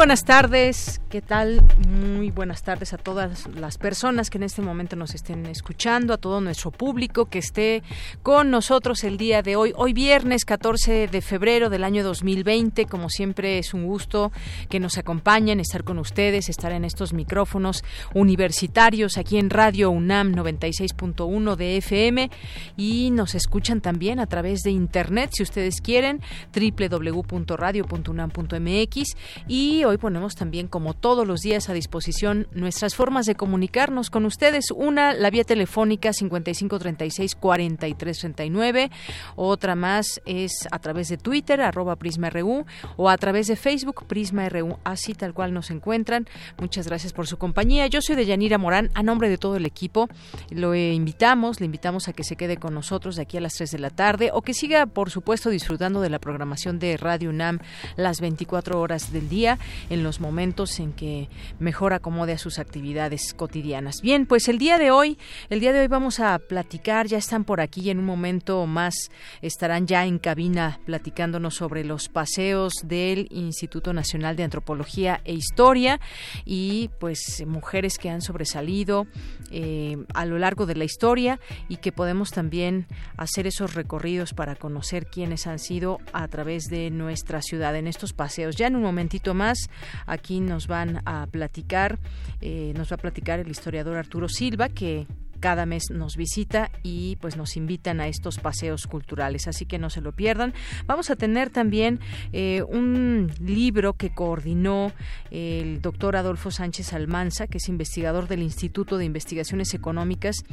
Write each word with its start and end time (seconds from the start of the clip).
Buenas 0.00 0.24
tardes, 0.24 0.99
¿qué 1.10 1.20
tal? 1.20 1.60
Muy 1.88 2.30
buenas 2.30 2.62
tardes 2.62 2.92
a 2.92 2.96
todas 2.96 3.48
las 3.48 3.78
personas 3.78 4.30
que 4.30 4.38
en 4.38 4.44
este 4.44 4.62
momento 4.62 4.94
nos 4.94 5.16
estén 5.16 5.44
escuchando, 5.46 6.14
a 6.14 6.18
todo 6.18 6.40
nuestro 6.40 6.70
público 6.70 7.26
que 7.26 7.40
esté 7.40 7.82
con 8.22 8.52
nosotros 8.52 9.02
el 9.02 9.18
día 9.18 9.42
de 9.42 9.56
hoy. 9.56 9.72
Hoy 9.74 9.92
viernes 9.92 10.44
14 10.44 11.08
de 11.08 11.20
febrero 11.20 11.68
del 11.68 11.82
año 11.82 12.04
2020, 12.04 12.86
como 12.86 13.08
siempre 13.08 13.58
es 13.58 13.74
un 13.74 13.86
gusto 13.86 14.30
que 14.68 14.78
nos 14.78 14.98
acompañen, 14.98 15.58
estar 15.58 15.82
con 15.82 15.98
ustedes, 15.98 16.48
estar 16.48 16.70
en 16.70 16.84
estos 16.84 17.12
micrófonos 17.12 17.82
universitarios 18.14 19.18
aquí 19.18 19.38
en 19.38 19.50
Radio 19.50 19.90
UNAM 19.90 20.32
96.1 20.32 21.56
de 21.56 21.78
FM 21.78 22.30
y 22.76 23.10
nos 23.10 23.34
escuchan 23.34 23.80
también 23.80 24.20
a 24.20 24.26
través 24.26 24.60
de 24.60 24.70
internet 24.70 25.30
si 25.32 25.42
ustedes 25.42 25.80
quieren 25.80 26.20
www.radio.unam.mx 26.54 29.16
y 29.48 29.82
hoy 29.82 29.98
ponemos 29.98 30.36
también, 30.36 30.68
como 30.68 30.99
todos 31.00 31.26
los 31.26 31.40
días, 31.40 31.68
a 31.68 31.72
disposición 31.72 32.46
nuestras 32.52 32.94
formas 32.94 33.26
de 33.26 33.34
comunicarnos 33.34 34.08
con 34.10 34.24
ustedes. 34.26 34.70
Una, 34.70 35.14
la 35.14 35.30
vía 35.30 35.42
telefónica 35.44 36.10
5536-4339. 36.10 38.90
Otra 39.36 39.74
más 39.74 40.20
es 40.26 40.68
a 40.70 40.78
través 40.78 41.08
de 41.08 41.16
Twitter, 41.16 41.62
arroba 41.62 41.96
PrismaRU, 41.96 42.66
o 42.96 43.08
a 43.08 43.16
través 43.16 43.48
de 43.48 43.56
Facebook, 43.56 44.04
PrismaRU. 44.06 44.78
Así 44.84 45.14
tal 45.14 45.34
cual 45.34 45.52
nos 45.54 45.70
encuentran. 45.70 46.28
Muchas 46.58 46.86
gracias 46.86 47.12
por 47.12 47.26
su 47.26 47.36
compañía. 47.38 47.86
Yo 47.86 48.02
soy 48.02 48.16
Deyanira 48.16 48.58
Morán, 48.58 48.90
a 48.94 49.02
nombre 49.02 49.28
de 49.28 49.38
todo 49.38 49.56
el 49.56 49.66
equipo. 49.66 50.08
Lo 50.50 50.74
invitamos, 50.74 51.60
le 51.60 51.66
invitamos 51.66 52.08
a 52.08 52.12
que 52.12 52.24
se 52.24 52.34
quede 52.36 52.56
con 52.58 52.74
nosotros 52.74 53.16
de 53.16 53.22
aquí 53.22 53.38
a 53.38 53.40
las 53.40 53.54
3 53.54 53.70
de 53.70 53.78
la 53.78 53.90
tarde 53.90 54.30
o 54.32 54.42
que 54.42 54.54
siga, 54.54 54.86
por 54.86 55.10
supuesto, 55.10 55.50
disfrutando 55.50 56.00
de 56.00 56.10
la 56.10 56.18
programación 56.18 56.78
de 56.78 56.96
Radio 56.96 57.30
UNAM 57.30 57.58
las 57.96 58.20
24 58.20 58.80
horas 58.80 59.12
del 59.12 59.28
día 59.28 59.58
en 59.88 60.02
los 60.02 60.20
momentos 60.20 60.80
en 60.80 60.89
que 60.92 61.28
mejor 61.58 61.92
acomode 61.92 62.32
a 62.32 62.38
sus 62.38 62.58
actividades 62.58 63.34
cotidianas. 63.34 64.00
Bien, 64.02 64.26
pues 64.26 64.48
el 64.48 64.58
día 64.58 64.78
de 64.78 64.90
hoy, 64.90 65.18
el 65.48 65.60
día 65.60 65.72
de 65.72 65.80
hoy 65.80 65.88
vamos 65.88 66.20
a 66.20 66.38
platicar, 66.38 67.06
ya 67.06 67.18
están 67.18 67.44
por 67.44 67.60
aquí 67.60 67.82
y 67.82 67.90
en 67.90 67.98
un 67.98 68.04
momento 68.04 68.66
más 68.66 68.94
estarán 69.42 69.86
ya 69.86 70.04
en 70.06 70.18
cabina 70.18 70.80
platicándonos 70.84 71.54
sobre 71.54 71.84
los 71.84 72.08
paseos 72.08 72.74
del 72.84 73.28
Instituto 73.30 73.92
Nacional 73.92 74.36
de 74.36 74.44
Antropología 74.44 75.20
e 75.24 75.34
Historia 75.34 76.00
y 76.44 76.90
pues 76.98 77.44
mujeres 77.46 77.98
que 77.98 78.10
han 78.10 78.22
sobresalido 78.22 79.06
eh, 79.50 79.96
a 80.14 80.26
lo 80.26 80.38
largo 80.38 80.66
de 80.66 80.76
la 80.76 80.84
historia 80.84 81.40
y 81.68 81.76
que 81.76 81.92
podemos 81.92 82.30
también 82.30 82.86
hacer 83.16 83.46
esos 83.46 83.74
recorridos 83.74 84.34
para 84.34 84.56
conocer 84.56 85.06
quiénes 85.06 85.46
han 85.46 85.58
sido 85.58 85.98
a 86.12 86.28
través 86.28 86.64
de 86.64 86.90
nuestra 86.90 87.42
ciudad 87.42 87.76
en 87.76 87.86
estos 87.86 88.12
paseos. 88.12 88.56
Ya 88.56 88.66
en 88.66 88.76
un 88.76 88.82
momentito 88.82 89.34
más 89.34 89.70
Aquí 90.06 90.40
nos 90.40 90.66
a 91.04 91.26
platicar, 91.30 91.98
eh, 92.40 92.72
nos 92.76 92.90
va 92.90 92.96
a 92.96 92.98
platicar 92.98 93.40
el 93.40 93.48
historiador 93.48 93.96
Arturo 93.96 94.28
Silva, 94.28 94.68
que 94.68 95.06
cada 95.40 95.66
mes 95.66 95.90
nos 95.90 96.16
visita 96.16 96.70
y 96.82 97.16
pues 97.16 97.36
nos 97.36 97.56
invitan 97.56 98.00
a 98.00 98.08
estos 98.08 98.38
paseos 98.38 98.86
culturales, 98.86 99.48
así 99.48 99.66
que 99.66 99.78
no 99.78 99.90
se 99.90 100.00
lo 100.00 100.12
pierdan. 100.12 100.54
Vamos 100.86 101.10
a 101.10 101.16
tener 101.16 101.50
también 101.50 102.00
eh, 102.32 102.62
un 102.68 103.32
libro 103.40 103.94
que 103.94 104.10
coordinó 104.10 104.92
el 105.30 105.80
doctor 105.80 106.16
Adolfo 106.16 106.50
Sánchez 106.50 106.92
Almanza, 106.92 107.46
que 107.46 107.58
es 107.58 107.68
investigador 107.68 108.28
del 108.28 108.42
Instituto 108.42 108.98
de 108.98 109.04
Investigaciones 109.04 109.74
Económicas 109.74 110.44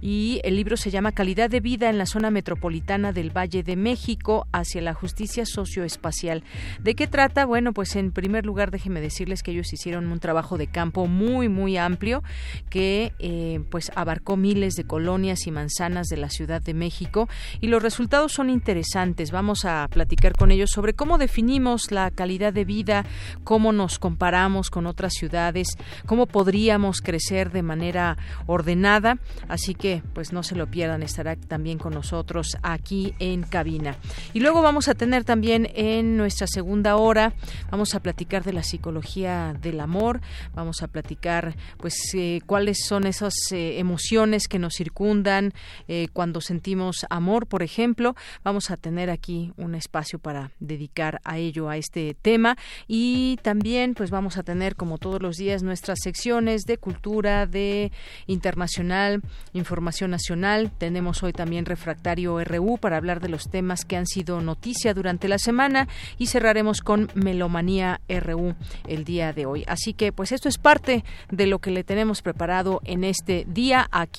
y 0.00 0.40
el 0.44 0.56
libro 0.56 0.76
se 0.76 0.90
llama 0.90 1.12
Calidad 1.12 1.48
de 1.50 1.60
vida 1.60 1.88
en 1.88 1.98
la 1.98 2.06
zona 2.06 2.30
metropolitana 2.30 3.12
del 3.12 3.34
Valle 3.36 3.62
de 3.62 3.76
México 3.76 4.46
hacia 4.52 4.82
la 4.82 4.94
justicia 4.94 5.46
socioespacial. 5.46 6.42
¿De 6.82 6.94
qué 6.94 7.06
trata? 7.06 7.46
Bueno, 7.46 7.72
pues 7.72 7.96
en 7.96 8.12
primer 8.12 8.44
lugar 8.44 8.70
déjenme 8.70 9.00
decirles 9.00 9.42
que 9.42 9.52
ellos 9.52 9.72
hicieron 9.72 10.06
un 10.12 10.20
trabajo 10.20 10.58
de 10.58 10.66
campo 10.66 11.06
muy 11.06 11.48
muy 11.48 11.76
amplio 11.76 12.22
que 12.70 13.12
eh, 13.18 13.60
pues 13.70 13.92
abarcó 13.94 14.33
miles 14.36 14.74
de 14.74 14.84
colonias 14.84 15.46
y 15.46 15.50
manzanas 15.50 16.08
de 16.08 16.16
la 16.16 16.28
Ciudad 16.28 16.62
de 16.62 16.74
México 16.74 17.28
y 17.60 17.68
los 17.68 17.82
resultados 17.82 18.32
son 18.32 18.50
interesantes. 18.50 19.30
Vamos 19.30 19.64
a 19.64 19.88
platicar 19.90 20.32
con 20.32 20.50
ellos 20.50 20.70
sobre 20.70 20.94
cómo 20.94 21.18
definimos 21.18 21.90
la 21.90 22.10
calidad 22.10 22.52
de 22.52 22.64
vida, 22.64 23.04
cómo 23.44 23.72
nos 23.72 23.98
comparamos 23.98 24.70
con 24.70 24.86
otras 24.86 25.14
ciudades, 25.14 25.68
cómo 26.06 26.26
podríamos 26.26 27.00
crecer 27.00 27.52
de 27.52 27.62
manera 27.62 28.16
ordenada. 28.46 29.18
Así 29.48 29.74
que, 29.74 30.02
pues 30.12 30.32
no 30.32 30.42
se 30.42 30.56
lo 30.56 30.66
pierdan, 30.66 31.02
estará 31.02 31.36
también 31.36 31.78
con 31.78 31.94
nosotros 31.94 32.56
aquí 32.62 33.14
en 33.18 33.42
cabina. 33.42 33.96
Y 34.32 34.40
luego 34.40 34.62
vamos 34.62 34.88
a 34.88 34.94
tener 34.94 35.24
también 35.24 35.68
en 35.74 36.16
nuestra 36.16 36.46
segunda 36.46 36.96
hora, 36.96 37.32
vamos 37.70 37.94
a 37.94 38.00
platicar 38.00 38.44
de 38.44 38.52
la 38.52 38.62
psicología 38.62 39.54
del 39.60 39.80
amor, 39.80 40.20
vamos 40.54 40.82
a 40.82 40.88
platicar, 40.88 41.56
pues, 41.78 41.94
eh, 42.14 42.40
cuáles 42.46 42.84
son 42.84 43.06
esas 43.06 43.34
eh, 43.52 43.78
emociones 43.78 44.04
que 44.24 44.58
nos 44.58 44.74
circundan, 44.74 45.52
eh, 45.86 46.08
cuando 46.12 46.40
sentimos 46.40 47.06
amor, 47.10 47.46
por 47.46 47.62
ejemplo. 47.62 48.14
Vamos 48.42 48.70
a 48.70 48.76
tener 48.76 49.10
aquí 49.10 49.52
un 49.56 49.74
espacio 49.74 50.18
para 50.18 50.50
dedicar 50.60 51.20
a 51.24 51.38
ello, 51.38 51.68
a 51.68 51.76
este 51.76 52.16
tema. 52.20 52.56
Y 52.88 53.38
también, 53.42 53.94
pues 53.94 54.10
vamos 54.10 54.36
a 54.38 54.42
tener, 54.42 54.76
como 54.76 54.98
todos 54.98 55.20
los 55.20 55.36
días, 55.36 55.62
nuestras 55.62 55.98
secciones 56.02 56.62
de 56.62 56.78
cultura, 56.78 57.46
de 57.46 57.92
internacional, 58.26 59.22
información 59.52 60.10
nacional. 60.10 60.72
Tenemos 60.78 61.22
hoy 61.22 61.32
también 61.32 61.66
Refractario 61.66 62.42
RU 62.44 62.78
para 62.78 62.96
hablar 62.96 63.20
de 63.20 63.28
los 63.28 63.50
temas 63.50 63.84
que 63.84 63.96
han 63.96 64.06
sido 64.06 64.40
noticia 64.40 64.94
durante 64.94 65.28
la 65.28 65.38
semana 65.38 65.88
y 66.18 66.26
cerraremos 66.26 66.80
con 66.80 67.10
Melomanía 67.14 68.00
RU 68.08 68.54
el 68.86 69.04
día 69.04 69.32
de 69.32 69.46
hoy. 69.46 69.64
Así 69.66 69.92
que, 69.92 70.12
pues 70.12 70.32
esto 70.32 70.48
es 70.48 70.58
parte 70.58 71.04
de 71.30 71.46
lo 71.46 71.58
que 71.58 71.70
le 71.70 71.84
tenemos 71.84 72.22
preparado 72.22 72.80
en 72.84 73.04
este 73.04 73.44
día 73.48 73.86
aquí 73.90 74.13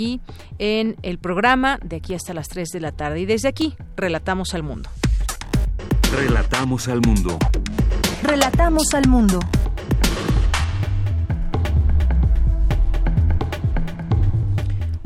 en 0.59 0.95
el 1.01 1.17
programa 1.17 1.79
de 1.83 1.97
aquí 1.97 2.13
hasta 2.13 2.33
las 2.33 2.50
3 2.50 2.69
de 2.69 2.79
la 2.79 2.91
tarde. 2.91 3.22
Y 3.22 3.25
desde 3.25 3.47
aquí, 3.47 3.75
relatamos 3.95 4.53
al 4.53 4.63
mundo. 4.63 4.89
Relatamos 6.16 6.88
al 6.88 7.01
mundo. 7.01 7.38
Relatamos 8.23 8.94
al 8.94 9.07
mundo. 9.07 9.39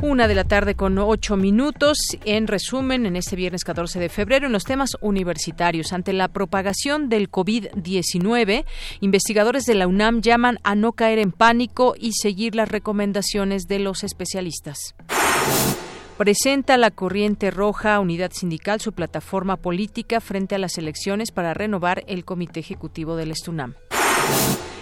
Una 0.02 0.30
de 0.30 0.36
la 0.36 0.46
tarde 0.46 0.76
con 0.76 0.98
ocho 0.98 1.36
minutos. 1.36 1.98
En 2.24 2.48
resumen, 2.48 3.06
en 3.06 3.18
este 3.18 3.36
viernes 3.36 3.66
14 3.66 4.00
de 4.00 4.08
febrero, 4.08 4.46
en 4.48 4.54
los 4.54 4.64
temas 4.64 4.92
universitarios, 5.02 5.92
ante 5.92 6.14
la 6.14 6.30
propagación 6.30 7.10
del 7.10 7.30
COVID-19, 7.30 8.64
investigadores 9.02 9.66
de 9.66 9.76
la 9.76 9.88
UNAM 9.88 10.22
llaman 10.22 10.58
a 10.64 10.76
no 10.76 10.94
caer 10.94 11.20
en 11.20 11.34
pánico 11.34 11.96
y 12.00 12.14
seguir 12.14 12.56
las 12.56 12.70
recomendaciones 12.70 13.68
de 13.68 13.80
los 13.80 14.06
especialistas. 14.06 14.96
Presenta 16.18 16.78
la 16.78 16.92
Corriente 16.92 17.52
Roja 17.52 18.00
Unidad 18.00 18.32
Sindical 18.32 18.80
su 18.80 18.94
plataforma 18.94 19.58
política 19.58 20.22
frente 20.22 20.56
a 20.56 20.60
las 20.60 20.78
elecciones 20.78 21.32
para 21.32 21.54
renovar 21.54 22.06
el 22.08 22.24
Comité 22.24 22.62
Ejecutivo 22.62 23.18
del 23.18 23.32
Estunam. 23.32 23.76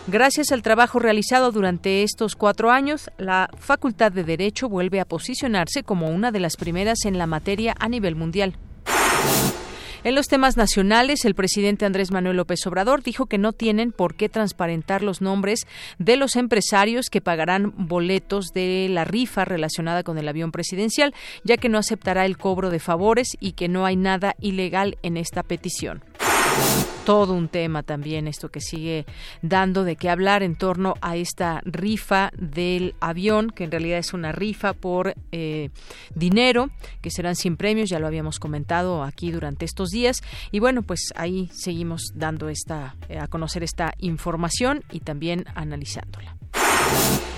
Gracias 0.10 0.54
al 0.54 0.62
trabajo 0.62 1.00
realizado 1.00 1.52
durante 1.52 2.02
estos 2.02 2.38
cuatro 2.38 2.72
años, 2.72 3.12
la 3.18 3.50
Facultad 3.58 4.10
de 4.10 4.24
Derecho 4.24 4.70
vuelve 4.70 5.02
a 5.02 5.06
posicionarse 5.06 5.84
como 5.84 6.10
una 6.10 6.32
de 6.32 6.40
las 6.40 6.56
primeras 6.56 7.04
en 7.04 7.18
la 7.18 7.28
materia 7.28 7.76
a 7.78 7.90
nivel 7.90 8.16
mundial. 8.16 8.56
En 10.06 10.16
los 10.16 10.28
temas 10.28 10.56
nacionales, 10.56 11.26
el 11.26 11.36
presidente 11.36 11.86
Andrés 11.86 12.12
Manuel 12.12 12.38
López 12.38 12.66
Obrador 12.66 13.04
dijo 13.04 13.26
que 13.26 13.38
no 13.38 13.52
tienen 13.52 13.92
por 13.92 14.16
qué 14.16 14.30
transparentar 14.30 15.04
los 15.04 15.22
nombres 15.22 15.68
de 16.00 16.16
los 16.16 16.38
empresarios 16.38 17.10
que 17.10 17.20
pagarán 17.20 17.74
boletos 17.76 18.54
de 18.54 18.88
la 18.90 19.04
rifa 19.04 19.44
relacionada 19.44 20.04
con 20.04 20.18
el 20.18 20.30
avión 20.30 20.54
presidencial, 20.54 21.14
ya 21.44 21.58
que 21.58 21.68
no 21.68 21.78
aceptará 21.78 22.26
el 22.26 22.38
cobro 22.38 22.70
de 22.70 22.80
favores 22.80 23.36
y 23.42 23.52
que 23.52 23.68
no 23.68 23.86
hay 23.86 23.98
nada 23.98 24.36
ilegal 24.40 24.98
en 25.04 25.18
esta 25.18 25.44
petición. 25.44 26.02
Todo 27.08 27.36
un 27.36 27.48
tema 27.48 27.84
también 27.84 28.28
esto 28.28 28.50
que 28.50 28.60
sigue 28.60 29.06
dando 29.42 29.86
de 29.86 29.96
qué 29.96 30.10
hablar 30.10 30.44
en 30.44 30.58
torno 30.58 30.96
a 31.00 31.16
esta 31.16 31.62
rifa 31.64 32.32
del 32.38 32.96
avión, 33.00 33.50
que 33.50 33.64
en 33.64 33.72
realidad 33.72 34.00
es 34.00 34.14
una 34.14 34.34
rifa 34.34 34.74
por 34.74 35.16
eh, 35.32 35.70
dinero, 36.14 36.70
que 37.02 37.10
serán 37.10 37.36
sin 37.36 37.56
premios, 37.56 37.90
ya 37.90 38.00
lo 38.00 38.08
habíamos 38.08 38.40
comentado 38.40 39.04
aquí 39.04 39.32
durante 39.32 39.64
estos 39.64 39.90
días. 39.90 40.18
Y 40.52 40.60
bueno, 40.60 40.82
pues 40.82 41.14
ahí 41.16 41.50
seguimos 41.54 42.12
dando 42.14 42.50
esta, 42.50 42.98
eh, 43.08 43.20
a 43.20 43.28
conocer 43.28 43.64
esta 43.64 43.94
información 44.00 44.84
y 44.92 45.00
también 45.00 45.46
analizándola. 45.56 46.37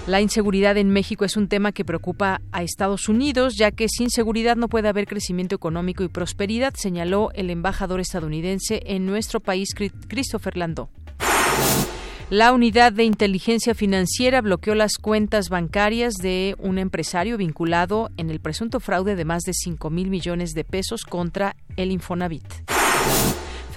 La 0.10 0.22
inseguridad 0.22 0.76
en 0.78 0.90
México 0.90 1.24
es 1.24 1.38
un 1.38 1.48
tema 1.48 1.72
que 1.72 1.86
preocupa 1.86 2.42
a 2.52 2.64
Estados 2.64 3.10
Unidos, 3.10 3.56
ya 3.58 3.70
que 3.70 3.88
sin 3.88 4.10
seguridad 4.10 4.56
no 4.56 4.68
puede 4.68 4.88
haber 4.88 5.06
crecimiento 5.06 5.54
económico 5.54 6.04
y 6.04 6.08
prosperidad, 6.08 6.74
señaló 6.76 7.30
el 7.36 7.52
embajador 7.52 8.00
estadounidense 8.00 8.82
en 8.88 9.06
nuestro 9.06 9.40
país, 9.40 9.70
Christopher 10.08 10.58
Landó. 10.58 10.90
La 12.32 12.54
unidad 12.54 12.92
de 12.92 13.04
inteligencia 13.04 13.74
financiera 13.74 14.42
bloqueó 14.42 14.76
las 14.76 14.98
cuentas 14.98 15.50
bancarias 15.50 16.14
de 16.16 16.56
un 16.60 16.78
empresario 16.78 17.38
vinculado 17.38 18.10
en 18.18 18.30
el 18.30 18.40
presunto 18.40 18.80
fraude 18.80 19.16
de 19.16 19.26
más 19.26 19.44
de 19.44 19.54
5 19.54 19.90
mil 19.90 20.10
millones 20.10 20.54
de 20.54 20.64
pesos 20.64 21.04
contra 21.04 21.56
el 21.76 21.92
Infonavit. 21.92 22.46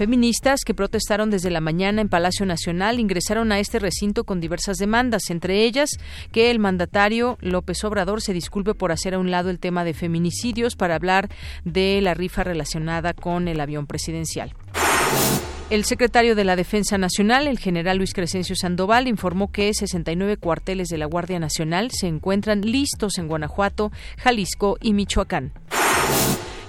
Feministas 0.03 0.65
que 0.67 0.75
protestaron 0.75 1.31
desde 1.31 1.49
la 1.49 1.61
mañana 1.61 2.01
en 2.01 2.09
Palacio 2.09 2.45
Nacional 2.45 2.99
ingresaron 2.99 3.53
a 3.53 3.61
este 3.61 3.79
recinto 3.79 4.25
con 4.25 4.41
diversas 4.41 4.79
demandas, 4.79 5.31
entre 5.31 5.63
ellas 5.63 5.91
que 6.33 6.51
el 6.51 6.59
mandatario 6.59 7.39
López 7.41 7.85
Obrador 7.85 8.21
se 8.21 8.33
disculpe 8.33 8.75
por 8.75 8.91
hacer 8.91 9.15
a 9.15 9.21
un 9.21 9.31
lado 9.31 9.49
el 9.49 9.61
tema 9.61 9.85
de 9.85 9.95
feminicidios 9.95 10.75
para 10.75 10.97
hablar 10.97 11.29
de 11.65 12.01
la 12.03 12.15
rifa 12.15 12.43
relacionada 12.43 13.15
con 13.15 13.47
el 13.47 13.61
avión 13.61 13.87
presidencial. 13.87 14.53
El 15.71 15.85
secretario 15.85 16.35
de 16.35 16.47
la 16.47 16.57
Defensa 16.57 16.99
Nacional, 16.99 17.47
el 17.47 17.61
general 17.61 17.99
Luis 17.99 18.13
Crescencio 18.13 18.57
Sandoval, 18.57 19.07
informó 19.07 19.53
que 19.53 19.73
69 19.73 20.37
cuarteles 20.37 20.89
de 20.89 20.99
la 20.99 21.07
Guardia 21.07 21.39
Nacional 21.39 21.93
se 21.93 22.09
encuentran 22.09 22.63
listos 22.63 23.19
en 23.19 23.29
Guanajuato, 23.29 23.93
Jalisco 24.19 24.79
y 24.81 24.95
Michoacán. 24.95 25.53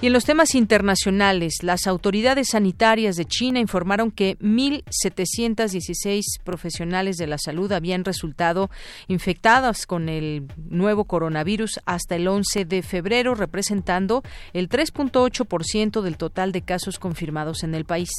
Y 0.03 0.07
en 0.07 0.11
los 0.11 0.25
temas 0.25 0.53
internacionales, 0.53 1.59
las 1.61 1.87
autoridades 1.87 2.49
sanitarias 2.51 3.15
de 3.15 3.23
China 3.23 3.61
informaron 3.61 4.11
que 4.11 4.37
1.716 4.39 6.23
profesionales 6.43 7.15
de 7.15 7.25
la 7.25 7.37
salud 7.37 7.71
habían 7.71 8.03
resultado 8.03 8.69
infectadas 9.07 9.85
con 9.85 10.09
el 10.09 10.43
nuevo 10.69 11.05
coronavirus 11.05 11.79
hasta 11.85 12.17
el 12.17 12.27
11 12.27 12.65
de 12.65 12.81
febrero, 12.81 13.33
representando 13.33 14.23
el 14.51 14.67
3.8% 14.67 16.01
del 16.01 16.17
total 16.17 16.51
de 16.51 16.63
casos 16.63 16.99
confirmados 16.99 17.63
en 17.63 17.73
el 17.73 17.85
país. 17.85 18.09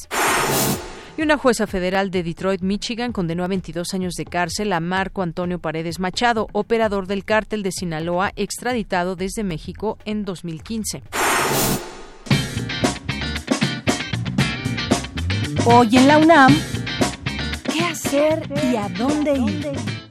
Y 1.18 1.22
una 1.22 1.36
jueza 1.36 1.66
federal 1.66 2.10
de 2.10 2.22
Detroit, 2.22 2.62
Michigan, 2.62 3.12
condenó 3.12 3.44
a 3.44 3.48
22 3.48 3.92
años 3.92 4.14
de 4.14 4.24
cárcel 4.24 4.72
a 4.72 4.80
Marco 4.80 5.20
Antonio 5.20 5.58
Paredes 5.58 6.00
Machado, 6.00 6.48
operador 6.52 7.06
del 7.06 7.26
cártel 7.26 7.62
de 7.62 7.72
Sinaloa, 7.72 8.32
extraditado 8.36 9.16
desde 9.16 9.44
México 9.44 9.98
en 10.06 10.24
2015. 10.24 11.02
Hoy 15.66 15.96
en 15.96 16.08
la 16.08 16.18
UNAM, 16.18 16.54
¿qué 17.72 17.84
hacer 17.84 18.42
y 18.70 18.76
a 18.76 18.88
dónde 18.90 19.32
ir? 19.32 20.03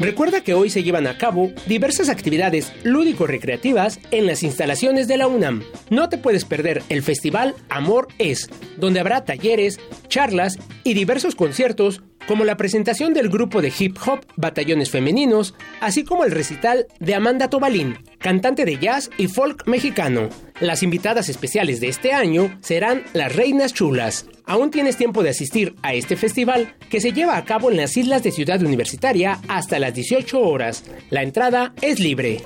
Recuerda 0.00 0.40
que 0.40 0.54
hoy 0.54 0.70
se 0.70 0.82
llevan 0.82 1.06
a 1.06 1.18
cabo 1.18 1.52
diversas 1.66 2.08
actividades 2.08 2.72
lúdico-recreativas 2.84 4.00
en 4.10 4.26
las 4.26 4.42
instalaciones 4.42 5.08
de 5.08 5.18
la 5.18 5.28
UNAM. 5.28 5.62
No 5.90 6.08
te 6.08 6.16
puedes 6.16 6.46
perder 6.46 6.82
el 6.88 7.02
festival 7.02 7.54
Amor 7.68 8.08
Es, 8.18 8.48
donde 8.78 9.00
habrá 9.00 9.26
talleres, 9.26 9.78
charlas 10.08 10.58
y 10.84 10.94
diversos 10.94 11.34
conciertos 11.34 12.02
como 12.26 12.44
la 12.44 12.56
presentación 12.56 13.14
del 13.14 13.28
grupo 13.28 13.62
de 13.62 13.72
hip 13.76 13.96
hop 14.06 14.20
Batallones 14.36 14.90
Femeninos, 14.90 15.54
así 15.80 16.04
como 16.04 16.24
el 16.24 16.30
recital 16.30 16.86
de 16.98 17.14
Amanda 17.14 17.48
Tobalín, 17.48 17.98
cantante 18.18 18.64
de 18.64 18.78
jazz 18.78 19.10
y 19.18 19.28
folk 19.28 19.66
mexicano. 19.66 20.28
Las 20.60 20.82
invitadas 20.82 21.28
especiales 21.28 21.80
de 21.80 21.88
este 21.88 22.12
año 22.12 22.58
serán 22.60 23.04
las 23.12 23.34
Reinas 23.34 23.72
Chulas. 23.72 24.26
Aún 24.44 24.70
tienes 24.70 24.96
tiempo 24.96 25.22
de 25.22 25.30
asistir 25.30 25.74
a 25.82 25.94
este 25.94 26.16
festival 26.16 26.74
que 26.88 27.00
se 27.00 27.12
lleva 27.12 27.36
a 27.36 27.44
cabo 27.44 27.70
en 27.70 27.76
las 27.76 27.96
islas 27.96 28.22
de 28.22 28.32
Ciudad 28.32 28.60
Universitaria 28.62 29.38
hasta 29.48 29.78
las 29.78 29.94
18 29.94 30.40
horas. 30.40 30.84
La 31.10 31.22
entrada 31.22 31.72
es 31.80 32.00
libre. 32.00 32.42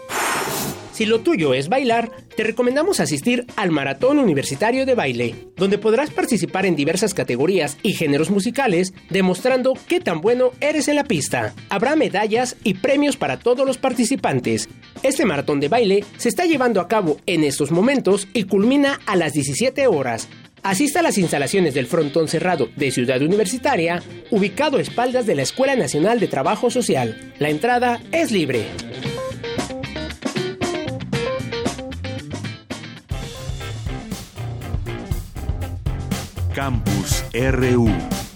Si 0.95 1.07
lo 1.07 1.23
tuyo 1.23 1.55
es 1.55 1.69
bailar, 1.69 2.13
te 2.37 2.45
recomendamos 2.45 3.01
asistir 3.01 3.47
al 3.57 3.73
Maratón 3.73 4.21
Universitario 4.21 4.87
de 4.87 4.95
Baile, 4.95 5.35
donde 5.57 5.77
podrás 5.77 6.11
participar 6.11 6.67
en 6.67 6.77
diversas 6.77 7.15
categorías 7.15 7.77
y 7.83 7.95
géneros 7.95 8.31
musicales, 8.31 8.95
demostrando 9.11 9.75
qué 9.89 9.99
tan 9.99 10.21
bueno 10.21 10.53
eres 10.61 10.87
en 10.87 10.95
la 10.95 11.03
pista. 11.03 11.53
Habrá 11.69 11.97
medallas 11.97 12.55
y 12.63 12.75
premios 12.75 13.17
para 13.17 13.41
todos 13.41 13.67
los 13.67 13.77
participantes. 13.77 14.69
Este 15.03 15.25
maratón 15.25 15.59
de 15.59 15.67
baile 15.67 16.05
se 16.17 16.29
está 16.29 16.45
llevando 16.45 16.81
a 16.81 16.87
cabo 16.87 17.17
en 17.27 17.43
estos 17.43 17.73
momentos 17.73 18.29
y 18.33 18.45
culmina 18.45 19.01
a 19.05 19.17
las 19.17 19.33
17 19.33 19.89
horas. 19.89 20.29
Asista 20.63 21.01
a 21.01 21.03
las 21.03 21.19
instalaciones 21.19 21.75
del 21.75 21.89
frontón 21.89 22.29
cerrado 22.29 22.69
de 22.77 22.93
Ciudad 22.93 23.21
Universitaria, 23.21 24.01
ubicado 24.31 24.77
a 24.77 24.81
espaldas 24.81 25.27
de 25.27 25.35
la 25.35 25.43
Escuela 25.43 25.75
Nacional 25.75 26.21
de 26.21 26.29
Trabajo 26.29 26.71
Social. 26.71 27.35
La 27.41 27.51
entrada 27.51 28.01
es 28.13 28.31
libre. 28.31 28.65
Campus 36.55 37.25
RU. 37.35 38.34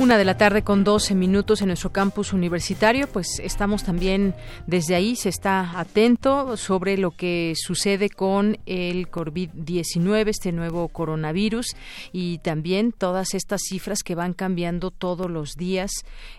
Una 0.00 0.16
de 0.16 0.24
la 0.24 0.38
tarde 0.38 0.62
con 0.62 0.82
12 0.82 1.14
minutos 1.14 1.60
en 1.60 1.66
nuestro 1.66 1.92
campus 1.92 2.32
universitario, 2.32 3.06
pues 3.06 3.38
estamos 3.38 3.84
también 3.84 4.34
desde 4.66 4.94
ahí, 4.94 5.14
se 5.14 5.28
está 5.28 5.78
atento 5.78 6.56
sobre 6.56 6.96
lo 6.96 7.10
que 7.10 7.52
sucede 7.54 8.08
con 8.08 8.56
el 8.64 9.10
COVID-19, 9.10 10.28
este 10.28 10.52
nuevo 10.52 10.88
coronavirus, 10.88 11.76
y 12.14 12.38
también 12.38 12.92
todas 12.92 13.34
estas 13.34 13.60
cifras 13.68 14.02
que 14.02 14.14
van 14.14 14.32
cambiando 14.32 14.90
todos 14.90 15.30
los 15.30 15.52
días. 15.56 15.90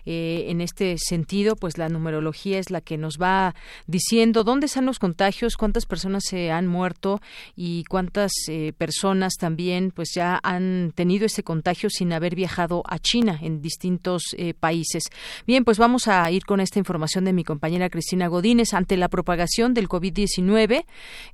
Eh, 0.06 0.46
en 0.48 0.60
este 0.60 0.96
sentido, 0.98 1.54
pues 1.54 1.78
la 1.78 1.88
numerología 1.88 2.58
es 2.58 2.72
la 2.72 2.80
que 2.80 2.98
nos 2.98 3.18
va 3.22 3.54
diciendo 3.86 4.42
dónde 4.42 4.66
están 4.66 4.86
los 4.86 4.98
contagios, 4.98 5.56
cuántas 5.56 5.86
personas 5.86 6.24
se 6.26 6.50
han 6.50 6.66
muerto 6.66 7.20
y 7.54 7.84
cuántas 7.84 8.32
eh, 8.48 8.72
personas 8.76 9.34
también 9.38 9.92
pues 9.92 10.08
ya 10.16 10.40
han 10.42 10.90
tenido 10.96 11.26
ese 11.26 11.44
contagio 11.44 11.90
sin 11.90 12.12
haber 12.12 12.34
viajado 12.34 12.82
a 12.88 12.98
China 12.98 13.38
distintos 13.60 14.34
eh, 14.38 14.54
países. 14.54 15.04
Bien, 15.46 15.64
pues 15.64 15.78
vamos 15.78 16.08
a 16.08 16.30
ir 16.30 16.44
con 16.44 16.60
esta 16.60 16.78
información 16.78 17.24
de 17.24 17.32
mi 17.32 17.44
compañera 17.44 17.90
Cristina 17.90 18.28
Godínez. 18.28 18.72
Ante 18.72 18.96
la 18.96 19.08
propagación 19.08 19.74
del 19.74 19.88
COVID-19, 19.88 20.84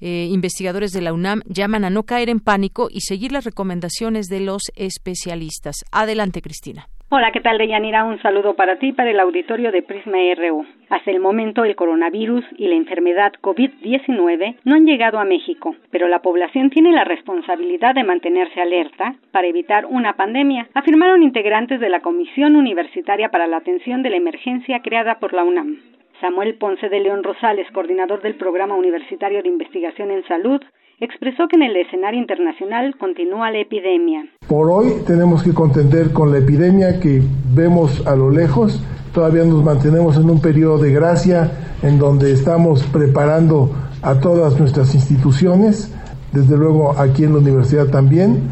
eh, 0.00 0.28
investigadores 0.30 0.92
de 0.92 1.02
la 1.02 1.12
UNAM 1.12 1.42
llaman 1.46 1.84
a 1.84 1.90
no 1.90 2.04
caer 2.04 2.28
en 2.28 2.40
pánico 2.40 2.88
y 2.90 3.02
seguir 3.02 3.32
las 3.32 3.44
recomendaciones 3.44 4.26
de 4.26 4.40
los 4.40 4.62
especialistas. 4.74 5.84
Adelante, 5.92 6.42
Cristina. 6.42 6.88
Hola, 7.10 7.32
¿qué 7.32 7.40
tal, 7.40 7.56
Deyanira? 7.56 8.04
Un 8.04 8.20
saludo 8.20 8.52
para 8.52 8.76
ti 8.76 8.92
para 8.92 9.08
el 9.08 9.18
auditorio 9.18 9.72
de 9.72 9.80
Prisma 9.80 10.18
RU. 10.36 10.66
Hasta 10.90 11.10
el 11.10 11.20
momento, 11.20 11.64
el 11.64 11.74
coronavirus 11.74 12.44
y 12.58 12.68
la 12.68 12.74
enfermedad 12.74 13.32
COVID-19 13.40 14.56
no 14.64 14.74
han 14.74 14.84
llegado 14.84 15.18
a 15.18 15.24
México, 15.24 15.74
pero 15.90 16.06
la 16.06 16.20
población 16.20 16.68
tiene 16.68 16.92
la 16.92 17.04
responsabilidad 17.04 17.94
de 17.94 18.04
mantenerse 18.04 18.60
alerta 18.60 19.14
para 19.32 19.46
evitar 19.46 19.86
una 19.86 20.16
pandemia, 20.16 20.68
afirmaron 20.74 21.22
integrantes 21.22 21.80
de 21.80 21.88
la 21.88 22.00
Comisión 22.00 22.56
Universitaria 22.56 23.30
para 23.30 23.46
la 23.46 23.56
Atención 23.56 24.02
de 24.02 24.10
la 24.10 24.16
Emergencia 24.16 24.82
creada 24.82 25.18
por 25.18 25.32
la 25.32 25.44
UNAM. 25.44 25.78
Samuel 26.20 26.56
Ponce 26.56 26.90
de 26.90 27.00
León 27.00 27.22
Rosales, 27.22 27.70
coordinador 27.70 28.20
del 28.20 28.34
Programa 28.34 28.74
Universitario 28.74 29.42
de 29.42 29.48
Investigación 29.48 30.10
en 30.10 30.24
Salud, 30.24 30.60
expresó 31.00 31.46
que 31.48 31.56
en 31.56 31.62
el 31.62 31.76
escenario 31.76 32.20
internacional 32.20 32.96
continúa 32.98 33.50
la 33.50 33.60
epidemia. 33.60 34.24
Por 34.48 34.70
hoy 34.70 34.92
tenemos 35.06 35.42
que 35.42 35.54
contender 35.54 36.12
con 36.12 36.32
la 36.32 36.38
epidemia 36.38 36.98
que 36.98 37.22
vemos 37.54 38.04
a 38.06 38.16
lo 38.16 38.30
lejos. 38.30 38.82
Todavía 39.12 39.44
nos 39.44 39.62
mantenemos 39.62 40.16
en 40.16 40.28
un 40.28 40.40
periodo 40.40 40.78
de 40.78 40.92
gracia 40.92 41.50
en 41.82 41.98
donde 41.98 42.32
estamos 42.32 42.82
preparando 42.84 43.70
a 44.02 44.20
todas 44.20 44.58
nuestras 44.58 44.94
instituciones, 44.94 45.94
desde 46.32 46.56
luego 46.56 46.98
aquí 46.98 47.24
en 47.24 47.32
la 47.32 47.38
universidad 47.38 47.86
también, 47.86 48.50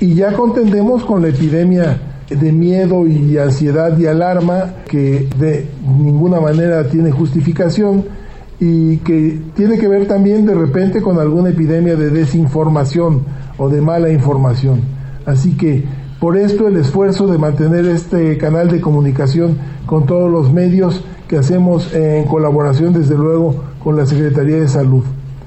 y 0.00 0.14
ya 0.14 0.32
contendemos 0.32 1.04
con 1.04 1.22
la 1.22 1.28
epidemia 1.28 1.98
de 2.28 2.52
miedo 2.52 3.06
y 3.06 3.38
ansiedad 3.38 3.96
y 3.96 4.06
alarma 4.06 4.74
que 4.88 5.28
de 5.38 5.66
ninguna 5.82 6.40
manera 6.40 6.88
tiene 6.88 7.10
justificación 7.10 8.04
y 8.58 8.98
que 8.98 9.40
tiene 9.54 9.78
que 9.78 9.88
ver 9.88 10.06
también 10.06 10.46
de 10.46 10.54
repente 10.54 11.02
con 11.02 11.18
alguna 11.18 11.50
epidemia 11.50 11.96
de 11.96 12.10
desinformación 12.10 13.22
o 13.58 13.68
de 13.68 13.80
mala 13.80 14.10
información. 14.10 14.80
Así 15.26 15.56
que 15.56 15.84
por 16.20 16.36
esto 16.36 16.66
el 16.66 16.76
esfuerzo 16.76 17.26
de 17.26 17.38
mantener 17.38 17.84
este 17.86 18.38
canal 18.38 18.68
de 18.68 18.80
comunicación 18.80 19.58
con 19.84 20.06
todos 20.06 20.30
los 20.30 20.52
medios 20.52 21.04
que 21.28 21.36
hacemos 21.36 21.92
en 21.94 22.24
colaboración 22.24 22.92
desde 22.92 23.16
luego 23.16 23.64
con 23.82 23.96
la 23.96 24.06
Secretaría 24.06 24.56
de 24.56 24.68
Salud. 24.68 25.04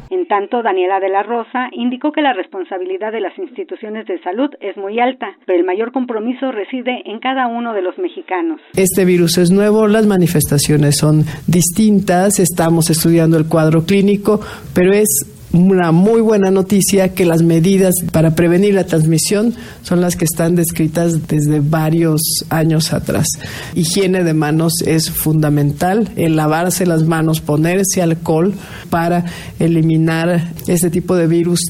En 0.09 0.27
tanto, 0.27 0.63
Daniela 0.63 0.99
de 0.99 1.09
la 1.09 1.23
Rosa 1.23 1.69
indicó 1.71 2.11
que 2.11 2.21
la 2.21 2.33
responsabilidad 2.33 3.11
de 3.11 3.21
las 3.21 3.37
instituciones 3.37 4.07
de 4.07 4.19
salud 4.21 4.49
es 4.59 4.75
muy 4.75 4.99
alta, 4.99 5.37
pero 5.45 5.59
el 5.59 5.65
mayor 5.65 5.91
compromiso 5.91 6.51
reside 6.51 7.03
en 7.05 7.19
cada 7.19 7.47
uno 7.47 7.73
de 7.73 7.81
los 7.81 7.97
mexicanos. 7.97 8.59
Este 8.75 9.05
virus 9.05 9.37
es 9.37 9.51
nuevo, 9.51 9.87
las 9.87 10.07
manifestaciones 10.07 10.97
son 10.97 11.23
distintas, 11.47 12.39
estamos 12.39 12.89
estudiando 12.89 13.37
el 13.37 13.47
cuadro 13.47 13.85
clínico, 13.85 14.39
pero 14.73 14.93
es 14.93 15.38
una 15.51 15.91
muy 15.91 16.21
buena 16.21 16.51
noticia 16.51 17.09
que 17.09 17.25
las 17.25 17.41
medidas 17.41 17.95
para 18.11 18.35
prevenir 18.35 18.75
la 18.75 18.85
transmisión 18.85 19.55
son 19.81 20.01
las 20.01 20.15
que 20.15 20.25
están 20.25 20.55
descritas 20.55 21.27
desde 21.27 21.59
varios 21.59 22.21
años 22.49 22.93
atrás. 22.93 23.27
Higiene 23.73 24.23
de 24.23 24.33
manos 24.33 24.73
es 24.85 25.09
fundamental, 25.09 26.11
el 26.15 26.35
lavarse 26.35 26.85
las 26.85 27.03
manos, 27.03 27.41
ponerse 27.41 28.01
alcohol 28.01 28.53
para 28.89 29.25
eliminar 29.59 30.53
este 30.67 30.89
tipo 30.89 31.15
de 31.15 31.27
virus. 31.27 31.61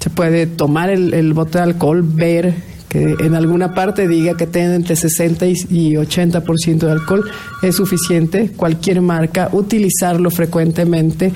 Se 0.00 0.10
puede 0.10 0.46
tomar 0.46 0.90
el, 0.90 1.32
bote 1.32 1.58
de 1.58 1.64
alcohol, 1.64 2.02
ver 2.02 2.54
que 2.88 3.14
en 3.20 3.36
alguna 3.36 3.72
parte 3.72 4.08
diga 4.08 4.36
que 4.36 4.48
tiene 4.48 4.74
entre 4.74 4.96
60 4.96 5.46
y 5.46 5.94
80% 5.94 6.78
de 6.78 6.90
alcohol, 6.90 7.30
es 7.62 7.76
suficiente. 7.76 8.50
Cualquier 8.56 9.00
marca, 9.00 9.48
utilizarlo 9.52 10.30
frecuentemente 10.30 11.32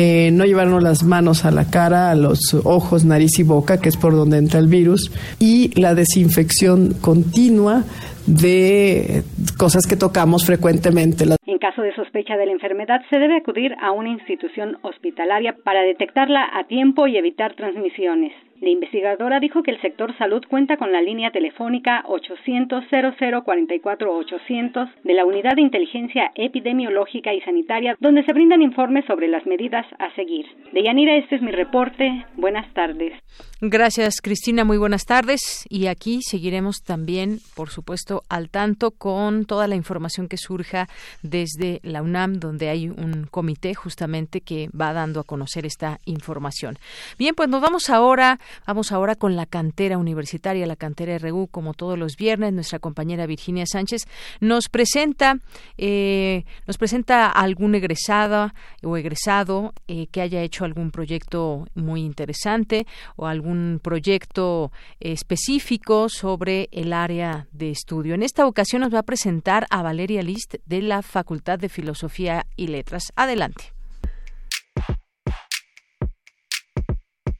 eh, 0.00 0.30
no 0.30 0.44
llevarnos 0.44 0.80
las 0.80 1.02
manos 1.02 1.44
a 1.44 1.50
la 1.50 1.68
cara, 1.72 2.12
a 2.12 2.14
los 2.14 2.54
ojos, 2.62 3.04
nariz 3.04 3.36
y 3.40 3.42
boca, 3.42 3.80
que 3.80 3.88
es 3.88 3.96
por 3.96 4.12
donde 4.12 4.38
entra 4.38 4.60
el 4.60 4.68
virus, 4.68 5.10
y 5.40 5.74
la 5.74 5.96
desinfección 5.96 6.94
continua 7.00 7.82
de 8.24 9.24
cosas 9.58 9.88
que 9.88 9.96
tocamos 9.96 10.46
frecuentemente. 10.46 11.24
En 11.46 11.58
caso 11.58 11.82
de 11.82 11.92
sospecha 11.96 12.36
de 12.36 12.46
la 12.46 12.52
enfermedad, 12.52 13.00
se 13.10 13.18
debe 13.18 13.38
acudir 13.38 13.74
a 13.82 13.90
una 13.90 14.10
institución 14.10 14.78
hospitalaria 14.82 15.56
para 15.64 15.82
detectarla 15.82 16.46
a 16.54 16.68
tiempo 16.68 17.08
y 17.08 17.16
evitar 17.16 17.56
transmisiones. 17.56 18.32
La 18.60 18.70
investigadora 18.70 19.38
dijo 19.38 19.62
que 19.62 19.70
el 19.70 19.80
sector 19.80 20.16
salud 20.18 20.42
cuenta 20.48 20.76
con 20.76 20.90
la 20.90 21.00
línea 21.00 21.30
telefónica 21.30 22.02
800 22.06 22.84
0044 22.88 24.16
800 24.16 24.88
de 25.04 25.14
la 25.14 25.24
Unidad 25.24 25.54
de 25.54 25.62
Inteligencia 25.62 26.32
Epidemiológica 26.34 27.32
y 27.32 27.40
Sanitaria, 27.42 27.96
donde 28.00 28.24
se 28.24 28.32
brindan 28.32 28.62
informes 28.62 29.04
sobre 29.04 29.28
las 29.28 29.46
medidas 29.46 29.86
a 29.98 30.12
seguir. 30.14 30.46
De 30.72 30.82
Yanira, 30.82 31.14
este 31.16 31.36
es 31.36 31.42
mi 31.42 31.52
reporte. 31.52 32.24
Buenas 32.36 32.72
tardes. 32.74 33.12
Gracias, 33.60 34.20
Cristina. 34.22 34.64
Muy 34.64 34.78
buenas 34.78 35.04
tardes. 35.04 35.64
Y 35.68 35.86
aquí 35.86 36.20
seguiremos 36.22 36.82
también, 36.82 37.40
por 37.54 37.70
supuesto, 37.70 38.22
al 38.28 38.50
tanto 38.50 38.92
con 38.92 39.46
toda 39.46 39.66
la 39.66 39.74
información 39.74 40.28
que 40.28 40.36
surja 40.36 40.88
desde 41.22 41.80
la 41.82 42.02
UNAM, 42.02 42.38
donde 42.38 42.68
hay 42.68 42.88
un 42.88 43.26
comité 43.30 43.74
justamente 43.74 44.40
que 44.40 44.70
va 44.78 44.92
dando 44.92 45.20
a 45.20 45.24
conocer 45.24 45.66
esta 45.66 45.98
información. 46.04 46.78
Bien, 47.18 47.34
pues 47.34 47.48
nos 47.48 47.60
vamos 47.60 47.90
ahora 47.90 48.38
Vamos 48.66 48.92
ahora 48.92 49.14
con 49.14 49.34
la 49.34 49.46
cantera 49.46 49.96
universitaria, 49.96 50.66
la 50.66 50.76
cantera 50.76 51.16
RU, 51.16 51.48
como 51.50 51.72
todos 51.72 51.98
los 51.98 52.16
viernes. 52.16 52.52
Nuestra 52.52 52.78
compañera 52.78 53.24
Virginia 53.24 53.64
Sánchez 53.66 54.06
nos 54.40 54.68
presenta, 54.68 55.38
eh, 55.78 56.44
nos 56.66 56.76
presenta 56.76 57.28
algún 57.28 57.74
egresada 57.74 58.54
o 58.82 58.98
egresado 58.98 59.72
eh, 59.86 60.06
que 60.08 60.20
haya 60.20 60.42
hecho 60.42 60.66
algún 60.66 60.90
proyecto 60.90 61.66
muy 61.74 62.02
interesante 62.02 62.86
o 63.16 63.26
algún 63.26 63.47
proyecto 63.82 64.70
específico 65.00 66.08
sobre 66.08 66.68
el 66.72 66.92
área 66.92 67.48
de 67.52 67.70
estudio. 67.70 68.14
En 68.14 68.22
esta 68.22 68.46
ocasión 68.46 68.82
nos 68.82 68.92
va 68.92 69.00
a 69.00 69.04
presentar 69.04 69.66
a 69.70 69.82
Valeria 69.82 70.22
List 70.22 70.56
de 70.66 70.82
la 70.82 71.02
Facultad 71.02 71.58
de 71.58 71.68
Filosofía 71.68 72.46
y 72.56 72.68
Letras. 72.68 73.12
Adelante. 73.16 73.72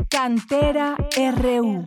Cantera 0.09 0.97
RU. 1.37 1.85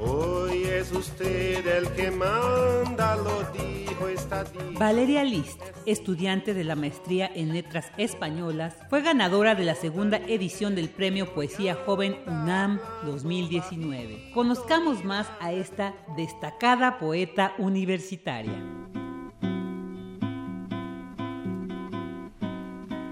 Hoy 0.00 0.62
es 0.62 0.92
usted 0.92 1.66
el 1.66 1.88
que 1.94 2.12
manda, 2.12 3.16
lo 3.16 3.42
dijo 3.52 4.06
esta 4.06 4.44
Valeria 4.78 5.24
List, 5.24 5.60
estudiante 5.86 6.54
de 6.54 6.62
la 6.62 6.76
maestría 6.76 7.28
en 7.34 7.52
letras 7.52 7.90
españolas, 7.96 8.76
fue 8.90 9.02
ganadora 9.02 9.56
de 9.56 9.64
la 9.64 9.74
segunda 9.74 10.18
edición 10.18 10.76
del 10.76 10.88
Premio 10.88 11.34
Poesía 11.34 11.76
Joven 11.84 12.16
UNAM 12.28 12.78
2019. 13.06 14.30
Conozcamos 14.34 15.04
más 15.04 15.28
a 15.40 15.52
esta 15.52 15.94
destacada 16.16 17.00
poeta 17.00 17.54
universitaria. 17.58 18.54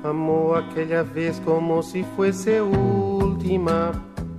Amó 0.05 0.55
aquella 0.55 1.03
vez 1.03 1.41
como 1.41 1.83
si 1.83 2.05
fuese 2.05 2.63
última. 2.63 3.91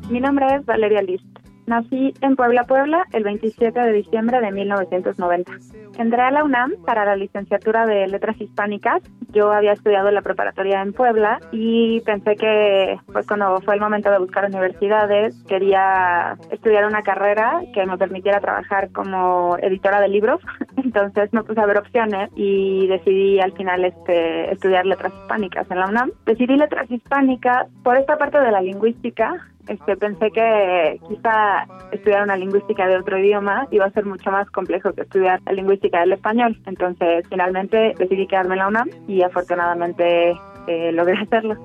Mi 0.09 0.21
nombre 0.21 0.45
es 0.55 0.65
Valeria 0.65 1.01
List. 1.01 1.46
Nací 1.67 2.13
en 2.21 2.37
Puebla, 2.37 2.63
Puebla, 2.63 3.05
el 3.11 3.25
27 3.25 3.77
de 3.77 3.91
diciembre 3.91 4.39
de 4.39 4.53
1990. 4.53 5.51
Entré 5.97 6.21
a 6.21 6.31
la 6.31 6.45
UNAM 6.45 6.71
para 6.85 7.03
la 7.03 7.17
licenciatura 7.17 7.85
de 7.85 8.07
Letras 8.07 8.39
Hispánicas. 8.39 9.03
Yo 9.33 9.51
había 9.51 9.73
estudiado 9.73 10.09
la 10.11 10.21
preparatoria 10.21 10.81
en 10.81 10.93
Puebla 10.93 11.41
y 11.51 11.99
pensé 12.05 12.37
que, 12.37 12.97
pues 13.11 13.27
cuando 13.27 13.59
fue 13.59 13.73
el 13.73 13.81
momento 13.81 14.09
de 14.09 14.17
buscar 14.17 14.45
universidades, 14.45 15.35
quería 15.43 16.37
estudiar 16.51 16.85
una 16.85 17.01
carrera 17.01 17.59
que 17.73 17.85
me 17.85 17.97
permitiera 17.97 18.39
trabajar 18.39 18.89
como 18.93 19.57
editora 19.57 19.99
de 19.99 20.07
libros. 20.07 20.39
Entonces 20.77 21.33
me 21.33 21.43
puse 21.43 21.59
a 21.59 21.65
ver 21.65 21.79
opciones 21.79 22.29
y 22.33 22.87
decidí 22.87 23.41
al 23.41 23.51
final 23.51 23.83
este, 23.83 24.53
estudiar 24.53 24.85
Letras 24.85 25.11
Hispánicas 25.13 25.69
en 25.69 25.79
la 25.79 25.87
UNAM. 25.87 26.11
Decidí 26.25 26.55
Letras 26.55 26.89
Hispánicas 26.89 27.67
por 27.83 27.97
esta 27.97 28.17
parte 28.17 28.39
de 28.39 28.51
la 28.51 28.61
lingüística 28.61 29.51
este, 29.67 29.97
pensé 29.97 30.31
que 30.31 30.99
quizá 31.07 31.65
estudiar 31.91 32.23
una 32.23 32.37
lingüística 32.37 32.87
de 32.87 32.97
otro 32.97 33.17
idioma 33.17 33.67
iba 33.71 33.85
a 33.85 33.91
ser 33.91 34.05
mucho 34.05 34.31
más 34.31 34.49
complejo 34.51 34.93
que 34.93 35.01
estudiar 35.01 35.41
la 35.45 35.53
lingüística 35.53 35.99
del 35.99 36.13
español. 36.13 36.59
Entonces, 36.65 37.25
finalmente 37.29 37.93
decidí 37.97 38.27
quedarme 38.27 38.55
en 38.55 38.59
la 38.59 38.67
UNAM 38.67 38.89
y 39.07 39.21
afortunadamente 39.23 40.31
eh, 40.67 40.91
logré 40.91 41.17
hacerlo. 41.17 41.55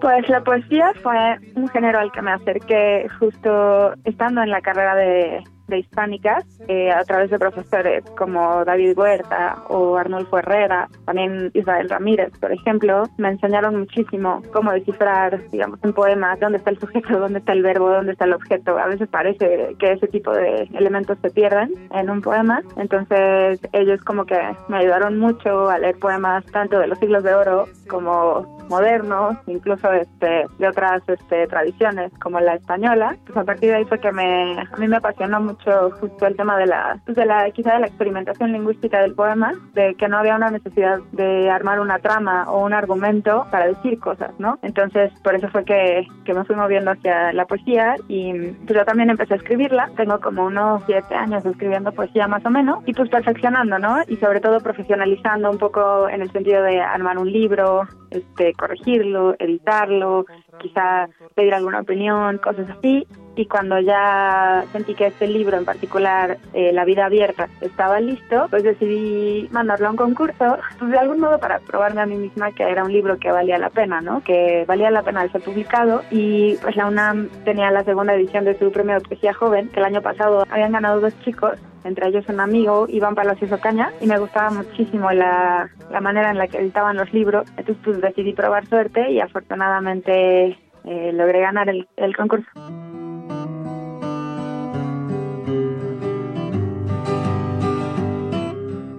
Pues 0.00 0.28
la 0.28 0.42
poesía 0.42 0.92
fue 1.02 1.38
un 1.56 1.68
género 1.68 1.98
al 1.98 2.12
que 2.12 2.22
me 2.22 2.32
acerqué 2.32 3.08
justo 3.18 3.92
estando 4.04 4.42
en 4.42 4.50
la 4.50 4.60
carrera 4.60 4.94
de 4.94 5.42
de 5.68 5.78
hispánicas 5.80 6.44
eh, 6.66 6.90
a 6.90 7.04
través 7.04 7.30
de 7.30 7.38
profesores 7.38 8.04
como 8.16 8.64
David 8.64 8.98
Huerta 8.98 9.62
o 9.68 9.96
Arnulfo 9.96 10.38
Herrera, 10.38 10.88
también 11.04 11.50
Israel 11.54 11.88
Ramírez, 11.88 12.32
por 12.40 12.52
ejemplo, 12.52 13.04
me 13.18 13.28
enseñaron 13.28 13.78
muchísimo 13.78 14.42
cómo 14.52 14.72
descifrar, 14.72 15.40
digamos, 15.50 15.78
un 15.82 15.92
poema, 15.92 16.36
dónde 16.36 16.58
está 16.58 16.70
el 16.70 16.78
sujeto, 16.78 17.18
dónde 17.18 17.38
está 17.38 17.52
el 17.52 17.62
verbo, 17.62 17.90
dónde 17.90 18.12
está 18.12 18.24
el 18.24 18.34
objeto. 18.34 18.78
A 18.78 18.86
veces 18.86 19.08
parece 19.08 19.76
que 19.78 19.92
ese 19.92 20.08
tipo 20.08 20.32
de 20.32 20.68
elementos 20.74 21.18
se 21.22 21.30
pierden 21.30 21.72
en 21.92 22.10
un 22.10 22.22
poema, 22.22 22.62
entonces 22.76 23.60
ellos 23.72 24.02
como 24.02 24.24
que 24.24 24.38
me 24.68 24.78
ayudaron 24.78 25.18
mucho 25.18 25.68
a 25.68 25.78
leer 25.78 25.98
poemas 25.98 26.44
tanto 26.46 26.78
de 26.78 26.86
los 26.86 26.98
siglos 26.98 27.22
de 27.22 27.34
oro 27.34 27.66
como 27.88 28.58
modernos, 28.68 29.36
incluso 29.46 29.90
este, 29.92 30.46
de 30.58 30.68
otras 30.68 31.02
este, 31.08 31.46
tradiciones 31.46 32.12
como 32.20 32.40
la 32.40 32.54
española. 32.54 33.16
Pues 33.24 33.36
a 33.36 33.44
partir 33.44 33.70
de 33.70 33.76
ahí 33.76 33.84
fue 33.84 33.98
que 33.98 34.12
me, 34.12 34.60
a 34.60 34.76
mí 34.76 34.88
me 34.88 34.96
apasionó 34.96 35.40
mucho 35.40 35.57
justo 36.00 36.26
el 36.26 36.36
tema 36.36 36.56
de 36.58 36.66
la, 36.66 37.00
pues 37.04 37.16
de 37.16 37.26
la, 37.26 37.50
quizá 37.50 37.74
de 37.74 37.80
la 37.80 37.86
experimentación 37.86 38.52
lingüística 38.52 39.00
del 39.00 39.14
poema, 39.14 39.52
de 39.74 39.94
que 39.94 40.08
no 40.08 40.18
había 40.18 40.36
una 40.36 40.50
necesidad 40.50 40.98
de 41.12 41.50
armar 41.50 41.80
una 41.80 41.98
trama 41.98 42.50
o 42.50 42.64
un 42.64 42.72
argumento 42.72 43.46
para 43.50 43.66
decir 43.66 43.98
cosas, 43.98 44.32
¿no? 44.38 44.58
Entonces, 44.62 45.12
por 45.22 45.34
eso 45.34 45.48
fue 45.48 45.64
que, 45.64 46.06
que 46.24 46.34
me 46.34 46.44
fui 46.44 46.56
moviendo 46.56 46.90
hacia 46.90 47.32
la 47.32 47.46
poesía 47.46 47.96
y 48.08 48.32
pues 48.66 48.78
yo 48.78 48.84
también 48.84 49.10
empecé 49.10 49.34
a 49.34 49.36
escribirla. 49.38 49.90
Tengo 49.96 50.20
como 50.20 50.44
unos 50.46 50.82
siete 50.86 51.14
años 51.14 51.44
escribiendo 51.44 51.92
poesía 51.92 52.26
más 52.28 52.44
o 52.44 52.50
menos 52.50 52.82
y 52.86 52.92
pues 52.92 53.08
perfeccionando, 53.10 53.78
¿no? 53.78 53.98
Y 54.08 54.16
sobre 54.16 54.40
todo 54.40 54.60
profesionalizando 54.60 55.50
un 55.50 55.58
poco 55.58 56.08
en 56.08 56.22
el 56.22 56.30
sentido 56.32 56.62
de 56.62 56.80
armar 56.80 57.18
un 57.18 57.30
libro, 57.30 57.86
este, 58.10 58.54
corregirlo, 58.54 59.34
editarlo, 59.38 60.26
quizá 60.58 61.08
pedir 61.34 61.54
alguna 61.54 61.80
opinión, 61.80 62.38
cosas 62.38 62.68
así. 62.70 63.06
Y 63.36 63.46
cuando 63.46 63.78
ya 63.78 64.64
sentí 64.72 64.94
que 64.94 65.06
este 65.06 65.28
libro 65.28 65.56
en 65.56 65.64
particular, 65.64 66.38
eh, 66.54 66.72
La 66.72 66.84
vida 66.84 67.06
abierta, 67.06 67.48
estaba 67.60 68.00
listo, 68.00 68.46
pues 68.50 68.64
decidí 68.64 69.48
mandarlo 69.52 69.86
a 69.86 69.90
un 69.90 69.96
concurso, 69.96 70.58
pues 70.78 70.90
de 70.90 70.98
algún 70.98 71.20
modo 71.20 71.38
para 71.38 71.60
probarme 71.60 72.00
a 72.00 72.06
mí 72.06 72.16
misma 72.16 72.50
que 72.50 72.64
era 72.64 72.82
un 72.82 72.92
libro 72.92 73.18
que 73.18 73.30
valía 73.30 73.58
la 73.58 73.70
pena, 73.70 74.00
¿no? 74.00 74.22
Que 74.24 74.64
valía 74.66 74.90
la 74.90 75.02
pena 75.02 75.22
de 75.22 75.30
ser 75.30 75.40
publicado. 75.42 76.02
Y 76.10 76.56
pues 76.62 76.74
la 76.74 76.86
UNAM 76.88 77.28
tenía 77.44 77.70
la 77.70 77.84
segunda 77.84 78.14
edición 78.14 78.44
de 78.44 78.58
su 78.58 78.72
premio 78.72 78.94
de 78.94 79.06
poesía 79.06 79.32
joven, 79.32 79.68
que 79.68 79.78
el 79.78 79.86
año 79.86 80.02
pasado 80.02 80.44
habían 80.50 80.72
ganado 80.72 81.00
dos 81.00 81.14
chicos 81.20 81.60
entre 81.84 82.08
ellos 82.08 82.28
un 82.28 82.40
amigo, 82.40 82.86
Iván 82.88 83.14
Palacios 83.14 83.52
Ocaña, 83.52 83.90
y 84.00 84.06
me 84.06 84.18
gustaba 84.18 84.50
muchísimo 84.50 85.10
la, 85.12 85.68
la 85.90 86.00
manera 86.00 86.30
en 86.30 86.38
la 86.38 86.48
que 86.48 86.58
editaban 86.58 86.96
los 86.96 87.12
libros. 87.12 87.48
Entonces 87.56 87.76
pues 87.84 88.00
decidí 88.00 88.32
probar 88.32 88.66
suerte 88.66 89.10
y 89.10 89.20
afortunadamente 89.20 90.58
eh, 90.84 91.12
logré 91.12 91.40
ganar 91.40 91.68
el, 91.68 91.88
el 91.96 92.16
concurso. 92.16 92.48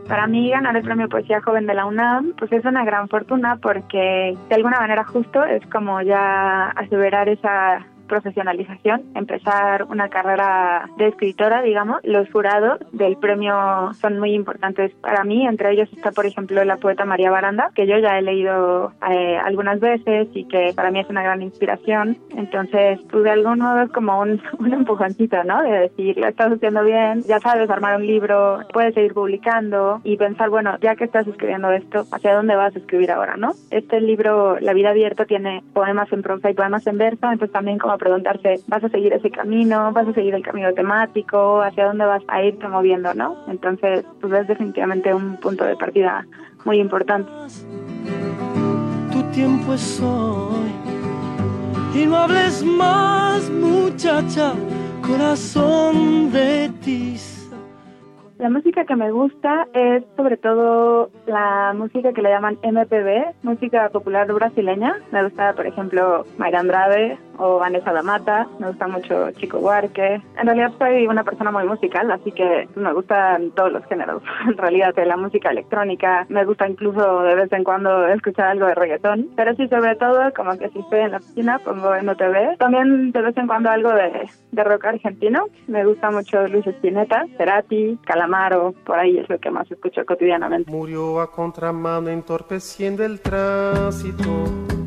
Para 0.08 0.26
mí 0.26 0.50
ganar 0.50 0.76
el 0.76 0.82
premio 0.82 1.08
Poesía 1.08 1.40
Joven 1.40 1.68
de 1.68 1.76
la 1.76 1.86
UNAM 1.86 2.34
pues 2.36 2.52
es 2.52 2.66
una 2.66 2.84
gran 2.84 3.08
fortuna 3.10 3.58
porque 3.62 4.36
de 4.50 4.56
alguna 4.56 4.80
manera 4.80 5.04
justo 5.06 5.44
es 5.44 5.64
como 5.68 6.02
ya 6.02 6.70
aseverar 6.70 7.30
esa 7.30 7.86
profesionalización, 8.10 9.04
empezar 9.16 9.86
una 9.86 10.10
carrera 10.10 10.90
de 10.98 11.08
escritora, 11.08 11.62
digamos. 11.62 12.02
Los 12.04 12.30
jurados 12.30 12.80
del 12.92 13.16
premio 13.18 13.94
son 13.94 14.20
muy 14.20 14.34
importantes 14.34 14.92
para 14.96 15.24
mí, 15.24 15.48
entre 15.48 15.72
ellos 15.72 15.90
está, 15.94 16.12
por 16.12 16.26
ejemplo, 16.26 16.64
la 16.66 16.78
poeta 16.78 17.06
María 17.06 17.32
Baranda, 17.32 17.72
que 17.74 17.88
yo 17.88 17.98
ya 18.00 18.18
he 18.18 18.22
leído 18.22 18.92
eh, 19.10 19.38
algunas 19.38 19.80
veces 19.80 20.28
y 20.34 20.46
que 20.46 20.74
para 20.76 20.92
mí 20.92 21.00
es 21.00 21.10
una 21.10 21.24
gran 21.24 21.42
inspiración. 21.42 22.18
Entonces, 22.36 23.00
pues 23.10 23.24
de 23.24 23.32
algún 23.32 23.60
modo 23.60 23.82
es 23.84 23.92
como 23.92 24.20
un, 24.20 24.42
un 24.60 24.74
empujoncito, 24.74 25.44
¿no? 25.44 25.62
De 25.62 25.72
decir, 25.72 26.18
lo 26.18 26.28
estás 26.28 26.52
haciendo 26.52 26.84
bien, 26.84 27.24
ya 27.24 27.40
sabes 27.40 27.70
armar 27.70 27.96
un 27.96 28.08
libro, 28.08 28.60
puedes 28.74 28.94
seguir 28.94 29.14
publicando 29.14 30.02
y 30.04 30.18
pensar, 30.18 30.50
bueno, 30.50 30.78
ya 30.82 30.96
que 30.96 31.06
estás 31.06 31.28
escribiendo 31.28 31.72
esto, 31.72 32.06
¿hacia 32.12 32.34
dónde 32.34 32.56
vas 32.56 32.76
a 32.76 32.80
escribir 32.80 33.12
ahora, 33.12 33.38
no? 33.38 33.52
Este 33.70 34.02
libro, 34.02 34.60
La 34.60 34.74
vida 34.74 34.90
abierta, 34.90 35.26
tiene 35.26 35.64
poemas 35.74 36.12
en 36.12 36.22
prosa 36.22 36.50
y 36.50 36.54
poemas 36.54 36.86
en 36.88 36.98
verso, 36.98 37.32
entonces 37.32 37.52
también 37.52 37.78
como 37.78 37.98
preguntarse, 38.00 38.56
¿vas 38.68 38.84
a 38.84 38.90
seguir 38.90 39.14
ese 39.14 39.30
camino? 39.30 39.92
¿Vas 39.94 40.08
a 40.08 40.14
seguir 40.14 40.34
el 40.34 40.42
camino 40.42 40.74
temático? 40.74 41.62
¿Hacia 41.62 41.86
dónde 41.86 42.06
vas 42.06 42.24
a 42.28 42.42
irte 42.44 42.68
moviendo, 42.68 43.14
no? 43.14 43.36
Entonces, 43.48 44.04
pues 44.20 44.34
es 44.34 44.48
definitivamente 44.48 45.14
un 45.14 45.38
punto 45.38 45.66
de 45.66 45.76
partida 45.76 46.26
muy 46.66 46.80
importante. 46.80 47.30
Tu 49.12 49.22
tiempo 49.32 49.74
es 49.74 50.02
hoy 50.02 50.72
y 51.94 52.06
no 52.06 52.18
hables 52.18 52.64
más, 52.64 53.50
muchacha, 53.50 54.54
corazón 55.06 56.32
de 56.32 56.72
tiza. 56.84 57.40
La 58.40 58.50
música 58.50 58.86
que 58.86 58.96
me 58.96 59.12
gusta 59.12 59.68
es 59.74 60.04
sobre 60.16 60.38
todo 60.38 61.10
la 61.28 61.74
música 61.76 62.14
que 62.14 62.22
le 62.22 62.30
llaman 62.30 62.58
MPB, 62.64 63.34
música 63.44 63.90
popular 63.90 64.32
brasileña. 64.32 64.96
Me 65.12 65.26
gusta, 65.26 65.52
por 65.54 65.68
ejemplo, 65.68 66.26
Mayra 66.38 66.62
Andrade 66.62 67.18
o 67.40 67.60
Vanessa 67.60 67.92
da 67.92 68.04
Mata. 68.04 68.48
Me 68.60 68.68
gusta 68.68 68.88
mucho 68.88 69.32
Chico 69.32 69.58
Huarque. 69.60 70.22
En 70.38 70.46
realidad 70.46 70.72
soy 70.78 71.08
una 71.08 71.24
persona 71.24 71.52
muy 71.52 71.66
musical, 71.66 72.12
así 72.12 72.32
que 72.32 72.68
me 72.76 72.94
gustan 72.94 73.52
todos 73.52 73.72
los 73.72 73.86
géneros. 73.86 74.22
En 74.50 74.58
realidad, 74.58 74.94
de 74.96 75.06
la 75.06 75.16
música 75.16 75.52
electrónica, 75.52 76.26
me 76.30 76.44
gusta 76.44 76.68
incluso 76.68 77.22
de 77.22 77.36
vez 77.36 77.52
en 77.52 77.64
cuando 77.64 78.08
escuchar 78.08 78.48
algo 78.48 78.66
de 78.66 78.76
reggaetón. 78.76 79.30
Pero 79.36 79.56
sí, 79.56 79.68
sobre 79.68 79.96
todo, 79.96 80.34
como 80.34 80.58
que 80.58 80.70
si 80.70 80.80
estoy 80.80 81.00
en 81.02 81.12
la 81.12 81.18
oficina, 81.18 81.60
pongo 81.60 81.92
MTV. 81.94 82.58
También 82.58 83.12
de 83.12 83.22
vez 83.22 83.38
en 83.38 83.48
cuando 83.48 83.70
algo 83.70 83.90
de, 83.90 84.30
de 84.52 84.64
rock 84.64 84.86
argentino. 84.86 85.46
Me 85.68 85.86
gusta 85.86 86.12
mucho 86.12 86.48
Luis 86.48 86.66
Espineta, 86.68 87.26
Cerati, 87.38 87.98
Calamaro. 88.06 88.74
Por 88.86 88.98
ahí 88.98 89.18
es 89.18 89.30
lo 89.30 89.40
que 89.40 89.52
más 89.52 89.70
escucho 89.72 90.06
cotidianamente. 90.06 90.72
Murió 90.72 91.22
a 91.22 91.32
contramano 91.32 92.10
entorpeciendo 92.10 93.06
el 93.06 93.22
tránsito. 93.22 94.79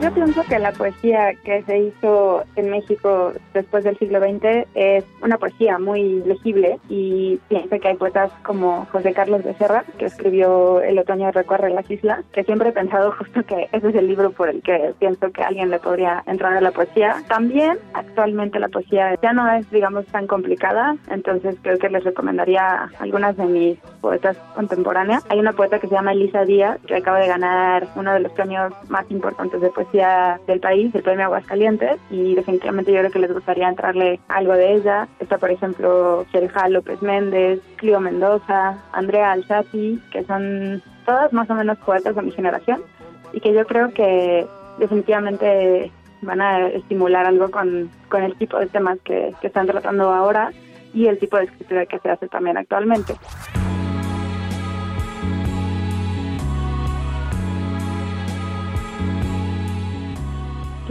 Yo 0.00 0.10
pienso 0.12 0.42
que 0.48 0.58
la 0.58 0.72
poesía 0.72 1.34
que 1.44 1.62
se 1.64 1.78
hizo 1.78 2.42
en 2.56 2.70
México 2.70 3.34
después 3.52 3.84
del 3.84 3.98
siglo 3.98 4.18
XX 4.18 4.66
es 4.74 5.04
una 5.22 5.36
poesía 5.36 5.78
muy 5.78 6.22
legible 6.22 6.78
y 6.88 7.38
pienso 7.48 7.78
que 7.78 7.88
hay 7.88 7.96
poetas 7.96 8.32
como 8.42 8.86
José 8.92 9.12
Carlos 9.12 9.44
Becerra, 9.44 9.84
que 9.98 10.06
escribió 10.06 10.80
El 10.80 10.98
otoño 10.98 11.30
recorre 11.32 11.68
las 11.68 11.90
islas, 11.90 12.24
que 12.32 12.44
siempre 12.44 12.70
he 12.70 12.72
pensado 12.72 13.12
justo 13.12 13.42
que 13.44 13.68
ese 13.72 13.88
es 13.90 13.94
el 13.94 14.06
libro 14.06 14.30
por 14.30 14.48
el 14.48 14.62
que 14.62 14.94
pienso 14.98 15.30
que 15.32 15.42
alguien 15.42 15.68
le 15.68 15.78
podría 15.78 16.22
entrar 16.26 16.54
a 16.56 16.62
la 16.62 16.70
poesía. 16.70 17.16
También 17.28 17.78
actualmente 17.92 18.58
la 18.58 18.68
poesía 18.68 19.18
ya 19.22 19.34
no 19.34 19.52
es, 19.52 19.70
digamos, 19.70 20.06
tan 20.06 20.26
complicada, 20.26 20.96
entonces 21.10 21.56
creo 21.60 21.78
que 21.78 21.90
les 21.90 22.04
recomendaría 22.04 22.90
algunas 23.00 23.36
de 23.36 23.44
mis 23.44 23.78
poetas 24.00 24.38
contemporáneas. 24.54 25.26
Hay 25.28 25.38
una 25.38 25.52
poeta 25.52 25.78
que 25.78 25.88
se 25.88 25.94
llama 25.94 26.12
Elisa 26.12 26.46
Díaz, 26.46 26.78
que 26.86 26.96
acaba 26.96 27.18
de 27.18 27.28
ganar 27.28 27.86
uno 27.96 28.14
de 28.14 28.20
los 28.20 28.32
premios 28.32 28.72
más 28.88 29.04
importantes 29.10 29.60
de 29.60 29.68
poesía 29.68 29.89
del 29.92 30.60
país, 30.60 30.94
el 30.94 31.02
premio 31.02 31.26
Aguascalientes, 31.26 31.98
y 32.10 32.34
definitivamente 32.34 32.92
yo 32.92 33.00
creo 33.00 33.10
que 33.10 33.18
les 33.18 33.32
gustaría 33.32 33.68
entrarle 33.68 34.20
algo 34.28 34.52
de 34.52 34.74
ella. 34.74 35.08
Está, 35.18 35.38
por 35.38 35.50
ejemplo, 35.50 36.24
Sherja 36.32 36.68
López 36.68 37.02
Méndez, 37.02 37.60
Clio 37.76 38.00
Mendoza, 38.00 38.78
Andrea 38.92 39.32
Alzati, 39.32 40.00
que 40.12 40.24
son 40.24 40.82
todas 41.04 41.32
más 41.32 41.50
o 41.50 41.54
menos 41.54 41.78
poetas 41.78 42.14
de 42.14 42.22
mi 42.22 42.30
generación, 42.30 42.82
y 43.32 43.40
que 43.40 43.52
yo 43.52 43.66
creo 43.66 43.92
que 43.92 44.46
definitivamente 44.78 45.90
van 46.22 46.40
a 46.40 46.68
estimular 46.68 47.26
algo 47.26 47.50
con, 47.50 47.90
con 48.08 48.22
el 48.22 48.36
tipo 48.36 48.58
de 48.58 48.66
temas 48.66 48.98
que, 49.04 49.34
que 49.40 49.46
están 49.46 49.66
tratando 49.66 50.12
ahora 50.12 50.52
y 50.92 51.06
el 51.06 51.18
tipo 51.18 51.36
de 51.36 51.44
escritura 51.44 51.86
que 51.86 51.98
se 51.98 52.10
hace 52.10 52.28
también 52.28 52.56
actualmente. 52.56 53.14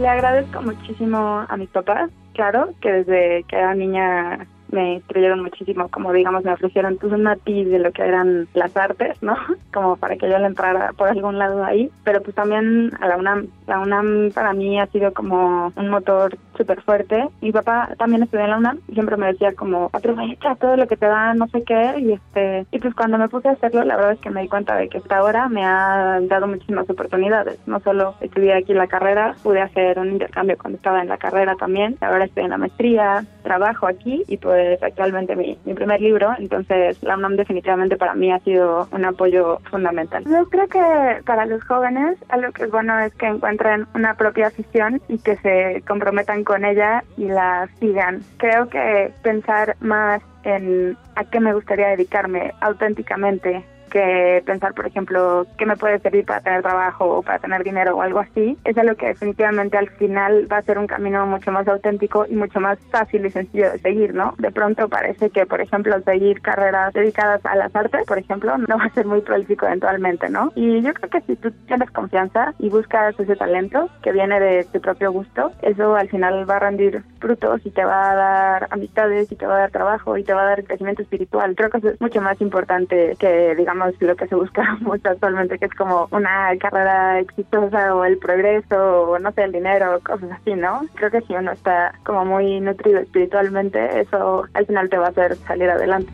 Le 0.00 0.08
agradezco 0.08 0.62
muchísimo 0.62 1.44
a 1.46 1.56
mis 1.58 1.68
papás, 1.68 2.10
claro, 2.32 2.70
que 2.80 2.90
desde 2.90 3.44
que 3.44 3.56
era 3.56 3.74
niña 3.74 4.46
me 4.72 4.94
instruyeron 4.94 5.42
muchísimo, 5.42 5.90
como 5.90 6.14
digamos, 6.14 6.42
me 6.42 6.54
ofrecieron 6.54 6.96
pues 6.96 7.12
un 7.12 7.24
matiz 7.24 7.68
de 7.68 7.78
lo 7.78 7.92
que 7.92 8.00
eran 8.00 8.48
las 8.54 8.74
artes, 8.78 9.22
¿no? 9.22 9.36
Como 9.74 9.96
para 9.96 10.16
que 10.16 10.30
yo 10.30 10.38
le 10.38 10.46
entrara 10.46 10.94
por 10.94 11.08
algún 11.08 11.38
lado 11.38 11.62
ahí, 11.62 11.90
pero 12.02 12.22
pues 12.22 12.34
también 12.34 12.92
a 12.98 13.08
la 13.08 13.18
UNAM, 13.18 13.48
la 13.66 13.78
UNAM 13.78 14.30
para 14.32 14.54
mí 14.54 14.80
ha 14.80 14.86
sido 14.86 15.12
como 15.12 15.70
un 15.76 15.88
motor 15.90 16.38
súper 16.60 16.82
fuerte. 16.82 17.26
Mi 17.40 17.52
papá 17.52 17.88
también 17.96 18.22
estudió 18.22 18.44
en 18.44 18.50
la 18.50 18.58
UNAM 18.58 18.80
y 18.88 18.92
siempre 18.92 19.16
me 19.16 19.28
decía 19.28 19.54
como, 19.54 19.88
aprovecha 19.94 20.54
todo 20.56 20.76
lo 20.76 20.86
que 20.86 20.96
te 20.96 21.06
da, 21.06 21.32
no 21.32 21.48
sé 21.48 21.62
qué, 21.64 21.94
y 21.98 22.12
este, 22.12 22.66
y 22.70 22.78
pues 22.78 22.94
cuando 22.94 23.16
me 23.16 23.28
puse 23.28 23.48
a 23.48 23.52
hacerlo, 23.52 23.82
la 23.84 23.96
verdad 23.96 24.12
es 24.12 24.20
que 24.20 24.28
me 24.28 24.42
di 24.42 24.48
cuenta 24.48 24.76
de 24.76 24.88
que 24.88 24.98
hasta 24.98 25.16
ahora 25.16 25.48
me 25.48 25.64
ha 25.64 26.20
dado 26.22 26.46
muchísimas 26.46 26.88
oportunidades. 26.90 27.58
No 27.66 27.80
solo 27.80 28.14
estudié 28.20 28.52
aquí 28.52 28.74
la 28.74 28.88
carrera, 28.88 29.34
pude 29.42 29.62
hacer 29.62 29.98
un 29.98 30.10
intercambio 30.10 30.58
cuando 30.58 30.76
estaba 30.76 31.00
en 31.00 31.08
la 31.08 31.16
carrera 31.16 31.54
también, 31.56 31.96
ahora 32.02 32.26
estoy 32.26 32.44
en 32.44 32.50
la 32.50 32.58
maestría, 32.58 33.24
trabajo 33.42 33.86
aquí 33.86 34.22
y 34.28 34.36
pues 34.36 34.82
actualmente 34.82 35.34
mi, 35.36 35.58
mi 35.64 35.72
primer 35.72 36.00
libro, 36.02 36.30
entonces 36.38 37.02
la 37.02 37.16
UNAM 37.16 37.36
definitivamente 37.36 37.96
para 37.96 38.14
mí 38.14 38.30
ha 38.30 38.40
sido 38.40 38.86
un 38.92 39.04
apoyo 39.06 39.60
fundamental. 39.70 40.24
Yo 40.24 40.44
creo 40.50 40.68
que 40.68 41.22
para 41.24 41.46
los 41.46 41.64
jóvenes 41.64 42.18
algo 42.28 42.52
que 42.52 42.64
es 42.64 42.70
bueno 42.70 42.98
es 42.98 43.14
que 43.14 43.26
encuentren 43.26 43.86
una 43.94 44.14
propia 44.14 44.48
afición 44.48 45.00
y 45.08 45.18
que 45.18 45.36
se 45.36 45.82
comprometan 45.86 46.44
con 46.44 46.49
ella 46.56 47.04
y 47.16 47.26
la 47.26 47.68
sigan. 47.78 48.22
Creo 48.38 48.68
que 48.68 49.12
pensar 49.22 49.76
más 49.80 50.22
en 50.44 50.96
a 51.14 51.24
qué 51.24 51.40
me 51.40 51.54
gustaría 51.54 51.88
dedicarme 51.88 52.52
auténticamente 52.60 53.64
que 53.90 54.42
pensar, 54.46 54.72
por 54.74 54.86
ejemplo, 54.86 55.46
qué 55.58 55.66
me 55.66 55.76
puede 55.76 55.98
servir 55.98 56.24
para 56.24 56.40
tener 56.40 56.62
trabajo 56.62 57.18
o 57.18 57.22
para 57.22 57.38
tener 57.38 57.62
dinero 57.62 57.96
o 57.96 58.02
algo 58.02 58.20
así, 58.20 58.56
es 58.64 58.78
algo 58.78 58.94
que 58.94 59.08
definitivamente 59.08 59.76
al 59.76 59.90
final 59.90 60.50
va 60.50 60.58
a 60.58 60.62
ser 60.62 60.78
un 60.78 60.86
camino 60.86 61.26
mucho 61.26 61.52
más 61.52 61.68
auténtico 61.68 62.26
y 62.28 62.34
mucho 62.34 62.60
más 62.60 62.78
fácil 62.90 63.26
y 63.26 63.30
sencillo 63.30 63.72
de 63.72 63.78
seguir, 63.78 64.14
¿no? 64.14 64.34
De 64.38 64.50
pronto 64.50 64.88
parece 64.88 65.30
que, 65.30 65.46
por 65.46 65.60
ejemplo, 65.60 66.00
seguir 66.02 66.40
carreras 66.40 66.92
dedicadas 66.94 67.44
a 67.44 67.56
las 67.56 67.74
artes, 67.74 68.06
por 68.06 68.18
ejemplo, 68.18 68.56
no 68.56 68.78
va 68.78 68.84
a 68.84 68.94
ser 68.94 69.06
muy 69.06 69.20
prolífico 69.20 69.66
eventualmente, 69.66 70.28
¿no? 70.30 70.52
Y 70.54 70.80
yo 70.82 70.94
creo 70.94 71.10
que 71.10 71.20
si 71.22 71.36
tú 71.36 71.50
tienes 71.66 71.90
confianza 71.90 72.54
y 72.58 72.68
buscas 72.68 73.18
ese 73.18 73.36
talento 73.36 73.88
que 74.02 74.12
viene 74.12 74.40
de 74.40 74.64
tu 74.64 74.80
propio 74.80 75.12
gusto, 75.12 75.52
eso 75.62 75.96
al 75.96 76.08
final 76.08 76.48
va 76.48 76.56
a 76.56 76.60
rendir 76.60 77.02
frutos 77.20 77.60
y 77.64 77.70
te 77.70 77.84
va 77.84 78.10
a 78.10 78.14
dar 78.14 78.68
amistades 78.70 79.30
y 79.32 79.36
te 79.36 79.46
va 79.46 79.56
a 79.56 79.60
dar 79.60 79.70
trabajo 79.70 80.16
y 80.16 80.24
te 80.24 80.32
va 80.32 80.42
a 80.42 80.46
dar 80.46 80.64
crecimiento 80.64 81.02
espiritual. 81.02 81.54
Creo 81.56 81.70
que 81.70 81.78
eso 81.78 81.88
es 81.90 82.00
mucho 82.00 82.20
más 82.20 82.40
importante 82.40 83.16
que, 83.18 83.54
digamos, 83.56 83.79
lo 84.00 84.16
que 84.16 84.26
se 84.26 84.34
busca 84.34 84.76
mucho 84.80 85.08
actualmente, 85.08 85.58
que 85.58 85.66
es 85.66 85.74
como 85.74 86.08
una 86.10 86.56
carrera 86.58 87.20
exitosa 87.20 87.94
o 87.94 88.04
el 88.04 88.18
progreso 88.18 89.02
o 89.02 89.18
no 89.18 89.32
sé, 89.32 89.44
el 89.44 89.52
dinero, 89.52 90.00
cosas 90.04 90.30
así, 90.32 90.54
¿no? 90.54 90.82
Creo 90.94 91.10
que 91.10 91.20
si 91.22 91.34
uno 91.34 91.52
está 91.52 91.94
como 92.04 92.24
muy 92.24 92.60
nutrido 92.60 93.00
espiritualmente, 93.00 94.00
eso 94.00 94.44
al 94.54 94.66
final 94.66 94.88
te 94.88 94.96
va 94.96 95.06
a 95.06 95.10
hacer 95.10 95.36
salir 95.36 95.70
adelante. 95.70 96.12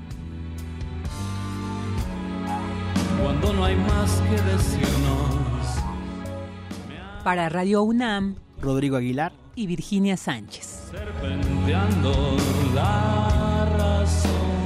Cuando 3.22 3.46
cuando 3.46 3.52
no 3.52 3.64
hay 3.64 3.76
más 3.76 4.22
que 4.28 4.40
decirnos. 4.42 5.82
Para 7.24 7.48
Radio 7.48 7.82
UNAM, 7.82 8.36
Rodrigo 8.60 8.96
Aguilar 8.96 9.32
y 9.54 9.66
Virginia 9.66 10.16
Sánchez. 10.16 10.90
Serpenteando 10.90 12.36
la 12.74 13.66
razón. 13.76 14.65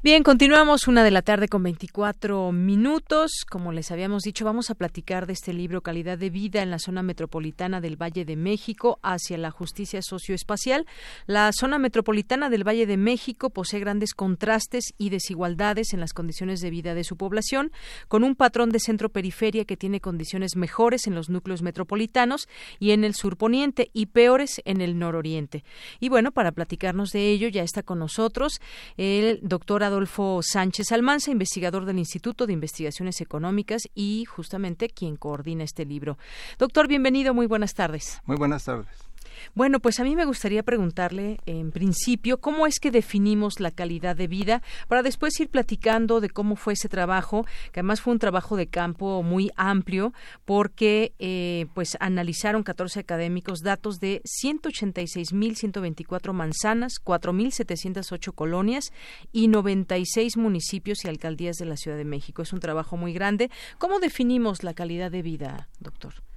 Bien, 0.00 0.22
continuamos 0.22 0.86
una 0.86 1.02
de 1.02 1.10
la 1.10 1.22
tarde 1.22 1.48
con 1.48 1.64
24 1.64 2.52
minutos. 2.52 3.44
Como 3.50 3.72
les 3.72 3.90
habíamos 3.90 4.22
dicho, 4.22 4.44
vamos 4.44 4.70
a 4.70 4.76
platicar 4.76 5.26
de 5.26 5.32
este 5.32 5.52
libro 5.52 5.80
Calidad 5.80 6.16
de 6.16 6.30
Vida 6.30 6.62
en 6.62 6.70
la 6.70 6.78
zona 6.78 7.02
metropolitana 7.02 7.80
del 7.80 8.00
Valle 8.00 8.24
de 8.24 8.36
México 8.36 9.00
hacia 9.02 9.36
la 9.38 9.50
justicia 9.50 10.00
socioespacial. 10.00 10.86
La 11.26 11.50
zona 11.52 11.80
metropolitana 11.80 12.48
del 12.48 12.62
Valle 12.62 12.86
de 12.86 12.96
México 12.96 13.50
posee 13.50 13.80
grandes 13.80 14.14
contrastes 14.14 14.94
y 14.98 15.10
desigualdades 15.10 15.92
en 15.92 15.98
las 15.98 16.12
condiciones 16.12 16.60
de 16.60 16.70
vida 16.70 16.94
de 16.94 17.02
su 17.02 17.16
población, 17.16 17.72
con 18.06 18.22
un 18.22 18.36
patrón 18.36 18.70
de 18.70 18.78
centro-periferia 18.78 19.64
que 19.64 19.76
tiene 19.76 20.00
condiciones 20.00 20.54
mejores 20.54 21.08
en 21.08 21.16
los 21.16 21.28
núcleos 21.28 21.62
metropolitanos 21.62 22.48
y 22.78 22.92
en 22.92 23.02
el 23.02 23.16
surponiente 23.16 23.90
y 23.92 24.06
peores 24.06 24.62
en 24.64 24.80
el 24.80 24.96
nororiente. 24.96 25.64
Y 25.98 26.08
bueno, 26.08 26.30
para 26.30 26.52
platicarnos 26.52 27.10
de 27.10 27.32
ello 27.32 27.48
ya 27.48 27.64
está 27.64 27.82
con 27.82 27.98
nosotros 27.98 28.60
el 28.96 29.40
doctor 29.42 29.87
Adolfo 29.88 30.40
Sánchez 30.42 30.92
Almanza, 30.92 31.30
investigador 31.30 31.84
del 31.84 31.98
Instituto 31.98 32.46
de 32.46 32.52
Investigaciones 32.52 33.20
Económicas 33.20 33.82
y 33.94 34.24
justamente 34.24 34.88
quien 34.88 35.16
coordina 35.16 35.64
este 35.64 35.84
libro. 35.84 36.16
Doctor, 36.58 36.88
bienvenido, 36.88 37.34
muy 37.34 37.46
buenas 37.46 37.74
tardes. 37.74 38.20
Muy 38.24 38.36
buenas 38.36 38.64
tardes. 38.64 39.07
Bueno, 39.54 39.80
pues 39.80 40.00
a 40.00 40.04
mí 40.04 40.16
me 40.16 40.24
gustaría 40.24 40.62
preguntarle, 40.62 41.38
en 41.46 41.70
principio, 41.70 42.38
cómo 42.38 42.66
es 42.66 42.80
que 42.80 42.90
definimos 42.90 43.60
la 43.60 43.70
calidad 43.70 44.16
de 44.16 44.26
vida 44.26 44.62
para 44.88 45.02
después 45.02 45.38
ir 45.40 45.48
platicando 45.48 46.20
de 46.20 46.30
cómo 46.30 46.56
fue 46.56 46.72
ese 46.74 46.88
trabajo, 46.88 47.46
que 47.72 47.80
además 47.80 48.00
fue 48.00 48.12
un 48.12 48.18
trabajo 48.18 48.56
de 48.56 48.66
campo 48.66 49.22
muy 49.22 49.50
amplio, 49.56 50.12
porque 50.44 51.12
eh, 51.18 51.66
pues 51.74 51.96
analizaron 52.00 52.62
14 52.62 53.00
académicos 53.00 53.60
datos 53.60 54.00
de 54.00 54.22
186.124 54.42 56.32
manzanas, 56.32 56.94
4.708 57.04 58.34
colonias 58.34 58.92
y 59.32 59.48
96 59.48 60.36
municipios 60.36 61.04
y 61.04 61.08
alcaldías 61.08 61.56
de 61.56 61.66
la 61.66 61.76
Ciudad 61.76 61.96
de 61.96 62.04
México. 62.04 62.42
Es 62.42 62.52
un 62.52 62.60
trabajo 62.60 62.96
muy 62.96 63.12
grande. 63.12 63.50
¿Cómo 63.78 64.00
definimos 64.00 64.62
la 64.62 64.74
calidad 64.74 65.10
de 65.10 65.22
vida, 65.22 65.68
doctor? 65.80 66.27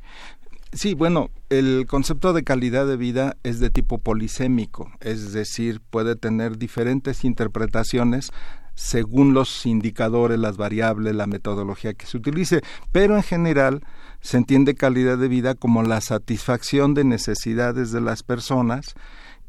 Sí, 0.73 0.93
bueno, 0.93 1.29
el 1.49 1.85
concepto 1.85 2.31
de 2.31 2.43
calidad 2.43 2.87
de 2.87 2.95
vida 2.95 3.35
es 3.43 3.59
de 3.59 3.69
tipo 3.69 3.97
polisémico, 3.97 4.89
es 5.01 5.33
decir, 5.33 5.81
puede 5.81 6.15
tener 6.15 6.57
diferentes 6.57 7.25
interpretaciones 7.25 8.31
según 8.73 9.33
los 9.33 9.65
indicadores, 9.65 10.39
las 10.39 10.55
variables, 10.55 11.13
la 11.13 11.27
metodología 11.27 11.93
que 11.93 12.05
se 12.05 12.15
utilice, 12.15 12.61
pero 12.93 13.17
en 13.17 13.23
general 13.23 13.83
se 14.21 14.37
entiende 14.37 14.75
calidad 14.75 15.17
de 15.17 15.27
vida 15.27 15.55
como 15.55 15.83
la 15.83 15.99
satisfacción 15.99 16.93
de 16.93 17.03
necesidades 17.03 17.91
de 17.91 17.99
las 17.99 18.23
personas, 18.23 18.95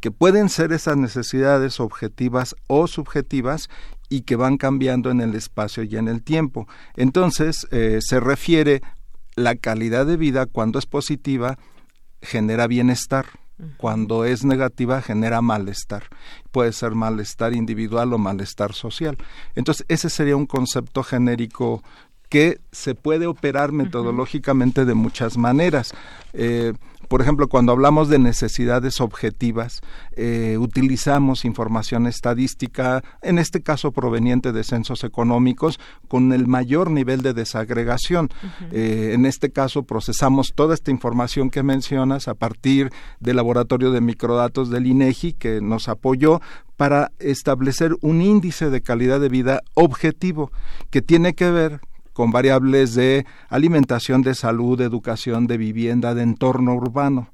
que 0.00 0.10
pueden 0.10 0.48
ser 0.48 0.72
esas 0.72 0.96
necesidades 0.96 1.78
objetivas 1.78 2.56
o 2.66 2.88
subjetivas 2.88 3.70
y 4.08 4.22
que 4.22 4.34
van 4.34 4.56
cambiando 4.56 5.12
en 5.12 5.20
el 5.20 5.36
espacio 5.36 5.84
y 5.84 5.96
en 5.96 6.08
el 6.08 6.24
tiempo. 6.24 6.66
Entonces, 6.96 7.68
eh, 7.70 8.00
se 8.00 8.18
refiere 8.18 8.82
la 9.36 9.56
calidad 9.56 10.06
de 10.06 10.16
vida 10.16 10.46
cuando 10.46 10.78
es 10.78 10.86
positiva 10.86 11.58
genera 12.20 12.66
bienestar. 12.66 13.26
Cuando 13.76 14.24
es 14.24 14.44
negativa 14.44 15.02
genera 15.02 15.40
malestar. 15.40 16.04
Puede 16.50 16.72
ser 16.72 16.92
malestar 16.92 17.54
individual 17.54 18.12
o 18.12 18.18
malestar 18.18 18.72
social. 18.72 19.16
Entonces, 19.54 19.86
ese 19.88 20.10
sería 20.10 20.36
un 20.36 20.46
concepto 20.46 21.04
genérico 21.04 21.82
que 22.28 22.60
se 22.72 22.94
puede 22.94 23.26
operar 23.26 23.70
metodológicamente 23.70 24.84
de 24.84 24.94
muchas 24.94 25.36
maneras. 25.36 25.92
Eh, 26.32 26.72
por 27.12 27.20
ejemplo, 27.20 27.46
cuando 27.46 27.72
hablamos 27.72 28.08
de 28.08 28.18
necesidades 28.18 29.02
objetivas, 29.02 29.82
eh, 30.16 30.56
utilizamos 30.58 31.44
información 31.44 32.06
estadística, 32.06 33.04
en 33.20 33.38
este 33.38 33.60
caso 33.60 33.92
proveniente 33.92 34.50
de 34.50 34.64
censos 34.64 35.04
económicos, 35.04 35.78
con 36.08 36.32
el 36.32 36.46
mayor 36.46 36.90
nivel 36.90 37.20
de 37.20 37.34
desagregación. 37.34 38.30
Eh, 38.70 39.10
en 39.12 39.26
este 39.26 39.50
caso, 39.52 39.82
procesamos 39.82 40.54
toda 40.54 40.72
esta 40.72 40.90
información 40.90 41.50
que 41.50 41.62
mencionas 41.62 42.28
a 42.28 42.34
partir 42.34 42.90
del 43.20 43.36
laboratorio 43.36 43.90
de 43.90 44.00
microdatos 44.00 44.70
del 44.70 44.86
INEGI 44.86 45.34
que 45.34 45.60
nos 45.60 45.90
apoyó 45.90 46.40
para 46.78 47.12
establecer 47.18 47.94
un 48.00 48.22
índice 48.22 48.70
de 48.70 48.80
calidad 48.80 49.20
de 49.20 49.28
vida 49.28 49.60
objetivo 49.74 50.50
que 50.88 51.02
tiene 51.02 51.34
que 51.34 51.50
ver 51.50 51.80
con 52.12 52.30
variables 52.30 52.94
de 52.94 53.26
alimentación, 53.48 54.22
de 54.22 54.34
salud, 54.34 54.78
de 54.78 54.84
educación, 54.84 55.46
de 55.46 55.56
vivienda, 55.56 56.14
de 56.14 56.22
entorno 56.22 56.74
urbano. 56.74 57.30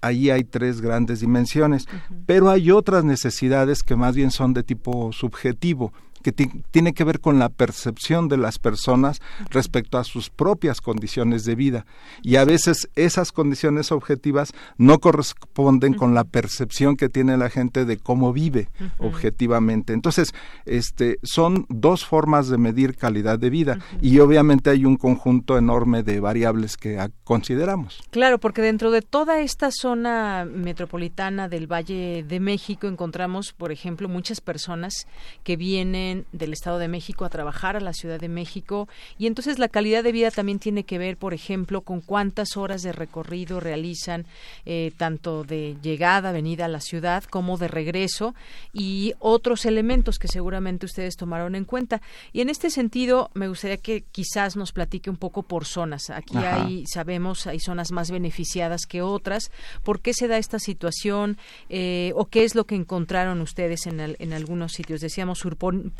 Ahí 0.00 0.30
hay 0.30 0.44
tres 0.44 0.80
grandes 0.80 1.20
dimensiones, 1.20 1.86
pero 2.26 2.50
hay 2.50 2.70
otras 2.70 3.04
necesidades 3.04 3.82
que 3.82 3.96
más 3.96 4.14
bien 4.14 4.30
son 4.30 4.52
de 4.52 4.62
tipo 4.62 5.12
subjetivo 5.12 5.92
que 6.24 6.32
tiene 6.32 6.94
que 6.94 7.04
ver 7.04 7.20
con 7.20 7.38
la 7.38 7.50
percepción 7.50 8.28
de 8.28 8.38
las 8.38 8.58
personas 8.58 9.20
respecto 9.50 9.98
a 9.98 10.04
sus 10.04 10.30
propias 10.30 10.80
condiciones 10.80 11.44
de 11.44 11.54
vida. 11.54 11.84
Y 12.22 12.36
a 12.36 12.46
veces 12.46 12.88
esas 12.94 13.30
condiciones 13.30 13.92
objetivas 13.92 14.52
no 14.78 15.00
corresponden 15.00 15.92
con 15.92 16.14
la 16.14 16.24
percepción 16.24 16.96
que 16.96 17.10
tiene 17.10 17.36
la 17.36 17.50
gente 17.50 17.84
de 17.84 17.98
cómo 17.98 18.32
vive 18.32 18.68
objetivamente. 18.98 19.92
Entonces, 19.92 20.32
este, 20.64 21.18
son 21.22 21.66
dos 21.68 22.06
formas 22.06 22.48
de 22.48 22.56
medir 22.56 22.96
calidad 22.96 23.38
de 23.38 23.50
vida 23.50 23.78
y 24.00 24.18
obviamente 24.20 24.70
hay 24.70 24.86
un 24.86 24.96
conjunto 24.96 25.58
enorme 25.58 26.02
de 26.02 26.20
variables 26.20 26.78
que 26.78 26.98
consideramos. 27.22 28.02
Claro, 28.10 28.38
porque 28.38 28.62
dentro 28.62 28.90
de 28.90 29.02
toda 29.02 29.40
esta 29.40 29.70
zona 29.70 30.46
metropolitana 30.50 31.48
del 31.48 31.70
Valle 31.70 32.24
de 32.26 32.40
México 32.40 32.86
encontramos, 32.86 33.52
por 33.52 33.72
ejemplo, 33.72 34.08
muchas 34.08 34.40
personas 34.40 34.94
que 35.42 35.56
vienen 35.56 36.13
del 36.32 36.52
Estado 36.52 36.78
de 36.78 36.88
México 36.88 37.24
a 37.24 37.30
trabajar 37.30 37.76
a 37.76 37.80
la 37.80 37.92
Ciudad 37.92 38.20
de 38.20 38.28
México 38.28 38.88
y 39.18 39.26
entonces 39.26 39.58
la 39.58 39.68
calidad 39.68 40.02
de 40.02 40.12
vida 40.12 40.30
también 40.30 40.58
tiene 40.58 40.84
que 40.84 40.98
ver, 40.98 41.16
por 41.16 41.34
ejemplo, 41.34 41.80
con 41.80 42.00
cuántas 42.00 42.56
horas 42.56 42.82
de 42.82 42.92
recorrido 42.92 43.60
realizan 43.60 44.26
eh, 44.66 44.92
tanto 44.96 45.44
de 45.44 45.76
llegada, 45.82 46.32
venida 46.32 46.66
a 46.66 46.68
la 46.68 46.80
ciudad 46.80 47.24
como 47.24 47.58
de 47.58 47.68
regreso 47.68 48.34
y 48.72 49.14
otros 49.18 49.64
elementos 49.66 50.18
que 50.18 50.28
seguramente 50.28 50.86
ustedes 50.86 51.16
tomaron 51.16 51.54
en 51.54 51.64
cuenta. 51.64 52.00
Y 52.32 52.40
en 52.40 52.48
este 52.48 52.70
sentido, 52.70 53.30
me 53.34 53.48
gustaría 53.48 53.76
que 53.78 54.02
quizás 54.02 54.56
nos 54.56 54.72
platique 54.72 55.10
un 55.10 55.16
poco 55.16 55.42
por 55.42 55.64
zonas. 55.64 56.10
Aquí 56.10 56.36
hay, 56.38 56.84
sabemos, 56.86 57.46
hay 57.46 57.60
zonas 57.60 57.92
más 57.92 58.10
beneficiadas 58.10 58.86
que 58.86 59.02
otras. 59.02 59.50
¿Por 59.82 60.00
qué 60.00 60.14
se 60.14 60.28
da 60.28 60.38
esta 60.38 60.58
situación 60.58 61.38
eh, 61.68 62.12
o 62.14 62.26
qué 62.26 62.44
es 62.44 62.54
lo 62.54 62.64
que 62.64 62.74
encontraron 62.74 63.40
ustedes 63.40 63.86
en, 63.86 64.00
en 64.00 64.32
algunos 64.32 64.72
sitios? 64.72 65.00
Decíamos 65.00 65.40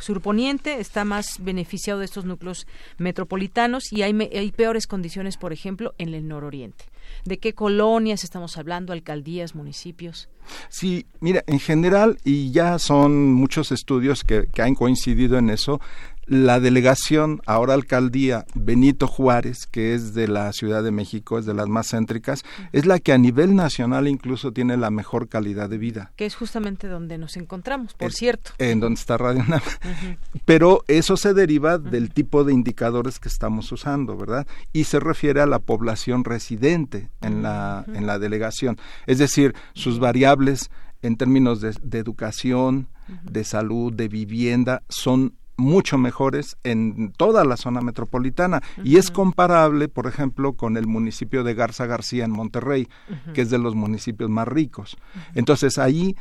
surponiente 0.05 0.81
está 0.81 1.05
más 1.05 1.38
beneficiado 1.40 1.99
de 1.99 2.05
estos 2.05 2.25
núcleos 2.25 2.67
metropolitanos 2.99 3.93
y 3.93 4.03
hay, 4.03 4.12
hay 4.21 4.53
peores 4.53 4.87
condiciones, 4.87 5.37
por 5.37 5.53
ejemplo, 5.53 5.95
en 5.99 6.14
el 6.14 6.29
nororiente. 6.29 6.85
¿De 7.25 7.38
qué 7.38 7.55
colonias 7.55 8.25
estamos 8.25 8.57
hablando? 8.57 8.93
¿Alcaldías, 8.93 9.55
municipios? 9.55 10.29
Sí, 10.69 11.07
mira, 11.21 11.43
en 11.47 11.59
general, 11.59 12.19
y 12.25 12.51
ya 12.51 12.79
son 12.79 13.33
muchos 13.33 13.73
estudios 13.73 14.25
que, 14.25 14.47
que 14.53 14.62
han 14.62 14.75
coincidido 14.75 15.38
en 15.38 15.51
eso, 15.51 15.81
la 16.27 16.61
delegación, 16.61 17.41
ahora 17.47 17.75
alcaldía 17.75 18.47
Benito 18.55 19.07
Juárez, 19.07 19.67
que 19.67 19.95
es 19.95 20.15
de 20.15 20.29
la 20.29 20.53
Ciudad 20.53 20.83
de 20.83 20.91
México, 20.91 21.39
es 21.39 21.47
de 21.47 21.55
las 21.55 21.69
más 21.69 21.89
céntricas, 21.91 22.45
es 22.73 22.87
la 22.87 22.99
que 22.99 23.13
a 23.13 23.19
nivel 23.19 23.55
nacional 23.55 24.09
incluso 24.09 24.53
tiene 24.53 24.77
la 24.77 24.91
mejor 24.91 25.29
calidad 25.29 25.69
de 25.69 25.79
vida. 25.79 26.13
Que 26.17 26.27
es 26.27 26.35
justamente 26.35 26.89
donde 26.89 27.19
nos 27.19 27.37
encontramos, 27.37 27.95
por 27.95 28.13
cierto. 28.13 28.53
En 28.59 28.81
donde 28.81 29.01
está 29.01 29.17
Radio 29.17 29.45
Pero 30.45 30.85
eso 30.89 31.17
se 31.17 31.35
deriva 31.35 31.79
del 31.79 32.13
tipo 32.13 32.45
de 32.45 32.53
indicadores 32.53 33.19
que 33.19 33.29
estamos 33.29 33.71
usando, 33.73 34.17
¿verdad? 34.17 34.47
Y 34.73 34.85
se 34.85 35.01
refiere 35.01 35.41
a 35.41 35.47
la 35.47 35.59
población 35.59 36.25
residente 36.25 37.11
en 37.21 37.43
la, 37.43 37.85
en 37.89 38.07
la 38.07 38.19
delegación. 38.19 38.79
Es 39.07 39.19
decir, 39.19 39.55
sus 39.75 39.99
variables 39.99 40.71
en 41.03 41.17
términos 41.17 41.61
de, 41.61 41.75
de 41.83 41.99
educación, 41.99 42.89
de 43.23 43.45
salud, 43.45 43.93
de 43.93 44.09
vivienda, 44.09 44.83
son 44.89 45.35
mucho 45.57 45.99
mejores 45.99 46.57
en 46.64 47.12
toda 47.12 47.45
la 47.45 47.57
zona 47.57 47.81
metropolitana. 47.81 48.62
Y 48.83 48.97
es 48.97 49.11
comparable, 49.11 49.88
por 49.88 50.07
ejemplo, 50.07 50.55
con 50.55 50.77
el 50.77 50.87
municipio 50.87 51.45
de 51.45 51.55
Garza 51.55 51.87
García 51.87 52.25
en 52.25 52.31
Monterrey, 52.31 52.88
que 53.33 53.43
es 53.43 53.51
de 53.51 53.59
los 53.59 53.75
municipios 53.75 54.31
más 54.31 54.49
ricos. 54.49 54.97
Entonces 55.35 55.79
ahí 55.79 56.17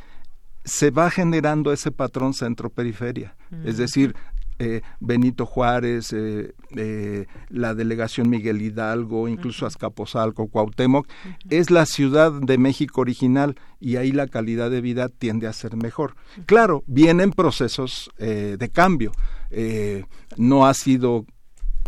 se 0.64 0.90
va 0.90 1.10
generando 1.10 1.72
ese 1.72 1.90
patrón 1.90 2.32
centro-periferia, 2.32 3.36
es 3.64 3.76
decir, 3.76 4.16
eh, 4.58 4.82
Benito 5.00 5.46
Juárez, 5.46 6.12
eh, 6.12 6.54
eh, 6.76 7.26
la 7.48 7.74
delegación 7.74 8.30
Miguel 8.30 8.62
Hidalgo, 8.62 9.28
incluso 9.28 9.66
Azcapotzalco, 9.66 10.48
Cuauhtémoc, 10.48 11.08
es 11.50 11.70
la 11.70 11.86
ciudad 11.86 12.32
de 12.32 12.56
México 12.58 13.00
original 13.00 13.56
y 13.80 13.96
ahí 13.96 14.12
la 14.12 14.28
calidad 14.28 14.70
de 14.70 14.80
vida 14.80 15.08
tiende 15.08 15.48
a 15.48 15.52
ser 15.52 15.76
mejor. 15.76 16.14
Claro, 16.46 16.84
vienen 16.86 17.32
procesos 17.32 18.10
de 18.18 18.70
cambio. 18.72 19.12
no 20.36 20.66
ha 20.66 20.74
sido 20.74 21.26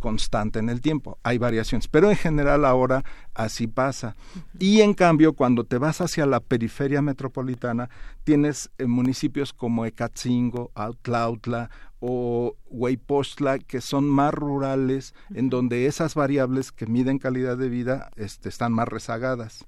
constante 0.07 0.61
en 0.61 0.69
el 0.69 0.83
tiempo, 0.83 1.19
hay 1.25 1.37
variaciones, 1.37 1.89
pero 1.89 2.09
en 2.09 2.17
general 2.17 2.65
ahora 2.65 3.03
así 3.35 3.67
pasa. 3.67 4.15
Y 4.57 4.83
en 4.83 4.95
cambio, 4.95 5.33
cuando 5.33 5.65
te 5.65 5.79
vas 5.79 6.01
hacia 6.01 6.27
la 6.27 6.39
periferia 6.39 7.03
metropolitana, 7.03 7.91
tienes 8.23 8.71
municipios 8.79 9.53
como 9.53 9.85
Ecatzingo, 9.85 10.71
Autlautla 10.77 11.71
o 11.99 12.55
Huaypostla, 12.71 13.59
que 13.59 13.81
son 13.81 14.09
más 14.09 14.33
rurales, 14.33 15.13
en 15.35 15.51
donde 15.51 15.87
esas 15.87 16.15
variables 16.15 16.71
que 16.71 16.87
miden 16.87 17.19
calidad 17.19 17.57
de 17.59 17.69
vida 17.69 18.11
este, 18.15 18.49
están 18.49 18.73
más 18.73 18.87
rezagadas. 18.87 19.65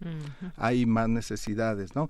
Hay 0.56 0.86
más 0.86 1.08
necesidades, 1.08 1.96
¿no? 1.96 2.08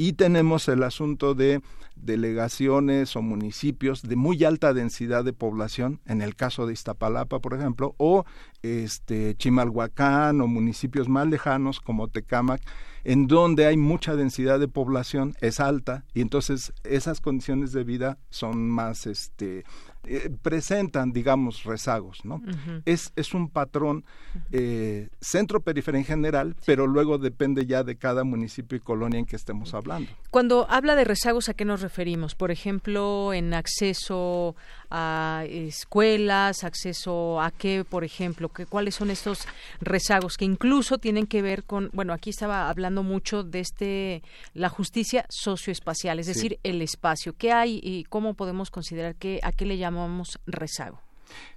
Y 0.00 0.12
tenemos 0.12 0.68
el 0.68 0.84
asunto 0.84 1.34
de 1.34 1.60
delegaciones 1.96 3.16
o 3.16 3.20
municipios 3.20 4.02
de 4.02 4.14
muy 4.14 4.44
alta 4.44 4.72
densidad 4.72 5.24
de 5.24 5.32
población, 5.32 6.00
en 6.06 6.22
el 6.22 6.36
caso 6.36 6.68
de 6.68 6.72
Iztapalapa, 6.72 7.40
por 7.40 7.54
ejemplo, 7.54 7.96
o 7.98 8.24
este 8.62 9.34
Chimalhuacán 9.34 10.40
o 10.40 10.46
municipios 10.46 11.08
más 11.08 11.26
lejanos 11.26 11.80
como 11.80 12.06
Tecámac, 12.06 12.62
en 13.02 13.26
donde 13.26 13.66
hay 13.66 13.76
mucha 13.76 14.14
densidad 14.14 14.60
de 14.60 14.68
población, 14.68 15.34
es 15.40 15.58
alta, 15.58 16.04
y 16.14 16.20
entonces 16.20 16.72
esas 16.84 17.20
condiciones 17.20 17.72
de 17.72 17.82
vida 17.82 18.18
son 18.30 18.70
más 18.70 19.04
este 19.04 19.64
eh, 20.04 20.30
presentan, 20.42 21.12
digamos, 21.12 21.64
rezagos, 21.64 22.24
¿no? 22.24 22.40
es, 22.84 23.12
es 23.16 23.34
un 23.34 23.48
patrón 23.50 24.04
eh, 24.52 25.08
centro-periferia 25.20 25.98
en 25.98 26.06
general, 26.06 26.56
pero 26.64 26.86
luego 26.86 27.18
depende 27.18 27.66
ya 27.66 27.82
de 27.82 27.96
cada 27.96 28.24
municipio 28.24 28.78
y 28.78 28.80
colonia 28.80 29.18
en 29.18 29.26
que 29.26 29.36
estemos 29.36 29.74
hablando. 29.74 30.10
Cuando 30.30 30.66
habla 30.70 30.94
de 30.96 31.04
rezagos, 31.04 31.48
¿a 31.48 31.54
qué 31.54 31.64
nos 31.64 31.82
referimos? 31.82 32.34
Por 32.34 32.50
ejemplo, 32.50 33.32
en 33.34 33.54
acceso 33.54 34.56
a 34.90 35.44
escuelas, 35.48 36.64
acceso 36.64 37.40
a 37.40 37.50
qué, 37.50 37.84
por 37.88 38.04
ejemplo, 38.04 38.48
que, 38.48 38.66
cuáles 38.66 38.94
son 38.94 39.10
estos 39.10 39.46
rezagos 39.80 40.36
que 40.36 40.44
incluso 40.44 40.98
tienen 40.98 41.26
que 41.26 41.42
ver 41.42 41.64
con, 41.64 41.90
bueno, 41.92 42.12
aquí 42.12 42.30
estaba 42.30 42.68
hablando 42.68 43.02
mucho 43.02 43.44
de 43.44 43.60
este 43.60 44.22
la 44.54 44.68
justicia 44.68 45.26
socioespacial, 45.28 46.18
es 46.18 46.26
decir, 46.26 46.58
el 46.62 46.82
espacio. 46.82 47.34
¿Qué 47.36 47.52
hay 47.52 47.80
y 47.82 48.04
cómo 48.04 48.34
podemos 48.34 48.70
considerar 48.70 49.16
que 49.16 49.40
a 49.42 49.52
qué 49.52 49.66
le 49.66 49.78
llamamos 49.78 50.38
rezago. 50.46 51.00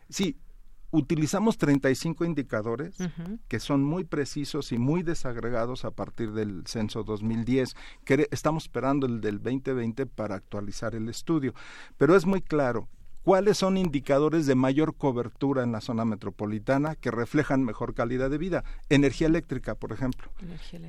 Sí, 0.09 0.37
utilizamos 0.91 1.57
35 1.57 2.25
indicadores 2.25 2.97
que 3.47 3.59
son 3.59 3.83
muy 3.83 4.03
precisos 4.03 4.71
y 4.71 4.77
muy 4.77 5.03
desagregados 5.03 5.85
a 5.85 5.91
partir 5.91 6.31
del 6.33 6.63
censo 6.67 7.03
2010. 7.03 7.75
Que 8.03 8.27
estamos 8.31 8.63
esperando 8.63 9.07
el 9.07 9.21
del 9.21 9.41
2020 9.41 10.05
para 10.05 10.35
actualizar 10.35 10.95
el 10.95 11.09
estudio, 11.09 11.53
pero 11.97 12.15
es 12.15 12.25
muy 12.25 12.41
claro. 12.41 12.87
¿Cuáles 13.23 13.59
son 13.59 13.77
indicadores 13.77 14.47
de 14.47 14.55
mayor 14.55 14.95
cobertura 14.95 15.63
en 15.63 15.71
la 15.71 15.81
zona 15.81 16.05
metropolitana 16.05 16.95
que 16.95 17.11
reflejan 17.11 17.63
mejor 17.63 17.93
calidad 17.93 18.31
de 18.31 18.39
vida? 18.39 18.63
Energía 18.89 19.27
eléctrica, 19.27 19.75
por 19.75 19.91
ejemplo. 19.91 20.31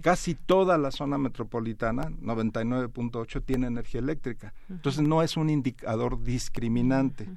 Casi 0.01 0.35
toda 0.35 0.79
la 0.79 0.93
zona 0.93 1.19
metropolitana, 1.19 2.05
99.8, 2.05 3.45
tiene 3.45 3.67
energía 3.67 4.01
eléctrica. 4.01 4.55
Entonces 4.71 5.03
no 5.03 5.23
es 5.23 5.37
un 5.37 5.51
indicador 5.51 6.23
discriminante. 6.23 7.29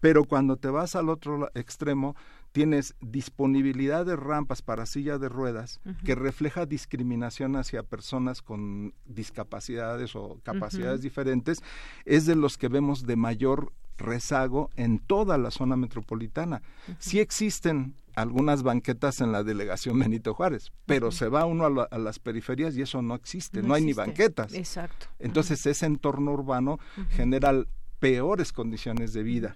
Pero 0.00 0.24
cuando 0.24 0.56
te 0.56 0.68
vas 0.68 0.96
al 0.96 1.10
otro 1.10 1.50
extremo, 1.54 2.16
tienes 2.58 2.96
disponibilidad 3.00 4.04
de 4.04 4.16
rampas 4.16 4.62
para 4.62 4.84
silla 4.84 5.16
de 5.18 5.28
ruedas 5.28 5.78
que 6.04 6.16
refleja 6.16 6.66
discriminación 6.66 7.54
hacia 7.54 7.84
personas 7.84 8.42
con 8.42 8.94
discapacidades 9.04 10.16
o 10.16 10.40
capacidades 10.42 11.02
diferentes, 11.02 11.62
es 12.04 12.26
de 12.26 12.34
los 12.34 12.58
que 12.58 12.66
vemos 12.66 13.06
de 13.06 13.14
mayor 13.14 13.72
rezago 13.96 14.70
en 14.74 14.98
toda 14.98 15.38
la 15.38 15.52
zona 15.52 15.76
metropolitana. 15.76 16.62
Sí 16.98 17.20
existen 17.20 17.94
algunas 18.16 18.64
banquetas 18.64 19.20
en 19.20 19.30
la 19.30 19.44
delegación 19.44 19.96
Benito 20.00 20.34
Juárez, 20.34 20.72
pero 20.84 21.12
se 21.12 21.28
va 21.28 21.44
uno 21.44 21.86
a, 21.88 21.98
las 21.98 22.18
periferias 22.18 22.76
y 22.76 22.82
eso 22.82 23.02
no 23.02 23.14
existe, 23.14 23.62
no, 23.62 23.72
hay 23.72 23.84
ni 23.84 23.92
banquetas. 23.92 24.52
Exacto. 24.52 25.06
Entonces 25.20 25.64
ese 25.64 25.86
entorno 25.86 26.32
urbano 26.32 26.80
genera 27.10 27.52
peores 28.00 28.52
condiciones 28.52 29.12
de 29.12 29.22
vida. 29.22 29.54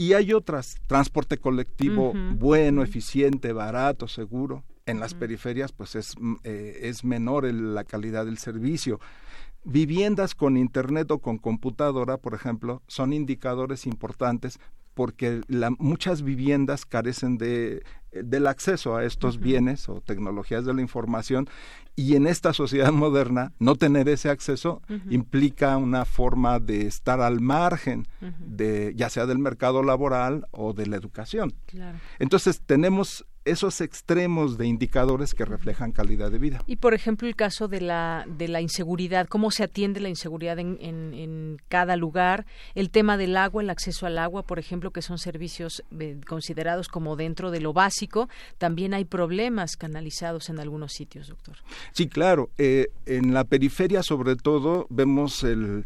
Y 0.00 0.14
hay 0.14 0.32
otras, 0.32 0.80
transporte 0.86 1.36
colectivo 1.36 2.14
bueno, 2.38 2.82
eficiente, 2.82 3.52
barato, 3.52 4.08
seguro. 4.08 4.64
En 4.86 4.98
las 4.98 5.12
periferias 5.12 5.72
pues 5.72 5.94
es, 5.94 6.14
mm, 6.18 6.36
eh, 6.42 6.78
es 6.84 7.04
menor 7.04 7.44
la 7.52 7.84
calidad 7.84 8.24
del 8.24 8.38
servicio. 8.38 8.98
Viviendas 9.62 10.34
con 10.34 10.56
internet 10.56 11.10
o 11.10 11.18
con 11.18 11.36
computadora, 11.36 12.16
por 12.16 12.32
ejemplo, 12.32 12.80
son 12.86 13.12
indicadores 13.12 13.84
importantes 13.84 14.58
porque 14.94 15.42
muchas 15.78 16.22
viviendas 16.22 16.86
carecen 16.86 17.36
de, 17.36 17.82
del 18.10 18.46
acceso 18.46 18.96
a 18.96 19.04
estos 19.04 19.38
bienes 19.38 19.86
o 19.90 20.00
tecnologías 20.00 20.64
de 20.64 20.72
la 20.72 20.80
información 20.80 21.46
y 22.00 22.16
en 22.16 22.26
esta 22.26 22.54
sociedad 22.54 22.92
moderna 22.92 23.52
no 23.58 23.76
tener 23.76 24.08
ese 24.08 24.30
acceso 24.30 24.80
implica 25.10 25.76
una 25.76 26.06
forma 26.06 26.58
de 26.58 26.86
estar 26.86 27.20
al 27.20 27.40
margen 27.40 28.08
de 28.38 28.94
ya 28.96 29.10
sea 29.10 29.26
del 29.26 29.38
mercado 29.38 29.82
laboral 29.82 30.46
o 30.50 30.72
de 30.72 30.86
la 30.86 30.96
educación. 30.96 31.52
Entonces 32.18 32.62
tenemos 32.64 33.26
esos 33.44 33.80
extremos 33.80 34.58
de 34.58 34.66
indicadores 34.66 35.34
que 35.34 35.44
reflejan 35.44 35.92
calidad 35.92 36.30
de 36.30 36.38
vida. 36.38 36.62
Y 36.66 36.76
por 36.76 36.94
ejemplo 36.94 37.26
el 37.26 37.36
caso 37.36 37.68
de 37.68 37.80
la 37.80 38.26
de 38.26 38.48
la 38.48 38.60
inseguridad, 38.60 39.26
cómo 39.28 39.50
se 39.50 39.64
atiende 39.64 40.00
la 40.00 40.08
inseguridad 40.08 40.58
en, 40.58 40.78
en, 40.80 41.58
cada 41.68 41.96
lugar, 41.96 42.46
el 42.74 42.90
tema 42.90 43.16
del 43.16 43.36
agua, 43.36 43.62
el 43.62 43.70
acceso 43.70 44.06
al 44.06 44.18
agua, 44.18 44.42
por 44.42 44.58
ejemplo, 44.58 44.90
que 44.90 45.02
son 45.02 45.18
servicios 45.18 45.82
eh, 45.98 46.20
considerados 46.26 46.88
como 46.88 47.16
dentro 47.16 47.50
de 47.50 47.60
lo 47.60 47.72
básico, 47.72 48.28
también 48.58 48.94
hay 48.94 49.04
problemas 49.04 49.76
canalizados 49.76 50.48
en 50.48 50.58
algunos 50.58 50.92
sitios, 50.92 51.28
doctor. 51.28 51.56
Sí, 51.92 52.08
claro. 52.08 52.50
Eh, 52.58 52.88
en 53.06 53.34
la 53.34 53.44
periferia, 53.44 54.02
sobre 54.02 54.36
todo, 54.36 54.86
vemos 54.90 55.44
el 55.44 55.84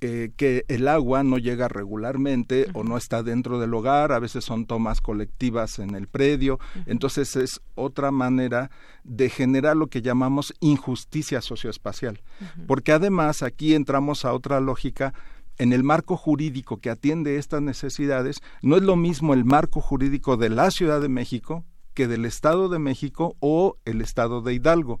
eh, 0.00 0.30
que 0.36 0.64
el 0.68 0.86
agua 0.86 1.24
no 1.24 1.38
llega 1.38 1.66
regularmente 1.66 2.66
o 2.72 2.84
no 2.84 2.96
está 2.96 3.24
dentro 3.24 3.58
del 3.58 3.74
hogar, 3.74 4.12
a 4.12 4.20
veces 4.20 4.44
son 4.44 4.64
tomas 4.64 5.00
colectivas 5.00 5.80
en 5.80 5.96
el 5.96 6.06
predio, 6.06 6.60
entonces 6.86 7.34
es 7.34 7.60
otra 7.74 8.12
manera 8.12 8.70
de 9.02 9.28
generar 9.28 9.76
lo 9.76 9.88
que 9.88 10.00
llamamos 10.00 10.54
injusticia 10.60 11.40
socioespacial, 11.40 12.20
porque 12.68 12.92
además 12.92 13.42
aquí 13.42 13.74
entramos 13.74 14.24
a 14.24 14.32
otra 14.32 14.60
lógica. 14.60 15.14
En 15.58 15.72
el 15.72 15.82
marco 15.82 16.16
jurídico 16.16 16.76
que 16.76 16.90
atiende 16.90 17.36
estas 17.36 17.60
necesidades, 17.60 18.36
no 18.62 18.76
es 18.76 18.82
lo 18.84 18.94
mismo 18.94 19.34
el 19.34 19.44
marco 19.44 19.80
jurídico 19.80 20.36
de 20.36 20.50
la 20.50 20.70
Ciudad 20.70 21.00
de 21.00 21.08
México 21.08 21.64
que 21.98 22.06
del 22.06 22.26
Estado 22.26 22.68
de 22.68 22.78
México 22.78 23.34
o 23.40 23.76
el 23.84 24.00
Estado 24.02 24.40
de 24.40 24.54
Hidalgo. 24.54 25.00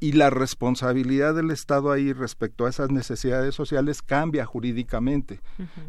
Y 0.00 0.10
la 0.10 0.28
responsabilidad 0.28 1.36
del 1.36 1.52
Estado 1.52 1.92
ahí 1.92 2.12
respecto 2.12 2.66
a 2.66 2.68
esas 2.68 2.90
necesidades 2.90 3.54
sociales 3.54 4.02
cambia 4.02 4.44
jurídicamente. 4.44 5.40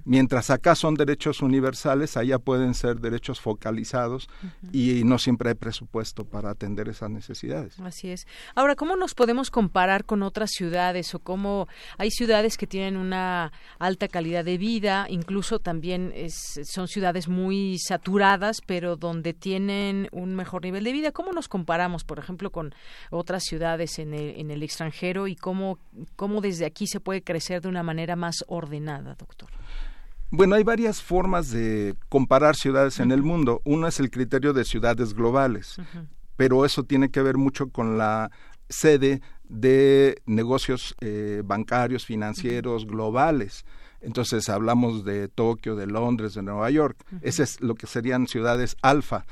Mientras 0.05 0.51
acá 0.51 0.75
son 0.75 0.93
derechos 0.93 1.41
universales, 1.41 2.17
allá 2.17 2.37
pueden 2.37 2.75
ser 2.75 2.99
derechos 2.99 3.41
focalizados 3.41 4.29
y 4.71 5.01
no 5.05 5.17
siempre 5.17 5.49
hay 5.49 5.55
presupuesto 5.55 6.23
para 6.23 6.51
atender 6.51 6.87
esas 6.87 7.09
necesidades. 7.09 7.79
Así 7.79 8.11
es. 8.11 8.27
Ahora, 8.53 8.75
¿cómo 8.75 8.95
nos 8.95 9.15
podemos 9.15 9.49
comparar 9.49 10.05
con 10.05 10.21
otras 10.21 10.51
ciudades 10.51 11.15
o 11.15 11.19
cómo 11.19 11.67
hay 11.97 12.11
ciudades 12.11 12.57
que 12.57 12.67
tienen 12.67 12.95
una 12.95 13.51
alta 13.79 14.07
calidad 14.07 14.45
de 14.45 14.59
vida, 14.59 15.07
incluso 15.09 15.57
también 15.57 16.13
son 16.29 16.87
ciudades 16.87 17.27
muy 17.27 17.79
saturadas, 17.79 18.61
pero 18.63 18.97
donde 18.97 19.33
tienen 19.33 20.09
un 20.11 20.42
mejor 20.43 20.63
nivel 20.63 20.83
de 20.83 20.91
vida. 20.91 21.11
¿Cómo 21.11 21.31
nos 21.31 21.47
comparamos, 21.47 22.03
por 22.03 22.19
ejemplo, 22.19 22.51
con 22.51 22.75
otras 23.11 23.43
ciudades 23.43 23.97
en 23.99 24.13
el, 24.13 24.35
en 24.37 24.51
el 24.51 24.61
extranjero 24.61 25.27
y 25.27 25.35
cómo, 25.35 25.79
cómo 26.17 26.41
desde 26.41 26.65
aquí 26.65 26.85
se 26.85 26.99
puede 26.99 27.21
crecer 27.23 27.61
de 27.61 27.69
una 27.69 27.83
manera 27.83 28.15
más 28.15 28.43
ordenada, 28.47 29.15
doctor? 29.15 29.49
Bueno, 30.35 30.55
hay 30.55 30.63
varias 30.63 31.01
formas 31.01 31.51
de 31.51 31.95
comparar 32.09 32.55
ciudades 32.55 32.99
en 32.99 33.11
el 33.11 33.21
mundo. 33.21 33.61
Uno 33.65 33.87
es 33.87 33.99
el 33.99 34.09
criterio 34.09 34.51
de 34.51 34.65
ciudades 34.65 35.13
globales, 35.13 35.77
pero 36.35 36.65
eso 36.65 36.83
tiene 36.83 37.09
que 37.09 37.21
ver 37.21 37.37
mucho 37.37 37.69
con 37.69 37.97
la 37.97 38.31
sede 38.67 39.21
de 39.43 40.21
negocios 40.25 40.95
eh, 41.01 41.43
bancarios, 41.45 42.05
financieros, 42.05 42.87
globales. 42.87 43.63
Entonces 44.01 44.49
hablamos 44.49 45.05
de 45.05 45.27
Tokio, 45.29 45.75
de 45.75 45.87
Londres, 45.87 46.33
de 46.33 46.41
Nueva 46.41 46.69
York. 46.69 46.97
Ese 47.21 47.43
es 47.43 47.61
lo 47.61 47.75
que 47.75 47.87
serían 47.87 48.27
ciudades 48.27 48.75
alfa. 48.81 49.25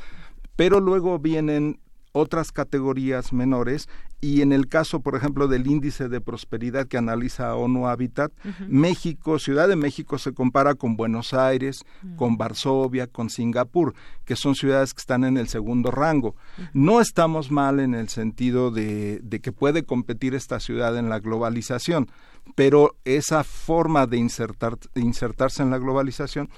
Pero 0.61 0.79
luego 0.79 1.17
vienen 1.17 1.79
otras 2.11 2.51
categorías 2.51 3.33
menores 3.33 3.89
y 4.19 4.43
en 4.43 4.51
el 4.51 4.67
caso, 4.67 4.99
por 4.99 5.15
ejemplo, 5.15 5.47
del 5.47 5.65
índice 5.65 6.07
de 6.07 6.21
prosperidad 6.21 6.85
que 6.85 6.99
analiza 6.99 7.55
ONU 7.55 7.87
Habitat, 7.87 8.31
México, 8.67 9.39
Ciudad 9.39 9.67
de 9.67 9.75
México 9.75 10.19
se 10.19 10.33
compara 10.35 10.75
con 10.75 10.97
Buenos 10.97 11.33
Aires, 11.33 11.83
con 12.15 12.37
Varsovia, 12.37 13.07
con 13.07 13.31
Singapur, 13.31 13.95
que 14.23 14.35
son 14.35 14.53
ciudades 14.53 14.93
que 14.93 14.99
están 14.99 15.23
en 15.23 15.37
el 15.37 15.47
segundo 15.47 15.89
rango. 15.89 16.35
No 16.73 17.01
estamos 17.01 17.49
mal 17.49 17.79
en 17.79 17.95
el 17.95 18.07
sentido 18.09 18.69
de, 18.69 19.19
de 19.23 19.39
que 19.39 19.51
puede 19.51 19.81
competir 19.81 20.35
esta 20.35 20.59
ciudad 20.59 20.95
en 20.95 21.09
la 21.09 21.19
globalización, 21.19 22.11
pero 22.55 22.95
esa 23.05 23.43
forma 23.43 24.07
de, 24.07 24.17
insertar, 24.17 24.77
insertarse 24.95 25.63
en 25.63 25.71
la 25.71 25.77
globalización 25.77 26.49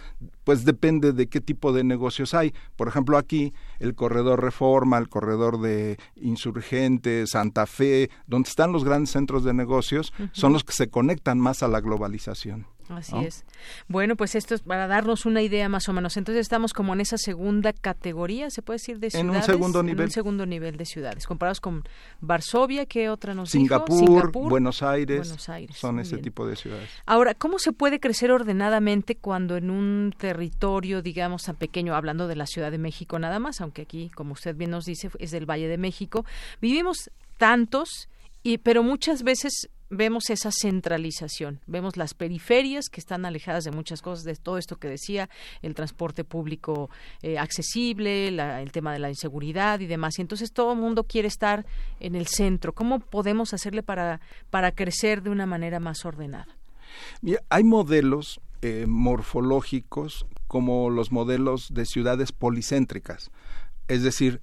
pues 0.44 0.66
depende 0.66 1.14
de 1.14 1.28
qué 1.28 1.40
tipo 1.40 1.72
de 1.72 1.84
negocios 1.84 2.34
hay. 2.34 2.54
Por 2.76 2.88
ejemplo, 2.88 3.18
aquí 3.18 3.54
el 3.80 3.96
corredor 3.96 4.42
Reforma, 4.42 4.98
el 4.98 5.10
corredor 5.10 5.62
de 5.62 5.98
Insurgentes, 6.16 7.32
Santa 7.32 7.66
Fe, 7.66 8.10
donde 8.28 8.50
están 8.50 8.72
los 8.72 8.84
grandes 8.84 9.12
centros 9.12 9.44
de 9.44 9.54
negocios, 9.54 10.14
son 10.34 10.54
los 10.54 10.64
que 10.64 10.74
se 10.74 10.90
conectan 10.90 11.40
más 11.40 11.64
a 11.64 11.68
la 11.68 11.80
globalización. 11.80 12.68
Así 12.90 13.16
es. 13.18 13.46
Bueno, 13.88 14.16
pues 14.16 14.36
esto 14.36 14.56
es 14.56 14.62
para 14.62 14.88
darnos 14.88 15.26
una 15.26 15.42
idea 15.42 15.70
más 15.70 15.88
o 15.90 15.94
menos. 15.94 16.18
Entonces 16.18 16.42
estamos 16.42 16.74
como 16.74 16.94
en 16.94 17.02
esa 17.02 17.18
segunda 17.18 17.74
categoría, 17.74 18.50
se 18.50 18.62
puede 18.62 18.76
decir, 18.78 19.00
de 19.00 19.10
ciudades. 19.10 19.30
En 19.30 19.36
un 19.36 19.44
segundo 19.44 19.84
nivel. 19.84 20.00
En 20.02 20.06
un 20.06 20.12
segundo 20.12 20.46
nivel 20.46 20.78
de 20.78 20.86
ciudades. 20.86 21.26
Comparados 21.26 21.62
con 21.62 21.84
Varsovia, 22.22 22.86
¿qué 22.86 23.10
otra 23.10 23.34
nos 23.34 23.52
Singapur, 23.52 24.00
dijo? 24.00 24.06
Singapur, 24.06 24.50
Buenos 24.50 24.84
Aires. 24.84 25.20
Buenos 25.20 25.50
Aires. 25.50 25.78
Son 25.78 26.00
ese 26.00 26.16
bien. 26.16 26.24
tipo 26.24 26.46
de 26.46 26.56
ciudades. 26.56 26.90
Ahora, 27.06 27.34
¿cómo 27.34 27.60
se 27.60 27.72
puede 27.72 28.00
crecer 28.00 28.32
ordenadamente 28.32 29.16
cuando 29.16 29.58
en 29.58 29.70
un 29.70 30.14
territorio, 30.18 31.02
digamos, 31.02 31.44
tan 31.44 31.56
pequeño, 31.56 31.96
hablando 31.96 32.28
de 32.28 32.36
la 32.36 32.46
Ciudad 32.46 32.72
de 32.72 32.78
México 32.78 33.20
nada 33.20 33.40
más, 33.40 33.62
aunque 33.62 33.84
aquí, 33.84 34.10
como 34.10 34.34
usted 34.34 34.56
bien 34.56 34.72
nos 34.72 34.86
dice, 34.86 35.10
es 35.20 35.32
del 35.32 35.50
Valle 35.50 35.68
de 35.68 35.78
México, 35.78 36.26
vivimos 36.62 37.10
tantos, 37.38 38.10
y, 38.44 38.58
pero 38.58 38.84
muchas 38.84 39.24
veces 39.24 39.70
vemos 39.94 40.30
esa 40.30 40.52
centralización, 40.52 41.62
vemos 41.68 41.98
las 41.98 42.14
periferias 42.14 42.90
que 42.90 43.00
están 43.00 43.26
alejadas 43.26 43.64
de 43.64 43.72
muchas 43.72 44.02
cosas, 44.02 44.24
de 44.26 44.36
todo 44.36 44.58
esto 44.58 44.78
que 44.78 44.88
decía, 44.88 45.30
el 45.62 45.76
transporte 45.76 46.24
público 46.24 46.90
eh, 47.22 47.38
accesible, 47.40 48.32
la- 48.32 48.62
el 48.62 48.72
tema 48.72 48.92
de 48.94 49.00
la 49.00 49.10
inseguridad 49.10 49.80
y 49.80 49.86
demás. 49.88 50.18
Y 50.20 50.22
entonces 50.22 50.52
todo 50.52 50.74
el 50.74 50.80
mundo 50.80 51.04
quiere 51.06 51.28
estar 51.28 51.66
en 52.00 52.16
el 52.16 52.28
centro. 52.28 52.74
¿Cómo 52.74 53.00
podemos 53.00 53.54
hacerle 53.54 53.84
para, 53.84 54.20
para 54.50 54.72
crecer 54.74 55.22
de 55.24 55.30
una 55.30 55.46
manera 55.46 55.80
más 55.80 56.06
ordenada? 56.06 56.48
Mira, 57.22 57.42
hay 57.50 57.64
modelos 57.64 58.40
eh, 58.62 58.86
morfológicos 58.88 60.26
como 60.48 60.90
los 60.90 61.12
modelos 61.12 61.74
de 61.74 61.86
ciudades 61.86 62.32
policéntricas, 62.32 63.32
es 63.88 64.04
decir, 64.04 64.42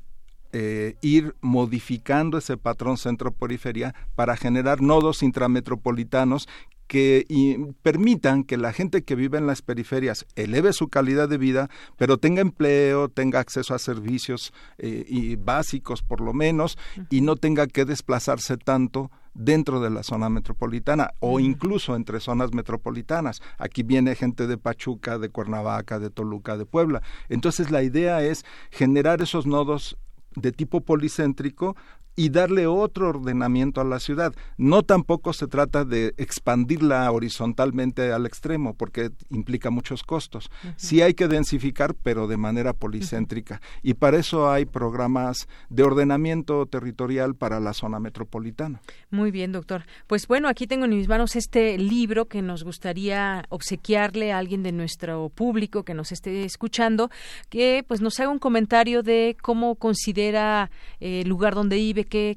eh, 0.52 0.96
ir 1.00 1.34
modificando 1.40 2.38
ese 2.38 2.56
patrón 2.56 2.96
centro-periferia 2.96 3.94
para 4.14 4.36
generar 4.36 4.80
nodos 4.80 5.22
intrametropolitanos 5.22 6.48
que 6.90 7.24
y, 7.28 7.56
permitan 7.82 8.42
que 8.42 8.56
la 8.56 8.72
gente 8.72 9.04
que 9.04 9.14
vive 9.14 9.38
en 9.38 9.46
las 9.46 9.62
periferias 9.62 10.26
eleve 10.34 10.72
su 10.72 10.88
calidad 10.88 11.28
de 11.28 11.38
vida, 11.38 11.70
pero 11.96 12.18
tenga 12.18 12.40
empleo, 12.40 13.08
tenga 13.08 13.38
acceso 13.38 13.76
a 13.76 13.78
servicios 13.78 14.52
eh, 14.76 15.04
y 15.06 15.36
básicos 15.36 16.02
por 16.02 16.20
lo 16.20 16.32
menos, 16.32 16.76
y 17.08 17.20
no 17.20 17.36
tenga 17.36 17.68
que 17.68 17.84
desplazarse 17.84 18.56
tanto 18.56 19.12
dentro 19.34 19.80
de 19.80 19.90
la 19.90 20.02
zona 20.02 20.28
metropolitana 20.30 21.12
o 21.20 21.38
incluso 21.38 21.94
entre 21.94 22.18
zonas 22.18 22.52
metropolitanas. 22.52 23.40
Aquí 23.56 23.84
viene 23.84 24.16
gente 24.16 24.48
de 24.48 24.58
Pachuca, 24.58 25.16
de 25.18 25.28
Cuernavaca, 25.28 26.00
de 26.00 26.10
Toluca, 26.10 26.56
de 26.56 26.66
Puebla. 26.66 27.02
Entonces 27.28 27.70
la 27.70 27.84
idea 27.84 28.20
es 28.24 28.44
generar 28.72 29.22
esos 29.22 29.46
nodos 29.46 29.96
de 30.36 30.52
tipo 30.52 30.80
policéntrico 30.82 31.76
y 32.20 32.28
darle 32.28 32.66
otro 32.66 33.08
ordenamiento 33.08 33.80
a 33.80 33.84
la 33.84 33.98
ciudad. 33.98 34.34
No 34.58 34.82
tampoco 34.82 35.32
se 35.32 35.46
trata 35.46 35.86
de 35.86 36.12
expandirla 36.18 37.10
horizontalmente 37.10 38.12
al 38.12 38.26
extremo, 38.26 38.74
porque 38.74 39.10
implica 39.30 39.70
muchos 39.70 40.02
costos. 40.02 40.50
Sí 40.76 41.00
hay 41.00 41.14
que 41.14 41.28
densificar, 41.28 41.94
pero 41.94 42.26
de 42.26 42.36
manera 42.36 42.74
policéntrica. 42.74 43.62
Y 43.82 43.94
para 43.94 44.18
eso 44.18 44.50
hay 44.50 44.66
programas 44.66 45.48
de 45.70 45.82
ordenamiento 45.82 46.66
territorial 46.66 47.36
para 47.36 47.58
la 47.58 47.72
zona 47.72 48.00
metropolitana. 48.00 48.82
Muy 49.10 49.30
bien, 49.30 49.52
doctor. 49.52 49.86
Pues 50.06 50.28
bueno, 50.28 50.48
aquí 50.48 50.66
tengo 50.66 50.84
en 50.84 50.90
mis 50.90 51.08
manos 51.08 51.36
este 51.36 51.78
libro 51.78 52.26
que 52.26 52.42
nos 52.42 52.64
gustaría 52.64 53.46
obsequiarle 53.48 54.32
a 54.32 54.36
alguien 54.36 54.62
de 54.62 54.72
nuestro 54.72 55.30
público 55.30 55.84
que 55.84 55.94
nos 55.94 56.12
esté 56.12 56.44
escuchando, 56.44 57.10
que 57.48 57.82
pues 57.88 58.02
nos 58.02 58.20
haga 58.20 58.28
un 58.28 58.38
comentario 58.38 59.02
de 59.02 59.38
cómo 59.40 59.76
considera 59.76 60.70
eh, 61.00 61.22
el 61.22 61.28
lugar 61.30 61.54
donde 61.54 61.76
vive, 61.76 62.09
qué 62.10 62.36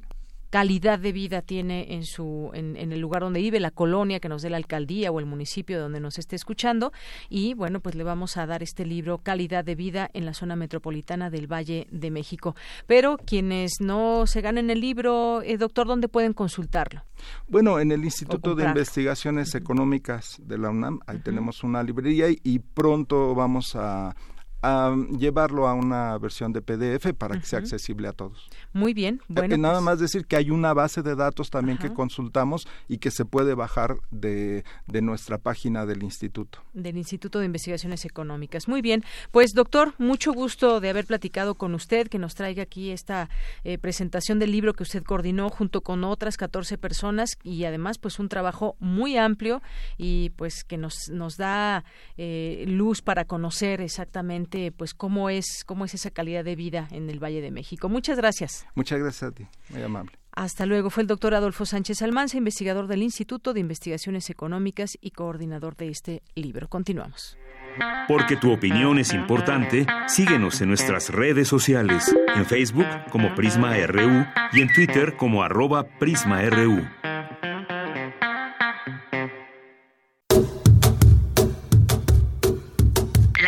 calidad 0.53 0.99
de 0.99 1.12
vida 1.12 1.41
tiene 1.41 1.95
en 1.95 2.05
su 2.05 2.51
en, 2.53 2.77
en 2.77 2.91
el 2.91 2.99
lugar 2.99 3.23
donde 3.23 3.39
vive 3.39 3.59
la 3.59 3.71
colonia 3.71 4.19
que 4.19 4.29
nos 4.29 4.43
dé 4.43 4.51
la 4.51 4.57
alcaldía 4.57 5.12
o 5.12 5.19
el 5.19 5.25
municipio 5.25 5.81
donde 5.81 5.99
nos 5.99 6.19
esté 6.19 6.36
escuchando. 6.36 6.93
Y 7.27 7.55
bueno 7.55 7.79
pues 7.79 7.95
le 7.95 8.03
vamos 8.03 8.38
a 8.38 8.45
dar 8.45 8.62
este 8.62 8.86
libro 8.86 9.17
calidad 9.17 9.65
de 9.65 9.73
vida 9.73 10.12
en 10.13 10.27
la 10.27 10.36
zona 10.36 10.55
metropolitana 10.55 11.31
del 11.31 11.51
Valle 11.51 11.88
de 11.89 12.12
México. 12.12 12.55
Pero 12.86 13.17
quienes 13.17 13.81
no 13.81 14.27
se 14.27 14.41
ganen 14.41 14.69
el 14.69 14.79
libro 14.79 15.41
eh, 15.41 15.57
doctor 15.57 15.88
dónde 15.88 16.07
pueden 16.07 16.33
consultarlo 16.33 17.01
Bueno, 17.47 17.79
en 17.79 17.91
el 17.91 18.03
Instituto 18.03 18.53
de. 18.53 18.63
Investigaciones 18.65 19.55
Económicas 19.55 20.39
de 20.39 20.59
la 20.59 20.69
UNAM, 20.69 20.99
ahí 21.07 21.17
tenemos 21.17 21.63
una 21.63 21.81
librería 21.81 22.27
y 22.29 22.59
pronto 22.59 23.33
vamos 23.33 23.75
a, 23.75 24.15
a 24.63 24.95
llevarlo 25.19 25.67
a 25.67 25.73
una 25.73 26.17
versión 26.17 26.54
de 26.54 26.62
PDF 26.62 27.13
para 27.17 27.38
que 27.38 27.45
sea 27.45 27.60
accesible 27.60 28.08
a 28.08 28.13
todos. 28.13 28.49
muy 28.71 28.93
bien 28.93 29.21
bueno 29.28 29.56
Eh, 29.56 29.58
Nada 29.58 29.76
pues, 29.76 29.84
más 29.86 29.99
decir 29.99 30.26
que 30.26 30.36
hay 30.38 30.49
una 30.49 30.73
base 30.73 31.02
de 31.04 31.15
datos 31.15 31.49
también 31.49 31.78
que 31.78 31.93
consultamos 31.93 32.67
y 32.88 32.97
que 32.97 33.12
se 33.12 33.26
puede 33.26 33.54
bajar 33.54 33.97
de, 34.10 34.63
de 34.88 35.02
nuestra 35.02 35.38
página 35.38 35.86
del 35.86 36.02
instituto. 36.04 36.60
del 36.73 36.97
Instituto 36.97 37.39
de 37.39 37.45
Investigaciones 37.45 38.06
Económicas. 38.06 38.67
Muy 38.67 38.82
bien, 38.82 39.04
pues 39.32 39.52
doctor, 39.54 39.93
mucho 39.97 40.32
gusto 40.34 40.80
de 40.80 40.89
haber 40.89 41.06
platicado 41.06 41.56
con 41.56 41.76
usted, 41.76 42.08
que 42.08 42.17
nos 42.19 42.36
traiga 42.36 42.63
aquí 42.63 42.91
esta 42.91 43.30
eh, 43.63 43.78
presentación 43.78 44.39
del 44.39 44.52
libro 44.52 44.73
que 44.73 44.84
usted 44.84 45.04
coordinó 45.04 45.49
junto 45.49 45.82
con 45.82 46.04
otras 46.04 46.38
14 46.38 46.78
personas 46.78 47.32
y 47.43 47.65
además 47.65 47.97
pues 47.97 48.19
un 48.19 48.30
trabajo 48.30 48.76
muy 48.80 49.17
amplio 49.17 49.62
y 49.97 50.30
pues 50.32 50.63
que 50.63 50.78
nos, 50.78 51.10
nos 51.12 51.36
da 51.38 51.84
eh, 52.17 52.65
luz 52.67 53.02
para 53.02 53.26
conocer 53.26 53.82
exactamente 53.82 54.52
pues 54.75 54.93
cómo 54.93 55.29
es, 55.29 55.63
cómo 55.65 55.85
es 55.85 55.93
esa 55.93 56.11
calidad 56.11 56.43
de 56.43 56.55
vida 56.55 56.87
en 56.91 57.09
el 57.09 57.23
Valle 57.23 57.41
de 57.41 57.51
México. 57.51 57.89
Muchas 57.89 58.17
gracias. 58.17 58.65
Muchas 58.75 58.99
gracias 58.99 59.31
a 59.31 59.33
ti, 59.33 59.47
muy 59.69 59.81
amable. 59.81 60.17
Hasta 60.35 60.65
luego. 60.65 60.89
Fue 60.89 61.01
el 61.01 61.07
doctor 61.07 61.35
Adolfo 61.35 61.65
Sánchez 61.65 62.01
Almanza, 62.01 62.37
investigador 62.37 62.87
del 62.87 63.03
Instituto 63.03 63.53
de 63.53 63.59
Investigaciones 63.59 64.29
Económicas 64.29 64.97
y 64.99 65.11
coordinador 65.11 65.75
de 65.75 65.89
este 65.89 66.23
libro. 66.35 66.67
Continuamos. 66.67 67.37
Porque 68.07 68.35
tu 68.35 68.51
opinión 68.51 68.99
es 68.99 69.13
importante, 69.13 69.85
síguenos 70.07 70.61
en 70.61 70.69
nuestras 70.69 71.09
redes 71.09 71.47
sociales, 71.47 72.15
en 72.35 72.45
Facebook 72.45 72.85
como 73.09 73.33
Prisma 73.35 73.75
RU 73.87 74.25
y 74.51 74.61
en 74.61 74.73
Twitter 74.73 75.15
como 75.17 75.43
arroba 75.43 75.87
PrismaRU. 75.99 76.83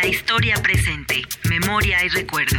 Historia 0.08 0.54
presente, 0.62 1.22
memoria 1.48 2.04
y 2.04 2.08
recuerdo. 2.08 2.58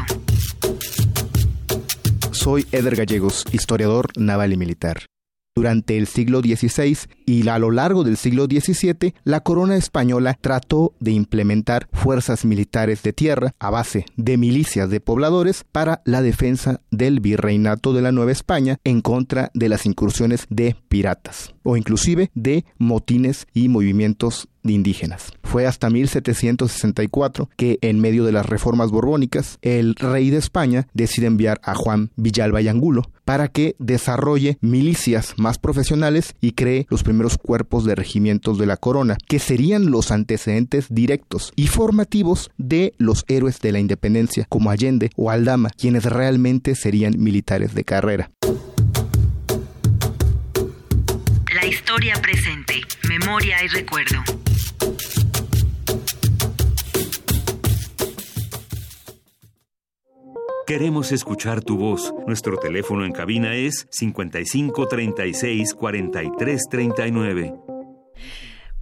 Soy 2.32 2.68
Eder 2.74 2.98
Gallegos, 2.98 3.46
historiador 3.54 4.08
naval 4.18 4.52
y 4.52 4.58
militar. 4.58 5.06
Durante 5.56 5.98
el 5.98 6.08
siglo 6.08 6.42
XVI 6.42 6.98
y 7.26 7.48
a 7.48 7.58
lo 7.58 7.72
largo 7.72 8.04
del 8.04 8.18
siglo 8.18 8.48
XVII, 8.48 9.16
la 9.24 9.40
corona 9.40 9.78
española 9.78 10.38
trató 10.40 10.94
de 11.00 11.12
implementar 11.12 11.88
fuerzas 11.94 12.44
militares 12.44 13.02
de 13.02 13.14
tierra 13.14 13.54
a 13.60 13.70
base 13.70 14.06
de 14.18 14.38
milicias 14.38 14.90
de 14.90 15.00
pobladores 15.00 15.64
para 15.72 16.02
la 16.04 16.22
defensa 16.22 16.82
del 16.92 17.22
virreinato 17.22 17.94
de 17.94 18.02
la 18.02 18.12
Nueva 18.12 18.34
España 18.34 18.78
en 18.84 19.00
contra 19.02 19.52
de 19.54 19.70
las 19.70 19.86
incursiones 19.86 20.48
de 20.50 20.76
piratas 20.90 21.54
o 21.68 21.76
inclusive 21.76 22.32
de 22.34 22.64
motines 22.78 23.46
y 23.54 23.68
movimientos 23.68 24.48
de 24.64 24.72
indígenas. 24.72 25.34
Fue 25.44 25.68
hasta 25.68 25.90
1764 25.90 27.50
que, 27.58 27.78
en 27.82 28.00
medio 28.00 28.24
de 28.24 28.32
las 28.32 28.46
reformas 28.46 28.90
borbónicas, 28.90 29.60
el 29.62 29.96
rey 29.96 30.30
de 30.30 30.38
España 30.38 30.88
decide 30.94 31.28
enviar 31.28 31.60
a 31.64 31.76
Juan 31.76 32.12
Villalba 32.16 32.62
y 32.62 32.70
Angulo 32.70 33.12
para 33.26 33.50
que 33.50 33.76
desarrolle 33.80 34.58
milicias 34.62 35.34
más 35.36 35.58
profesionales 35.58 36.36
y 36.40 36.54
cree 36.54 36.88
los 36.90 37.04
primeros 37.04 37.38
cuerpos 37.38 37.84
de 37.84 37.96
regimientos 37.96 38.58
de 38.58 38.66
la 38.66 38.78
corona, 38.78 39.18
que 39.28 39.40
serían 39.40 39.92
los 39.92 40.12
antecedentes 40.12 40.86
directos 40.90 41.52
y 41.58 41.68
formativos 41.68 42.50
de 42.58 42.94
los 42.98 43.26
héroes 43.28 43.60
de 43.60 43.74
la 43.74 43.80
independencia, 43.80 44.46
como 44.48 44.70
Allende 44.70 45.10
o 45.18 45.32
Aldama, 45.32 45.70
quienes 45.78 46.06
realmente 46.06 46.76
serían 46.76 47.16
militares 47.18 47.76
de 47.76 47.84
carrera. 47.84 48.32
Historia 51.68 52.16
presente, 52.22 52.82
memoria 53.10 53.64
y 53.64 53.68
recuerdo. 53.68 54.24
Queremos 60.66 61.12
escuchar 61.12 61.62
tu 61.62 61.78
voz. 61.78 62.14
Nuestro 62.26 62.58
teléfono 62.58 63.06
en 63.06 63.12
cabina 63.12 63.56
es 63.56 63.88
55 63.90 64.88
36 64.88 65.74
43 65.74 66.64
39. 66.70 67.54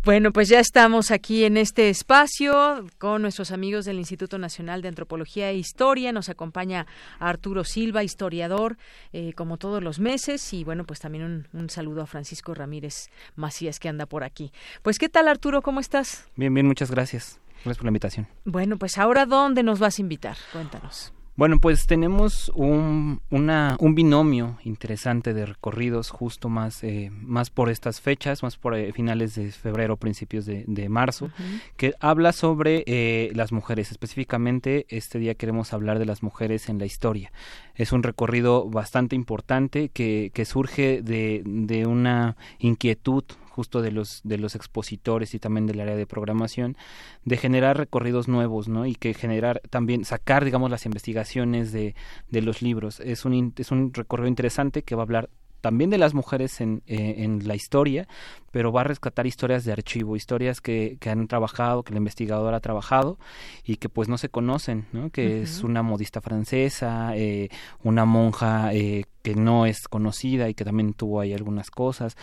Bueno, 0.06 0.32
pues 0.32 0.50
ya 0.50 0.60
estamos 0.60 1.10
aquí 1.10 1.46
en 1.46 1.58
este 1.58 1.90
espacio 1.90 2.86
con 3.00 3.24
nuestros 3.24 3.50
amigos 3.50 3.86
del 3.86 3.98
Instituto 3.98 4.38
Nacional 4.38 4.84
de 4.84 4.90
Antropología 4.90 5.50
e 5.50 5.56
Historia. 5.56 6.12
Nos 6.12 6.30
acompaña 6.30 6.86
Arturo 7.18 7.64
Silva, 7.64 8.04
historiador, 8.04 8.78
eh, 9.14 9.34
como 9.34 9.58
todos 9.58 9.82
los 9.82 10.00
meses. 10.00 10.54
Y 10.54 10.64
bueno, 10.64 10.84
pues 10.84 11.00
también 11.00 11.24
un, 11.24 11.48
un, 11.60 11.72
saludo 11.72 12.04
a 12.04 12.06
Francisco 12.06 12.54
Ramírez 12.54 13.10
Macías 13.36 13.80
que 13.80 13.90
anda 13.90 14.06
por 14.06 14.24
aquí. 14.24 14.52
Pues, 14.84 15.00
¿qué 15.00 15.10
tal, 15.10 15.28
Arturo? 15.28 15.64
¿Cómo 15.64 15.80
estás? 15.80 16.28
Bien, 16.36 16.54
bien, 16.54 16.68
muchas 16.68 16.92
gracias. 16.92 17.40
Gracias 17.64 17.78
por 17.78 17.86
la 17.86 17.90
invitación. 17.90 18.28
Bueno, 18.46 18.78
pues 18.78 19.00
ahora, 19.00 19.26
¿dónde 19.26 19.64
nos 19.64 19.80
vas 19.80 19.98
a 19.98 20.02
invitar? 20.04 20.38
Cuéntanos. 20.54 21.16
Bueno, 21.38 21.60
pues 21.60 21.86
tenemos 21.86 22.50
un, 22.56 23.20
una, 23.30 23.76
un 23.82 23.94
binomio 23.94 24.58
interesante 24.64 25.34
de 25.34 25.46
recorridos 25.46 26.10
justo 26.10 26.48
más, 26.48 26.82
eh, 26.82 27.12
más 27.12 27.50
por 27.50 27.70
estas 27.70 28.00
fechas, 28.00 28.42
más 28.42 28.56
por 28.56 28.74
eh, 28.74 28.94
finales 28.94 29.36
de 29.36 29.52
febrero, 29.52 29.98
principios 29.98 30.46
de, 30.46 30.64
de 30.66 30.88
marzo, 30.88 31.26
uh 31.26 31.28
-huh. 31.28 31.62
que 31.76 31.94
habla 32.00 32.32
sobre 32.32 32.86
eh, 32.88 33.32
las 33.36 33.52
mujeres. 33.52 33.92
Específicamente, 33.92 34.86
este 34.88 35.20
día 35.20 35.36
queremos 35.36 35.74
hablar 35.74 36.00
de 36.00 36.06
las 36.06 36.24
mujeres 36.24 36.70
en 36.70 36.80
la 36.80 36.86
historia. 36.86 37.34
Es 37.76 37.92
un 37.92 38.04
recorrido 38.04 38.70
bastante 38.70 39.18
importante 39.18 39.90
que, 39.90 40.32
que 40.34 40.46
surge 40.46 41.02
de, 41.02 41.42
de 41.46 41.86
una 41.86 42.38
inquietud 42.60 43.26
justo 43.56 43.82
de 43.82 43.92
los 43.92 44.22
de 44.26 44.38
los 44.38 44.56
expositores 44.56 45.34
y 45.34 45.40
también 45.40 45.66
del 45.66 45.80
área 45.80 45.96
de 45.96 46.06
programación 46.06 46.76
de 47.24 47.38
generar 47.38 47.78
recorridos 47.78 48.28
nuevos 48.28 48.68
no 48.68 48.86
y 48.86 48.96
que 48.96 49.14
generar 49.14 49.62
también 49.70 50.04
sacar 50.04 50.44
digamos 50.44 50.70
las 50.70 50.86
investigaciones 50.86 51.72
de, 51.72 51.96
de 52.30 52.42
los 52.42 52.62
libros 52.62 53.00
es 53.00 53.24
un 53.24 53.54
es 53.58 53.72
un 53.72 53.94
recorrido 53.94 54.28
interesante 54.28 54.84
que 54.84 54.96
va 54.96 55.04
a 55.04 55.06
hablar 55.06 55.30
también 55.66 55.90
de 55.90 55.98
las 55.98 56.14
mujeres 56.14 56.62
en, 56.62 56.84
eh, 56.86 57.16
en 57.24 57.48
la 57.48 57.56
historia, 57.56 58.08
pero 58.52 58.72
va 58.72 58.82
a 58.82 58.84
rescatar 58.84 59.26
historias 59.26 59.66
de 59.66 59.72
archivo, 59.72 60.16
historias 60.16 60.62
que, 60.62 60.98
que, 61.00 61.10
han 61.10 61.28
trabajado, 61.28 61.82
que 61.82 61.92
el 61.92 61.98
investigador 61.98 62.54
ha 62.54 62.60
trabajado 62.60 63.18
y 63.64 63.78
que 63.78 63.90
pues 63.90 64.08
no 64.08 64.20
se 64.20 64.30
conocen, 64.30 64.86
¿no? 64.94 65.10
que 65.10 65.26
uh 65.26 65.32
-huh. 65.32 65.42
es 65.42 65.64
una 65.64 65.82
modista 65.82 66.22
francesa, 66.22 67.18
eh, 67.18 67.50
una 67.84 68.06
monja 68.06 68.76
eh, 68.76 69.06
que 69.24 69.34
no 69.34 69.66
es 69.66 69.88
conocida 69.88 70.50
y 70.50 70.54
que 70.54 70.66
también 70.66 70.94
tuvo 70.94 71.20
ahí 71.20 71.34
algunas 71.34 71.72
cosas, 71.72 72.16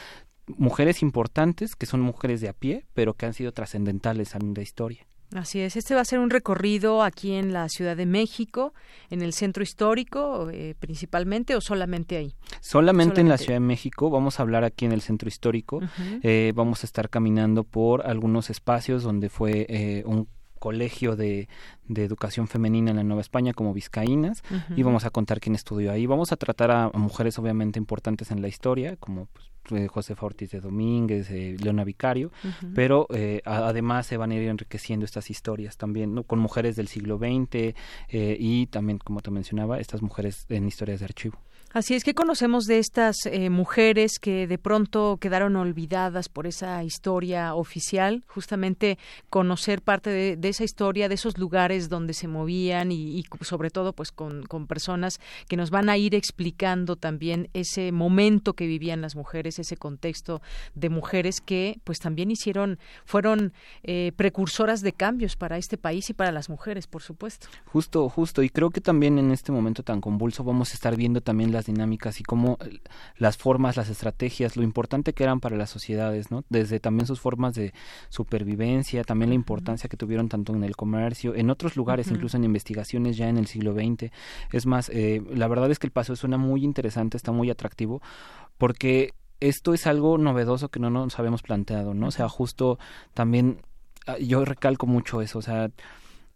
mujeres 0.47 1.03
importantes 1.03 1.77
que 1.77 1.87
son 1.87 2.01
mujeres 2.01 2.41
de 2.41 2.49
a 2.49 2.53
pie, 2.53 2.85
pero 2.95 3.15
que 3.15 3.27
han 3.27 3.35
sido 3.35 3.53
trascendentales 3.53 4.35
en 4.35 4.55
la 4.55 4.63
historia. 4.63 5.07
Así 5.35 5.61
es, 5.61 5.77
este 5.77 5.95
va 5.95 6.03
a 6.03 6.05
ser 6.05 6.19
un 6.19 6.29
recorrido 6.29 7.03
aquí 7.03 7.33
en 7.33 7.55
la 7.55 7.69
Ciudad 7.71 7.97
de 7.97 8.05
México, 8.05 8.75
en 9.09 9.23
el 9.23 9.33
centro 9.33 9.63
histórico 9.63 10.51
eh, 10.51 10.75
principalmente 10.79 11.57
o 11.57 11.61
solamente 11.63 12.17
ahí. 12.19 12.35
Solamente, 12.61 12.63
solamente, 12.63 13.21
en 13.23 13.29
la 13.31 13.39
Ciudad 13.39 13.57
de 13.57 13.61
México, 13.61 14.11
vamos 14.11 14.39
a 14.39 14.43
hablar 14.43 14.65
aquí 14.65 14.85
en 14.85 14.93
el 14.93 15.01
centro 15.01 15.29
histórico, 15.29 15.77
uh 15.77 15.81
-huh. 15.81 16.21
eh, 16.23 16.53
vamos 16.55 16.85
a 16.85 16.87
estar 16.87 17.09
caminando 17.09 17.65
por 17.65 18.07
algunos 18.07 18.51
espacios 18.51 19.03
donde 19.03 19.31
fue 19.31 19.65
eh, 19.71 20.03
un 20.05 20.29
colegio 20.63 21.17
de, 21.17 21.49
de, 21.89 22.05
educación 22.05 22.47
femenina 22.47 22.93
en 22.93 22.97
la 22.97 23.03
Nueva 23.03 23.21
España 23.21 23.53
como 23.53 23.75
Vizcaínas 23.75 24.45
uh 24.49 24.55
-huh. 24.55 24.79
y 24.79 24.83
vamos 24.85 25.05
a 25.05 25.11
contar 25.11 25.41
quién 25.41 25.57
estudió 25.57 25.91
ahí. 25.91 26.07
Vamos 26.07 26.31
a 26.31 26.37
tratar 26.37 26.71
a, 26.71 26.85
a 26.85 26.99
mujeres 26.99 27.37
obviamente 27.41 27.81
importantes 27.81 28.31
en 28.31 28.41
la 28.41 28.47
historia, 28.47 28.95
como 28.97 29.27
pues, 29.65 29.83
eh, 29.83 29.89
Josefa 29.89 30.25
Ortiz 30.25 30.53
de 30.53 30.61
Domínguez, 30.61 31.31
eh, 31.31 31.57
Leona 31.61 31.83
Vicario, 31.83 32.29
uh 32.29 32.49
-huh. 32.49 32.73
pero 32.77 33.07
eh, 33.11 33.41
a, 33.45 33.67
además 33.71 34.07
se 34.07 34.17
van 34.17 34.31
a 34.31 34.37
ir 34.37 34.49
enriqueciendo 34.49 35.05
estas 35.05 35.31
historias 35.31 35.77
también, 35.77 36.15
¿no? 36.15 36.23
con 36.23 36.39
mujeres 36.39 36.77
del 36.77 36.87
siglo 36.87 37.19
XX 37.19 37.75
eh, 38.09 38.37
y 38.39 38.67
también, 38.67 38.99
como 38.99 39.21
te 39.21 39.33
mencionaba, 39.33 39.81
estas 39.81 40.01
mujeres 40.01 40.47
en 40.49 40.69
historias 40.69 41.01
de 41.01 41.07
archivo. 41.07 41.39
Así 41.75 41.95
es 41.95 42.05
que 42.05 42.13
conocemos 42.13 42.67
de 42.67 42.79
estas 42.79 43.25
eh, 43.25 43.49
mujeres 43.49 44.19
que 44.21 44.47
de 44.47 44.59
pronto 44.59 45.17
quedaron 45.19 45.57
olvidadas 45.57 46.29
por 46.29 46.47
esa 46.47 46.85
historia 46.85 47.55
oficial, 47.55 48.25
justamente 48.27 48.99
conocer 49.31 49.81
parte 49.81 50.11
de, 50.11 50.49
esa 50.51 50.65
historia, 50.65 51.09
de 51.09 51.15
esos 51.15 51.39
lugares 51.39 51.89
donde 51.89 52.13
se 52.13 52.29
movían 52.29 52.93
y, 52.93 53.25
sobre 53.41 53.71
todo 53.71 53.95
pues 53.95 54.13
con, 54.13 54.43
con, 54.43 54.67
personas 54.67 55.19
que 55.49 55.57
nos 55.57 55.71
van 55.71 55.89
a 55.89 55.97
ir 55.97 56.15
explicando 56.15 56.97
también 56.97 57.49
ese 57.55 57.91
momento 57.91 58.53
que 58.53 58.67
vivían 58.67 59.01
las 59.01 59.17
mujeres, 59.17 59.59
ese 59.59 59.79
contexto 59.79 60.43
de 60.75 60.91
mujeres 60.91 61.41
que 61.41 61.81
pues 61.85 62.01
también 62.01 62.31
hicieron, 62.31 62.79
fueron 63.07 63.55
eh, 63.83 64.13
precursoras 64.15 64.83
de 64.83 64.93
cambios 64.93 65.37
para 65.37 65.57
este 65.57 65.79
país 65.79 66.11
y 66.11 66.13
para 66.13 66.33
las 66.33 66.51
mujeres, 66.51 66.87
por 66.87 67.01
supuesto. 67.01 67.49
Justo, 67.65 68.11
justo, 68.11 68.43
y 68.43 68.51
creo 68.51 68.69
que 68.69 68.83
también 68.83 69.19
en 69.19 69.31
este 69.31 69.53
momento 69.53 69.83
tan 69.83 70.03
convulso 70.03 70.45
vamos 70.45 70.73
a 70.73 70.75
estar 70.75 70.97
viendo 70.97 71.23
también 71.23 71.51
las 71.51 71.62
dinámicas 71.67 72.21
y 72.21 72.25
cómo 72.25 72.59
las 73.17 73.37
formas, 73.37 73.77
las 73.77 73.89
estrategias, 73.89 74.57
lo 74.57 74.63
importante 74.63 75.13
que 75.13 75.25
eran 75.25 75.41
para 75.41 75.57
las 75.57 75.71
sociedades, 75.71 76.31
¿no? 76.31 76.45
Desde 76.49 76.81
también 76.81 77.07
sus 77.07 77.21
formas 77.21 77.55
de 77.55 77.73
supervivencia, 78.09 79.05
también 79.05 79.31
la 79.31 79.35
importancia 79.35 79.89
que 79.89 79.97
tuvieron 79.97 80.29
tanto 80.29 80.55
en 80.55 80.65
el 80.65 80.77
comercio, 80.77 81.35
en 81.35 81.51
otros 81.51 81.77
lugares, 81.77 82.07
uh 82.07 82.11
-huh. 82.11 82.15
incluso 82.15 82.37
en 82.37 82.45
investigaciones 82.45 83.17
ya 83.17 83.29
en 83.29 83.37
el 83.39 83.47
siglo 83.47 83.75
XX. 83.75 84.11
Es 84.53 84.67
más, 84.67 84.89
eh, 84.91 85.23
la 85.35 85.49
verdad 85.49 85.71
es 85.71 85.79
que 85.79 85.87
el 85.87 85.93
paseo 85.93 86.17
suena 86.17 86.39
muy 86.39 86.65
interesante, 86.65 87.17
está 87.17 87.33
muy 87.33 87.51
atractivo, 87.51 88.03
porque 88.59 89.13
esto 89.41 89.75
es 89.75 89.87
algo 89.87 90.19
novedoso 90.19 90.69
que 90.69 90.81
no 90.81 90.91
nos 90.91 91.19
habíamos 91.19 91.43
planteado, 91.43 91.95
¿no? 91.95 92.09
O 92.09 92.11
sea, 92.13 92.29
justo 92.29 92.79
también 93.13 93.59
yo 94.21 94.45
recalco 94.45 94.87
mucho 94.87 95.23
eso, 95.23 95.39
o 95.39 95.43
sea, 95.43 95.71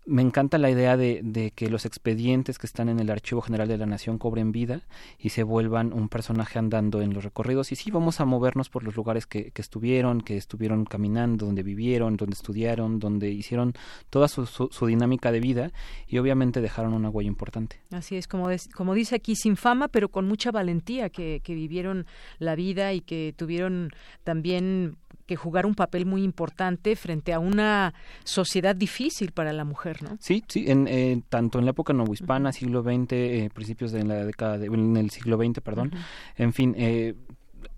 me 0.07 0.23
encanta 0.23 0.57
la 0.59 0.71
idea 0.71 0.97
de, 0.97 1.21
de, 1.23 1.51
que 1.51 1.69
los 1.69 1.85
expedientes 1.85 2.59
que 2.59 2.67
están 2.67 2.89
en 2.89 3.01
el 3.01 3.11
Archivo 3.11 3.43
General 3.43 3.67
de 3.67 3.77
la 3.77 3.87
Nación 3.87 4.19
cobren 4.19 4.53
vida 4.53 4.83
y 5.19 5.31
se 5.31 5.43
vuelvan 5.43 5.93
un 5.93 6.09
personaje 6.09 6.59
andando 6.59 7.03
en 7.03 7.13
los 7.13 7.25
recorridos. 7.25 7.73
Y 7.73 7.77
sí, 7.77 7.91
vamos 7.91 8.21
a 8.21 8.25
movernos 8.25 8.69
por 8.69 8.85
los 8.85 8.95
lugares 8.95 9.27
que, 9.27 9.51
que 9.51 9.63
estuvieron, 9.63 10.21
que 10.21 10.37
estuvieron 10.37 10.85
caminando, 10.85 11.47
donde 11.47 11.65
vivieron, 11.65 12.17
donde 12.17 12.35
estudiaron, 12.35 13.01
donde 13.01 13.31
hicieron 13.31 13.75
toda 14.09 14.29
su, 14.29 14.47
su, 14.47 14.69
su 14.71 14.87
dinámica 14.87 15.33
de 15.33 15.41
vida 15.41 15.73
y 16.07 16.19
obviamente 16.19 16.61
dejaron 16.61 16.95
una 16.95 17.11
huella 17.11 17.29
importante. 17.29 17.81
Así 17.91 18.17
es, 18.17 18.29
como, 18.29 18.49
como 18.75 18.95
dice 18.95 19.17
aquí, 19.17 19.35
sin 19.35 19.57
fama, 19.57 19.89
pero 19.89 20.09
con 20.09 20.29
mucha 20.29 20.53
valentía, 20.53 21.11
que, 21.11 21.41
que 21.43 21.55
vivieron 21.55 22.07
la 22.39 22.55
vida 22.55 22.93
y 22.93 23.01
que 23.01 23.35
tuvieron 23.37 23.91
también 24.23 24.99
que 25.27 25.37
jugar 25.37 25.67
un 25.67 25.75
papel 25.75 26.07
muy 26.07 26.23
importante 26.23 26.97
frente 26.97 27.33
a 27.33 27.39
una 27.39 27.95
sociedad 28.25 28.75
difícil 28.75 29.33
para 29.33 29.53
la 29.53 29.65
mujer, 29.65 30.03
¿no? 30.03 30.17
Sí, 30.21 30.45
sí, 30.49 30.65
en, 30.69 30.87
eh, 30.89 31.21
tanto 31.29 31.59
en 31.59 31.65
la 31.65 31.73
época 31.73 31.93
novohispana, 31.93 32.53
siglo 32.53 32.83
XX, 32.83 33.13
eh, 33.13 33.51
principios 33.53 33.93
de 33.93 34.05
la 34.05 34.25
década, 34.25 34.59
de, 34.59 34.67
en 34.67 34.97
el 34.97 35.11
siglo 35.11 35.37
XX, 35.37 35.61
perdón, 35.61 35.91
uh 35.93 35.97
-huh. 35.97 36.45
en 36.45 36.53
fin, 36.53 36.75
eh, 36.79 37.15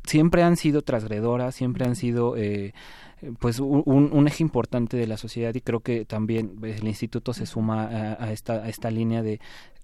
siempre 0.05 0.43
han 0.43 0.57
sido 0.57 0.83
transgredoras, 0.83 1.55
siempre 1.55 1.85
han 1.85 1.97
sido 1.97 2.35
pues 3.41 3.59
un, 3.59 4.11
un, 4.13 4.29
eje 4.29 4.45
importante 4.45 4.97
de 4.97 5.09
la 5.09 5.17
sociedad 5.17 5.53
y 5.53 5.61
creo 5.61 5.81
que 5.81 6.05
también 6.05 6.53
el 6.63 6.87
instituto 6.87 7.33
se 7.33 7.47
suma 7.47 7.83
a, 7.83 8.25
a, 8.25 8.33
esta, 8.33 8.65
a 8.65 8.69
esta 8.69 8.93
línea 8.93 9.23
de 9.23 9.41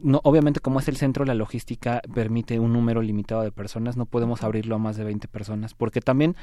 no 0.00 0.20
obviamente 0.24 0.58
como 0.58 0.80
es 0.80 0.88
el 0.88 0.96
centro 0.96 1.24
la 1.24 1.34
logística 1.34 1.51
permite 2.14 2.58
un 2.58 2.72
número 2.72 3.02
limitado 3.02 3.42
de 3.42 3.52
personas 3.52 3.96
no 3.96 4.06
podemos 4.06 4.42
abrirlo 4.42 4.76
a 4.76 4.78
más 4.78 4.96
de 4.96 5.04
20 5.04 5.28
personas 5.28 5.74
porque 5.74 6.00
también 6.00 6.36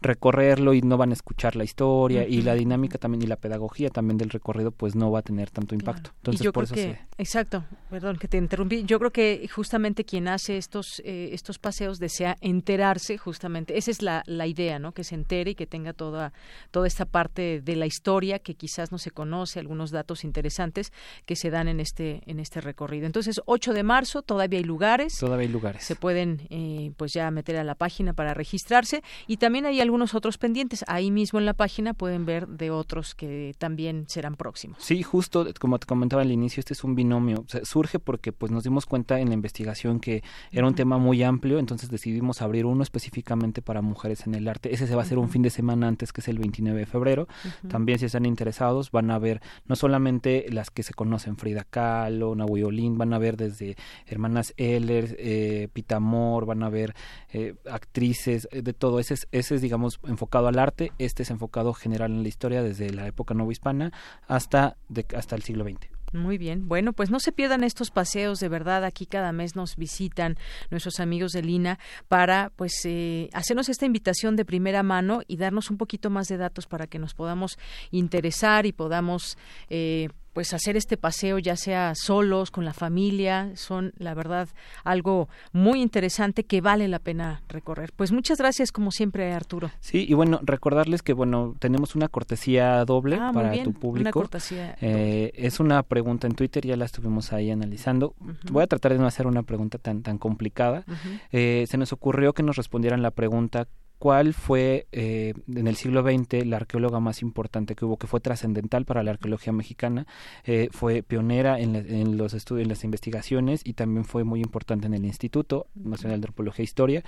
recorrerlo 0.00 0.74
y 0.74 0.82
no 0.82 0.96
van 0.96 1.10
a 1.10 1.12
escuchar 1.12 1.56
la 1.56 1.64
historia 1.64 2.26
y 2.26 2.42
la 2.42 2.54
dinámica 2.54 2.98
también 2.98 3.22
y 3.22 3.26
la 3.26 3.36
pedagogía 3.36 3.90
también 3.90 4.18
del 4.18 4.30
recorrido 4.30 4.72
pues 4.72 4.94
no 4.94 5.10
va 5.10 5.20
a 5.20 5.22
tener 5.22 5.50
tanto 5.50 5.74
impacto. 5.74 6.10
Entonces 6.18 6.52
por 6.52 6.64
eso 6.64 6.74
que, 6.74 6.98
exacto 7.18 7.64
perdón 7.90 8.16
que 8.16 8.28
te 8.28 8.36
interrumpí 8.36 8.84
yo 8.84 8.98
creo 8.98 9.10
que 9.10 9.48
justamente 9.52 10.04
quien 10.04 10.28
hace 10.28 10.56
estos 10.56 11.00
eh, 11.04 11.30
estos 11.32 11.58
paseos 11.58 11.98
desea 11.98 12.36
enterarse 12.40 13.18
justamente 13.18 13.78
esa 13.78 13.90
es 13.90 14.02
la, 14.02 14.22
la 14.26 14.46
idea 14.46 14.78
no 14.78 14.92
que 14.92 15.04
se 15.04 15.14
entere 15.14 15.52
y 15.52 15.54
que 15.54 15.66
tenga 15.66 15.92
toda 15.92 16.32
toda 16.70 16.86
esta 16.86 17.04
parte 17.04 17.60
de 17.60 17.76
la 17.76 17.86
historia 17.86 18.38
que 18.38 18.54
quizás 18.54 18.92
no 18.92 18.98
se 18.98 19.10
conoce 19.10 19.60
algunos 19.60 19.90
datos 19.90 20.24
interesantes 20.24 20.92
que 21.26 21.36
se 21.36 21.50
dan 21.50 21.68
en 21.68 21.80
este 21.80 22.22
en 22.26 22.40
este 22.40 22.60
recorrido. 22.60 23.06
Entonces 23.06 23.40
8 23.46 23.72
de 23.72 23.82
marzo 23.82 24.22
todavía 24.22 24.51
hay 24.58 24.64
lugares 24.64 25.18
todavía 25.18 25.46
hay 25.46 25.52
lugares 25.52 25.84
se 25.84 25.96
pueden 25.96 26.46
eh, 26.50 26.92
pues 26.96 27.12
ya 27.12 27.30
meter 27.30 27.56
a 27.56 27.64
la 27.64 27.74
página 27.74 28.12
para 28.12 28.34
registrarse 28.34 29.02
y 29.26 29.36
también 29.36 29.66
hay 29.66 29.80
algunos 29.80 30.14
otros 30.14 30.38
pendientes. 30.38 30.84
Ahí 30.88 31.10
mismo 31.10 31.38
en 31.38 31.46
la 31.46 31.54
página 31.54 31.94
pueden 31.94 32.24
ver 32.24 32.48
de 32.48 32.70
otros 32.70 33.14
que 33.14 33.54
también 33.58 34.04
serán 34.08 34.36
próximos. 34.36 34.78
Sí, 34.80 35.02
justo 35.02 35.46
como 35.58 35.78
te 35.78 35.86
comentaba 35.86 36.22
al 36.22 36.32
inicio, 36.32 36.60
este 36.60 36.74
es 36.74 36.84
un 36.84 36.94
binomio. 36.94 37.44
surge 37.62 37.98
porque 37.98 38.32
pues 38.32 38.50
nos 38.52 38.64
dimos 38.64 38.86
cuenta 38.86 39.20
en 39.20 39.28
la 39.28 39.34
investigación 39.34 40.00
que 40.00 40.22
era 40.50 40.66
un 40.66 40.74
tema 40.74 40.98
muy 40.98 41.22
amplio, 41.22 41.58
entonces 41.58 41.90
decidimos 41.90 42.42
abrir 42.42 42.66
uno 42.66 42.82
específicamente 42.82 43.62
para 43.62 43.82
mujeres 43.82 44.26
en 44.26 44.34
el 44.34 44.48
arte. 44.48 44.74
Ese 44.74 44.86
se 44.86 44.94
va 44.94 45.02
a 45.02 45.04
hacer 45.04 45.18
un 45.18 45.28
fin 45.28 45.42
de 45.42 45.50
semana 45.50 45.88
antes, 45.88 46.12
que 46.12 46.20
es 46.20 46.28
el 46.28 46.38
29 46.38 46.80
de 46.80 46.86
febrero. 46.86 47.28
También 47.68 47.98
si 47.98 48.06
están 48.06 48.26
interesados 48.26 48.90
van 48.90 49.10
a 49.10 49.18
ver 49.18 49.40
no 49.66 49.76
solamente 49.76 50.46
las 50.50 50.70
que 50.70 50.82
se 50.82 50.94
conocen, 50.94 51.36
Frida 51.36 51.64
Kahlo, 51.64 52.34
Nahui 52.34 52.62
Olin, 52.62 52.98
van 52.98 53.12
a 53.12 53.18
ver 53.18 53.36
desde 53.36 53.76
hermanas 54.06 54.41
Eller, 54.56 55.16
eh, 55.18 55.68
Pitamor, 55.72 56.46
van 56.46 56.62
a 56.62 56.70
ver 56.70 56.94
eh, 57.32 57.54
actrices, 57.70 58.48
eh, 58.50 58.62
de 58.62 58.72
todo. 58.72 58.98
Ese 58.98 59.14
es, 59.14 59.28
ese 59.32 59.54
es 59.56 59.62
digamos, 59.62 60.00
enfocado 60.04 60.48
al 60.48 60.58
arte, 60.58 60.92
este 60.98 61.22
es 61.22 61.30
enfocado 61.30 61.72
general 61.74 62.12
en 62.12 62.22
la 62.22 62.28
historia 62.28 62.62
desde 62.62 62.90
la 62.90 63.06
época 63.06 63.34
hispana 63.50 63.92
hasta, 64.28 64.76
hasta 65.14 65.36
el 65.36 65.42
siglo 65.42 65.64
XX. 65.64 65.92
Muy 66.12 66.36
bien. 66.36 66.68
Bueno, 66.68 66.92
pues 66.92 67.10
no 67.10 67.20
se 67.20 67.32
pierdan 67.32 67.64
estos 67.64 67.90
paseos, 67.90 68.38
de 68.38 68.48
verdad. 68.48 68.84
Aquí 68.84 69.06
cada 69.06 69.32
mes 69.32 69.56
nos 69.56 69.76
visitan 69.76 70.36
nuestros 70.70 71.00
amigos 71.00 71.32
de 71.32 71.42
Lina 71.42 71.78
para, 72.08 72.52
pues, 72.56 72.72
eh, 72.84 73.30
hacernos 73.32 73.70
esta 73.70 73.86
invitación 73.86 74.36
de 74.36 74.44
primera 74.44 74.82
mano 74.82 75.22
y 75.26 75.38
darnos 75.38 75.70
un 75.70 75.78
poquito 75.78 76.10
más 76.10 76.28
de 76.28 76.36
datos 76.36 76.66
para 76.66 76.86
que 76.86 76.98
nos 76.98 77.14
podamos 77.14 77.58
interesar 77.90 78.66
y 78.66 78.72
podamos, 78.72 79.38
eh, 79.70 80.10
pues 80.32 80.54
hacer 80.54 80.76
este 80.76 80.96
paseo 80.96 81.38
ya 81.38 81.56
sea 81.56 81.94
solos, 81.94 82.50
con 82.50 82.64
la 82.64 82.72
familia, 82.72 83.52
son 83.54 83.92
la 83.98 84.14
verdad 84.14 84.48
algo 84.84 85.28
muy 85.52 85.80
interesante 85.82 86.44
que 86.44 86.60
vale 86.60 86.88
la 86.88 86.98
pena 86.98 87.42
recorrer. 87.48 87.92
Pues 87.94 88.12
muchas 88.12 88.38
gracias 88.38 88.72
como 88.72 88.90
siempre 88.90 89.32
Arturo. 89.32 89.70
Sí, 89.80 90.06
y 90.08 90.14
bueno, 90.14 90.40
recordarles 90.42 91.02
que 91.02 91.12
bueno, 91.12 91.54
tenemos 91.58 91.94
una 91.94 92.08
cortesía 92.08 92.84
doble 92.84 93.16
ah, 93.20 93.30
para 93.32 93.52
tu 93.62 93.72
público. 93.72 94.02
Una 94.02 94.12
cortesía 94.12 94.76
eh, 94.80 95.32
es 95.34 95.60
una 95.60 95.82
pregunta 95.82 96.26
en 96.26 96.34
Twitter, 96.34 96.66
ya 96.66 96.76
la 96.76 96.84
estuvimos 96.84 97.32
ahí 97.32 97.50
analizando. 97.50 98.14
Voy 98.50 98.62
a 98.62 98.66
tratar 98.66 98.92
de 98.92 98.98
no 98.98 99.06
hacer 99.06 99.26
una 99.26 99.42
pregunta 99.42 99.78
tan 99.78 100.02
tan 100.02 100.18
complicada. 100.18 100.84
eh, 101.30 101.66
se 101.68 101.76
nos 101.76 101.92
ocurrió 101.92 102.32
que 102.32 102.42
nos 102.42 102.56
respondieran 102.56 103.02
la 103.02 103.10
pregunta 103.10 103.66
cuál 104.02 104.34
fue 104.34 104.88
eh, 104.90 105.32
en 105.54 105.68
el 105.68 105.76
siglo 105.76 106.02
XX 106.02 106.44
la 106.44 106.56
arqueóloga 106.56 106.98
más 106.98 107.22
importante 107.22 107.76
que 107.76 107.84
hubo, 107.84 107.98
que 107.98 108.08
fue 108.08 108.18
trascendental 108.18 108.84
para 108.84 109.04
la 109.04 109.12
arqueología 109.12 109.52
mexicana, 109.52 110.08
eh, 110.42 110.70
fue 110.72 111.04
pionera 111.04 111.60
en, 111.60 112.16
los 112.16 112.34
estudios, 112.34 112.64
en 112.64 112.70
las 112.70 112.82
investigaciones 112.82 113.60
y 113.62 113.74
también 113.74 114.04
fue 114.04 114.24
muy 114.24 114.40
importante 114.40 114.88
en 114.88 114.94
el 114.94 115.04
Instituto 115.04 115.68
Nacional 115.76 116.20
de 116.20 116.26
Antropología 116.26 116.64
e 116.64 116.64
Historia. 116.64 117.04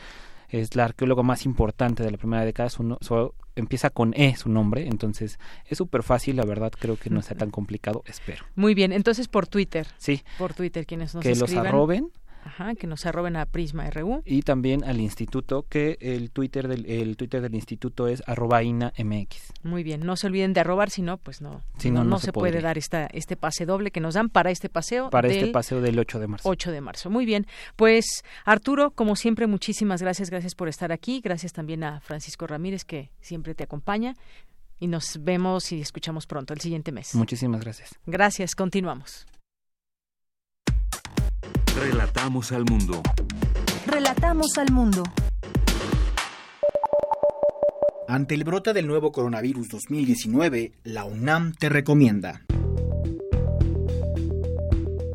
Es 0.48 0.76
la 0.76 0.84
arqueóloga 0.84 1.24
más 1.24 1.46
importante 1.46 2.04
de 2.04 2.12
la 2.12 2.16
primera 2.16 2.44
década, 2.44 2.68
empieza 3.56 3.90
con 3.90 4.14
E 4.14 4.36
su 4.36 4.48
nombre, 4.48 4.86
entonces 4.86 5.40
es 5.66 5.78
súper 5.78 6.04
fácil, 6.04 6.36
la 6.36 6.44
verdad 6.44 6.70
creo 6.78 6.96
que 6.96 7.10
no 7.10 7.22
sea 7.22 7.36
tan 7.36 7.50
complicado, 7.50 8.04
espero. 8.06 8.44
Muy 8.54 8.74
bien, 8.74 8.92
entonces 8.92 9.26
por 9.26 9.48
Twitter. 9.48 9.88
Sí. 9.96 10.22
Por 10.38 10.54
Twitter, 10.54 10.86
quienes 10.86 11.12
nos 11.12 11.24
Que 11.24 11.34
los 11.34 11.52
arroben 11.56 12.12
Ajá, 12.44 12.74
que 12.74 12.86
nos 12.86 13.06
arroben 13.06 13.36
a 13.36 13.46
Prisma 13.46 13.88
RU. 13.88 14.22
Y 14.26 14.42
también 14.42 14.84
al 14.84 15.00
instituto, 15.00 15.64
que 15.66 15.96
el 16.00 16.30
Twitter 16.30 16.68
del, 16.68 16.84
el 16.84 17.16
Twitter 17.16 17.40
del 17.40 17.54
instituto 17.54 18.06
es 18.06 18.22
arroba 18.26 18.62
INAMX. 18.62 19.52
Muy 19.62 19.82
bien, 19.82 20.00
no 20.04 20.16
se 20.16 20.26
olviden 20.26 20.52
de 20.52 20.60
arrobar, 20.60 20.90
si 20.90 21.00
no, 21.00 21.16
pues 21.16 21.40
no, 21.40 21.62
no, 21.82 22.18
se, 22.18 22.32
puede 22.32 22.60
dar 22.60 22.76
esta, 22.76 23.06
este 23.06 23.36
pase 23.36 23.64
doble 23.64 23.90
que 23.90 24.00
nos 24.00 24.14
dan 24.14 24.28
para 24.28 24.50
este 24.50 24.68
paseo. 24.68 25.08
Para 25.08 25.28
este 25.28 25.48
paseo 25.48 25.80
del 25.80 25.98
8 25.98 26.18
de 26.18 26.26
marzo. 26.26 26.48
8 26.48 26.70
de 26.70 26.80
marzo, 26.82 27.08
muy 27.08 27.24
bien. 27.24 27.46
Pues 27.76 28.22
Arturo, 28.44 28.90
como 28.90 29.16
siempre, 29.16 29.46
muchísimas 29.46 30.02
gracias, 30.02 30.28
gracias 30.28 30.54
por 30.54 30.68
estar 30.68 30.92
aquí, 30.92 31.22
gracias 31.24 31.54
también 31.54 31.82
a 31.82 32.00
Francisco 32.00 32.46
Ramírez 32.46 32.84
que 32.84 33.10
siempre 33.20 33.54
te 33.54 33.64
acompaña 33.64 34.16
y 34.78 34.86
nos 34.86 35.18
vemos 35.22 35.72
y 35.72 35.80
escuchamos 35.80 36.26
pronto 36.26 36.52
el 36.52 36.60
siguiente 36.60 36.92
mes. 36.92 37.14
Muchísimas 37.14 37.62
gracias. 37.62 37.90
Gracias, 38.06 38.54
continuamos. 38.54 39.26
Relatamos 41.76 42.52
al 42.52 42.64
mundo. 42.64 43.02
Relatamos 43.86 44.58
al 44.58 44.70
mundo. 44.72 45.02
Ante 48.06 48.34
el 48.34 48.44
brote 48.44 48.72
del 48.72 48.86
nuevo 48.86 49.10
coronavirus 49.10 49.68
2019, 49.70 50.72
la 50.84 51.04
UNAM 51.04 51.52
te 51.52 51.68
recomienda 51.68 52.42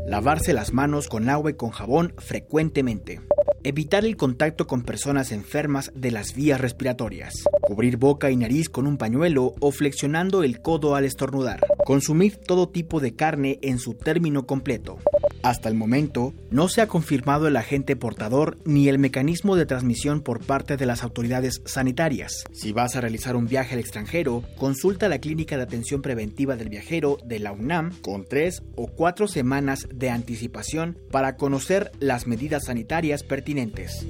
lavarse 0.05 0.53
las 0.53 0.73
manos 0.73 1.07
con 1.07 1.29
agua 1.29 1.51
y 1.51 1.53
con 1.53 1.69
jabón 1.69 2.13
frecuentemente, 2.17 3.21
evitar 3.63 4.05
el 4.05 4.17
contacto 4.17 4.67
con 4.67 4.83
personas 4.83 5.31
enfermas 5.31 5.91
de 5.95 6.11
las 6.11 6.33
vías 6.33 6.59
respiratorias, 6.59 7.43
cubrir 7.61 7.97
boca 7.97 8.31
y 8.31 8.37
nariz 8.37 8.69
con 8.69 8.87
un 8.87 8.97
pañuelo 8.97 9.55
o 9.59 9.71
flexionando 9.71 10.43
el 10.43 10.61
codo 10.61 10.95
al 10.95 11.05
estornudar, 11.05 11.59
consumir 11.85 12.37
todo 12.37 12.69
tipo 12.69 12.99
de 12.99 13.15
carne 13.15 13.59
en 13.61 13.79
su 13.79 13.93
término 13.93 14.45
completo, 14.45 14.99
hasta 15.41 15.69
el 15.69 15.75
momento, 15.75 16.33
no 16.51 16.67
se 16.67 16.81
ha 16.81 16.87
confirmado 16.87 17.47
el 17.47 17.55
agente 17.55 17.95
portador 17.95 18.57
ni 18.65 18.89
el 18.89 18.99
mecanismo 18.99 19.55
de 19.55 19.65
transmisión 19.65 20.21
por 20.21 20.41
parte 20.45 20.75
de 20.75 20.85
las 20.85 21.03
autoridades 21.03 21.61
sanitarias. 21.65 22.43
Si 22.51 22.73
vas 22.73 22.95
a 22.95 23.01
realizar 23.01 23.37
un 23.37 23.47
viaje 23.47 23.73
al 23.73 23.79
extranjero, 23.79 24.43
consulta 24.57 25.07
la 25.07 25.19
Clínica 25.19 25.55
de 25.55 25.63
Atención 25.63 26.01
Preventiva 26.01 26.57
del 26.57 26.67
Viajero 26.67 27.17
de 27.23 27.39
la 27.39 27.53
UNAM 27.53 27.93
con 28.01 28.25
tres 28.25 28.63
o 28.75 28.87
cuatro 28.87 29.27
semanas 29.27 29.87
de 29.93 30.09
anticipación 30.09 30.97
para 31.09 31.37
conocer 31.37 31.91
las 31.99 32.27
medidas 32.27 32.65
sanitarias 32.65 33.23
pertinentes. 33.49 34.05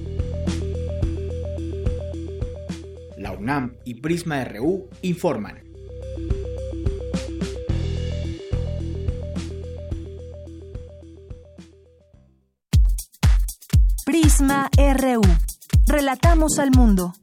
La 3.17 3.31
UNAM 3.31 3.75
y 3.85 3.95
Prisma 3.95 4.43
RU 4.43 4.89
informan. 5.01 5.63
Prisma 14.05 14.69
RU. 14.77 15.21
Relatamos 15.87 16.59
al 16.59 16.71
mundo. 16.71 17.13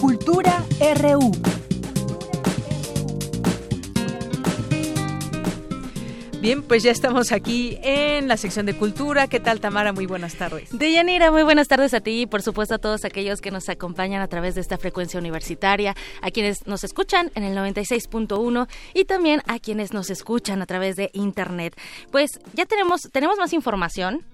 Cultura 0.00 0.64
RU. 0.96 1.51
Bien, 6.42 6.60
pues 6.60 6.82
ya 6.82 6.90
estamos 6.90 7.30
aquí 7.30 7.78
en 7.84 8.26
la 8.26 8.36
sección 8.36 8.66
de 8.66 8.74
cultura. 8.74 9.28
¿Qué 9.28 9.38
tal, 9.38 9.60
Tamara? 9.60 9.92
Muy 9.92 10.06
buenas 10.06 10.34
tardes. 10.34 10.76
Deyanira, 10.76 11.30
muy 11.30 11.44
buenas 11.44 11.68
tardes 11.68 11.94
a 11.94 12.00
ti 12.00 12.22
y 12.22 12.26
por 12.26 12.42
supuesto 12.42 12.74
a 12.74 12.78
todos 12.78 13.04
aquellos 13.04 13.40
que 13.40 13.52
nos 13.52 13.68
acompañan 13.68 14.20
a 14.22 14.26
través 14.26 14.56
de 14.56 14.60
esta 14.60 14.76
frecuencia 14.76 15.20
universitaria, 15.20 15.94
a 16.20 16.32
quienes 16.32 16.66
nos 16.66 16.82
escuchan 16.82 17.30
en 17.36 17.44
el 17.44 17.56
96.1 17.56 18.66
y 18.92 19.04
también 19.04 19.40
a 19.46 19.60
quienes 19.60 19.92
nos 19.92 20.10
escuchan 20.10 20.62
a 20.62 20.66
través 20.66 20.96
de 20.96 21.10
internet. 21.12 21.78
Pues 22.10 22.40
ya 22.54 22.66
tenemos 22.66 23.02
tenemos 23.12 23.38
más 23.38 23.52
información 23.52 24.24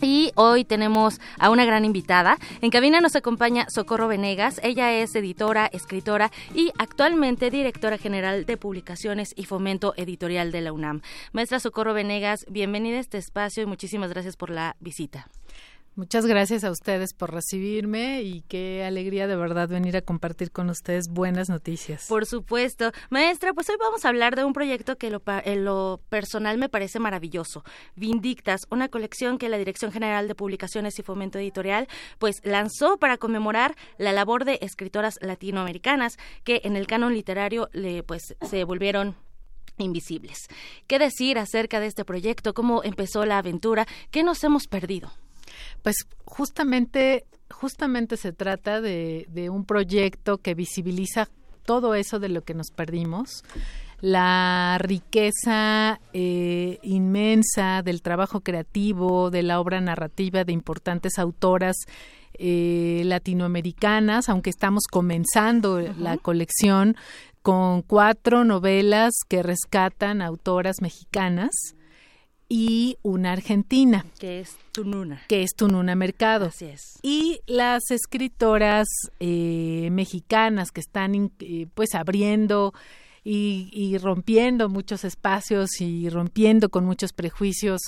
y 0.00 0.32
hoy 0.34 0.64
tenemos 0.64 1.20
a 1.38 1.50
una 1.50 1.64
gran 1.64 1.84
invitada. 1.84 2.38
En 2.60 2.70
cabina 2.70 3.00
nos 3.00 3.16
acompaña 3.16 3.68
Socorro 3.68 4.08
Venegas. 4.08 4.60
Ella 4.62 4.92
es 4.92 5.14
editora, 5.14 5.66
escritora 5.66 6.30
y 6.54 6.72
actualmente 6.78 7.50
directora 7.50 7.98
general 7.98 8.46
de 8.46 8.56
publicaciones 8.56 9.32
y 9.36 9.44
fomento 9.44 9.94
editorial 9.96 10.52
de 10.52 10.60
la 10.60 10.72
UNAM. 10.72 11.02
Maestra 11.32 11.60
Socorro 11.60 11.94
Venegas, 11.94 12.46
bienvenida 12.48 12.96
a 12.96 13.00
este 13.00 13.18
espacio 13.18 13.62
y 13.62 13.66
muchísimas 13.66 14.10
gracias 14.10 14.36
por 14.36 14.50
la 14.50 14.76
visita. 14.80 15.28
Muchas 15.96 16.26
gracias 16.26 16.62
a 16.62 16.70
ustedes 16.70 17.14
por 17.14 17.32
recibirme 17.32 18.20
y 18.20 18.42
qué 18.42 18.84
alegría 18.84 19.26
de 19.26 19.34
verdad 19.34 19.66
venir 19.66 19.96
a 19.96 20.02
compartir 20.02 20.52
con 20.52 20.68
ustedes 20.68 21.08
buenas 21.08 21.48
noticias. 21.48 22.04
Por 22.06 22.26
supuesto. 22.26 22.92
Maestra, 23.08 23.54
pues 23.54 23.70
hoy 23.70 23.76
vamos 23.80 24.04
a 24.04 24.10
hablar 24.10 24.36
de 24.36 24.44
un 24.44 24.52
proyecto 24.52 24.98
que 24.98 25.06
en 25.06 25.64
lo 25.64 26.02
personal 26.10 26.58
me 26.58 26.68
parece 26.68 26.98
maravilloso. 26.98 27.64
Vindictas, 27.94 28.66
una 28.68 28.90
colección 28.90 29.38
que 29.38 29.48
la 29.48 29.56
Dirección 29.56 29.90
General 29.90 30.28
de 30.28 30.34
Publicaciones 30.34 30.98
y 30.98 31.02
Fomento 31.02 31.38
Editorial 31.38 31.88
pues 32.18 32.42
lanzó 32.44 32.98
para 32.98 33.16
conmemorar 33.16 33.74
la 33.96 34.12
labor 34.12 34.44
de 34.44 34.58
escritoras 34.60 35.18
latinoamericanas 35.22 36.18
que 36.44 36.60
en 36.64 36.76
el 36.76 36.86
canon 36.86 37.14
literario 37.14 37.70
le, 37.72 38.02
pues 38.02 38.36
se 38.42 38.64
volvieron 38.64 39.16
invisibles. 39.78 40.48
¿Qué 40.88 40.98
decir 40.98 41.38
acerca 41.38 41.80
de 41.80 41.86
este 41.86 42.04
proyecto? 42.04 42.52
¿Cómo 42.52 42.84
empezó 42.84 43.24
la 43.24 43.38
aventura? 43.38 43.86
¿Qué 44.10 44.22
nos 44.22 44.44
hemos 44.44 44.66
perdido? 44.66 45.10
Pues 45.82 46.06
justamente, 46.24 47.24
justamente 47.50 48.16
se 48.16 48.32
trata 48.32 48.80
de, 48.80 49.26
un 49.50 49.64
proyecto 49.64 50.38
que 50.38 50.54
visibiliza 50.54 51.28
todo 51.64 51.94
eso 51.94 52.18
de 52.18 52.28
lo 52.28 52.42
que 52.42 52.54
nos 52.54 52.70
perdimos. 52.70 53.44
La 54.00 54.76
riqueza 54.78 56.00
eh, 56.12 56.78
inmensa 56.82 57.82
del 57.82 58.02
trabajo 58.02 58.40
creativo, 58.40 59.30
de 59.30 59.42
la 59.42 59.58
obra 59.58 59.80
narrativa 59.80 60.44
de 60.44 60.52
importantes 60.52 61.18
autoras 61.18 61.76
eh, 62.38 63.02
latinoamericanas, 63.06 64.28
aunque 64.28 64.50
estamos 64.50 64.84
comenzando 64.90 65.80
la 65.80 66.18
colección 66.18 66.96
con 67.40 67.80
cuatro 67.80 68.44
novelas 68.44 69.14
que 69.26 69.42
rescatan 69.42 70.20
autoras 70.20 70.82
mexicanas 70.82 71.75
y 72.48 72.98
una 73.02 73.32
argentina. 73.32 74.04
Que 74.18 74.40
es 74.40 74.56
Tununa. 74.72 75.22
Que 75.28 75.42
es 75.42 75.54
Tununa 75.54 75.94
Mercado. 75.94 76.46
Así 76.46 76.66
es. 76.66 76.98
Y 77.02 77.40
las 77.46 77.90
escritoras 77.90 78.86
eh, 79.20 79.88
mexicanas 79.90 80.70
que 80.70 80.80
están 80.80 81.32
eh, 81.40 81.66
pues 81.74 81.94
abriendo 81.94 82.72
y, 83.24 83.98
rompiendo 83.98 84.68
muchos 84.68 85.02
espacios 85.02 85.80
y 85.80 86.08
rompiendo 86.08 86.68
con 86.68 86.84
muchos 86.84 87.12
prejuicios 87.12 87.80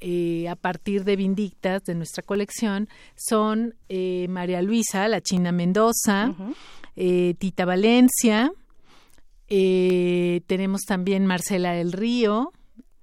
eh, 0.00 0.48
a 0.48 0.56
partir 0.56 1.04
de 1.04 1.14
Vindictas 1.14 1.84
de 1.84 1.94
nuestra 1.94 2.24
colección 2.24 2.88
son 3.14 3.76
María 4.28 4.60
Luisa, 4.60 5.06
la 5.06 5.20
China 5.20 5.52
Mendoza, 5.52 6.34
Tita 6.96 7.64
Valencia, 7.64 8.52
tenemos 9.46 10.80
también 10.80 11.26
Marcela 11.26 11.74
del 11.74 11.92
Río, 11.92 12.52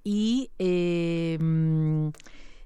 y 0.04 0.50
eh, 0.58 1.38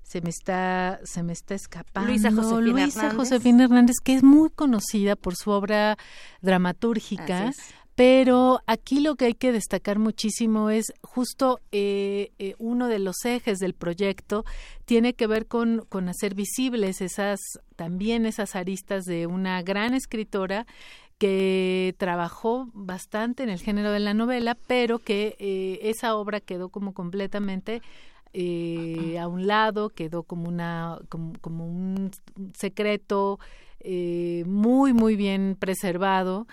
se 0.03 0.21
me 0.21 0.31
está 0.31 1.01
se 1.05 1.23
me 1.23 1.33
está 1.33 1.55
escapando 1.55 2.09
Luisa 2.09 2.31
Josefina 2.31 2.85
Hernández. 2.85 3.17
Josefina 3.17 3.65
Hernández 3.65 3.97
que 4.03 4.15
es 4.15 4.23
muy 4.23 4.51
conocida 4.51 5.17
por 5.17 5.35
su 5.35 5.51
obra 5.51 5.97
dramatúrgica 6.41 7.53
pero 7.97 8.61
aquí 8.67 9.01
lo 9.01 9.15
que 9.15 9.27
hay 9.27 9.35
que 9.35 9.53
destacar 9.53 9.99
muchísimo 9.99 10.71
es 10.71 10.93
justo 11.01 11.61
eh, 11.71 12.33
eh, 12.39 12.55
uno 12.59 12.89
de 12.89 12.99
los 12.99 13.25
ejes 13.25 13.59
del 13.59 13.75
proyecto 13.75 14.45
tiene 14.85 15.15
que 15.15 15.27
ver 15.27 15.47
con, 15.47 15.85
con 15.89 16.09
hacer 16.09 16.35
visibles 16.35 17.01
esas 17.01 17.41
también 17.77 18.27
esas 18.27 18.57
aristas 18.57 19.05
de 19.05 19.27
una 19.27 19.63
gran 19.63 19.95
escritora 19.95 20.67
que 21.19 21.95
trabajó 21.99 22.69
bastante 22.73 23.43
en 23.43 23.49
el 23.49 23.61
género 23.61 23.93
de 23.93 24.01
la 24.01 24.15
novela, 24.15 24.57
pero 24.67 24.99
que 24.99 25.37
eh, 25.39 25.79
esa 25.83 26.17
obra 26.17 26.41
quedó 26.41 26.69
como 26.69 26.93
completamente 26.93 27.83
eh, 28.33 29.19
a 29.21 29.29
un 29.29 29.47
lado, 29.47 29.91
quedó 29.91 30.25
como 30.25 30.49
una 30.49 30.99
como, 31.09 31.67
un 31.67 32.11
secreto 32.55 33.39
eh, 33.81 34.43
muy 34.47 34.93
muy 34.93 35.15
bien 35.15 35.57
preservado 35.59 36.49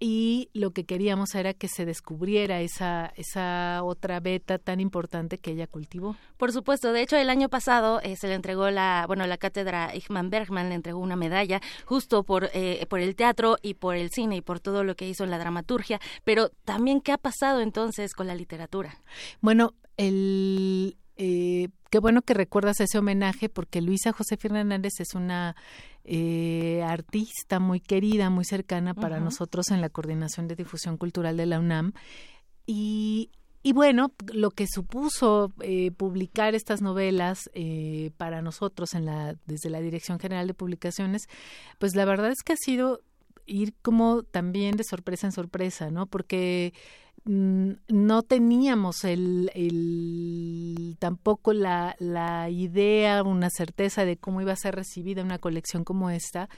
y 0.00 0.50
lo 0.52 0.70
que 0.70 0.84
queríamos 0.84 1.34
era 1.34 1.54
que 1.54 1.68
se 1.68 1.84
descubriera 1.84 2.60
esa, 2.60 3.12
esa 3.16 3.82
otra 3.82 4.20
beta 4.20 4.58
tan 4.58 4.80
importante 4.80 5.38
que 5.38 5.50
ella 5.52 5.66
cultivó. 5.66 6.16
Por 6.36 6.52
supuesto, 6.52 6.92
de 6.92 7.02
hecho 7.02 7.16
el 7.16 7.30
año 7.30 7.48
pasado 7.48 8.00
eh, 8.02 8.16
se 8.16 8.28
le 8.28 8.34
entregó 8.34 8.70
la, 8.70 9.04
bueno, 9.08 9.26
la 9.26 9.38
cátedra 9.38 9.94
Igman 9.94 10.30
Bergman 10.30 10.68
le 10.68 10.76
entregó 10.76 11.00
una 11.00 11.16
medalla 11.16 11.60
justo 11.84 12.22
por, 12.22 12.50
eh, 12.54 12.86
por 12.88 13.00
el 13.00 13.16
teatro 13.16 13.56
y 13.60 13.74
por 13.74 13.96
el 13.96 14.10
cine 14.10 14.36
y 14.36 14.40
por 14.40 14.60
todo 14.60 14.84
lo 14.84 14.94
que 14.94 15.08
hizo 15.08 15.24
en 15.24 15.30
la 15.30 15.38
dramaturgia, 15.38 16.00
pero 16.22 16.50
también 16.64 17.00
qué 17.00 17.12
ha 17.12 17.18
pasado 17.18 17.60
entonces 17.60 18.14
con 18.14 18.28
la 18.28 18.36
literatura. 18.36 19.00
Bueno, 19.40 19.74
el, 19.96 20.96
eh, 21.16 21.68
qué 21.90 21.98
bueno 21.98 22.22
que 22.22 22.34
recuerdas 22.34 22.80
ese 22.80 22.98
homenaje 22.98 23.48
porque 23.48 23.82
Luisa 23.82 24.12
José 24.12 24.36
Fernández 24.36 24.92
es 25.00 25.14
una 25.14 25.56
eh, 26.10 26.82
artista 26.82 27.60
muy 27.60 27.80
querida, 27.80 28.30
muy 28.30 28.46
cercana 28.46 28.94
para 28.94 29.20
nosotros 29.20 29.70
en 29.70 29.82
la 29.82 29.90
Coordinación 29.90 30.48
de 30.48 30.56
Difusión 30.56 30.96
Cultural 30.96 31.36
de 31.36 31.44
la 31.44 31.60
UNAM. 31.60 31.92
Y, 32.64 33.30
y 33.62 33.74
bueno, 33.74 34.14
lo 34.32 34.50
que 34.50 34.66
supuso 34.66 35.52
eh, 35.60 35.90
publicar 35.90 36.54
estas 36.54 36.80
novelas 36.80 37.50
eh, 37.52 38.10
para 38.16 38.40
nosotros 38.40 38.94
en 38.94 39.04
la, 39.04 39.36
desde 39.44 39.68
la 39.68 39.80
Dirección 39.80 40.18
General 40.18 40.46
de 40.46 40.54
Publicaciones, 40.54 41.28
pues 41.78 41.94
la 41.94 42.06
verdad 42.06 42.30
es 42.30 42.42
que 42.42 42.54
ha 42.54 42.56
sido 42.56 43.02
ir 43.48 43.74
como 43.82 44.22
también 44.22 44.76
de 44.76 44.84
sorpresa 44.84 45.26
en 45.26 45.32
sorpresa, 45.32 45.90
¿no? 45.90 46.06
Porque 46.06 46.72
Mm, 47.24 47.72
no 47.88 48.22
teníamos 48.22 49.04
el, 49.04 49.50
el 49.54 50.96
tampoco 50.98 51.52
la, 51.52 51.94
la, 51.98 52.48
idea, 52.48 53.22
una 53.22 53.50
certeza 53.50 54.06
de 54.06 54.16
cómo 54.16 54.40
iba 54.40 54.52
a 54.52 54.56
ser 54.56 54.74
recibida 54.74 55.22
una 55.22 55.38
colección 55.38 55.84
como 55.84 56.08
esta. 56.08 56.48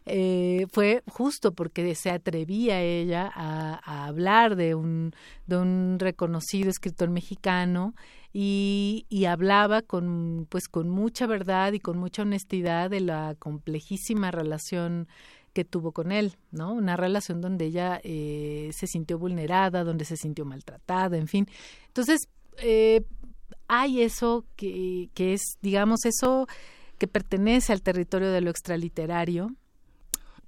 eh, 0.05 0.67
fue 0.71 1.03
justo 1.05 1.51
porque 1.53 1.95
se 1.95 2.11
atrevía 2.11 2.81
ella 2.81 3.29
a, 3.35 4.05
hablar 4.05 4.55
de 4.55 4.73
un, 4.73 5.11
de 5.45 5.57
un 5.57 5.97
reconocido 5.99 6.69
escritor 6.69 7.09
mexicano 7.09 7.93
y, 8.31 9.05
y, 9.09 9.25
hablaba 9.25 9.81
con, 9.81 10.47
pues, 10.49 10.69
con 10.69 10.87
mucha 10.89 11.27
verdad 11.27 11.73
y 11.73 11.81
con 11.81 11.97
mucha 11.97 12.21
honestidad 12.21 12.89
de 12.89 13.01
la 13.01 13.35
complejísima 13.37 14.31
relación 14.31 15.09
que 15.51 15.65
tuvo 15.65 15.91
con 15.91 16.13
él, 16.13 16.37
¿no? 16.51 16.73
Una 16.73 16.95
relación 16.95 17.41
donde 17.41 17.65
ella 17.65 17.99
eh, 18.03 18.71
se 18.73 18.87
sintió 18.87 19.19
vulnerada, 19.19 19.83
donde 19.83 20.05
se 20.05 20.15
sintió 20.15 20.45
maltratada, 20.45 21.17
en 21.17 21.27
fin. 21.27 21.47
Entonces, 21.87 22.27
eh, 22.59 23.01
hay 23.67 24.01
eso 24.01 24.45
que, 24.55 25.09
que 25.13 25.33
es, 25.33 25.57
digamos, 25.61 26.05
eso 26.05 26.47
que 26.97 27.07
pertenece 27.07 27.73
al 27.73 27.81
territorio 27.81 28.31
de 28.31 28.41
lo 28.41 28.49
extraliterario, 28.49 29.53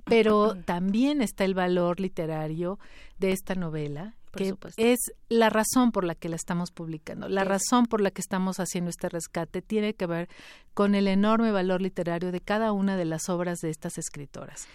pero 0.05 0.55
también 0.65 1.21
está 1.21 1.43
el 1.43 1.53
valor 1.53 1.99
literario 1.99 2.79
de 3.19 3.31
esta 3.31 3.55
novela, 3.55 4.15
que 4.31 4.55
es 4.77 4.99
la 5.29 5.49
razón 5.49 5.91
por 5.91 6.03
la 6.03 6.15
que 6.15 6.29
la 6.29 6.35
estamos 6.35 6.71
publicando, 6.71 7.29
la 7.29 7.45
razón 7.45 7.85
por 7.85 8.01
la 8.01 8.11
que 8.11 8.21
estamos 8.21 8.59
haciendo 8.59 8.89
este 8.89 9.09
rescate 9.09 9.61
tiene 9.61 9.93
que 9.93 10.05
ver 10.05 10.29
con 10.73 10.93
el 10.93 11.07
enorme 11.07 11.51
valor 11.51 11.81
literario 11.81 12.31
de 12.31 12.41
cada 12.41 12.71
una 12.71 12.97
de 12.97 13.05
las 13.05 13.29
obras 13.29 13.59
de 13.59 13.69
estas 13.69 13.97
escritoras. 13.97 14.67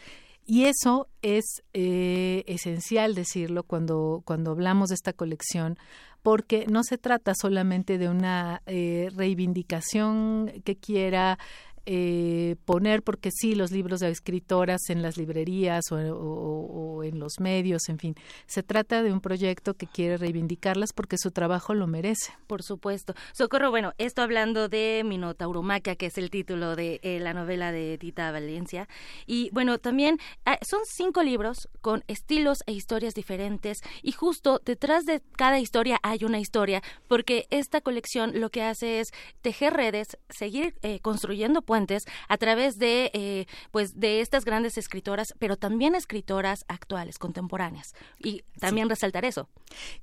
Y 0.46 0.64
eso 0.64 1.06
es 1.22 1.62
eh, 1.74 2.42
esencial 2.46 3.14
decirlo 3.14 3.62
cuando, 3.62 4.22
cuando 4.24 4.50
hablamos 4.50 4.88
de 4.88 4.96
esta 4.96 5.12
colección, 5.12 5.78
porque 6.22 6.66
no 6.68 6.82
se 6.82 6.98
trata 6.98 7.32
solamente 7.34 7.98
de 7.98 8.08
una 8.08 8.62
eh, 8.66 9.08
reivindicación 9.14 10.52
que 10.64 10.76
quiera 10.76 11.38
eh, 11.86 12.56
poner, 12.64 13.02
porque 13.02 13.30
sí, 13.30 13.54
los 13.54 13.70
libros 13.70 14.00
de 14.00 14.10
escritoras 14.10 14.90
en 14.90 15.02
las 15.02 15.16
librerías 15.16 15.84
o, 15.90 17.02
en 17.02 17.18
los 17.18 17.40
medios, 17.40 17.88
en 17.88 17.98
fin. 17.98 18.14
Se 18.46 18.62
trata 18.62 19.02
de 19.02 19.12
un 19.12 19.20
proyecto 19.20 19.74
que 19.74 19.86
quiere 19.86 20.16
reivindicarlas 20.16 20.92
porque 20.92 21.16
su 21.18 21.30
trabajo 21.30 21.74
lo 21.74 21.86
merece. 21.86 22.32
Por 22.46 22.62
supuesto. 22.62 23.14
Socorro, 23.32 23.70
bueno, 23.70 23.92
esto 23.98 24.22
hablando 24.22 24.68
de 24.68 25.02
Minotauromaquia, 25.04 25.96
que 25.96 26.06
es 26.06 26.18
el 26.18 26.30
título 26.30 26.76
de 26.76 27.00
eh, 27.02 27.18
la 27.20 27.34
novela 27.34 27.72
de 27.72 27.96
Tita 27.98 28.30
Valencia. 28.30 28.88
Y 29.26 29.50
bueno, 29.52 29.78
también 29.78 30.18
ah, 30.44 30.58
son 30.68 30.80
cinco 30.84 31.22
libros 31.22 31.68
con 31.80 32.04
estilos 32.06 32.58
e 32.66 32.72
historias 32.72 33.14
diferentes 33.14 33.78
y 34.02 34.12
justo 34.12 34.60
detrás 34.64 35.04
de 35.04 35.22
cada 35.36 35.58
historia 35.58 35.98
hay 36.02 36.24
una 36.24 36.38
historia, 36.38 36.82
porque 37.08 37.46
esta 37.50 37.80
colección 37.80 38.40
lo 38.40 38.50
que 38.50 38.62
hace 38.62 39.00
es 39.00 39.08
tejer 39.42 39.74
redes, 39.74 40.18
seguir 40.28 40.74
eh, 40.82 41.00
construyendo 41.00 41.62
puentes 41.70 42.04
a 42.26 42.36
través 42.36 42.80
de 42.80 43.12
eh, 43.14 43.46
pues 43.70 44.00
de 44.00 44.20
estas 44.22 44.44
grandes 44.44 44.76
escritoras, 44.76 45.34
pero 45.38 45.56
también 45.56 45.94
escritoras 45.94 46.64
actuales, 46.66 47.16
contemporáneas. 47.16 47.94
Y 48.18 48.42
también 48.58 48.88
resaltar 48.88 49.24
eso. 49.24 49.48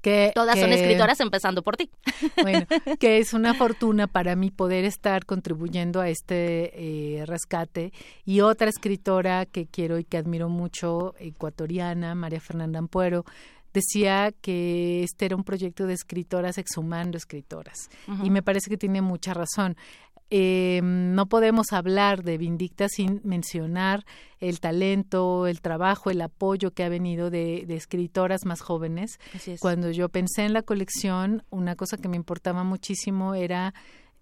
Que 0.02 0.32
todas 0.34 0.58
son 0.58 0.72
escritoras 0.72 1.20
empezando 1.20 1.64
por 1.64 1.76
ti. 1.76 1.90
Bueno, 2.42 2.66
que 3.00 3.18
es 3.18 3.34
una 3.34 3.54
fortuna 3.64 4.08
para 4.08 4.38
mí 4.38 4.50
poder 4.50 4.86
estar 4.86 5.26
contribuyendo 5.26 6.00
a 6.00 6.08
este 6.08 6.72
eh, 7.20 7.26
rescate 7.26 7.92
y 8.24 8.40
otra 8.40 8.70
escritora 8.70 9.46
que 9.46 9.66
quiero 9.66 10.00
y 10.00 10.06
que 10.06 10.16
admiro 10.16 10.48
mucho, 10.48 11.16
ecuatoriana, 11.20 12.16
María 12.16 12.40
Fernanda 12.40 12.80
Ampuero, 12.80 13.26
decía 13.78 14.34
que 14.42 15.04
este 15.04 15.26
era 15.26 15.36
un 15.36 15.44
proyecto 15.44 15.86
de 15.86 15.94
escritoras 15.94 16.58
exhumando 16.58 17.18
escritoras. 17.18 17.90
Y 18.24 18.30
me 18.30 18.42
parece 18.42 18.70
que 18.70 18.78
tiene 18.78 19.02
mucha 19.02 19.34
razón. 19.34 19.78
Eh, 20.30 20.82
no 20.84 21.28
podemos 21.28 21.72
hablar 21.72 22.24
de 22.24 22.38
Vindicta 22.38 22.90
sin 22.90 23.22
mencionar 23.24 24.06
el 24.40 24.60
talento, 24.60 25.48
el 25.48 25.62
trabajo, 25.62 26.10
el 26.10 26.22
apoyo 26.22 26.72
que 26.72 26.84
ha 26.84 26.90
venido 26.90 27.30
de, 27.30 27.66
escritoras 27.70 28.46
más 28.46 28.62
jóvenes. 28.62 29.20
Cuando 29.60 29.90
yo 29.92 30.10
pensé 30.10 30.44
en 30.44 30.54
la 30.54 30.64
colección, 30.64 31.44
una 31.50 31.76
cosa 31.76 31.98
que 31.98 32.10
me 32.10 32.18
importaba 32.18 32.64
muchísimo 32.64 33.36
era 33.36 33.74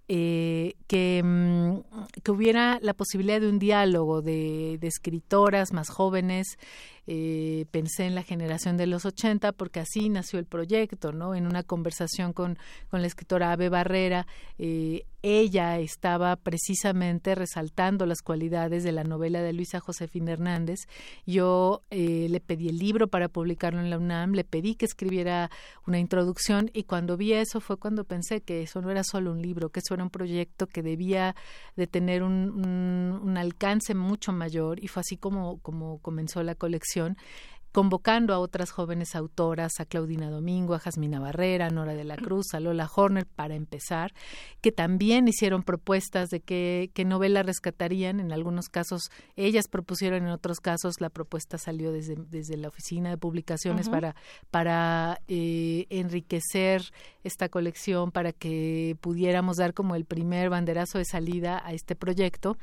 eh, 0.08 0.76
que, 0.86 1.24
mm, 1.24 2.20
que, 2.22 2.32
hubiera 2.32 2.78
la 2.84 2.94
posibilidad 2.94 3.42
de 3.42 3.50
un 3.50 3.58
diálogo 3.58 4.22
de, 4.22 4.78
de 4.80 4.88
escritoras 4.88 5.74
más 5.74 5.90
jóvenes 5.90 6.60
eh, 7.08 7.66
pensé 7.72 8.06
en 8.06 8.16
la 8.16 8.24
generación 8.24 8.78
de 8.78 8.88
los 8.88 9.06
80 9.06 9.52
porque 9.52 9.80
así 9.80 10.10
nació 10.10 10.40
el 10.40 10.46
proyecto, 10.46 11.12
¿no? 11.12 11.36
En 11.36 11.46
una 11.46 11.62
conversación 11.62 12.34
con, 12.34 12.58
con 12.90 13.02
la 13.02 13.08
escritora 13.08 13.52
Ave 13.52 13.70
Barrera, 13.70 14.26
eh, 14.58 15.06
ella 15.22 15.80
estaba 15.80 16.36
precisamente 16.36 17.34
resaltando 17.34 18.06
las 18.06 18.22
cualidades 18.22 18.84
de 18.84 18.92
la 18.92 19.04
novela 19.04 19.42
de 19.42 19.54
Luisa 19.54 19.80
Josefina 19.80 20.34
Hernández. 20.34 20.82
Yo 21.26 21.82
eh, 21.90 22.28
le 22.30 22.40
pedí 22.40 22.70
el 22.70 22.78
libro 22.78 23.08
para 23.08 23.28
publicarlo 23.28 23.80
en 23.80 23.90
la 23.90 23.98
UNAM, 23.98 24.34
le 24.34 24.44
pedí 24.44 24.76
que 24.76 24.86
escribiera 24.86 25.50
una 25.88 25.98
introducción 25.98 26.70
y 26.74 26.84
cuando 26.84 27.18
vi 27.18 27.34
eso 27.34 27.60
fue 27.60 27.78
cuando 27.78 28.04
pensé 28.04 28.42
que 28.42 28.62
eso 28.62 28.82
no 28.82 28.92
era 28.92 29.04
solo 29.04 29.32
un 29.32 29.42
libro, 29.42 29.70
que 29.70 29.80
eso 29.80 29.96
era 29.96 30.04
un 30.04 30.12
proyecto 30.12 30.68
que 30.68 30.84
debía 30.84 31.36
de 31.76 31.88
tener 31.88 32.22
un, 32.22 33.20
un 33.24 33.38
alcance 33.38 33.96
mucho 33.96 34.32
mayor 34.32 34.84
y 34.84 34.88
fue 34.88 35.02
así 35.02 35.18
como, 35.18 35.58
como 35.60 35.98
comenzó 36.00 36.44
la 36.44 36.54
colección 36.54 36.95
convocando 37.76 38.34
a 38.34 38.40
otras 38.40 38.72
jóvenes 38.72 39.18
autoras, 39.18 39.82
a 39.82 39.86
Claudina 39.86 40.30
Domingo, 40.30 40.76
a 40.76 40.80
Jasmina 40.80 41.20
Barrera, 41.20 41.66
a 41.66 41.70
Nora 41.70 41.94
de 41.94 42.06
la 42.06 42.16
Cruz, 42.16 42.54
a 42.54 42.62
Lola 42.62 42.90
Horner, 42.96 43.26
para 43.26 43.54
empezar, 43.56 44.14
que 44.62 44.72
también 44.72 45.28
hicieron 45.28 45.62
propuestas 45.62 46.30
de 46.30 46.40
qué, 46.40 46.90
novela 47.06 47.44
rescatarían. 47.44 48.22
En 48.22 48.32
algunos 48.32 48.70
casos 48.70 49.12
ellas 49.36 49.68
propusieron, 49.68 50.24
en 50.24 50.30
otros 50.30 50.62
casos 50.62 51.02
la 51.02 51.10
propuesta 51.10 51.58
salió 51.58 51.92
desde, 51.92 52.16
desde 52.16 52.56
la 52.56 52.70
oficina 52.70 53.10
de 53.10 53.18
publicaciones 53.18 53.90
para, 53.90 54.16
para 54.52 55.20
eh, 55.28 55.86
enriquecer 55.90 56.82
esta 57.26 57.50
colección, 57.50 58.14
para 58.14 58.32
que 58.32 58.96
pudiéramos 59.02 59.58
dar 59.58 59.74
como 59.74 59.96
el 59.96 60.06
primer 60.06 60.50
banderazo 60.50 60.98
de 60.98 61.04
salida 61.04 61.62
a 61.66 61.74
este 61.74 61.98
proyecto 61.98 62.56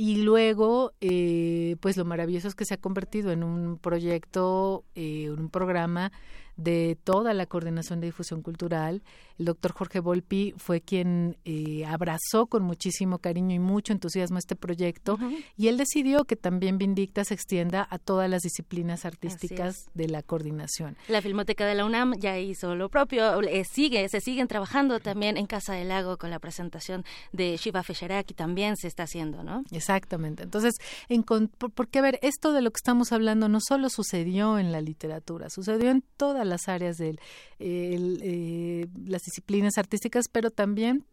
y 0.00 0.22
luego 0.22 0.94
eh, 1.02 1.76
pues 1.80 1.98
lo 1.98 2.06
maravilloso 2.06 2.48
es 2.48 2.54
que 2.54 2.64
se 2.64 2.72
ha 2.72 2.80
convertido 2.80 3.32
en 3.32 3.42
un 3.42 3.76
proyecto 3.76 4.86
eh, 4.94 5.28
un 5.30 5.50
programa 5.50 6.10
de 6.56 6.98
toda 7.04 7.34
la 7.34 7.46
coordinación 7.46 8.00
de 8.00 8.08
difusión 8.08 8.42
cultural. 8.42 9.02
El 9.38 9.46
doctor 9.46 9.72
Jorge 9.72 10.00
Volpi 10.00 10.54
fue 10.58 10.80
quien 10.80 11.38
eh, 11.44 11.84
abrazó 11.86 12.46
con 12.46 12.62
muchísimo 12.62 13.18
cariño 13.18 13.54
y 13.54 13.58
mucho 13.58 13.92
entusiasmo 13.92 14.38
este 14.38 14.54
proyecto 14.54 15.18
y 15.56 15.68
él 15.68 15.78
decidió 15.78 16.24
que 16.24 16.36
también 16.36 16.76
Vindicta 16.76 17.24
se 17.24 17.34
extienda 17.34 17.86
a 17.90 17.98
todas 17.98 18.28
las 18.28 18.42
disciplinas 18.42 19.04
artísticas 19.04 19.88
de 19.94 20.08
la 20.08 20.22
coordinación. 20.22 20.96
La 21.08 21.22
Filmoteca 21.22 21.64
de 21.66 21.74
la 21.74 21.84
UNAM 21.84 22.14
ya 22.18 22.38
hizo 22.38 22.74
lo 22.74 22.88
propio, 22.90 23.40
eh, 23.42 23.64
sigue, 23.64 24.08
se 24.08 24.20
siguen 24.20 24.48
trabajando 24.48 25.00
también 25.00 25.36
en 25.36 25.46
Casa 25.46 25.72
del 25.72 25.88
Lago 25.88 26.18
con 26.18 26.30
la 26.30 26.38
presentación 26.38 27.04
de 27.32 27.56
Shiva 27.56 27.82
Fesherak 27.82 28.30
y 28.30 28.34
también 28.34 28.76
se 28.76 28.88
está 28.88 29.04
haciendo, 29.04 29.42
¿no? 29.42 29.64
Exactamente. 29.70 30.42
Entonces, 30.42 30.74
en, 31.08 31.24
porque 31.24 31.98
a 31.98 32.02
ver, 32.02 32.18
esto 32.22 32.52
de 32.52 32.62
lo 32.62 32.70
que 32.70 32.78
estamos 32.78 33.12
hablando 33.12 33.48
no 33.48 33.60
solo 33.60 33.88
sucedió 33.88 34.58
en 34.58 34.72
la 34.72 34.80
literatura, 34.80 35.50
sucedió 35.50 35.90
en 35.90 36.02
toda 36.16 36.44
las 36.50 36.68
áreas 36.68 36.98
de 36.98 37.18
eh, 37.58 38.86
las 39.06 39.22
disciplinas 39.22 39.78
artísticas, 39.78 40.26
pero 40.30 40.50
también 40.50 41.06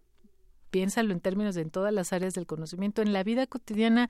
piénsalo 0.70 1.14
en 1.14 1.20
términos 1.20 1.56
de 1.56 1.62
en 1.62 1.70
todas 1.70 1.94
las 1.94 2.14
áreas 2.14 2.34
del 2.34 2.46
conocimiento, 2.46 3.02
en 3.02 3.14
la 3.14 3.24
vida 3.24 3.48
cotidiana, 3.48 4.10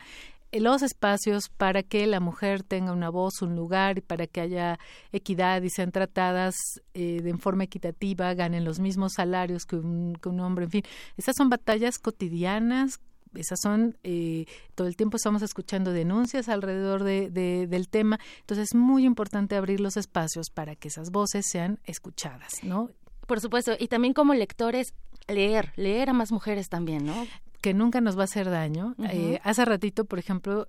los 0.52 0.82
espacios 0.82 1.50
para 1.50 1.84
que 1.84 2.08
la 2.08 2.20
mujer 2.20 2.64
tenga 2.64 2.94
una 2.94 3.10
voz, 3.10 3.42
un 3.42 3.56
lugar, 3.56 3.98
y 3.98 4.02
para 4.02 4.28
que 4.28 4.42
haya 4.42 4.80
equidad 5.12 5.62
y 5.62 5.70
sean 5.70 5.92
tratadas 5.92 6.56
eh, 6.94 7.22
de 7.22 7.38
forma 7.38 7.66
equitativa, 7.66 8.34
ganen 8.34 8.64
los 8.64 8.80
mismos 8.80 9.14
salarios 9.16 9.66
que 9.66 9.76
un, 9.76 10.18
que 10.22 10.30
un 10.30 10.40
hombre, 10.40 10.66
en 10.66 10.72
fin, 10.72 10.84
estas 11.18 11.36
son 11.38 11.50
batallas 11.50 12.00
cotidianas 12.00 13.00
esas 13.36 13.60
son, 13.62 13.98
eh, 14.04 14.46
todo 14.76 14.88
el 14.88 14.96
tiempo 14.96 15.18
estamos 15.18 15.42
escuchando 15.42 15.92
denuncias 15.92 16.50
alrededor 16.50 17.04
de, 17.04 17.30
del 17.68 17.90
tema, 17.90 18.20
entonces 18.42 18.70
es 18.70 18.76
muy 18.76 19.06
importante 19.06 19.56
abrir 19.56 19.80
los 19.80 19.98
espacios 19.98 20.50
para 20.50 20.76
que 20.76 20.88
esas 20.88 21.12
voces 21.12 21.46
sean 21.50 21.80
escuchadas, 21.86 22.64
¿no? 22.64 22.90
Por 23.26 23.42
supuesto, 23.42 23.74
y 23.78 23.88
también 23.88 24.14
como 24.14 24.34
lectores, 24.34 24.94
leer, 25.28 25.74
leer 25.76 26.10
a 26.10 26.14
más 26.14 26.32
mujeres 26.32 26.70
también, 26.70 27.06
¿no? 27.06 27.28
que 27.62 27.74
nunca 27.74 28.02
nos 28.02 28.18
va 28.18 28.22
a 28.22 28.26
hacer 28.26 28.50
daño. 28.50 28.96
Eh, 29.12 29.40
hace 29.44 29.66
ratito, 29.66 30.06
por 30.06 30.20
ejemplo, 30.20 30.68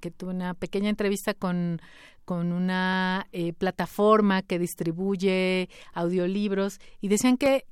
que 0.00 0.10
tuve 0.10 0.30
una 0.30 0.54
pequeña 0.54 0.88
entrevista 0.88 1.34
con, 1.34 1.80
con 2.24 2.52
una 2.52 3.26
eh, 3.32 3.52
plataforma 3.52 4.42
que 4.42 4.58
distribuye 4.58 5.68
audiolibros 5.92 6.78
y 7.00 7.08
decían 7.08 7.36
que 7.36 7.66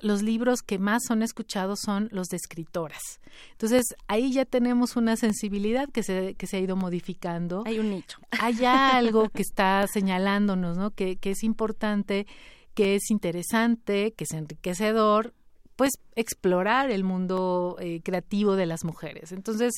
los 0.00 0.22
libros 0.22 0.62
que 0.62 0.78
más 0.78 1.02
son 1.06 1.22
escuchados 1.22 1.80
son 1.80 2.08
los 2.12 2.28
de 2.28 2.36
escritoras. 2.36 3.20
Entonces, 3.52 3.94
ahí 4.06 4.32
ya 4.32 4.44
tenemos 4.44 4.96
una 4.96 5.16
sensibilidad 5.16 5.88
que 5.88 6.02
se, 6.02 6.34
que 6.34 6.46
se 6.46 6.56
ha 6.56 6.60
ido 6.60 6.76
modificando. 6.76 7.64
Hay 7.66 7.78
un 7.78 7.90
nicho. 7.90 8.18
Hay 8.30 8.64
algo 8.64 9.28
que 9.28 9.42
está 9.42 9.86
señalándonos, 9.86 10.76
¿no? 10.76 10.90
Que, 10.90 11.16
que 11.16 11.32
es 11.32 11.42
importante, 11.42 12.26
que 12.74 12.94
es 12.96 13.10
interesante, 13.10 14.12
que 14.12 14.24
es 14.24 14.32
enriquecedor, 14.32 15.32
pues 15.76 15.92
explorar 16.14 16.90
el 16.90 17.04
mundo 17.04 17.76
eh, 17.80 18.00
creativo 18.04 18.56
de 18.56 18.66
las 18.66 18.84
mujeres. 18.84 19.32
Entonces, 19.32 19.74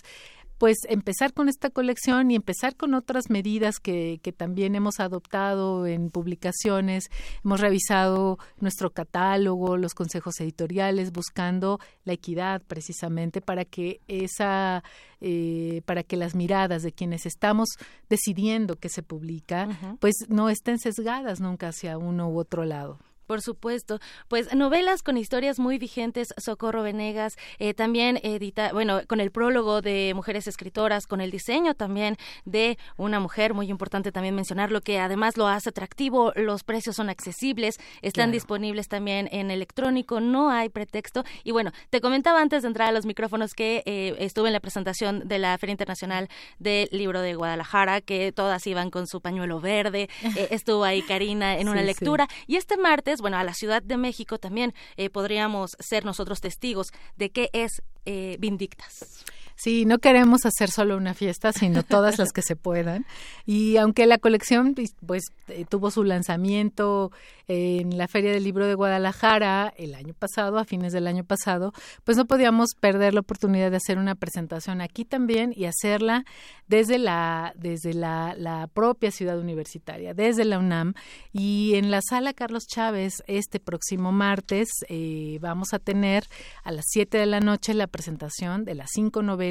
pues 0.59 0.78
empezar 0.88 1.32
con 1.32 1.48
esta 1.48 1.70
colección 1.70 2.30
y 2.30 2.36
empezar 2.36 2.76
con 2.76 2.94
otras 2.94 3.30
medidas 3.30 3.78
que, 3.78 4.20
que 4.22 4.32
también 4.32 4.74
hemos 4.74 5.00
adoptado 5.00 5.86
en 5.86 6.11
publicaciones. 6.11 7.11
Hemos 7.44 7.61
revisado 7.61 8.38
nuestro 8.59 8.90
catálogo, 8.90 9.76
los 9.76 9.94
consejos 9.94 10.40
editoriales, 10.40 11.12
buscando 11.12 11.78
la 12.04 12.14
equidad 12.14 12.62
precisamente 12.62 13.40
para 13.40 13.64
que 13.64 14.00
esa, 14.09 14.82
eh, 15.20 15.82
para 15.84 16.02
que 16.02 16.16
las 16.16 16.34
miradas 16.34 16.82
de 16.82 16.92
quienes 16.92 17.26
estamos 17.26 17.68
decidiendo 18.09 18.76
que 18.76 18.88
se 18.88 19.02
publica, 19.02 19.68
pues 20.00 20.14
no 20.28 20.48
estén 20.48 20.78
sesgadas 20.78 21.40
nunca 21.40 21.68
hacia 21.68 21.98
uno 21.98 22.28
u 22.28 22.38
otro 22.38 22.64
lado. 22.64 22.98
Por 23.26 23.42
supuesto. 23.42 23.98
Pues 24.28 24.54
novelas 24.54 25.02
con 25.02 25.16
historias 25.16 25.58
muy 25.58 25.78
vigentes, 25.78 26.28
Socorro 26.36 26.82
Venegas, 26.82 27.36
eh, 27.58 27.74
también 27.74 28.18
edita, 28.22 28.72
bueno, 28.72 29.00
con 29.06 29.20
el 29.20 29.30
prólogo 29.30 29.82
de 29.82 30.12
Mujeres 30.14 30.46
Escritoras, 30.46 31.06
con 31.06 31.20
el 31.20 31.30
diseño 31.30 31.74
también 31.74 32.16
de 32.44 32.78
una 32.96 33.20
mujer, 33.20 33.54
muy 33.54 33.68
importante 33.68 34.12
también 34.12 34.34
mencionarlo, 34.34 34.80
que 34.80 35.00
además 35.00 35.36
lo 35.36 35.48
hace 35.48 35.70
atractivo, 35.70 36.32
los 36.36 36.62
precios 36.62 36.96
son 36.96 37.08
accesibles, 37.08 37.78
están 38.02 38.30
disponibles 38.30 38.88
también 38.88 39.28
en 39.32 39.50
electrónico, 39.50 40.20
no 40.20 40.50
hay 40.50 40.68
pretexto. 40.68 41.24
Y 41.44 41.50
bueno, 41.50 41.72
te 41.90 42.00
comentaba 42.00 42.40
antes 42.40 42.62
de 42.62 42.68
entrar 42.68 42.88
a 42.88 42.92
los 42.92 43.06
micrófonos 43.06 43.54
que 43.54 43.82
eh, 43.86 44.14
estuve 44.18 44.48
en 44.48 44.52
la 44.52 44.60
presentación 44.60 45.26
de 45.26 45.38
la 45.38 45.56
Feria 45.58 45.72
Internacional 45.72 46.28
del 46.58 46.88
Libro 46.92 47.20
de 47.20 47.34
Guadalajara, 47.34 48.00
que 48.00 48.32
todas 48.32 48.66
iban 48.66 48.90
con 48.90 49.06
su 49.06 49.20
pañuelo 49.20 49.60
verde, 49.60 50.08
eh, 50.36 50.48
estuvo 50.50 50.84
ahí 50.84 51.02
Karina 51.02 51.58
en 51.58 51.68
una 51.68 51.82
lectura, 51.82 52.28
y 52.46 52.56
este 52.56 52.76
martes 52.76 53.15
bueno, 53.20 53.36
a 53.36 53.44
la 53.44 53.54
Ciudad 53.54 53.82
de 53.82 53.96
México 53.96 54.38
también 54.38 54.74
eh, 54.96 55.10
podríamos 55.10 55.76
ser 55.78 56.04
nosotros 56.04 56.40
testigos 56.40 56.92
de 57.16 57.30
qué 57.30 57.50
es 57.52 57.82
eh, 58.04 58.36
Vindictas. 58.38 59.24
Sí, 59.57 59.86
no 59.86 59.98
queremos 59.98 60.44
hacer 60.44 60.70
solo 60.70 60.98
una 60.98 61.14
fiesta, 61.14 61.50
sino 61.52 61.82
todas 61.82 62.18
las 62.18 62.32
que 62.32 62.42
se 62.42 62.57
puedan. 62.57 63.07
Y 63.46 63.78
aunque 63.78 64.07
la 64.07 64.18
colección 64.18 64.74
pues, 64.74 64.94
pues 65.04 65.24
eh, 65.48 65.64
tuvo 65.68 65.90
su 65.90 66.04
lanzamiento 66.04 67.11
en 67.48 67.96
la 67.96 68.09
Feria 68.09 68.32
del 68.32 68.44
Libro 68.44 68.66
de 68.66 68.74
Guadalajara 68.74 69.72
el 69.76 69.94
año 69.94 70.12
pasado, 70.12 70.59
a 70.59 70.64
fines 70.64 70.92
del 70.92 71.07
año 71.07 71.24
pasado, 71.24 71.72
pues 72.04 72.16
no 72.16 72.26
podíamos 72.26 72.70
perder 72.78 73.14
la 73.14 73.20
oportunidad 73.20 73.70
de 73.70 73.76
hacer 73.78 73.98
una 73.98 74.14
presentación 74.14 74.80
aquí 74.80 75.04
también 75.04 75.54
y 75.57 75.64
hacerla 75.64 76.24
desde 76.66 76.98
la 76.98 77.54
desde 77.57 77.94
la, 77.94 78.34
la 78.36 78.66
propia 78.66 79.11
ciudad 79.11 79.38
universitaria, 79.38 80.12
desde 80.12 80.44
la 80.44 80.59
UNAM 80.59 80.94
y 81.32 81.76
en 81.76 81.90
la 81.90 82.00
sala 82.02 82.32
Carlos 82.32 82.66
Chávez 82.66 83.22
este 83.26 83.61
próximo 83.61 84.11
martes 84.11 84.68
eh, 84.88 85.38
vamos 85.40 85.72
a 85.72 85.78
tener 85.78 86.24
a 86.64 86.72
las 86.72 86.84
7 86.88 87.16
de 87.16 87.26
la 87.26 87.40
noche 87.40 87.74
la 87.74 87.86
presentación 87.86 88.64
de 88.64 88.74
las 88.74 88.90
cinco 88.92 89.22
novelas. 89.22 89.45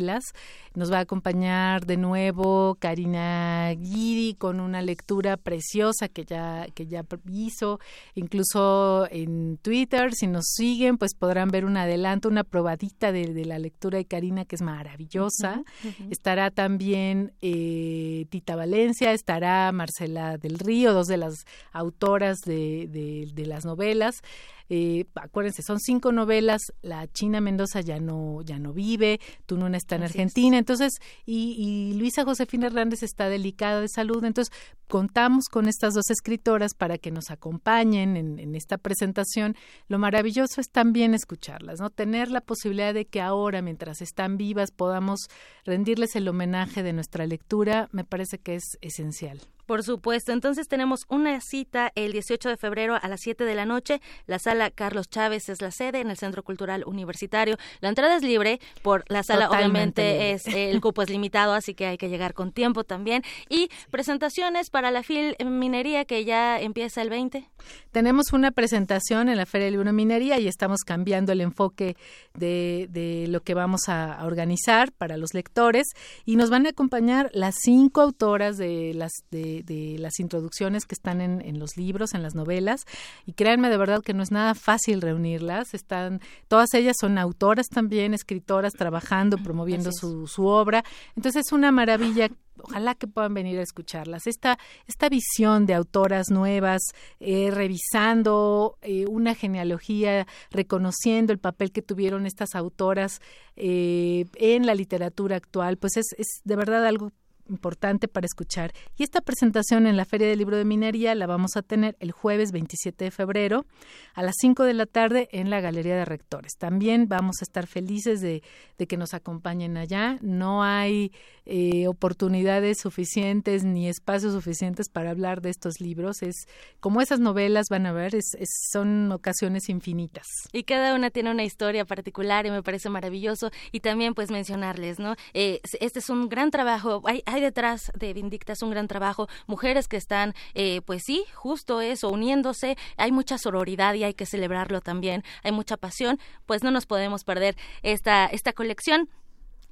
Nos 0.76 0.92
va 0.92 0.98
a 0.98 1.02
acompañar 1.02 1.86
de 1.86 1.98
nuevo 1.98 2.76
Karina 2.80 3.72
Guidi 3.78 4.36
con 4.36 4.60
una 4.60 4.82
lectura 4.82 5.38
preciosa 5.38 6.10
que 6.10 6.26
ya 6.26 6.68
que 6.74 6.86
ya 6.86 7.06
hizo 7.32 7.80
Incluso 8.14 9.08
en 9.12 9.58
Twitter, 9.58 10.14
si 10.14 10.28
nos 10.28 10.46
siguen, 10.48 10.98
pues 10.98 11.14
podrán 11.14 11.50
ver 11.50 11.66
un 11.66 11.78
adelanto, 11.78 12.30
una 12.30 12.44
probadita 12.44 13.12
de, 13.12 13.46
la 13.46 13.60
lectura 13.60 13.98
de 13.98 14.06
Karina, 14.06 14.46
que 14.46 14.56
es 14.56 14.62
maravillosa. 14.62 15.64
Estará 16.10 16.52
también 16.52 17.34
eh, 17.42 18.26
Tita 18.30 18.56
Valencia, 18.56 19.12
estará 19.14 19.72
Marcela 19.72 20.38
del 20.38 20.60
Río, 20.60 20.94
dos 20.94 21.08
de 21.08 21.18
las 21.18 21.46
autoras 21.72 22.40
de, 22.42 22.88
de 23.34 23.46
las 23.46 23.66
novelas. 23.66 24.22
Eh, 24.70 25.06
acuérdense, 25.16 25.62
son 25.62 25.80
cinco 25.80 26.12
novelas, 26.12 26.62
la 26.82 27.08
China 27.08 27.40
Mendoza 27.42 27.82
ya 27.82 28.00
no, 28.00 28.42
ya 28.42 28.58
no 28.58 28.74
vive, 28.74 29.20
Tununa 29.46 29.78
está 29.78 29.96
en 29.96 30.04
Argentina, 30.04 30.58
entonces, 30.58 30.94
y, 31.26 31.94
Luisa 31.96 32.24
Josefina 32.26 32.68
Hernández 32.68 33.04
está 33.04 33.30
delicada 33.30 33.82
de 33.82 33.88
salud, 33.88 34.24
entonces 34.24 34.54
contamos 34.88 35.46
con 35.50 35.68
estas 35.68 35.94
dos 35.94 36.10
escritoras 36.10 36.74
para 36.74 36.98
que 36.98 37.12
nos 37.12 37.30
acompañen 37.32 38.18
en, 38.18 38.40
en, 38.40 38.56
esta 38.56 38.78
presentación. 38.78 39.56
Lo 39.88 39.98
maravilloso 39.98 40.62
es 40.62 40.70
también 40.70 41.14
escucharlas, 41.14 41.80
¿no? 41.80 41.90
Tener 41.90 42.30
la 42.30 42.42
posibilidad 42.42 42.94
de 42.94 43.06
que 43.06 43.22
ahora, 43.22 43.62
mientras 43.62 44.02
están 44.02 44.38
vivas, 44.38 44.72
podamos 44.72 45.28
rendirles 45.64 46.16
el 46.16 46.28
homenaje 46.28 46.84
de 46.84 46.94
nuestra 46.94 47.26
lectura, 47.26 47.88
me 47.92 48.04
parece 48.04 48.40
que 48.40 48.56
es 48.56 48.78
esencial. 48.82 49.42
Por 49.66 49.84
supuesto. 49.84 50.32
Entonces 50.32 50.68
tenemos 50.68 51.06
una 51.10 51.40
cita 51.42 51.92
el 51.96 52.12
18 52.12 52.50
de 52.50 52.58
febrero 52.58 52.98
a 53.02 53.08
las 53.08 53.22
7 53.22 53.44
de 53.44 53.56
la 53.56 53.66
noche. 53.66 54.02
La 54.28 54.40
sala 54.40 54.72
Carlos 54.72 55.10
Chávez 55.10 55.50
es 55.50 55.62
la 55.62 55.72
sede 55.72 56.00
en 56.00 56.10
el 56.10 56.18
Centro 56.18 56.44
Cultural 56.44 56.84
Universitario. 56.86 57.58
La 57.82 57.90
entrada 57.90 58.16
es 58.16 58.24
libre. 58.24 58.60
Por 58.82 59.04
la 59.08 59.24
sala, 59.24 59.50
obviamente, 59.50 60.32
es 60.32 60.48
el 60.48 60.80
cupo 60.82 61.02
es 61.02 61.10
limitado, 61.10 61.54
así 61.54 61.74
que 61.74 61.86
hay 61.88 61.98
que 61.98 62.10
llegar 62.10 62.34
con 62.34 62.52
tiempo 62.52 62.84
también. 62.84 63.24
Y 63.50 63.70
presentaciones 63.92 64.70
para 64.70 64.92
la 64.92 65.04
FIL 65.04 65.36
Minería 65.46 66.06
que 66.06 66.26
ya 66.26 66.60
empieza 66.60 67.02
el 67.02 67.10
20. 67.10 67.50
Tenemos 67.92 68.34
una 68.34 68.52
presentación 68.52 69.30
en 69.30 69.38
la 69.38 69.46
Feria 69.46 69.66
del 69.66 69.76
Libro 69.76 69.94
Minería 69.94 70.40
y 70.40 70.48
estamos 70.48 70.82
cambiando 70.82 71.32
el 71.32 71.42
enfoque 71.42 71.96
de, 72.34 72.88
de 72.92 73.28
lo 73.28 73.42
que 73.42 73.54
vamos 73.54 73.88
a, 73.88 74.20
organizar 74.26 74.92
para 74.92 75.18
los 75.18 75.34
lectores. 75.34 75.88
Y 76.26 76.36
nos 76.36 76.50
van 76.50 76.66
a 76.66 76.70
acompañar 76.70 77.30
las 77.34 77.56
cinco 77.62 78.02
autoras 78.02 78.58
de 78.58 78.94
las 78.94 79.12
de 79.32 79.55
de, 79.64 79.98
las 80.00 80.20
introducciones 80.20 80.86
que 80.86 80.96
están 80.96 81.22
en, 81.22 81.60
los 81.60 81.78
libros, 81.78 82.14
en 82.14 82.24
las 82.24 82.36
novelas, 82.36 82.86
y 83.26 83.34
créanme 83.34 83.70
de 83.70 83.78
verdad 83.78 84.02
que 84.02 84.14
no 84.14 84.24
es 84.24 84.32
nada 84.32 84.56
fácil 84.56 85.02
reunirlas. 85.02 85.74
Están, 85.74 86.22
todas 86.48 86.74
ellas 86.74 86.96
son 87.00 87.18
autoras 87.18 87.68
también, 87.68 88.14
escritoras, 88.14 88.74
trabajando, 88.74 89.38
promoviendo 89.38 89.92
su, 89.92 90.28
su 90.28 90.46
obra. 90.46 90.84
Entonces 91.16 91.48
es 91.48 91.52
una 91.52 91.72
maravilla 91.72 92.30
ojalá 92.62 92.96
que 92.96 93.08
puedan 93.08 93.34
venir 93.34 93.60
a 93.60 93.64
escucharlas. 93.64 94.28
Esta, 94.28 94.58
esta 94.88 95.10
visión 95.10 95.66
de 95.66 95.74
autoras 95.74 96.30
nuevas, 96.30 96.82
eh, 97.20 97.52
revisando 97.52 98.78
eh, 98.82 99.06
una 99.08 99.36
genealogía, 99.36 100.28
reconociendo 100.52 101.34
el 101.34 101.40
papel 101.40 101.72
que 101.72 101.82
tuvieron 101.82 102.26
estas 102.26 102.56
autoras 102.56 103.22
eh, 103.56 104.26
en 104.36 104.66
la 104.66 104.76
literatura 104.76 105.36
actual, 105.36 105.78
pues 105.78 105.98
es, 105.98 106.08
es 106.18 106.42
de 106.44 106.56
verdad 106.56 106.86
algo 106.86 107.12
importante 107.50 108.08
para 108.08 108.26
escuchar. 108.26 108.74
Y 108.98 109.04
esta 109.04 109.22
presentación 109.22 109.88
en 109.88 109.98
la 109.98 110.06
Feria 110.06 110.28
del 110.28 110.40
Libro 110.40 110.58
de 110.58 110.66
Minería 110.66 111.16
la 111.16 111.28
vamos 111.28 111.52
a 111.56 111.62
tener 111.62 111.96
el 112.00 112.12
jueves 112.12 112.52
27 112.52 113.06
de 113.06 113.12
febrero 113.12 113.66
a 114.14 114.24
las 114.24 114.36
5 114.40 114.64
de 114.64 114.74
la 114.74 114.86
tarde 114.86 115.30
en 115.32 115.50
la 115.50 115.62
Galería 115.62 115.96
de 115.96 116.06
Rectores. 116.06 116.54
También 116.58 117.08
vamos 117.08 117.38
a 117.42 117.46
estar 117.46 117.68
felices 117.68 118.22
de, 118.22 118.42
que 118.88 118.98
nos 118.98 119.14
acompañen 119.14 119.78
allá. 119.78 120.18
No 120.22 120.64
hay 120.64 121.12
eh, 121.46 121.88
oportunidades 121.88 122.80
suficientes 122.80 123.64
ni 123.64 123.88
espacios 123.88 124.34
suficientes 124.34 124.90
para 124.90 125.12
hablar 125.12 125.42
de 125.42 125.50
estos 125.50 125.80
libros. 125.80 126.22
Es 126.22 126.48
como 126.80 127.02
esas 127.02 127.20
novelas 127.20 127.68
van 127.70 127.86
a 127.86 127.92
ver, 127.92 128.16
es, 128.16 128.32
son 128.72 129.12
ocasiones 129.12 129.70
infinitas. 129.70 130.26
Y 130.52 130.64
cada 130.64 130.96
una 130.96 131.10
tiene 131.10 131.32
una 131.32 131.44
historia 131.44 131.86
particular 131.86 132.46
y 132.46 132.52
me 132.52 132.64
parece 132.64 132.90
maravilloso. 132.90 133.52
Y 133.72 133.82
también 133.82 134.14
pues 134.14 134.32
mencionarles, 134.32 135.00
¿no? 135.00 135.16
Eh, 135.34 135.62
este 135.80 136.00
es 136.00 136.10
un 136.10 136.30
gran 136.30 136.52
trabajo. 136.52 137.02
hay 137.06 137.24
hay 137.35 137.35
detrás 137.42 137.92
de 137.96 138.14
Vindictas 138.14 138.62
un 138.62 138.72
gran 138.72 138.88
trabajo, 138.88 139.28
mujeres 139.48 139.88
que 139.88 139.98
están, 139.98 140.34
eh, 140.54 140.82
pues 140.86 141.04
sí, 141.06 141.26
justo 141.34 141.82
eso, 141.82 142.10
uniéndose, 142.10 142.78
hay 142.98 143.12
mucha 143.12 143.38
sororidad 143.38 143.94
y 143.94 144.04
hay 144.04 144.14
que 144.14 144.26
celebrarlo 144.26 144.82
también, 144.82 145.24
hay 145.44 145.52
mucha 145.52 145.78
pasión, 145.78 146.20
pues 146.46 146.64
no 146.64 146.72
nos 146.72 146.86
podemos 146.86 147.24
perder 147.24 147.56
esta, 147.84 148.26
esta 148.28 148.54
colección 148.54 149.10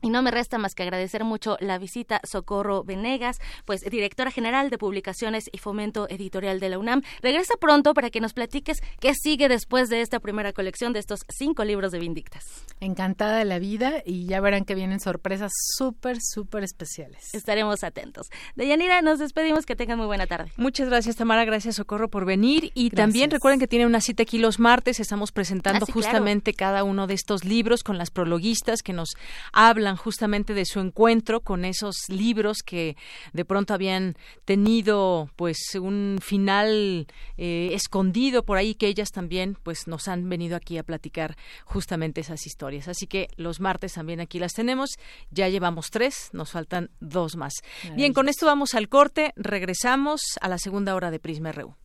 Y 0.03 0.09
no 0.09 0.21
me 0.21 0.29
resta 0.31 0.57
más 0.57 0.75
que 0.75 0.83
agradecer 0.83 1.23
mucho 1.23 1.57
la 1.61 1.77
visita 1.79 2.19
Socorro 2.23 2.83
Venegas, 2.83 3.39
pues 3.65 3.81
directora 3.81 4.31
general 4.31 4.69
de 4.69 4.77
Publicaciones 4.77 5.49
y 5.51 5.57
Fomento 5.57 6.07
Editorial 6.09 6.59
de 6.59 6.69
la 6.69 6.77
UNAM. 6.77 7.01
Regresa 7.21 7.55
pronto 7.59 7.93
para 7.93 8.09
que 8.09 8.19
nos 8.19 8.33
platiques 8.33 8.83
qué 8.99 9.15
sigue 9.15 9.47
después 9.47 9.89
de 9.89 10.01
esta 10.01 10.19
primera 10.19 10.53
colección 10.53 10.91
de 10.91 10.99
estos 10.99 11.21
cinco 11.29 11.63
libros 11.63 11.93
de 11.93 11.99
Vindictas. 11.99 12.43
Encantada 12.81 13.37
de 13.37 13.45
la 13.45 13.59
vida 13.59 14.03
y 14.05 14.25
ya 14.25 14.41
verán 14.41 14.65
que 14.65 14.75
vienen 14.75 14.99
sorpresas 14.99 15.51
súper, 15.77 16.17
súper 16.21 16.63
especiales. 16.63 17.33
Estaremos 17.33 17.83
atentos. 17.83 18.27
Deyanira, 18.55 19.01
nos 19.01 19.19
despedimos. 19.19 19.65
Que 19.65 19.77
tengan 19.77 19.97
muy 19.97 20.07
buena 20.07 20.27
tarde. 20.27 20.51
Muchas 20.57 20.89
gracias, 20.89 21.15
Tamara. 21.15 21.45
Gracias, 21.45 21.75
Socorro, 21.75 22.09
por 22.09 22.25
venir. 22.25 22.71
Y 22.73 22.89
también 22.89 23.31
recuerden 23.31 23.59
que 23.59 23.67
tiene 23.67 23.85
una 23.85 24.01
cita 24.01 24.23
aquí 24.23 24.37
los 24.37 24.59
martes. 24.59 24.99
Estamos 24.99 25.31
presentando 25.31 25.83
Ah, 25.83 25.85
sí, 25.85 25.91
justamente 25.93 26.53
cada 26.53 26.83
uno 26.83 27.07
de 27.07 27.13
estos 27.13 27.45
libros 27.45 27.83
con 27.83 27.97
las 27.97 28.11
prologuistas 28.11 28.83
que 28.83 28.91
nos 28.91 29.15
hablan 29.53 29.92
justamente 29.95 30.53
de 30.53 30.65
su 30.65 30.79
encuentro 30.79 31.41
con 31.41 31.65
esos 31.65 31.95
libros 32.07 32.59
que 32.65 32.95
de 33.33 33.45
pronto 33.45 33.73
habían 33.73 34.15
tenido 34.45 35.29
pues 35.35 35.57
un 35.75 36.19
final 36.21 37.07
eh, 37.37 37.69
escondido 37.73 38.43
por 38.43 38.57
ahí 38.57 38.75
que 38.75 38.87
ellas 38.87 39.11
también 39.11 39.57
pues 39.63 39.87
nos 39.87 40.07
han 40.07 40.27
venido 40.29 40.55
aquí 40.55 40.77
a 40.77 40.83
platicar 40.83 41.35
justamente 41.65 42.21
esas 42.21 42.45
historias. 42.45 42.87
Así 42.87 43.07
que 43.07 43.27
los 43.35 43.59
martes 43.59 43.93
también 43.93 44.19
aquí 44.19 44.39
las 44.39 44.53
tenemos. 44.53 44.91
Ya 45.31 45.49
llevamos 45.49 45.89
tres, 45.89 46.29
nos 46.33 46.51
faltan 46.51 46.89
dos 46.99 47.35
más. 47.35 47.53
Bien, 47.95 48.13
con 48.13 48.29
esto 48.29 48.45
vamos 48.45 48.73
al 48.73 48.89
corte. 48.89 49.33
Regresamos 49.35 50.21
a 50.41 50.47
la 50.47 50.57
segunda 50.57 50.95
hora 50.95 51.11
de 51.11 51.19
Prisma 51.19 51.51
RU. 51.51 51.75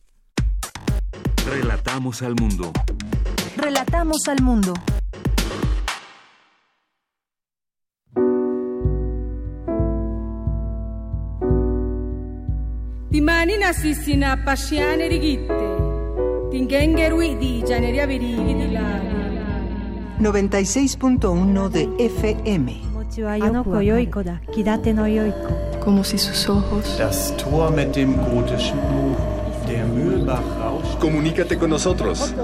Relatamos 1.45 2.21
al 2.21 2.35
mundo. 2.35 2.71
Relatamos 3.57 4.27
al 4.27 4.41
mundo. 4.41 4.73
Pasciane 14.45 15.09
righitte, 15.09 15.51
96.1 20.19 21.69
de 21.69 21.89
FM. 21.97 22.81
Como 25.83 26.03
si 26.03 26.19
sus 26.19 26.47
ojos. 26.49 27.01
Comunícate 30.99 31.57
con 31.57 31.71
nosotros. 31.71 32.35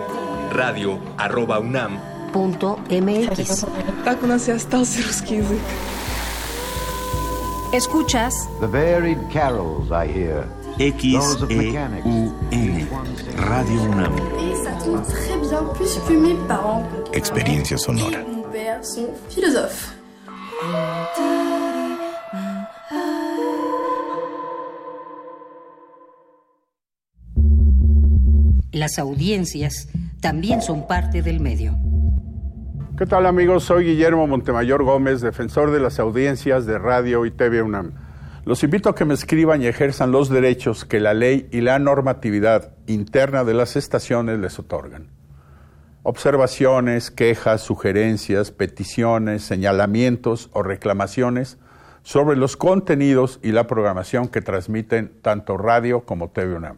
radio 0.51 0.97
arroba 1.17 1.59
unam 1.59 2.12
www.radiounam.mx. 2.33 3.65
Escuchas 7.73 8.33
The 8.59 8.67
varied 8.67 9.19
carols 9.31 9.91
I 9.91 10.07
hear. 10.07 10.47
X 10.79 11.03
-E 11.03 11.13
-U 12.03 12.33
-N, 12.51 12.87
Radio 13.37 13.83
UNAM. 13.83 14.15
Experiencia 17.13 17.77
sonora. 17.77 18.25
Las 28.71 28.97
audiencias 28.97 29.87
también 30.19 30.63
son 30.63 30.87
parte 30.87 31.21
del 31.21 31.39
medio. 31.39 31.77
¿Qué 32.95 33.07
tal 33.07 33.25
amigos? 33.25 33.63
Soy 33.63 33.85
Guillermo 33.85 34.27
Montemayor 34.27 34.83
Gómez, 34.83 35.19
defensor 35.19 35.71
de 35.71 35.79
las 35.79 35.97
audiencias 35.97 36.67
de 36.67 36.77
Radio 36.77 37.25
y 37.25 37.31
TV 37.31 37.63
UNAM. 37.63 37.93
Los 38.45 38.63
invito 38.63 38.87
a 38.87 38.93
que 38.93 39.03
me 39.03 39.15
escriban 39.15 39.63
y 39.63 39.65
ejerzan 39.65 40.11
los 40.11 40.29
derechos 40.29 40.85
que 40.85 40.99
la 40.99 41.15
ley 41.15 41.49
y 41.51 41.61
la 41.61 41.79
normatividad 41.79 42.75
interna 42.85 43.43
de 43.45 43.55
las 43.55 43.75
estaciones 43.77 44.37
les 44.37 44.59
otorgan. 44.59 45.07
Observaciones, 46.03 47.09
quejas, 47.09 47.61
sugerencias, 47.61 48.51
peticiones, 48.51 49.41
señalamientos 49.41 50.51
o 50.53 50.61
reclamaciones 50.61 51.57
sobre 52.03 52.37
los 52.37 52.57
contenidos 52.57 53.39
y 53.41 53.53
la 53.53 53.65
programación 53.65 54.27
que 54.27 54.41
transmiten 54.41 55.19
tanto 55.23 55.57
radio 55.57 56.01
como 56.01 56.29
TV 56.29 56.53
UNAM. 56.53 56.77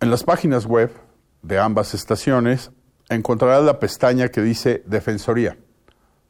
En 0.00 0.10
las 0.10 0.24
páginas 0.24 0.66
web 0.66 0.90
de 1.42 1.60
ambas 1.60 1.94
estaciones 1.94 2.72
encontrarás 3.08 3.64
la 3.64 3.78
pestaña 3.78 4.28
que 4.28 4.42
dice 4.42 4.82
Defensoría. 4.86 5.56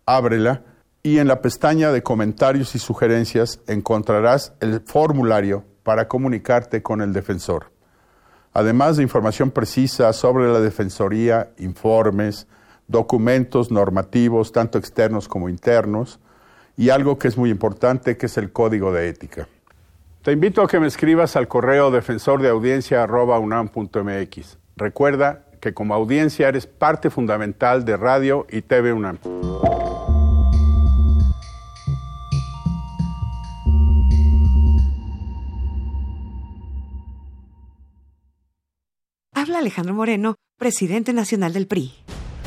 Ábrela 0.07 0.63
y 1.03 1.19
en 1.19 1.29
la 1.29 1.43
pestaña 1.43 1.93
de 1.93 2.03
comentarios 2.03 2.75
y 2.75 2.79
sugerencias 2.79 3.61
encontrarás 3.67 4.55
el 4.61 4.81
formulario 4.81 5.65
para 5.83 6.09
comunicarte 6.09 6.83
con 6.83 7.03
el 7.03 7.13
defensor. 7.13 7.73
Además 8.53 8.97
de 8.97 9.03
información 9.03 9.51
precisa 9.51 10.13
sobre 10.13 10.51
la 10.51 10.61
Defensoría, 10.61 11.51
informes, 11.59 12.47
documentos 12.87 13.71
normativos, 13.71 14.53
tanto 14.53 14.79
externos 14.79 15.29
como 15.29 15.49
internos, 15.49 16.21
y 16.77 16.91
algo 16.91 17.19
que 17.19 17.29
es 17.29 17.37
muy 17.37 17.51
importante, 17.51 18.17
que 18.17 18.27
es 18.27 18.37
el 18.37 18.51
código 18.53 18.93
de 18.93 19.09
ética. 19.09 19.49
Te 20.23 20.33
invito 20.33 20.63
a 20.63 20.69
que 20.69 20.81
me 20.81 20.87
escribas 20.87 21.37
al 21.37 21.49
correo 21.49 21.91
defensordeaudiencia.unam.mx. 21.91 24.59
Recuerda 24.77 25.44
que 25.65 25.73
como 25.73 25.95
audiencia 25.95 26.47
eres 26.47 26.67
parte 26.67 27.09
fundamental 27.09 27.87
de 27.87 27.97
Radio 27.97 28.47
y 28.51 28.61
TV 28.61 28.93
UNAM. 28.93 29.19
Habla 39.33 39.59
Alejandro 39.59 39.95
Moreno, 39.95 40.35
presidente 40.59 41.15
nacional 41.15 41.55
del 41.55 41.67
PRI. 41.67 41.95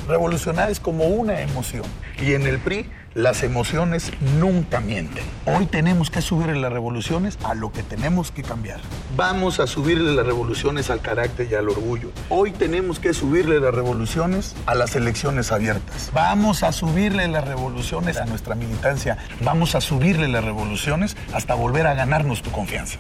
Revolucionar 0.08 0.72
es 0.72 0.80
como 0.80 1.06
una 1.08 1.42
emoción. 1.42 1.84
Y 2.22 2.34
en 2.34 2.48
el 2.48 2.60
PRI 2.60 2.90
las 3.14 3.44
emociones 3.44 4.12
nunca 4.40 4.80
mienten. 4.80 5.24
Hoy 5.46 5.66
tenemos 5.66 6.10
que 6.10 6.22
subirle 6.22 6.60
las 6.62 6.72
revoluciones 6.72 7.38
a 7.44 7.56
lo 7.56 7.72
que 7.72 7.84
tenemos 7.84 8.32
que 8.32 8.44
cambiar. 8.44 8.80
Vamos 9.18 9.60
a 9.60 9.68
subirle 9.68 10.14
las 10.14 10.26
revoluciones 10.26 10.90
al 10.90 11.02
carácter 11.02 11.48
y 11.52 11.56
al 11.56 11.68
orgullo. 11.68 12.12
Hoy 12.30 12.52
tenemos 12.52 13.00
que 13.00 13.14
subirle 13.14 13.60
las 13.60 13.74
revoluciones 13.74 14.56
a 14.66 14.76
las 14.76 14.96
elecciones 14.96 15.52
abiertas. 15.52 16.12
Vamos 16.14 16.64
a 16.64 16.72
subirle 16.72 17.28
las 17.28 17.46
revoluciones 17.46 18.18
a 18.18 18.26
nuestra 18.26 18.56
militancia. 18.56 19.18
Vamos 19.42 19.76
a 19.76 19.82
subirle 19.82 20.28
las 20.30 20.46
revoluciones 20.46 21.18
hasta 21.34 21.54
volver 21.56 21.86
a 21.86 21.96
ganarnos 21.96 22.44
tu 22.44 22.52
confianza. 22.52 22.98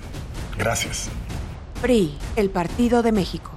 Gracias. 0.57 1.09
PRI, 1.81 2.17
el 2.35 2.49
Partido 2.49 3.01
de 3.03 3.11
México. 3.11 3.56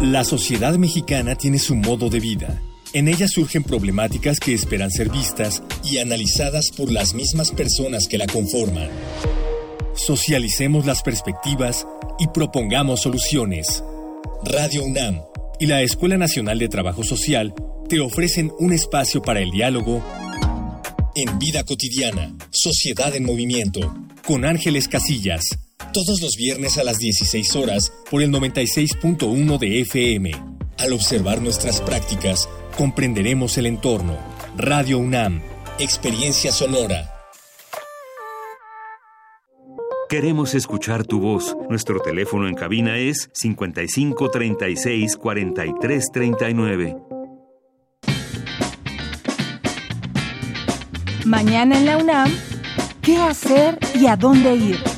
La 0.00 0.22
sociedad 0.22 0.74
mexicana 0.78 1.34
tiene 1.34 1.58
su 1.58 1.74
modo 1.74 2.08
de 2.08 2.20
vida. 2.20 2.62
En 2.92 3.08
ella 3.08 3.26
surgen 3.26 3.64
problemáticas 3.64 4.38
que 4.38 4.54
esperan 4.54 4.92
ser 4.92 5.10
vistas 5.10 5.60
y 5.82 5.98
analizadas 5.98 6.70
por 6.70 6.92
las 6.92 7.14
mismas 7.14 7.50
personas 7.50 8.06
que 8.06 8.16
la 8.16 8.28
conforman. 8.28 8.88
Socialicemos 9.94 10.86
las 10.86 11.02
perspectivas 11.02 11.84
y 12.20 12.28
propongamos 12.28 13.02
soluciones. 13.02 13.82
Radio 14.44 14.84
UNAM 14.84 15.20
y 15.58 15.66
la 15.66 15.82
Escuela 15.82 16.16
Nacional 16.16 16.60
de 16.60 16.68
Trabajo 16.68 17.02
Social 17.02 17.52
te 17.88 17.98
ofrecen 17.98 18.52
un 18.60 18.72
espacio 18.72 19.20
para 19.20 19.40
el 19.40 19.50
diálogo 19.50 20.00
en 21.16 21.40
Vida 21.40 21.64
Cotidiana, 21.64 22.36
Sociedad 22.52 23.16
en 23.16 23.24
Movimiento, 23.24 23.92
con 24.24 24.44
Ángeles 24.44 24.86
Casillas, 24.86 25.58
todos 25.92 26.20
los 26.20 26.36
viernes 26.36 26.78
a 26.78 26.84
las 26.84 26.98
16 26.98 27.56
horas 27.56 27.92
por 28.10 28.22
el 28.22 28.30
96.1 28.30 29.58
de 29.58 29.80
FM. 29.80 30.32
Al 30.78 30.92
observar 30.92 31.42
nuestras 31.42 31.80
prácticas, 31.80 32.48
comprenderemos 32.76 33.58
el 33.58 33.66
entorno. 33.66 34.16
Radio 34.56 34.98
UNAM, 34.98 35.42
Experiencia 35.78 36.52
Sonora. 36.52 37.14
Queremos 40.08 40.54
escuchar 40.54 41.04
tu 41.04 41.20
voz. 41.20 41.54
Nuestro 41.68 42.00
teléfono 42.00 42.48
en 42.48 42.54
cabina 42.54 42.96
es 42.96 43.28
55 43.34 44.30
36 44.30 45.16
43 45.16 46.04
39. 46.12 46.96
Mañana 51.26 51.76
en 51.76 51.84
la 51.84 51.98
UNAM, 51.98 52.30
¿qué 53.02 53.18
hacer 53.18 53.78
y 53.94 54.06
a 54.06 54.16
dónde 54.16 54.54
ir? 54.54 54.97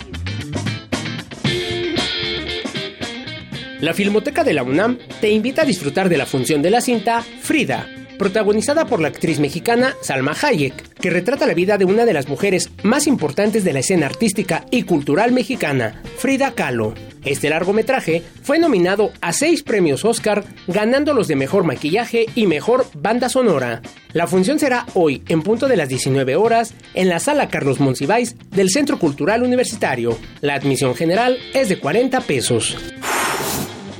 La 3.80 3.94
Filmoteca 3.94 4.44
de 4.44 4.54
la 4.54 4.62
UNAM 4.62 4.98
te 5.20 5.30
invita 5.30 5.62
a 5.62 5.64
disfrutar 5.64 6.08
de 6.08 6.18
la 6.18 6.26
función 6.26 6.60
de 6.62 6.70
la 6.70 6.80
cinta 6.80 7.22
Frida 7.22 7.88
protagonizada 8.20 8.84
por 8.84 9.00
la 9.00 9.08
actriz 9.08 9.40
mexicana 9.40 9.96
Salma 10.02 10.36
Hayek, 10.38 10.92
que 11.00 11.08
retrata 11.08 11.46
la 11.46 11.54
vida 11.54 11.78
de 11.78 11.86
una 11.86 12.04
de 12.04 12.12
las 12.12 12.28
mujeres 12.28 12.68
más 12.82 13.06
importantes 13.06 13.64
de 13.64 13.72
la 13.72 13.78
escena 13.78 14.04
artística 14.04 14.66
y 14.70 14.82
cultural 14.82 15.32
mexicana, 15.32 16.02
Frida 16.18 16.52
Kahlo. 16.52 16.92
Este 17.24 17.48
largometraje 17.48 18.22
fue 18.42 18.58
nominado 18.58 19.10
a 19.22 19.32
seis 19.32 19.62
premios 19.62 20.04
Oscar, 20.04 20.44
ganando 20.66 21.14
los 21.14 21.28
de 21.28 21.36
mejor 21.36 21.64
maquillaje 21.64 22.26
y 22.34 22.46
mejor 22.46 22.84
banda 22.94 23.30
sonora. 23.30 23.80
La 24.12 24.26
función 24.26 24.58
será 24.58 24.84
hoy, 24.92 25.22
en 25.28 25.40
punto 25.40 25.66
de 25.66 25.78
las 25.78 25.88
19 25.88 26.36
horas, 26.36 26.74
en 26.92 27.08
la 27.08 27.20
sala 27.20 27.48
Carlos 27.48 27.80
Monsiváis 27.80 28.36
del 28.50 28.68
Centro 28.68 28.98
Cultural 28.98 29.42
Universitario. 29.42 30.18
La 30.42 30.56
admisión 30.56 30.94
general 30.94 31.38
es 31.54 31.70
de 31.70 31.78
40 31.78 32.20
pesos. 32.20 32.76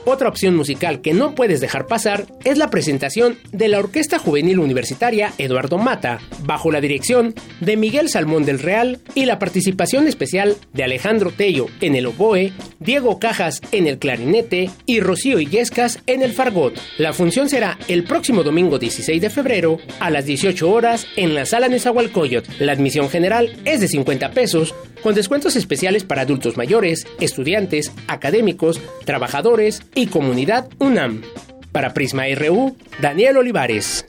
Otra 0.06 0.28
opción 0.28 0.54
musical 0.54 1.00
que 1.00 1.14
no 1.14 1.34
puedes 1.34 1.62
dejar 1.62 1.86
pasar 1.86 2.26
es 2.44 2.58
la 2.58 2.68
presentación 2.68 3.38
de 3.52 3.68
la 3.68 3.78
Orquesta 3.78 4.18
Juvenil 4.18 4.58
Universitaria 4.58 5.32
Eduardo 5.38 5.78
Mata, 5.78 6.20
bajo 6.40 6.70
la 6.70 6.82
dirección 6.82 7.34
de 7.60 7.78
Miguel 7.78 8.10
Salmón 8.10 8.44
del 8.44 8.58
Real 8.58 9.00
y 9.14 9.24
la 9.24 9.38
participación 9.38 10.06
especial 10.06 10.56
de 10.74 10.84
Alejandro 10.84 11.30
Tello 11.30 11.68
en 11.80 11.94
el 11.94 12.06
oboe, 12.06 12.52
Diego 12.80 13.18
Cajas 13.18 13.62
en 13.72 13.86
el 13.86 13.98
clarinete 13.98 14.70
y 14.84 15.00
Rocío 15.00 15.40
Illescas 15.40 16.00
en 16.06 16.22
el 16.22 16.34
fargot. 16.34 16.78
La 16.98 17.14
función 17.14 17.48
será 17.48 17.78
el 17.88 18.04
próximo 18.04 18.42
domingo 18.42 18.78
16 18.78 19.22
de 19.22 19.30
febrero 19.30 19.78
a 20.00 20.10
las 20.10 20.26
18 20.26 20.70
horas 20.70 21.06
en 21.16 21.34
la 21.34 21.46
sala 21.46 21.68
Nezahualcóyotl. 21.68 22.50
La 22.58 22.72
admisión 22.72 23.08
general 23.08 23.56
es 23.64 23.80
de 23.80 23.88
50 23.88 24.32
pesos, 24.32 24.74
con 25.04 25.14
descuentos 25.14 25.54
especiales 25.54 26.02
para 26.02 26.22
adultos 26.22 26.56
mayores, 26.56 27.06
estudiantes, 27.20 27.92
académicos, 28.08 28.80
trabajadores 29.04 29.82
y 29.94 30.06
comunidad 30.06 30.66
UNAM. 30.78 31.20
Para 31.72 31.92
Prisma 31.92 32.24
RU, 32.34 32.74
Daniel 33.02 33.36
Olivares. 33.36 34.06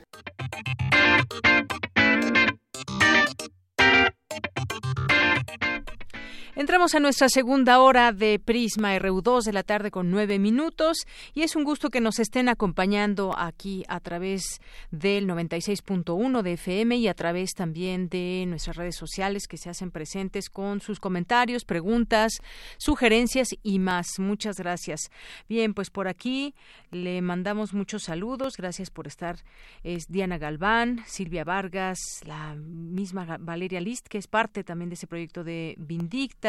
Entramos 6.57 6.95
a 6.95 7.01
nuestra 7.01 7.27
segunda 7.27 7.81
hora 7.81 8.13
de 8.13 8.39
Prisma 8.39 8.95
RU2 8.95 9.43
de 9.43 9.51
la 9.51 9.63
tarde 9.63 9.91
con 9.91 10.09
nueve 10.09 10.39
minutos 10.39 10.99
y 11.33 11.41
es 11.41 11.57
un 11.57 11.65
gusto 11.65 11.89
que 11.89 11.99
nos 11.99 12.17
estén 12.17 12.47
acompañando 12.47 13.37
aquí 13.37 13.83
a 13.89 13.99
través 13.99 14.61
del 14.89 15.27
96.1 15.27 16.41
de 16.43 16.53
FM 16.53 16.95
y 16.95 17.09
a 17.09 17.13
través 17.13 17.51
también 17.55 18.07
de 18.07 18.45
nuestras 18.47 18.77
redes 18.77 18.95
sociales 18.95 19.47
que 19.49 19.57
se 19.57 19.69
hacen 19.69 19.91
presentes 19.91 20.49
con 20.49 20.79
sus 20.79 21.01
comentarios, 21.01 21.65
preguntas, 21.65 22.31
sugerencias 22.77 23.49
y 23.61 23.79
más. 23.79 24.17
Muchas 24.17 24.55
gracias. 24.55 25.09
Bien, 25.49 25.73
pues 25.73 25.89
por 25.89 26.07
aquí 26.07 26.55
le 26.89 27.21
mandamos 27.21 27.73
muchos 27.73 28.03
saludos. 28.03 28.55
Gracias 28.55 28.91
por 28.91 29.07
estar. 29.07 29.39
Es 29.83 30.07
Diana 30.07 30.37
Galván, 30.37 31.03
Silvia 31.05 31.43
Vargas, 31.43 31.99
la 32.23 32.55
misma 32.55 33.39
Valeria 33.41 33.81
List, 33.81 34.07
que 34.07 34.19
es 34.19 34.27
parte 34.27 34.63
también 34.63 34.87
de 34.87 34.93
ese 34.93 35.05
proyecto 35.05 35.43
de 35.43 35.75
Vindicta 35.77 36.44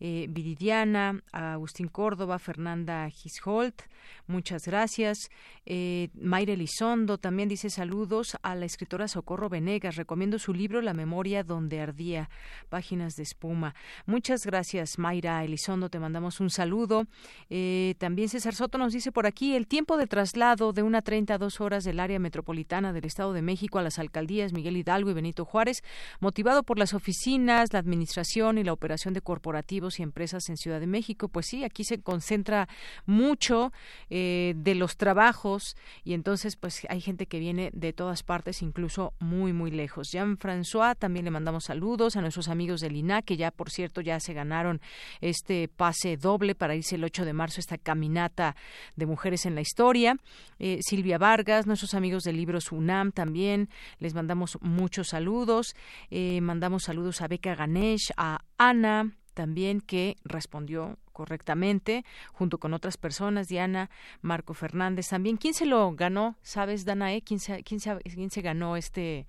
eh, 0.00 0.26
Viridiana, 0.28 1.22
Agustín 1.32 1.88
Córdoba, 1.88 2.38
Fernanda 2.38 3.08
Gisholt, 3.10 3.82
muchas 4.26 4.66
gracias. 4.66 5.30
Eh, 5.66 6.08
Mayra 6.14 6.54
Elizondo 6.54 7.18
también 7.18 7.48
dice 7.48 7.70
saludos 7.70 8.36
a 8.42 8.54
la 8.54 8.66
escritora 8.66 9.06
Socorro 9.08 9.48
Venegas. 9.48 9.96
Recomiendo 9.96 10.38
su 10.38 10.52
libro 10.52 10.80
La 10.80 10.94
memoria 10.94 11.44
donde 11.44 11.80
ardía, 11.80 12.28
páginas 12.68 13.14
de 13.14 13.22
espuma. 13.22 13.74
Muchas 14.06 14.44
gracias, 14.44 14.98
Mayra 14.98 15.44
Elizondo. 15.44 15.88
Te 15.88 16.00
mandamos 16.00 16.40
un 16.40 16.50
saludo. 16.50 17.06
Eh, 17.50 17.94
también 17.98 18.28
César 18.28 18.54
Soto 18.54 18.78
nos 18.78 18.92
dice 18.92 19.12
por 19.12 19.26
aquí 19.26 19.54
el 19.54 19.66
tiempo 19.66 19.96
de 19.96 20.06
traslado 20.06 20.72
de 20.72 20.82
una 20.82 21.02
32 21.02 21.60
horas 21.60 21.84
del 21.84 22.00
área 22.00 22.18
metropolitana 22.18 22.92
del 22.92 23.04
Estado 23.04 23.32
de 23.32 23.42
México 23.42 23.78
a 23.78 23.82
las 23.82 23.98
alcaldías 23.98 24.52
Miguel 24.52 24.76
Hidalgo 24.76 25.10
y 25.10 25.14
Benito 25.14 25.44
Juárez, 25.44 25.82
motivado 26.20 26.62
por 26.62 26.78
las 26.78 26.94
oficinas, 26.94 27.72
la 27.72 27.78
administración 27.78 28.58
y 28.58 28.64
la 28.64 28.72
operación 28.72 29.14
de 29.14 29.19
corporativos 29.20 29.98
y 29.98 30.02
empresas 30.02 30.48
en 30.48 30.56
Ciudad 30.56 30.80
de 30.80 30.86
México. 30.86 31.28
Pues 31.28 31.46
sí, 31.46 31.64
aquí 31.64 31.84
se 31.84 32.00
concentra 32.00 32.68
mucho 33.06 33.72
eh, 34.08 34.54
de 34.56 34.74
los 34.74 34.96
trabajos 34.96 35.76
y 36.04 36.14
entonces 36.14 36.56
pues 36.56 36.86
hay 36.88 37.00
gente 37.00 37.26
que 37.26 37.38
viene 37.38 37.70
de 37.72 37.92
todas 37.92 38.22
partes, 38.22 38.62
incluso 38.62 39.14
muy, 39.18 39.52
muy 39.52 39.70
lejos. 39.70 40.10
Jean-François, 40.12 40.96
también 40.96 41.24
le 41.24 41.30
mandamos 41.30 41.64
saludos 41.64 42.16
a 42.16 42.20
nuestros 42.20 42.48
amigos 42.48 42.80
del 42.80 42.96
INAC, 42.96 43.24
que 43.24 43.36
ya, 43.36 43.50
por 43.50 43.70
cierto, 43.70 44.00
ya 44.00 44.20
se 44.20 44.32
ganaron 44.32 44.80
este 45.20 45.68
pase 45.68 46.16
doble 46.16 46.54
para 46.54 46.74
irse 46.74 46.96
el 46.96 47.04
8 47.04 47.24
de 47.24 47.32
marzo, 47.32 47.60
esta 47.60 47.78
caminata 47.78 48.56
de 48.96 49.06
mujeres 49.06 49.46
en 49.46 49.54
la 49.54 49.60
historia. 49.60 50.16
Eh, 50.58 50.78
Silvia 50.82 51.18
Vargas, 51.18 51.66
nuestros 51.66 51.94
amigos 51.94 52.22
del 52.24 52.36
libro 52.36 52.60
UNAM 52.70 53.12
también, 53.12 53.68
les 53.98 54.14
mandamos 54.14 54.58
muchos 54.60 55.08
saludos. 55.08 55.74
Eh, 56.10 56.40
mandamos 56.40 56.84
saludos 56.84 57.20
a 57.20 57.28
Beca 57.28 57.54
Ganesh, 57.54 58.12
a 58.16 58.40
Ana, 58.58 59.09
también 59.40 59.80
que 59.80 60.18
respondió 60.22 60.98
correctamente 61.14 62.04
junto 62.30 62.58
con 62.58 62.74
otras 62.74 62.98
personas, 62.98 63.48
Diana, 63.48 63.88
Marco 64.20 64.52
Fernández 64.52 65.08
también. 65.08 65.38
¿Quién 65.38 65.54
se 65.54 65.64
lo 65.64 65.90
ganó? 65.94 66.36
¿Sabes, 66.42 66.84
Danae? 66.84 67.22
¿Quién 67.22 67.40
se, 67.40 67.62
quién 67.62 67.80
quién 67.80 68.30
se 68.30 68.42
ganó 68.42 68.76
este 68.76 69.26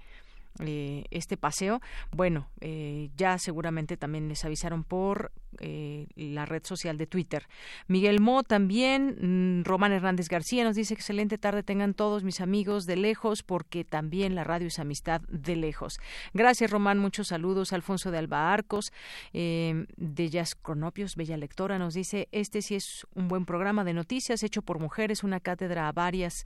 eh, 0.59 1.05
este 1.11 1.37
paseo. 1.37 1.79
Bueno, 2.11 2.49
eh, 2.59 3.09
ya 3.15 3.37
seguramente 3.37 3.95
también 3.95 4.27
les 4.27 4.43
avisaron 4.43 4.83
por 4.83 5.31
eh, 5.59 6.07
la 6.15 6.45
red 6.45 6.63
social 6.63 6.97
de 6.97 7.07
Twitter. 7.07 7.47
Miguel 7.87 8.19
Mo 8.19 8.43
también, 8.43 9.59
mm, 9.59 9.63
Román 9.63 9.91
Hernández 9.91 10.29
García 10.29 10.63
nos 10.63 10.75
dice 10.75 10.93
excelente 10.93 11.37
tarde 11.37 11.63
tengan 11.63 11.93
todos 11.93 12.23
mis 12.23 12.41
amigos 12.41 12.85
de 12.85 12.95
lejos 12.95 13.43
porque 13.43 13.83
también 13.83 14.35
la 14.35 14.43
radio 14.43 14.67
es 14.67 14.79
amistad 14.79 15.21
de 15.29 15.55
lejos. 15.55 15.99
Gracias 16.33 16.71
Román, 16.71 16.99
muchos 16.99 17.27
saludos. 17.27 17.73
Alfonso 17.73 18.11
de 18.11 18.17
Alba 18.17 18.53
Arcos, 18.53 18.91
de 19.33 20.29
Jazz 20.29 20.55
Cronopios, 20.55 21.15
bella 21.15 21.37
lectora, 21.37 21.79
nos 21.79 21.93
dice 21.93 22.27
este 22.31 22.61
sí 22.61 22.75
es 22.75 23.07
un 23.15 23.27
buen 23.27 23.45
programa 23.45 23.83
de 23.83 23.93
noticias 23.93 24.43
hecho 24.43 24.61
por 24.61 24.79
mujeres, 24.79 25.23
una 25.23 25.39
cátedra 25.39 25.87
a 25.87 25.91
varias, 25.91 26.45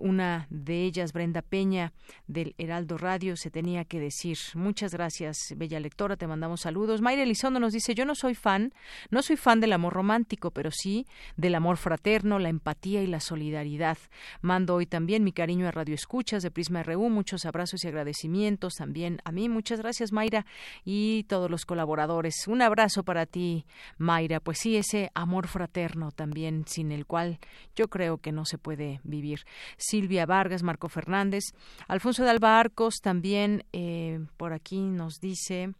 una 0.00 0.46
de 0.50 0.84
ellas 0.84 1.12
Brenda 1.12 1.42
Peña 1.42 1.92
del 2.26 2.54
Heraldo 2.58 2.98
Radio 2.98 3.36
se 3.36 3.50
tenía 3.50 3.84
que 3.84 4.00
decir. 4.00 4.38
Muchas 4.54 4.92
gracias, 4.92 5.54
bella 5.56 5.80
lectora, 5.80 6.16
te 6.16 6.26
mandamos 6.26 6.62
saludos. 6.62 7.00
Mayra 7.00 7.22
Elizondo 7.22 7.60
nos 7.60 7.72
dice, 7.72 7.94
yo 7.94 8.04
no 8.04 8.14
soy 8.20 8.34
fan, 8.34 8.72
no 9.10 9.22
soy 9.22 9.36
fan 9.36 9.60
del 9.60 9.72
amor 9.72 9.94
romántico, 9.94 10.50
pero 10.50 10.70
sí 10.70 11.06
del 11.36 11.54
amor 11.54 11.76
fraterno, 11.76 12.38
la 12.38 12.50
empatía 12.50 13.02
y 13.02 13.06
la 13.06 13.20
solidaridad. 13.20 13.98
Mando 14.42 14.74
hoy 14.74 14.86
también 14.86 15.24
mi 15.24 15.32
cariño 15.32 15.66
a 15.66 15.70
Radio 15.70 15.94
Escuchas 15.94 16.42
de 16.42 16.50
Prisma 16.50 16.82
RU, 16.82 17.08
muchos 17.08 17.46
abrazos 17.46 17.84
y 17.84 17.88
agradecimientos 17.88 18.74
también 18.74 19.20
a 19.24 19.32
mí. 19.32 19.48
Muchas 19.48 19.80
gracias, 19.80 20.12
Mayra, 20.12 20.44
y 20.84 21.24
todos 21.24 21.50
los 21.50 21.64
colaboradores. 21.64 22.46
Un 22.46 22.62
abrazo 22.62 23.02
para 23.02 23.26
ti, 23.26 23.64
Mayra. 23.96 24.40
Pues 24.40 24.58
sí, 24.58 24.76
ese 24.76 25.10
amor 25.14 25.48
fraterno 25.48 26.12
también, 26.12 26.64
sin 26.66 26.92
el 26.92 27.06
cual 27.06 27.38
yo 27.74 27.88
creo 27.88 28.18
que 28.18 28.32
no 28.32 28.44
se 28.44 28.58
puede 28.58 29.00
vivir. 29.02 29.40
Silvia 29.78 30.26
Vargas, 30.26 30.62
Marco 30.62 30.88
Fernández, 30.88 31.44
Alfonso 31.88 32.22
de 32.24 32.30
Alba 32.30 32.60
Arcos, 32.60 32.96
también 33.02 33.64
eh, 33.72 34.20
por 34.36 34.52
aquí 34.52 34.80
nos 34.80 35.20
dice 35.20 35.74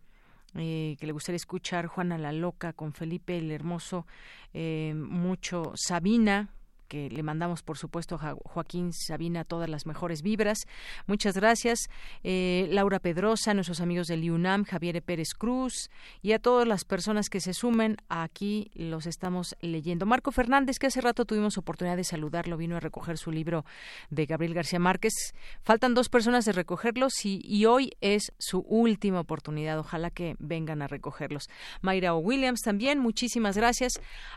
eh, 0.54 0.96
que 0.98 1.06
le 1.06 1.12
gustaría 1.12 1.36
escuchar 1.36 1.86
Juana 1.86 2.18
la 2.18 2.32
Loca 2.32 2.72
con 2.72 2.92
Felipe 2.92 3.38
el 3.38 3.50
Hermoso, 3.50 4.06
eh, 4.52 4.92
mucho 4.96 5.72
Sabina, 5.76 6.48
que 6.90 7.08
le 7.08 7.22
mandamos, 7.22 7.62
por 7.62 7.78
supuesto, 7.78 8.16
a 8.16 8.34
Joaquín 8.44 8.92
Sabina 8.92 9.44
todas 9.44 9.70
las 9.70 9.86
mejores 9.86 10.22
vibras. 10.22 10.66
Muchas 11.06 11.36
gracias. 11.36 11.88
Eh, 12.24 12.66
Laura 12.72 12.98
Pedrosa, 12.98 13.54
nuestros 13.54 13.80
amigos 13.80 14.08
del 14.08 14.24
IUNAM, 14.24 14.64
Javier 14.64 15.00
Pérez 15.00 15.28
Cruz 15.38 15.88
y 16.20 16.32
a 16.32 16.40
todas 16.40 16.66
las 16.66 16.84
personas 16.84 17.30
que 17.30 17.40
se 17.40 17.54
sumen 17.54 17.96
aquí 18.08 18.72
los 18.74 19.06
estamos 19.06 19.54
leyendo. 19.60 20.04
Marco 20.04 20.32
Fernández, 20.32 20.80
que 20.80 20.88
hace 20.88 21.00
rato 21.00 21.24
tuvimos 21.24 21.56
oportunidad 21.58 21.96
de 21.96 22.02
saludarlo, 22.02 22.56
vino 22.56 22.76
a 22.76 22.80
recoger 22.80 23.18
su 23.18 23.30
libro 23.30 23.64
de 24.10 24.26
Gabriel 24.26 24.54
García 24.54 24.80
Márquez. 24.80 25.14
Faltan 25.62 25.94
dos 25.94 26.08
personas 26.08 26.44
de 26.44 26.52
recogerlos 26.52 27.24
y, 27.24 27.64
hoy 27.66 27.92
es 28.00 28.32
su 28.38 28.64
última 28.66 29.20
oportunidad. 29.20 29.78
Ojalá 29.78 30.10
que 30.10 30.34
vengan 30.40 30.82
a 30.82 30.88
recogerlos. 30.88 31.48
Mayra 31.82 32.14
O. 32.14 32.18
Williams 32.18 32.62
también, 32.62 32.98
muchísimas 32.98 33.56
gracias 33.56 33.92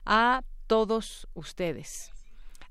a 0.06 0.44
todos 0.68 1.28
ustedes. 1.34 2.13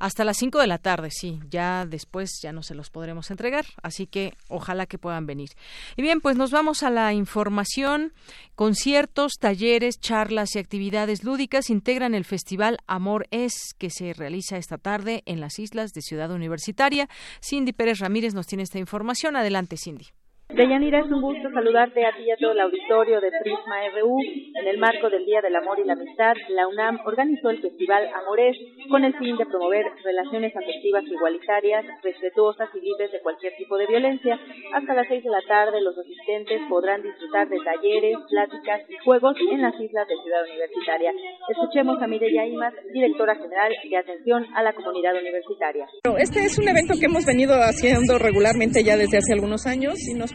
Hasta 0.02 0.24
las 0.24 0.38
5 0.38 0.58
de 0.58 0.66
la 0.66 0.78
tarde, 0.78 1.12
sí. 1.12 1.38
Ya 1.48 1.86
después 1.86 2.40
ya 2.42 2.52
no 2.52 2.64
se 2.64 2.74
los 2.74 2.90
podremos 2.90 3.30
entregar, 3.30 3.66
así 3.84 4.08
que 4.08 4.34
ojalá 4.48 4.86
que 4.86 4.98
puedan 4.98 5.26
venir. 5.26 5.50
Y 5.96 6.02
bien, 6.02 6.20
pues 6.20 6.36
nos 6.36 6.50
vamos 6.50 6.82
a 6.82 6.90
la 6.90 7.12
información. 7.12 8.12
Conciertos, 8.56 9.34
talleres, 9.38 10.00
charlas 10.00 10.56
y 10.56 10.58
actividades 10.58 11.22
lúdicas 11.22 11.70
integran 11.70 12.16
el 12.16 12.24
Festival 12.24 12.78
Amor 12.88 13.28
Es, 13.30 13.74
que 13.78 13.90
se 13.90 14.12
realiza 14.12 14.56
esta 14.56 14.76
tarde 14.76 15.22
en 15.24 15.40
las 15.40 15.60
islas 15.60 15.92
de 15.92 16.02
Ciudad 16.02 16.32
Universitaria. 16.32 17.08
Cindy 17.40 17.72
Pérez 17.72 18.00
Ramírez 18.00 18.34
nos 18.34 18.48
tiene 18.48 18.64
esta 18.64 18.80
información. 18.80 19.36
Adelante, 19.36 19.76
Cindy. 19.76 20.06
Deyanira, 20.54 21.00
es 21.00 21.10
un 21.10 21.22
gusto 21.22 21.48
saludarte 21.50 22.04
a 22.04 22.12
ti 22.12 22.24
y 22.26 22.30
a 22.30 22.36
todo 22.36 22.52
el 22.52 22.60
auditorio 22.60 23.20
de 23.22 23.32
Prisma 23.42 23.88
RU. 23.96 24.18
En 24.60 24.68
el 24.68 24.76
marco 24.76 25.08
del 25.08 25.24
Día 25.24 25.40
del 25.40 25.56
Amor 25.56 25.78
y 25.80 25.84
la 25.84 25.94
Amistad, 25.94 26.34
la 26.50 26.68
UNAM 26.68 27.00
organizó 27.06 27.48
el 27.48 27.62
Festival 27.62 28.06
Amores 28.20 28.56
con 28.90 29.02
el 29.02 29.16
fin 29.16 29.36
de 29.38 29.46
promover 29.46 29.86
relaciones 30.04 30.54
afectivas 30.54 31.04
igualitarias, 31.04 31.86
respetuosas 32.02 32.68
y 32.74 32.80
libres 32.84 33.12
de 33.12 33.20
cualquier 33.20 33.54
tipo 33.56 33.78
de 33.78 33.86
violencia. 33.86 34.38
Hasta 34.74 34.92
las 34.92 35.08
seis 35.08 35.24
de 35.24 35.30
la 35.30 35.40
tarde, 35.48 35.80
los 35.80 35.96
asistentes 35.96 36.60
podrán 36.68 37.02
disfrutar 37.02 37.48
de 37.48 37.56
talleres, 37.64 38.18
pláticas 38.28 38.82
y 38.90 38.96
juegos 39.04 39.36
en 39.50 39.62
las 39.62 39.74
islas 39.80 40.06
de 40.06 40.16
Ciudad 40.22 40.44
Universitaria. 40.44 41.12
Escuchemos 41.48 42.02
a 42.02 42.06
Mireya 42.06 42.46
Imas, 42.46 42.74
directora 42.92 43.36
general 43.36 43.72
de 43.82 43.96
Atención 43.96 44.44
a 44.54 44.62
la 44.62 44.74
Comunidad 44.74 45.16
Universitaria. 45.16 45.86
Este 46.18 46.44
es 46.44 46.58
un 46.58 46.68
evento 46.68 46.92
que 47.00 47.06
hemos 47.06 47.24
venido 47.24 47.54
haciendo 47.54 48.18
regularmente 48.18 48.84
ya 48.84 48.98
desde 48.98 49.16
hace 49.16 49.32
algunos 49.32 49.66
años 49.66 49.96
y 50.06 50.12
nos 50.12 50.34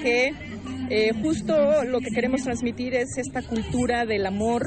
que 0.00 0.32
eh, 0.90 1.12
justo 1.20 1.84
lo 1.84 2.00
que 2.00 2.10
queremos 2.10 2.42
transmitir 2.42 2.94
es 2.94 3.18
esta 3.18 3.42
cultura 3.42 4.06
del 4.06 4.24
amor, 4.26 4.62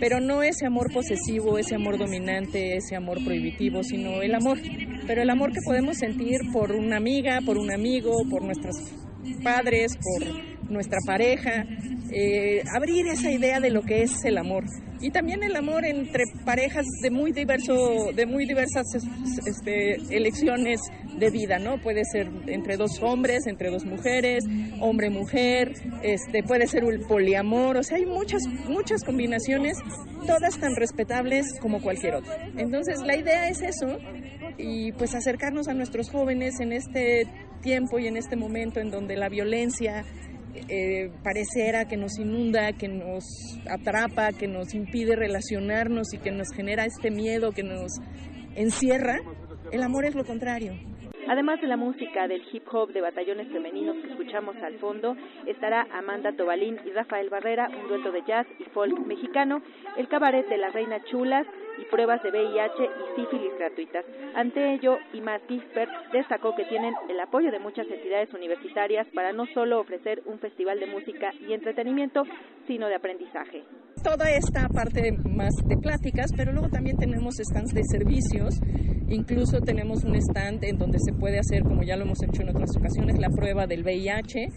pero 0.00 0.20
no 0.20 0.42
ese 0.42 0.66
amor 0.66 0.92
posesivo, 0.92 1.58
ese 1.58 1.74
amor 1.74 1.98
dominante, 1.98 2.76
ese 2.76 2.94
amor 2.94 3.24
prohibitivo, 3.24 3.82
sino 3.82 4.22
el 4.22 4.34
amor, 4.34 4.58
pero 5.06 5.22
el 5.22 5.30
amor 5.30 5.52
que 5.52 5.60
podemos 5.64 5.96
sentir 5.96 6.40
por 6.52 6.72
una 6.72 6.96
amiga, 6.96 7.40
por 7.44 7.58
un 7.58 7.72
amigo, 7.72 8.12
por 8.30 8.44
nuestros 8.44 8.76
padres, 9.42 9.96
por 9.96 10.70
nuestra 10.70 10.98
pareja, 11.06 11.64
eh, 12.12 12.62
abrir 12.74 13.06
esa 13.08 13.30
idea 13.30 13.60
de 13.60 13.70
lo 13.70 13.82
que 13.82 14.02
es 14.02 14.24
el 14.24 14.38
amor. 14.38 14.64
Y 15.00 15.10
también 15.10 15.42
el 15.42 15.54
amor 15.54 15.84
entre 15.84 16.24
parejas 16.44 16.84
de 17.02 17.10
muy 17.10 17.30
diverso 17.30 18.12
de 18.14 18.26
muy 18.26 18.46
diversas 18.46 18.84
este, 19.46 19.94
elecciones 20.10 20.80
de 21.16 21.30
vida 21.30 21.58
no 21.60 21.80
puede 21.80 22.02
ser 22.04 22.28
entre 22.46 22.76
dos 22.76 23.00
hombres 23.00 23.46
entre 23.46 23.70
dos 23.70 23.84
mujeres 23.84 24.44
hombre 24.80 25.10
mujer 25.10 25.72
este 26.02 26.42
puede 26.42 26.66
ser 26.66 26.84
un 26.84 27.06
poliamor 27.06 27.76
o 27.76 27.82
sea 27.82 27.96
hay 27.96 28.06
muchas 28.06 28.42
muchas 28.68 29.04
combinaciones 29.04 29.78
todas 30.26 30.58
tan 30.58 30.74
respetables 30.76 31.58
como 31.60 31.80
cualquier 31.80 32.16
otra. 32.16 32.48
Entonces 32.56 33.00
la 33.04 33.16
idea 33.16 33.48
es 33.48 33.62
eso 33.62 33.98
y 34.56 34.92
pues 34.92 35.14
acercarnos 35.14 35.68
a 35.68 35.74
nuestros 35.74 36.10
jóvenes 36.10 36.60
en 36.60 36.72
este 36.72 37.26
tiempo 37.58 37.98
y 37.98 38.06
en 38.06 38.16
este 38.16 38.36
momento 38.36 38.80
en 38.80 38.90
donde 38.90 39.16
la 39.16 39.28
violencia 39.28 40.04
eh, 40.68 41.10
pareciera 41.22 41.86
que 41.86 41.96
nos 41.96 42.18
inunda, 42.18 42.72
que 42.72 42.88
nos 42.88 43.24
atrapa, 43.70 44.32
que 44.32 44.48
nos 44.48 44.74
impide 44.74 45.14
relacionarnos 45.16 46.12
y 46.14 46.18
que 46.18 46.30
nos 46.30 46.48
genera 46.54 46.84
este 46.84 47.10
miedo 47.10 47.52
que 47.52 47.62
nos 47.62 47.92
encierra, 48.56 49.18
el 49.72 49.82
amor 49.82 50.04
es 50.04 50.14
lo 50.14 50.24
contrario. 50.24 50.72
Además 51.28 51.60
de 51.60 51.66
la 51.66 51.76
música 51.76 52.26
del 52.26 52.42
hip 52.50 52.64
hop 52.72 52.90
de 52.92 53.02
batallones 53.02 53.48
femeninos 53.52 53.96
que 53.96 54.10
escuchamos 54.10 54.56
al 54.56 54.78
fondo, 54.78 55.14
estará 55.46 55.86
Amanda 55.92 56.32
Tobalín 56.32 56.78
y 56.86 56.90
Rafael 56.90 57.28
Barrera, 57.28 57.68
un 57.68 57.86
dueto 57.86 58.10
de 58.10 58.22
jazz 58.26 58.46
y 58.58 58.64
folk 58.70 58.98
mexicano, 59.06 59.60
el 59.98 60.08
cabaret 60.08 60.48
de 60.48 60.56
la 60.56 60.70
Reina 60.70 61.04
Chulas 61.04 61.46
y 61.80 61.84
pruebas 61.90 62.22
de 62.22 62.30
VIH 62.30 62.82
y 62.84 63.20
sífilis 63.20 63.52
gratuitas. 63.58 64.04
Ante 64.34 64.74
ello, 64.74 64.98
Imar 65.12 65.40
Gisbert 65.48 65.90
destacó 66.12 66.54
que 66.54 66.64
tienen 66.64 66.94
el 67.08 67.20
apoyo 67.20 67.50
de 67.50 67.58
muchas 67.58 67.86
entidades 67.90 68.32
universitarias 68.34 69.06
para 69.14 69.32
no 69.32 69.46
solo 69.54 69.80
ofrecer 69.80 70.22
un 70.26 70.38
festival 70.38 70.80
de 70.80 70.86
música 70.86 71.32
y 71.46 71.52
entretenimiento, 71.52 72.24
sino 72.66 72.88
de 72.88 72.94
aprendizaje. 72.94 73.64
Toda 74.02 74.30
esta 74.30 74.68
parte 74.68 75.12
más 75.12 75.54
de 75.66 75.76
pláticas, 75.76 76.30
pero 76.36 76.52
luego 76.52 76.68
también 76.68 76.96
tenemos 76.96 77.34
stands 77.34 77.74
de 77.74 77.82
servicios, 77.84 78.54
incluso 79.08 79.60
tenemos 79.60 80.04
un 80.04 80.14
stand 80.16 80.62
en 80.64 80.78
donde 80.78 80.98
se 81.00 81.12
puede 81.12 81.38
hacer, 81.38 81.62
como 81.62 81.82
ya 81.82 81.96
lo 81.96 82.04
hemos 82.04 82.22
hecho 82.22 82.42
en 82.42 82.50
otras 82.50 82.70
ocasiones, 82.76 83.18
la 83.18 83.28
prueba 83.30 83.66
del 83.66 83.82
VIH. 83.82 84.48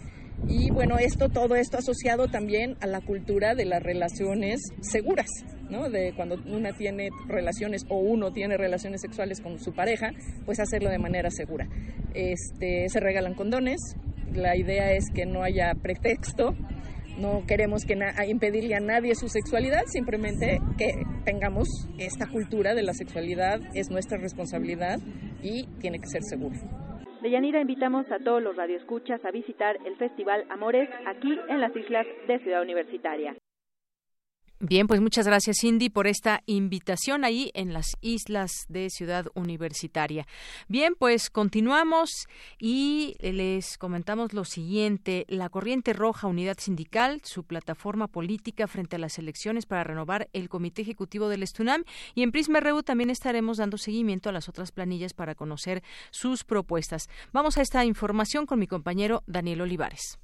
Y 0.48 0.70
bueno, 0.70 0.98
esto, 0.98 1.28
todo 1.28 1.54
esto 1.54 1.78
asociado 1.78 2.28
también 2.28 2.76
a 2.80 2.86
la 2.86 3.00
cultura 3.00 3.54
de 3.54 3.64
las 3.64 3.82
relaciones 3.82 4.60
seguras, 4.80 5.28
¿no? 5.72 5.88
De 5.88 6.12
cuando 6.14 6.36
una 6.46 6.72
tiene 6.72 7.08
relaciones 7.26 7.84
o 7.88 7.96
uno 7.96 8.32
tiene 8.32 8.56
relaciones 8.56 9.00
sexuales 9.00 9.40
con 9.40 9.58
su 9.58 9.72
pareja, 9.72 10.10
pues 10.44 10.60
hacerlo 10.60 10.90
de 10.90 10.98
manera 10.98 11.30
segura. 11.30 11.66
Este, 12.14 12.88
se 12.88 13.00
regalan 13.00 13.34
condones, 13.34 13.80
la 14.34 14.56
idea 14.56 14.92
es 14.92 15.06
que 15.12 15.26
no 15.26 15.42
haya 15.42 15.72
pretexto, 15.74 16.54
no 17.18 17.44
queremos 17.46 17.84
que 17.84 17.98
impedirle 18.28 18.74
a 18.74 18.80
nadie 18.80 19.14
su 19.14 19.28
sexualidad, 19.28 19.82
simplemente 19.86 20.60
que 20.78 20.92
tengamos 21.24 21.68
esta 21.98 22.26
cultura 22.26 22.74
de 22.74 22.82
la 22.82 22.92
sexualidad, 22.92 23.60
es 23.74 23.90
nuestra 23.90 24.18
responsabilidad 24.18 24.98
y 25.42 25.66
tiene 25.80 25.98
que 25.98 26.06
ser 26.06 26.22
seguro. 26.22 26.56
De 27.22 27.30
Yanira 27.30 27.60
invitamos 27.60 28.10
a 28.10 28.18
todos 28.18 28.42
los 28.42 28.56
radioescuchas 28.56 29.24
a 29.24 29.30
visitar 29.30 29.76
el 29.86 29.96
Festival 29.96 30.44
Amores 30.50 30.88
aquí 31.06 31.38
en 31.48 31.60
las 31.60 31.74
islas 31.76 32.06
de 32.26 32.38
Ciudad 32.40 32.62
Universitaria. 32.62 33.36
Bien, 34.64 34.86
pues 34.86 35.00
muchas 35.00 35.26
gracias 35.26 35.56
Cindy 35.60 35.90
por 35.90 36.06
esta 36.06 36.42
invitación 36.46 37.24
ahí 37.24 37.50
en 37.52 37.72
las 37.72 37.96
islas 38.00 38.64
de 38.68 38.90
Ciudad 38.90 39.26
Universitaria. 39.34 40.24
Bien, 40.68 40.94
pues 40.96 41.30
continuamos 41.30 42.28
y 42.60 43.16
les 43.20 43.76
comentamos 43.76 44.34
lo 44.34 44.44
siguiente. 44.44 45.24
La 45.26 45.48
Corriente 45.48 45.92
Roja 45.94 46.28
Unidad 46.28 46.58
Sindical, 46.60 47.22
su 47.24 47.44
plataforma 47.44 48.06
política 48.06 48.68
frente 48.68 48.94
a 48.94 49.00
las 49.00 49.18
elecciones 49.18 49.66
para 49.66 49.82
renovar 49.82 50.28
el 50.32 50.48
Comité 50.48 50.82
Ejecutivo 50.82 51.28
del 51.28 51.42
Estunam 51.42 51.82
y 52.14 52.22
en 52.22 52.30
Prisma 52.30 52.60
RU 52.60 52.84
también 52.84 53.10
estaremos 53.10 53.56
dando 53.56 53.78
seguimiento 53.78 54.28
a 54.28 54.32
las 54.32 54.48
otras 54.48 54.70
planillas 54.70 55.12
para 55.12 55.34
conocer 55.34 55.82
sus 56.12 56.44
propuestas. 56.44 57.08
Vamos 57.32 57.58
a 57.58 57.62
esta 57.62 57.84
información 57.84 58.46
con 58.46 58.60
mi 58.60 58.68
compañero 58.68 59.24
Daniel 59.26 59.62
Olivares. 59.62 60.20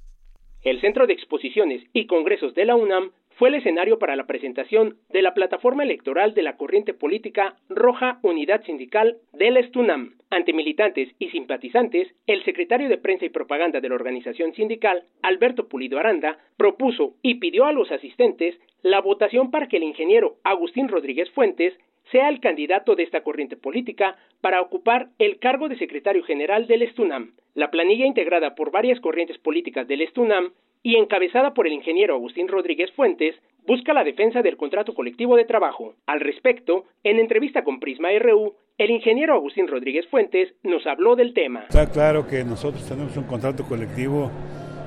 El 0.61 0.79
Centro 0.79 1.07
de 1.07 1.13
Exposiciones 1.13 1.83
y 1.91 2.07
Congresos 2.07 2.53
de 2.53 2.63
la 2.63 2.77
UNAM 2.77 3.11
fue 3.39 3.47
el 3.47 3.55
escenario 3.55 3.99
para 3.99 4.17
la 4.17 4.27
presentación 4.27 4.97
de 5.07 5.21
la 5.21 5.33
plataforma 5.33 5.83
electoral 5.83 6.33
de 6.33 6.43
la 6.43 6.57
corriente 6.57 6.93
política 6.93 7.55
Roja 7.69 8.19
Unidad 8.21 8.65
Sindical 8.65 9.15
del 9.31 9.55
Estunam. 9.55 10.15
Ante 10.29 10.51
militantes 10.51 11.07
y 11.19 11.29
simpatizantes, 11.29 12.13
el 12.27 12.43
secretario 12.43 12.89
de 12.89 12.97
Prensa 12.97 13.23
y 13.23 13.29
Propaganda 13.29 13.79
de 13.79 13.87
la 13.87 13.95
organización 13.95 14.53
sindical, 14.53 15.05
Alberto 15.21 15.69
Pulido 15.69 15.97
Aranda, 15.97 16.37
propuso 16.57 17.15
y 17.21 17.35
pidió 17.35 17.65
a 17.65 17.71
los 17.71 17.89
asistentes 17.91 18.59
la 18.81 18.99
votación 18.99 19.51
para 19.51 19.69
que 19.69 19.77
el 19.77 19.83
ingeniero 19.83 20.35
Agustín 20.43 20.89
Rodríguez 20.89 21.31
Fuentes 21.31 21.73
sea 22.11 22.29
el 22.29 22.39
candidato 22.39 22.95
de 22.95 23.03
esta 23.03 23.21
corriente 23.21 23.57
política 23.57 24.17
para 24.41 24.61
ocupar 24.61 25.09
el 25.19 25.39
cargo 25.39 25.69
de 25.69 25.77
secretario 25.77 26.23
general 26.23 26.67
del 26.67 26.81
Estunam. 26.81 27.33
La 27.55 27.71
planilla 27.71 28.05
integrada 28.05 28.55
por 28.55 28.71
varias 28.71 28.99
corrientes 28.99 29.37
políticas 29.37 29.87
del 29.87 30.01
Estunam 30.01 30.51
y 30.81 30.95
encabezada 30.95 31.53
por 31.53 31.67
el 31.67 31.73
ingeniero 31.73 32.15
Agustín 32.15 32.47
Rodríguez 32.47 32.91
Fuentes, 32.93 33.35
busca 33.67 33.93
la 33.93 34.03
defensa 34.03 34.41
del 34.41 34.57
contrato 34.57 34.93
colectivo 34.93 35.35
de 35.35 35.45
trabajo. 35.45 35.95
Al 36.05 36.21
respecto, 36.21 36.85
en 37.03 37.19
entrevista 37.19 37.63
con 37.63 37.79
Prisma 37.79 38.09
RU, 38.17 38.55
el 38.77 38.91
ingeniero 38.91 39.33
Agustín 39.33 39.67
Rodríguez 39.67 40.07
Fuentes 40.07 40.53
nos 40.63 40.87
habló 40.87 41.15
del 41.15 41.33
tema. 41.33 41.65
Está 41.67 41.91
claro 41.91 42.25
que 42.25 42.43
nosotros 42.45 42.87
tenemos 42.87 43.15
un 43.17 43.25
contrato 43.25 43.65
colectivo 43.65 44.31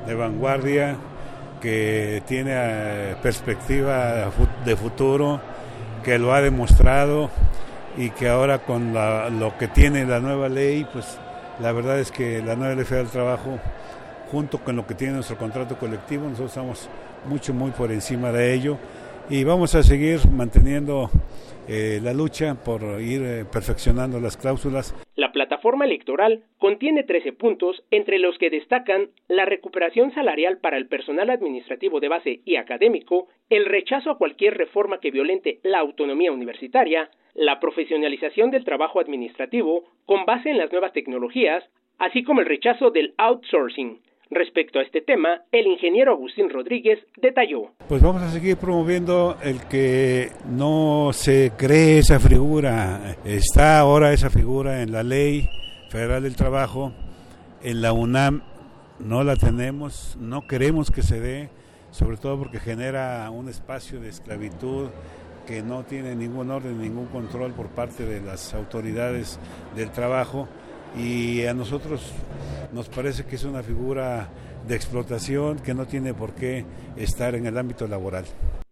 de 0.07 0.15
vanguardia 0.15 0.97
que 1.61 2.23
tiene 2.27 2.53
eh, 2.55 3.15
perspectiva 3.23 4.33
de 4.65 4.77
futuro, 4.77 5.41
que 6.03 6.19
lo 6.19 6.33
ha 6.33 6.41
demostrado 6.41 7.31
y 7.97 8.11
que 8.11 8.29
ahora 8.29 8.59
con 8.61 8.95
lo 8.95 9.57
que 9.59 9.69
tiene 9.69 10.05
la 10.05 10.21
nueva 10.21 10.49
ley, 10.49 10.87
pues 10.93 11.19
la 11.61 11.73
verdad 11.73 11.99
es 11.99 12.11
que 12.11 12.43
la 12.43 12.57
nueva 12.57 12.75
ley 12.75 12.85
federal 12.85 13.07
del 13.07 13.13
trabajo 13.13 13.59
junto 14.31 14.59
con 14.59 14.77
lo 14.77 14.87
que 14.87 14.95
tiene 14.95 15.15
nuestro 15.15 15.37
contrato 15.37 15.79
colectivo, 15.79 16.25
nosotros 16.25 16.51
estamos 16.51 16.89
mucho, 17.27 17.53
muy 17.53 17.71
por 17.71 17.93
encima 17.93 18.33
de 18.33 18.55
ello 18.55 18.79
y 19.33 19.45
vamos 19.45 19.75
a 19.75 19.83
seguir 19.83 20.19
manteniendo 20.31 21.09
eh, 21.67 22.01
la 22.03 22.13
lucha 22.13 22.55
por 22.63 23.01
ir 23.01 23.23
eh, 23.23 23.45
perfeccionando 23.51 24.21
las 24.21 24.37
cláusulas. 24.37 24.95
La 25.17 25.33
plataforma 25.33 25.87
electoral 25.87 26.45
contiene 26.59 27.03
13 27.03 27.33
puntos, 27.33 27.83
entre 27.91 28.19
los 28.19 28.37
que 28.37 28.51
destacan 28.51 29.09
la 29.29 29.47
recuperación 29.47 30.13
salarial 30.13 30.59
para 30.59 30.77
el 30.77 30.87
personal 30.87 31.31
administrativo 31.31 31.99
de 31.99 32.09
base 32.09 32.41
y 32.45 32.57
académico, 32.57 33.29
el 33.49 33.65
rechazo 33.65 34.11
a 34.11 34.19
cualquier 34.19 34.59
reforma 34.59 35.01
que 35.01 35.11
violente 35.11 35.61
la 35.63 35.79
autonomía 35.79 36.31
universitaria, 36.31 37.09
la 37.33 37.59
profesionalización 37.59 38.51
del 38.51 38.67
trabajo 38.67 39.01
administrativo 39.01 39.85
con 40.05 40.27
base 40.27 40.51
en 40.51 40.59
las 40.59 40.71
nuevas 40.71 40.93
tecnologías, 40.93 41.65
así 41.99 42.23
como 42.23 42.41
el 42.43 42.47
rechazo 42.47 42.91
del 42.91 43.15
outsourcing. 43.17 43.99
Respecto 44.35 44.79
a 44.79 44.83
este 44.83 45.03
tema, 45.03 45.43
el 45.53 45.67
ingeniero 45.67 46.13
Agustín 46.13 46.49
Rodríguez 46.49 46.99
detalló. 47.21 47.73
Pues 47.87 48.01
vamos 48.01 48.23
a 48.23 48.31
seguir 48.31 48.57
promoviendo 48.57 49.37
el 49.43 49.61
que 49.69 50.31
no 50.49 51.11
se 51.13 51.53
cree 51.59 51.99
esa 51.99 52.19
figura. 52.19 53.15
Está 53.27 53.79
ahora 53.79 54.15
esa 54.15 54.31
figura 54.31 54.81
en 54.81 54.91
la 54.91 55.03
ley 55.03 55.51
federal 55.91 56.23
del 56.23 56.35
trabajo. 56.35 56.95
En 57.63 57.83
la 57.83 57.93
UNAM 57.93 58.43
no 58.99 59.23
la 59.23 59.37
tenemos, 59.37 60.17
no 60.19 60.47
queremos 60.47 60.91
que 60.91 61.03
se 61.03 61.21
dé, 61.21 61.51
sobre 61.91 62.17
todo 62.17 62.39
porque 62.39 62.59
genera 62.59 63.29
un 63.31 63.51
espacio 63.51 64.01
de 64.01 64.09
esclavitud 64.09 64.89
que 65.47 65.61
no 65.61 65.85
tiene 65.85 66.15
ningún 66.15 66.51
orden, 66.51 66.81
ningún 66.81 67.05
control 67.09 67.53
por 67.53 67.69
parte 67.69 68.07
de 68.07 68.23
las 68.23 68.55
autoridades 68.55 69.39
del 69.77 69.91
trabajo 69.91 70.49
y 70.97 71.45
a 71.47 71.55
nosotros 71.55 72.13
nos 72.73 72.89
parece 72.89 73.25
que 73.27 73.37
es 73.37 73.45
una 73.45 73.63
figura 73.63 74.29
de 74.67 74.77
explotación 74.77 75.59
que 75.63 75.75
no 75.75 75.87
tiene 75.87 76.15
por 76.15 76.35
qué 76.35 76.65
estar 76.97 77.35
en 77.35 77.47
el 77.47 77.59
ámbito 77.59 77.87
laboral. 77.87 78.25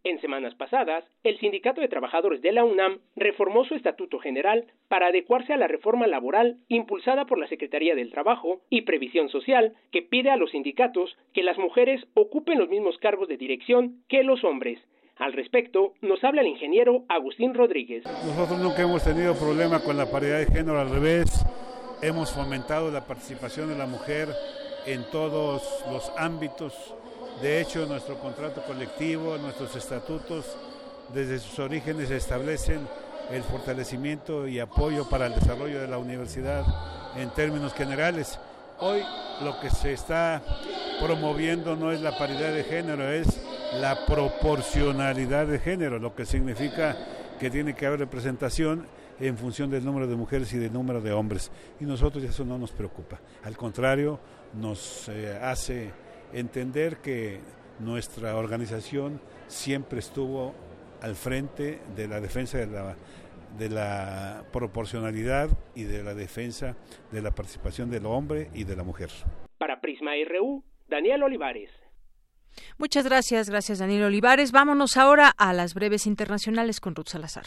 En 0.02 0.18
semanas 0.20 0.55
pasadas, 0.55 1.05
el 1.24 1.38
Sindicato 1.38 1.82
de 1.82 1.88
Trabajadores 1.88 2.40
de 2.40 2.52
la 2.52 2.64
UNAM 2.64 3.01
reformó 3.16 3.64
su 3.64 3.74
estatuto 3.74 4.18
general 4.18 4.64
para 4.88 5.09
adecuarse 5.09 5.52
a 5.52 5.59
la 5.59 5.68
reforma 5.68 6.06
laboral 6.06 6.56
impulsada 6.68 7.26
por 7.26 7.38
la 7.38 7.48
Secretaría 7.48 7.94
del 7.94 8.10
Trabajo 8.10 8.60
y 8.70 8.82
Previsión 8.82 9.28
Social, 9.28 9.74
que 9.92 10.01
pide 10.01 10.30
a 10.30 10.36
los 10.36 10.52
sindicatos 10.52 11.16
que 11.34 11.42
las 11.42 11.59
mujeres 11.59 12.02
ocupen 12.14 12.59
los 12.59 12.70
mismos 12.70 12.97
cargos 12.98 13.28
de 13.28 13.36
dirección 13.36 14.02
que 14.09 14.22
los 14.22 14.42
hombres. 14.42 14.78
Al 15.18 15.34
respecto, 15.34 15.92
nos 16.01 16.24
habla 16.24 16.40
el 16.40 16.47
ingeniero 16.47 17.05
Agustín 17.10 17.52
Rodríguez. 17.52 18.05
Nosotros 18.05 18.59
nunca 18.59 18.80
hemos 18.80 19.05
tenido 19.05 19.34
problema 19.34 19.80
con 19.80 19.98
la 19.98 20.10
paridad 20.10 20.38
de 20.38 20.47
género, 20.47 20.80
al 20.80 20.88
revés 20.88 21.44
Hemos 22.02 22.31
fomentado 22.31 22.90
la 22.90 23.05
participación 23.05 23.68
de 23.68 23.77
la 23.77 23.85
mujer 23.85 24.35
en 24.86 25.05
todos 25.10 25.62
los 25.93 26.10
ámbitos. 26.16 26.72
De 27.43 27.60
hecho, 27.60 27.85
nuestro 27.85 28.18
contrato 28.18 28.62
colectivo, 28.62 29.36
nuestros 29.36 29.77
estatutos, 29.77 30.47
desde 31.12 31.39
sus 31.39 31.59
orígenes 31.59 32.10
establecen 32.10 32.89
el 33.31 33.43
fortalecimiento 33.43 34.48
y 34.48 34.60
apoyo 34.60 35.10
para 35.10 35.27
el 35.27 35.35
desarrollo 35.35 35.78
de 35.78 35.89
la 35.89 35.98
universidad 35.98 36.64
en 37.16 37.28
términos 37.31 37.74
generales. 37.74 38.39
Hoy 38.78 39.02
lo 39.43 39.60
que 39.60 39.68
se 39.68 39.93
está 39.93 40.43
promoviendo 41.05 41.77
no 41.77 41.93
es 41.93 42.01
la 42.01 42.16
paridad 42.16 42.55
de 42.55 42.64
género, 42.64 43.10
es 43.10 43.43
la 43.74 44.06
proporcionalidad 44.06 45.47
de 45.47 45.59
género, 45.59 45.98
lo 45.98 46.14
que 46.14 46.24
significa 46.24 46.97
que 47.39 47.51
tiene 47.51 47.74
que 47.74 47.85
haber 47.85 48.01
representación 48.01 48.86
en 49.20 49.36
función 49.36 49.70
del 49.70 49.84
número 49.84 50.06
de 50.06 50.16
mujeres 50.16 50.52
y 50.55 50.59
del 50.59 50.72
número 50.72 51.01
de 51.01 51.12
hombres. 51.12 51.51
Y 51.78 51.84
nosotros 51.84 52.24
eso 52.24 52.44
no 52.44 52.59
nos 52.59 52.72
preocupa. 52.72 53.20
Al 53.44 53.56
contrario, 53.56 54.18
nos 54.55 55.09
eh, 55.09 55.38
hace 55.40 55.90
entender 56.32 56.98
que 56.98 57.40
nuestra 57.78 58.36
organización 58.36 59.20
siempre 59.47 59.98
estuvo 59.98 60.55
al 61.02 61.14
frente 61.14 61.80
de 61.97 62.09
la 62.09 62.20
defensa 62.20 62.59
de 62.59 62.66
la, 62.66 62.97
de 63.59 63.68
la 63.68 64.44
proporcionalidad 64.52 65.51
y 65.74 65.84
de 65.84 66.02
la 66.02 66.14
defensa 66.14 66.76
de 67.10 67.22
la 67.22 67.30
participación 67.30 67.90
del 67.90 68.06
hombre 68.06 68.51
y 68.55 68.64
de 68.64 68.76
la 68.76 68.82
mujer. 68.82 69.10
Para 69.59 69.80
Prisma 69.80 70.12
RU, 70.28 70.64
Daniel 70.88 71.22
Olivares. 71.22 71.70
Muchas 72.78 73.05
gracias, 73.05 73.48
gracias 73.48 73.78
Daniel 73.78 74.05
Olivares. 74.05 74.52
Vámonos 74.52 74.97
ahora 74.97 75.32
a 75.36 75.52
las 75.52 75.74
breves 75.74 76.06
internacionales 76.06 76.80
con 76.80 76.94
Ruth 76.94 77.09
Salazar. 77.09 77.47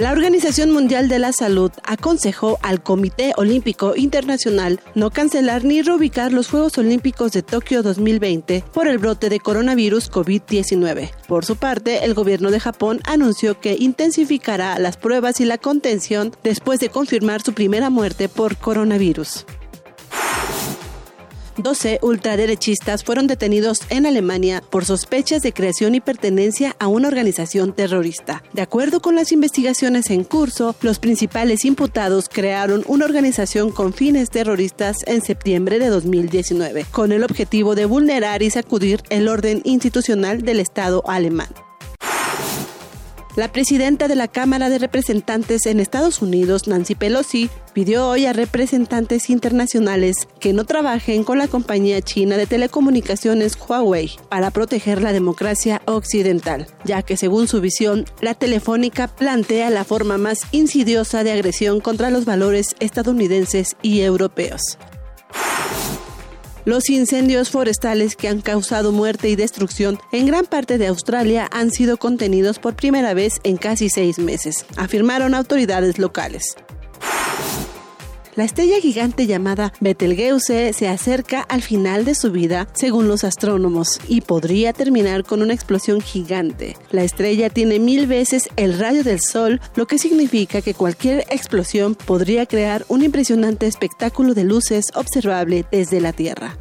La 0.00 0.12
Organización 0.12 0.70
Mundial 0.70 1.10
de 1.10 1.18
la 1.18 1.30
Salud 1.30 1.70
aconsejó 1.84 2.58
al 2.62 2.82
Comité 2.82 3.34
Olímpico 3.36 3.94
Internacional 3.94 4.80
no 4.94 5.10
cancelar 5.10 5.62
ni 5.62 5.82
reubicar 5.82 6.32
los 6.32 6.48
Juegos 6.48 6.78
Olímpicos 6.78 7.32
de 7.32 7.42
Tokio 7.42 7.82
2020 7.82 8.64
por 8.72 8.88
el 8.88 8.96
brote 8.96 9.28
de 9.28 9.40
coronavirus 9.40 10.10
COVID-19. 10.10 11.10
Por 11.28 11.44
su 11.44 11.56
parte, 11.56 12.02
el 12.06 12.14
gobierno 12.14 12.50
de 12.50 12.60
Japón 12.60 13.00
anunció 13.04 13.60
que 13.60 13.76
intensificará 13.78 14.78
las 14.78 14.96
pruebas 14.96 15.38
y 15.42 15.44
la 15.44 15.58
contención 15.58 16.32
después 16.42 16.80
de 16.80 16.88
confirmar 16.88 17.42
su 17.42 17.52
primera 17.52 17.90
muerte 17.90 18.30
por 18.30 18.56
coronavirus. 18.56 19.44
12 21.56 22.00
ultraderechistas 22.02 23.04
fueron 23.04 23.26
detenidos 23.26 23.80
en 23.90 24.06
Alemania 24.06 24.62
por 24.70 24.84
sospechas 24.84 25.42
de 25.42 25.52
creación 25.52 25.94
y 25.94 26.00
pertenencia 26.00 26.76
a 26.78 26.88
una 26.88 27.08
organización 27.08 27.72
terrorista. 27.72 28.42
De 28.52 28.62
acuerdo 28.62 29.00
con 29.00 29.14
las 29.14 29.32
investigaciones 29.32 30.10
en 30.10 30.24
curso, 30.24 30.74
los 30.82 30.98
principales 30.98 31.64
imputados 31.64 32.28
crearon 32.28 32.84
una 32.86 33.04
organización 33.04 33.70
con 33.70 33.92
fines 33.92 34.30
terroristas 34.30 34.98
en 35.06 35.22
septiembre 35.22 35.78
de 35.78 35.88
2019, 35.88 36.86
con 36.90 37.12
el 37.12 37.24
objetivo 37.24 37.74
de 37.74 37.86
vulnerar 37.86 38.42
y 38.42 38.50
sacudir 38.50 39.02
el 39.10 39.28
orden 39.28 39.62
institucional 39.64 40.42
del 40.42 40.60
Estado 40.60 41.02
alemán. 41.06 41.48
La 43.36 43.52
presidenta 43.52 44.08
de 44.08 44.16
la 44.16 44.26
Cámara 44.26 44.68
de 44.68 44.78
Representantes 44.78 45.66
en 45.66 45.78
Estados 45.78 46.20
Unidos, 46.20 46.66
Nancy 46.66 46.96
Pelosi, 46.96 47.48
pidió 47.72 48.08
hoy 48.08 48.26
a 48.26 48.32
representantes 48.32 49.30
internacionales 49.30 50.26
que 50.40 50.52
no 50.52 50.64
trabajen 50.64 51.22
con 51.22 51.38
la 51.38 51.46
compañía 51.46 52.02
china 52.02 52.36
de 52.36 52.46
telecomunicaciones 52.46 53.56
Huawei 53.56 54.10
para 54.28 54.50
proteger 54.50 55.00
la 55.00 55.12
democracia 55.12 55.80
occidental, 55.86 56.66
ya 56.84 57.02
que 57.02 57.16
según 57.16 57.46
su 57.46 57.60
visión, 57.60 58.04
la 58.20 58.34
telefónica 58.34 59.06
plantea 59.06 59.70
la 59.70 59.84
forma 59.84 60.18
más 60.18 60.40
insidiosa 60.50 61.22
de 61.22 61.30
agresión 61.30 61.80
contra 61.80 62.10
los 62.10 62.24
valores 62.24 62.74
estadounidenses 62.80 63.76
y 63.80 64.00
europeos. 64.00 64.76
Los 66.64 66.90
incendios 66.90 67.48
forestales 67.50 68.16
que 68.16 68.28
han 68.28 68.42
causado 68.42 68.92
muerte 68.92 69.30
y 69.30 69.36
destrucción 69.36 69.98
en 70.12 70.26
gran 70.26 70.44
parte 70.44 70.76
de 70.76 70.88
Australia 70.88 71.48
han 71.50 71.70
sido 71.70 71.96
contenidos 71.96 72.58
por 72.58 72.76
primera 72.76 73.14
vez 73.14 73.40
en 73.44 73.56
casi 73.56 73.88
seis 73.88 74.18
meses, 74.18 74.66
afirmaron 74.76 75.34
autoridades 75.34 75.98
locales. 75.98 76.56
La 78.36 78.44
estrella 78.44 78.80
gigante 78.80 79.26
llamada 79.26 79.72
Betelgeuse 79.80 80.72
se 80.72 80.88
acerca 80.88 81.40
al 81.40 81.62
final 81.62 82.04
de 82.04 82.14
su 82.14 82.30
vida, 82.30 82.68
según 82.74 83.08
los 83.08 83.24
astrónomos, 83.24 83.98
y 84.06 84.20
podría 84.20 84.72
terminar 84.72 85.24
con 85.24 85.42
una 85.42 85.52
explosión 85.52 86.00
gigante. 86.00 86.76
La 86.92 87.02
estrella 87.02 87.50
tiene 87.50 87.80
mil 87.80 88.06
veces 88.06 88.48
el 88.54 88.78
radio 88.78 89.02
del 89.02 89.20
Sol, 89.20 89.60
lo 89.74 89.86
que 89.86 89.98
significa 89.98 90.62
que 90.62 90.74
cualquier 90.74 91.24
explosión 91.30 91.96
podría 91.96 92.46
crear 92.46 92.84
un 92.86 93.02
impresionante 93.02 93.66
espectáculo 93.66 94.32
de 94.34 94.44
luces 94.44 94.86
observable 94.94 95.64
desde 95.72 96.00
la 96.00 96.12
Tierra. 96.12 96.56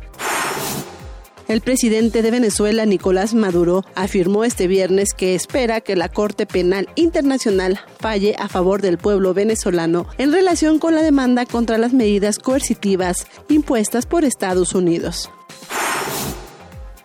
El 1.50 1.62
presidente 1.62 2.22
de 2.22 2.30
Venezuela, 2.30 2.86
Nicolás 2.86 3.34
Maduro, 3.34 3.84
afirmó 3.96 4.44
este 4.44 4.68
viernes 4.68 5.16
que 5.16 5.34
espera 5.34 5.82
que 5.82 5.96
la 5.96 6.08
Corte 6.08 6.46
Penal 6.46 6.88
Internacional 6.94 7.80
falle 8.00 8.36
a 8.38 8.48
favor 8.48 8.84
del 8.84 9.00
pueblo 9.00 9.34
venezolano 9.34 10.06
en 10.20 10.32
relación 10.32 10.78
con 10.78 10.94
la 10.94 11.02
demanda 11.02 11.48
contra 11.48 11.80
las 11.80 11.92
medidas 11.92 12.38
coercitivas 12.38 13.26
impuestas 13.50 14.06
por 14.06 14.26
Estados 14.26 14.76
Unidos. 14.76 15.32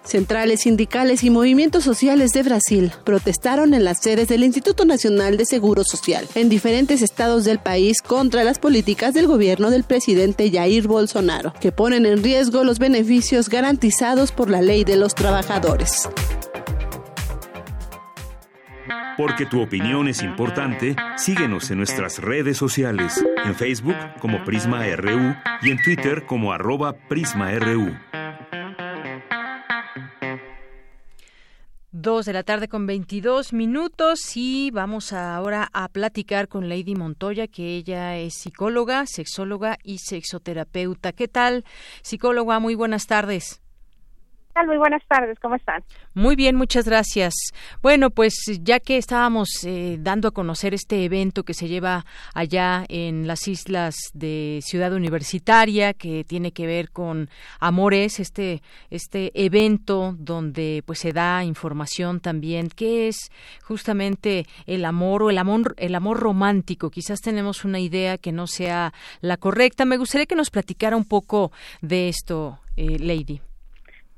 Centrales 0.04 0.60
sindicales 0.60 1.24
y 1.24 1.30
movimientos 1.30 1.82
sociales 1.82 2.30
de 2.32 2.42
Brasil 2.42 2.92
protestaron 3.04 3.72
en 3.72 3.84
las 3.84 4.02
sedes 4.02 4.28
del 4.28 4.44
Instituto 4.44 4.84
Nacional 4.84 5.38
de 5.38 5.46
Seguro 5.46 5.82
Social 5.82 6.28
en 6.34 6.50
diferentes 6.50 7.00
estados 7.00 7.44
del 7.44 7.58
país 7.58 8.02
contra 8.02 8.44
las 8.44 8.58
políticas 8.58 9.14
del 9.14 9.26
gobierno 9.26 9.70
del 9.70 9.84
presidente 9.84 10.50
Jair 10.50 10.86
Bolsonaro, 10.86 11.54
que 11.58 11.72
ponen 11.72 12.04
en 12.04 12.22
riesgo 12.22 12.64
los 12.64 12.78
beneficios 12.78 13.48
garantizados 13.48 14.30
por 14.30 14.50
la 14.50 14.60
ley 14.60 14.84
de 14.84 14.96
los 14.96 15.14
trabajadores. 15.14 16.06
Porque 19.16 19.46
tu 19.46 19.62
opinión 19.62 20.08
es 20.08 20.22
importante, 20.22 20.96
síguenos 21.16 21.70
en 21.70 21.78
nuestras 21.78 22.18
redes 22.18 22.58
sociales, 22.58 23.24
en 23.44 23.54
Facebook 23.54 23.96
como 24.20 24.44
Prisma 24.44 24.84
RU 24.96 25.34
y 25.62 25.70
en 25.70 25.82
Twitter 25.82 26.26
como 26.26 26.52
arroba 26.52 26.94
PrismaRU. 27.08 27.94
Dos 31.96 32.26
de 32.26 32.32
la 32.32 32.42
tarde 32.42 32.66
con 32.66 32.88
22 32.88 33.52
minutos 33.52 34.32
y 34.34 34.72
vamos 34.72 35.12
ahora 35.12 35.70
a 35.72 35.88
platicar 35.88 36.48
con 36.48 36.68
Lady 36.68 36.96
Montoya, 36.96 37.46
que 37.46 37.76
ella 37.76 38.16
es 38.16 38.34
psicóloga, 38.34 39.06
sexóloga 39.06 39.78
y 39.84 39.98
sexoterapeuta. 39.98 41.12
¿Qué 41.12 41.28
tal, 41.28 41.64
psicóloga? 42.02 42.58
Muy 42.58 42.74
buenas 42.74 43.06
tardes. 43.06 43.63
Muy 44.66 44.78
buenas 44.78 45.02
tardes, 45.08 45.36
¿cómo 45.40 45.56
están? 45.56 45.82
Muy 46.14 46.36
bien, 46.36 46.54
muchas 46.54 46.86
gracias. 46.86 47.34
Bueno, 47.82 48.10
pues 48.10 48.34
ya 48.62 48.78
que 48.78 48.96
estábamos 48.96 49.48
eh, 49.64 49.96
dando 49.98 50.28
a 50.28 50.30
conocer 50.30 50.74
este 50.74 51.04
evento 51.04 51.42
que 51.42 51.54
se 51.54 51.66
lleva 51.66 52.06
allá 52.34 52.84
en 52.88 53.26
las 53.26 53.48
islas 53.48 53.96
de 54.14 54.60
Ciudad 54.62 54.94
Universitaria, 54.94 55.92
que 55.92 56.22
tiene 56.22 56.52
que 56.52 56.66
ver 56.66 56.92
con 56.92 57.28
Amores, 57.58 58.20
este, 58.20 58.62
este 58.90 59.32
evento 59.34 60.14
donde 60.16 60.82
pues 60.86 61.00
se 61.00 61.12
da 61.12 61.42
información 61.42 62.20
también, 62.20 62.68
que 62.68 63.08
es 63.08 63.32
justamente 63.64 64.46
el 64.66 64.84
amor 64.84 65.24
o 65.24 65.30
el 65.30 65.38
amor, 65.38 65.74
el 65.78 65.96
amor 65.96 66.20
romántico. 66.20 66.90
Quizás 66.90 67.20
tenemos 67.20 67.64
una 67.64 67.80
idea 67.80 68.18
que 68.18 68.30
no 68.30 68.46
sea 68.46 68.94
la 69.20 69.36
correcta. 69.36 69.84
Me 69.84 69.98
gustaría 69.98 70.26
que 70.26 70.36
nos 70.36 70.50
platicara 70.50 70.96
un 70.96 71.04
poco 71.04 71.50
de 71.82 72.08
esto, 72.08 72.60
eh, 72.76 72.98
Lady. 73.00 73.40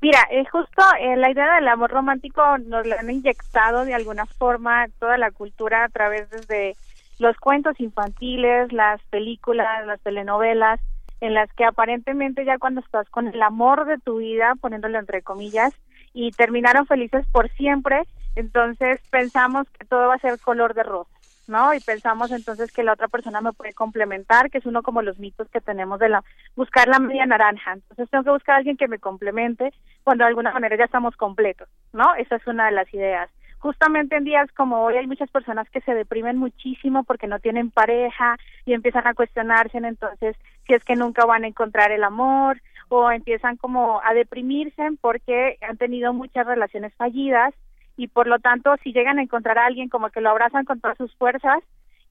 Mira, 0.07 0.25
eh, 0.31 0.45
justo 0.49 0.81
eh, 1.01 1.17
la 1.17 1.29
idea 1.29 1.55
del 1.55 1.67
amor 1.67 1.91
romántico 1.91 2.41
nos 2.59 2.87
la 2.87 2.95
han 2.95 3.09
inyectado 3.09 3.83
de 3.83 3.93
alguna 3.93 4.25
forma 4.25 4.87
toda 4.99 5.17
la 5.17 5.31
cultura 5.31 5.83
a 5.83 5.89
través 5.89 6.29
desde 6.29 6.77
los 7.19 7.35
cuentos 7.35 7.77
infantiles, 7.81 8.71
las 8.71 9.01
películas, 9.09 9.85
las 9.85 9.99
telenovelas, 9.99 10.79
en 11.19 11.33
las 11.33 11.51
que 11.51 11.65
aparentemente 11.65 12.45
ya 12.45 12.57
cuando 12.57 12.79
estás 12.79 13.09
con 13.09 13.27
el 13.27 13.41
amor 13.41 13.85
de 13.85 13.97
tu 13.97 14.19
vida, 14.19 14.53
poniéndolo 14.61 14.97
entre 14.97 15.23
comillas, 15.23 15.73
y 16.13 16.31
terminaron 16.31 16.87
felices 16.87 17.25
por 17.33 17.49
siempre, 17.57 18.03
entonces 18.37 19.01
pensamos 19.11 19.67
que 19.77 19.85
todo 19.87 20.07
va 20.07 20.13
a 20.13 20.19
ser 20.19 20.39
color 20.39 20.73
de 20.73 20.83
rosa. 20.83 21.16
¿No? 21.47 21.73
Y 21.73 21.79
pensamos 21.79 22.31
entonces 22.31 22.71
que 22.71 22.83
la 22.83 22.93
otra 22.93 23.07
persona 23.07 23.41
me 23.41 23.53
puede 23.53 23.73
complementar, 23.73 24.49
que 24.49 24.59
es 24.59 24.65
uno 24.65 24.83
como 24.83 25.01
los 25.01 25.17
mitos 25.19 25.49
que 25.49 25.61
tenemos 25.61 25.99
de 25.99 26.09
la 26.09 26.23
buscar 26.55 26.87
la 26.87 26.99
media 26.99 27.25
naranja. 27.25 27.73
Entonces 27.73 28.09
tengo 28.09 28.23
que 28.23 28.31
buscar 28.31 28.55
a 28.55 28.57
alguien 28.59 28.77
que 28.77 28.87
me 28.87 28.99
complemente 28.99 29.73
cuando 30.03 30.23
de 30.23 30.29
alguna 30.29 30.51
manera 30.51 30.77
ya 30.77 30.85
estamos 30.85 31.15
completos, 31.15 31.67
¿no? 31.93 32.15
Esa 32.15 32.35
es 32.35 32.47
una 32.47 32.65
de 32.65 32.73
las 32.73 32.93
ideas. 32.93 33.29
Justamente 33.59 34.15
en 34.15 34.23
días 34.23 34.51
como 34.51 34.83
hoy 34.83 34.97
hay 34.97 35.07
muchas 35.07 35.31
personas 35.31 35.67
que 35.69 35.81
se 35.81 35.95
deprimen 35.95 36.37
muchísimo 36.37 37.03
porque 37.03 37.25
no 37.25 37.39
tienen 37.39 37.71
pareja 37.71 38.37
y 38.65 38.73
empiezan 38.73 39.07
a 39.07 39.15
cuestionarse 39.15 39.77
entonces 39.79 40.35
si 40.67 40.73
es 40.73 40.83
que 40.83 40.95
nunca 40.95 41.25
van 41.25 41.43
a 41.43 41.47
encontrar 41.47 41.91
el 41.91 42.03
amor 42.03 42.61
o 42.89 43.11
empiezan 43.11 43.57
como 43.57 43.99
a 44.03 44.13
deprimirse 44.13 44.89
porque 45.01 45.57
han 45.67 45.77
tenido 45.77 46.13
muchas 46.13 46.45
relaciones 46.45 46.93
fallidas 46.95 47.53
y 47.97 48.07
por 48.07 48.27
lo 48.27 48.39
tanto 48.39 48.75
si 48.83 48.93
llegan 48.93 49.19
a 49.19 49.23
encontrar 49.23 49.57
a 49.57 49.65
alguien 49.65 49.89
como 49.89 50.09
que 50.09 50.21
lo 50.21 50.29
abrazan 50.29 50.65
con 50.65 50.79
todas 50.79 50.97
sus 50.97 51.13
fuerzas 51.15 51.59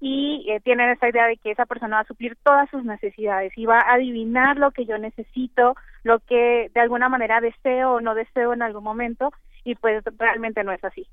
y 0.00 0.44
eh, 0.50 0.60
tienen 0.60 0.90
esa 0.90 1.08
idea 1.08 1.26
de 1.26 1.38
que 1.38 1.50
esa 1.50 1.64
persona 1.64 1.96
va 1.96 2.02
a 2.02 2.06
suplir 2.06 2.36
todas 2.42 2.68
sus 2.68 2.84
necesidades 2.84 3.52
y 3.56 3.64
va 3.64 3.80
a 3.80 3.94
adivinar 3.94 4.58
lo 4.58 4.72
que 4.72 4.84
yo 4.84 4.98
necesito, 4.98 5.74
lo 6.02 6.18
que 6.18 6.70
de 6.74 6.80
alguna 6.80 7.08
manera 7.08 7.40
deseo 7.40 7.94
o 7.94 8.00
no 8.00 8.14
deseo 8.14 8.52
en 8.52 8.62
algún 8.62 8.84
momento 8.84 9.32
y 9.64 9.74
pues 9.76 10.04
realmente 10.18 10.64
no 10.64 10.72
es 10.72 10.84
así. 10.84 11.06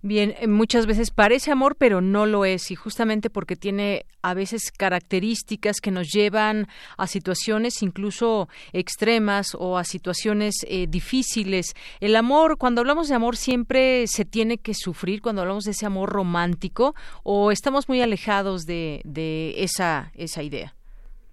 Bien, 0.00 0.34
eh, 0.38 0.46
muchas 0.46 0.86
veces 0.86 1.10
parece 1.10 1.50
amor, 1.50 1.74
pero 1.76 2.00
no 2.00 2.24
lo 2.24 2.44
es, 2.44 2.70
y 2.70 2.76
justamente 2.76 3.30
porque 3.30 3.56
tiene 3.56 4.06
a 4.22 4.32
veces 4.32 4.70
características 4.70 5.80
que 5.80 5.90
nos 5.90 6.12
llevan 6.12 6.68
a 6.96 7.08
situaciones 7.08 7.82
incluso 7.82 8.48
extremas 8.72 9.56
o 9.58 9.76
a 9.76 9.82
situaciones 9.82 10.54
eh, 10.68 10.86
difíciles. 10.88 11.74
El 11.98 12.14
amor, 12.14 12.58
cuando 12.58 12.80
hablamos 12.80 13.08
de 13.08 13.16
amor, 13.16 13.36
siempre 13.36 14.06
se 14.06 14.24
tiene 14.24 14.58
que 14.58 14.74
sufrir, 14.74 15.20
cuando 15.20 15.42
hablamos 15.42 15.64
de 15.64 15.72
ese 15.72 15.86
amor 15.86 16.10
romántico, 16.10 16.94
o 17.24 17.50
estamos 17.50 17.88
muy 17.88 18.00
alejados 18.00 18.66
de, 18.66 19.00
de 19.04 19.64
esa, 19.64 20.12
esa 20.14 20.44
idea. 20.44 20.74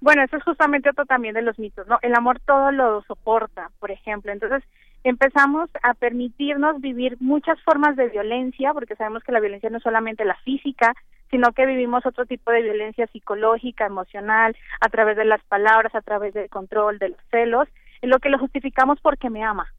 Bueno, 0.02 0.24
eso 0.24 0.38
es 0.38 0.44
justamente 0.44 0.90
otro 0.90 1.06
también 1.06 1.36
de 1.36 1.42
los 1.44 1.58
mitos, 1.60 1.88
¿no? 1.88 2.00
El 2.02 2.16
amor 2.16 2.40
todo 2.40 2.72
lo 2.72 3.04
soporta, 3.04 3.70
por 3.80 3.92
ejemplo. 3.92 4.32
Entonces, 4.32 4.64
empezamos 5.06 5.69
a 5.84 5.94
permitirnos 5.94 6.82
vivir 6.82 7.18
muchas 7.19 7.61
formas 7.61 7.95
de 7.95 8.10
violencia, 8.10 8.73
porque 8.73 8.95
sabemos 8.95 9.23
que 9.23 9.32
la 9.32 9.40
violencia 9.40 9.69
no 9.69 9.77
es 9.77 9.84
solamente 9.84 10.26
la 10.26 10.36
física, 10.38 10.95
sino 11.30 11.52
que 11.52 11.68
vivimos 11.68 12.03
otro 12.07 12.26
tipo 12.26 12.49
de 12.49 12.64
violencia 12.64 13.06
psicológica, 13.07 13.86
emocional, 13.86 14.56
a 14.82 14.90
través 14.90 15.15
de 15.15 15.26
las 15.26 15.44
palabras, 15.44 15.94
a 15.94 16.02
través 16.02 16.34
del 16.34 16.49
control, 16.49 16.98
de 16.98 17.10
los 17.10 17.19
celos, 17.30 17.69
en 18.02 18.10
lo 18.10 18.18
que 18.18 18.30
lo 18.30 18.40
justificamos 18.40 18.99
porque 18.99 19.30
me 19.30 19.44
ama. 19.44 19.72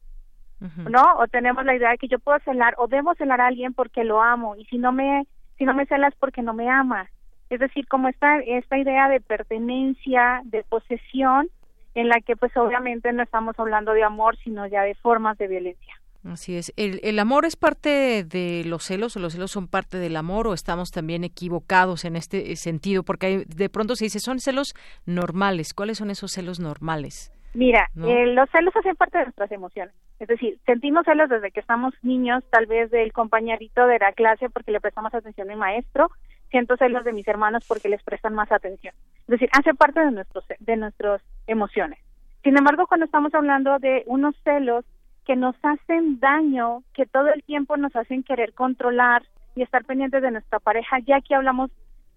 ¿No? 0.88 1.02
O 1.18 1.26
tenemos 1.26 1.64
la 1.66 1.74
idea 1.74 1.90
de 1.90 1.98
que 1.98 2.08
yo 2.08 2.18
puedo 2.18 2.38
celar 2.38 2.74
o 2.78 2.86
debo 2.86 3.14
celar 3.16 3.40
a 3.40 3.48
alguien 3.48 3.74
porque 3.74 4.04
lo 4.04 4.22
amo 4.22 4.56
y 4.56 4.64
si 4.64 4.78
no 4.78 4.90
me 4.90 5.26
si 5.58 5.66
no 5.66 5.74
me 5.74 5.84
celas 5.84 6.14
porque 6.18 6.40
no 6.40 6.54
me 6.54 6.70
ama. 6.70 7.10
Es 7.50 7.60
decir, 7.60 7.86
como 7.88 8.08
esta 8.08 8.38
esta 8.38 8.78
idea 8.78 9.10
de 9.10 9.20
pertenencia, 9.20 10.40
de 10.44 10.62
posesión 10.62 11.50
en 11.96 12.08
la 12.10 12.20
que 12.20 12.36
pues 12.36 12.54
obviamente 12.56 13.10
no 13.12 13.22
estamos 13.22 13.58
hablando 13.58 13.92
de 13.92 14.04
amor, 14.04 14.36
sino 14.44 14.66
ya 14.66 14.82
de 14.82 14.94
formas 14.94 15.38
de 15.38 15.48
violencia. 15.48 15.94
Así 16.24 16.56
es. 16.56 16.72
¿El, 16.76 17.00
¿El, 17.02 17.18
amor 17.18 17.46
es 17.46 17.56
parte 17.56 18.22
de 18.22 18.64
los 18.66 18.84
celos 18.84 19.16
o 19.16 19.20
los 19.20 19.32
celos 19.32 19.50
son 19.50 19.66
parte 19.66 19.96
del 19.96 20.16
amor 20.16 20.46
o 20.46 20.54
estamos 20.54 20.90
también 20.90 21.24
equivocados 21.24 22.04
en 22.04 22.16
este 22.16 22.54
sentido? 22.56 23.02
Porque 23.02 23.44
de 23.46 23.68
pronto 23.70 23.96
se 23.96 24.04
dice, 24.04 24.20
son 24.20 24.40
celos 24.40 24.74
normales. 25.06 25.72
¿Cuáles 25.72 25.98
son 25.98 26.10
esos 26.10 26.32
celos 26.32 26.60
normales? 26.60 27.32
Mira, 27.54 27.88
eh, 28.04 28.26
los 28.26 28.50
celos 28.50 28.76
hacen 28.76 28.96
parte 28.96 29.16
de 29.16 29.24
nuestras 29.24 29.50
emociones. 29.50 29.94
Es 30.18 30.28
decir, 30.28 30.58
sentimos 30.66 31.06
celos 31.06 31.30
desde 31.30 31.50
que 31.50 31.60
estamos 31.60 31.94
niños, 32.02 32.44
tal 32.50 32.66
vez 32.66 32.90
del 32.90 33.14
compañerito 33.14 33.86
de 33.86 33.98
la 33.98 34.12
clase 34.12 34.50
porque 34.50 34.72
le 34.72 34.80
prestamos 34.80 35.14
atención 35.14 35.50
al 35.50 35.56
maestro, 35.56 36.10
siento 36.50 36.76
celos 36.76 37.04
de 37.04 37.12
mis 37.12 37.26
hermanos 37.28 37.64
porque 37.66 37.88
les 37.88 38.02
prestan 38.02 38.34
más 38.34 38.50
atención. 38.52 38.94
Es 39.20 39.26
decir, 39.26 39.48
hace 39.52 39.74
parte 39.74 40.00
de 40.00 40.10
nuestros 40.10 40.44
de 40.58 40.76
nuestras 40.76 41.22
emociones. 41.46 41.98
Sin 42.42 42.56
embargo, 42.56 42.86
cuando 42.86 43.06
estamos 43.06 43.34
hablando 43.34 43.78
de 43.78 44.04
unos 44.06 44.36
celos 44.44 44.84
que 45.24 45.34
nos 45.34 45.56
hacen 45.62 46.20
daño, 46.20 46.82
que 46.94 47.04
todo 47.06 47.28
el 47.32 47.42
tiempo 47.42 47.76
nos 47.76 47.94
hacen 47.96 48.22
querer 48.22 48.54
controlar 48.54 49.24
y 49.56 49.62
estar 49.62 49.84
pendientes 49.84 50.22
de 50.22 50.30
nuestra 50.30 50.60
pareja, 50.60 51.00
ya 51.00 51.16
aquí 51.16 51.34
hablamos 51.34 51.70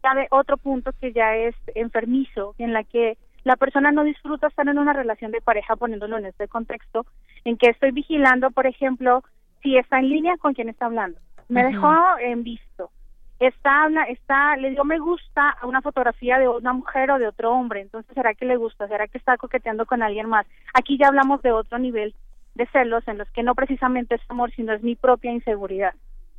ya 0.03 0.13
de 0.13 0.27
otro 0.29 0.57
punto 0.57 0.91
que 1.01 1.11
ya 1.11 1.35
es 1.35 1.55
enfermizo, 1.73 2.53
en 2.59 2.73
la 2.73 2.83
que 2.83 3.17
la 3.43 3.55
persona 3.55 3.91
no 3.91 4.03
disfruta 4.03 4.47
estar 4.47 4.67
en 4.67 4.77
una 4.77 4.93
relación 4.93 5.31
de 5.31 5.41
pareja, 5.41 5.75
poniéndolo 5.75 6.17
en 6.17 6.25
este 6.25 6.47
contexto, 6.47 7.05
en 7.45 7.57
que 7.57 7.69
estoy 7.69 7.91
vigilando, 7.91 8.51
por 8.51 8.67
ejemplo, 8.67 9.23
si 9.63 9.77
está 9.77 9.99
en 9.99 10.09
línea 10.09 10.37
con 10.37 10.53
quien 10.53 10.69
está 10.69 10.85
hablando. 10.85 11.19
Me 11.47 11.63
dejó 11.63 11.91
en 12.19 12.43
visto. 12.43 12.91
Está, 13.39 13.87
está, 14.09 14.57
le 14.57 14.71
dio 14.71 14.83
me 14.83 14.99
gusta 14.99 15.49
a 15.49 15.65
una 15.65 15.81
fotografía 15.81 16.37
de 16.39 16.49
una 16.49 16.73
mujer 16.73 17.09
o 17.11 17.19
de 17.19 17.27
otro 17.27 17.53
hombre. 17.53 17.81
Entonces, 17.81 18.13
¿será 18.13 18.33
que 18.33 18.45
le 18.45 18.57
gusta? 18.57 18.87
¿Será 18.87 19.07
que 19.07 19.17
está 19.17 19.37
coqueteando 19.37 19.85
con 19.85 20.03
alguien 20.03 20.27
más? 20.27 20.45
Aquí 20.73 20.97
ya 20.97 21.07
hablamos 21.07 21.41
de 21.41 21.53
otro 21.53 21.79
nivel 21.79 22.13
de 22.55 22.67
celos 22.67 23.07
en 23.07 23.17
los 23.17 23.29
que 23.31 23.43
no 23.43 23.55
precisamente 23.55 24.15
es 24.15 24.21
amor, 24.27 24.51
sino 24.51 24.73
es 24.73 24.83
mi 24.83 24.95
propia 24.95 25.31
inseguridad. 25.31 25.93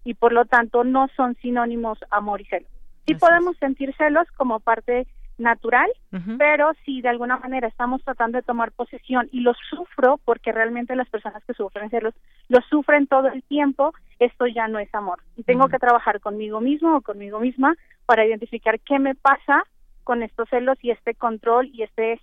Y 0.04 0.14
por 0.14 0.32
lo 0.32 0.44
tanto, 0.44 0.84
no 0.84 1.08
son 1.16 1.36
sinónimos 1.36 1.98
amor 2.10 2.42
y 2.42 2.44
celos. 2.44 2.68
Sí 3.06 3.14
podemos 3.14 3.56
sentir 3.56 3.94
celos 3.96 4.26
como 4.36 4.60
parte 4.60 5.06
natural, 5.40 5.90
pero 6.38 6.72
si 6.84 7.00
de 7.00 7.08
alguna 7.08 7.38
manera 7.38 7.66
estamos 7.66 8.02
tratando 8.04 8.38
de 8.38 8.42
tomar 8.42 8.72
posesión 8.72 9.28
y 9.32 9.40
lo 9.40 9.54
sufro, 9.68 10.20
porque 10.24 10.52
realmente 10.52 10.94
las 10.94 11.08
personas 11.08 11.42
que 11.44 11.54
sufren 11.54 11.90
celos 11.90 12.14
lo 12.48 12.60
sufren 12.68 13.06
todo 13.06 13.28
el 13.28 13.42
tiempo, 13.42 13.92
esto 14.18 14.46
ya 14.46 14.68
no 14.68 14.78
es 14.78 14.94
amor. 14.94 15.20
Y 15.36 15.42
tengo 15.42 15.68
que 15.68 15.78
trabajar 15.78 16.20
conmigo 16.20 16.60
mismo 16.60 16.96
o 16.96 17.00
conmigo 17.00 17.40
misma 17.40 17.74
para 18.06 18.24
identificar 18.24 18.78
qué 18.80 18.98
me 18.98 19.14
pasa 19.14 19.64
con 20.04 20.22
estos 20.22 20.48
celos 20.48 20.78
y 20.82 20.90
este 20.90 21.14
control 21.14 21.70
y 21.72 21.82
este, 21.82 22.20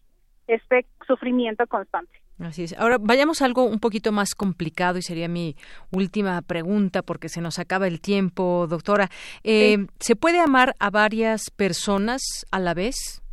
este 0.48 0.86
sufrimiento 1.06 1.66
constante. 1.68 2.12
Así 2.40 2.64
es. 2.64 2.78
Ahora 2.78 2.98
vayamos 3.00 3.42
a 3.42 3.46
algo 3.46 3.64
un 3.64 3.80
poquito 3.80 4.12
más 4.12 4.36
complicado 4.36 5.00
y 5.00 5.02
sería 5.02 5.28
mi 5.28 5.56
última 5.92 6.42
pregunta 6.44 7.02
porque 7.02 7.30
se 7.30 7.42
nos 7.42 7.58
acaba 7.58 7.88
el 7.88 8.00
tiempo, 8.00 8.68
doctora. 8.68 9.10
Eh, 9.44 9.88
¿Se 10.00 10.16
puede 10.16 10.40
amar 10.40 10.76
a 10.80 10.92
varias 10.92 11.50
personas 11.50 12.22
a 12.52 12.60
la 12.60 12.76
vez? 12.76 13.24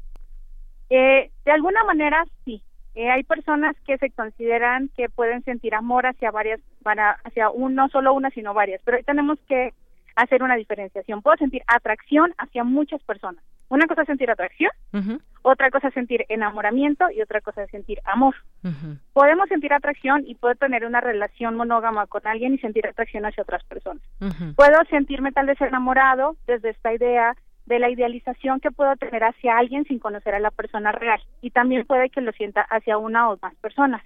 Eh, 0.88 1.30
de 1.44 1.52
alguna 1.52 1.84
manera 1.84 2.24
sí. 2.44 2.62
Eh, 2.94 3.10
hay 3.10 3.24
personas 3.24 3.76
que 3.84 3.98
se 3.98 4.10
consideran 4.10 4.88
que 4.96 5.08
pueden 5.08 5.42
sentir 5.42 5.74
amor 5.74 6.06
hacia 6.06 6.30
varias, 6.30 6.60
para, 6.82 7.18
hacia 7.24 7.50
un, 7.50 7.74
no 7.74 7.88
solo 7.88 8.14
una, 8.14 8.30
sino 8.30 8.54
varias. 8.54 8.80
Pero 8.84 9.02
tenemos 9.04 9.38
que 9.48 9.74
hacer 10.14 10.42
una 10.42 10.54
diferenciación. 10.54 11.20
Puedo 11.20 11.36
sentir 11.36 11.62
atracción 11.66 12.32
hacia 12.38 12.62
muchas 12.62 13.02
personas. 13.02 13.42
Una 13.68 13.86
cosa 13.86 14.02
es 14.02 14.06
sentir 14.06 14.30
atracción, 14.30 14.70
Otra 15.42 15.70
cosa 15.70 15.88
es 15.88 15.94
sentir 15.94 16.24
enamoramiento 16.28 17.10
y 17.10 17.20
otra 17.20 17.40
cosa 17.40 17.64
es 17.64 17.70
sentir 17.70 17.98
amor. 18.04 18.34
Podemos 19.12 19.48
sentir 19.48 19.72
atracción 19.72 20.24
y 20.26 20.34
puedo 20.36 20.54
tener 20.54 20.86
una 20.86 21.00
relación 21.00 21.56
monógama 21.56 22.06
con 22.06 22.26
alguien 22.26 22.54
y 22.54 22.58
sentir 22.58 22.86
atracción 22.86 23.26
hacia 23.26 23.42
otras 23.42 23.62
personas. 23.64 24.02
Puedo 24.56 24.84
sentirme 24.88 25.32
tal 25.32 25.46
vez 25.46 25.60
enamorado 25.60 26.36
desde 26.46 26.70
esta 26.70 26.94
idea 26.94 27.36
de 27.66 27.78
la 27.78 27.90
idealización 27.90 28.60
que 28.60 28.70
puedo 28.70 28.94
tener 28.96 29.24
hacia 29.24 29.56
alguien 29.58 29.84
sin 29.84 29.98
conocer 29.98 30.34
a 30.34 30.38
la 30.40 30.50
persona 30.50 30.92
real 30.92 31.20
y 31.40 31.50
también 31.50 31.86
puede 31.86 32.10
que 32.10 32.20
lo 32.20 32.32
sienta 32.32 32.62
hacia 32.62 32.98
una 32.98 33.30
o 33.30 33.38
más 33.40 33.54
personas. 33.56 34.02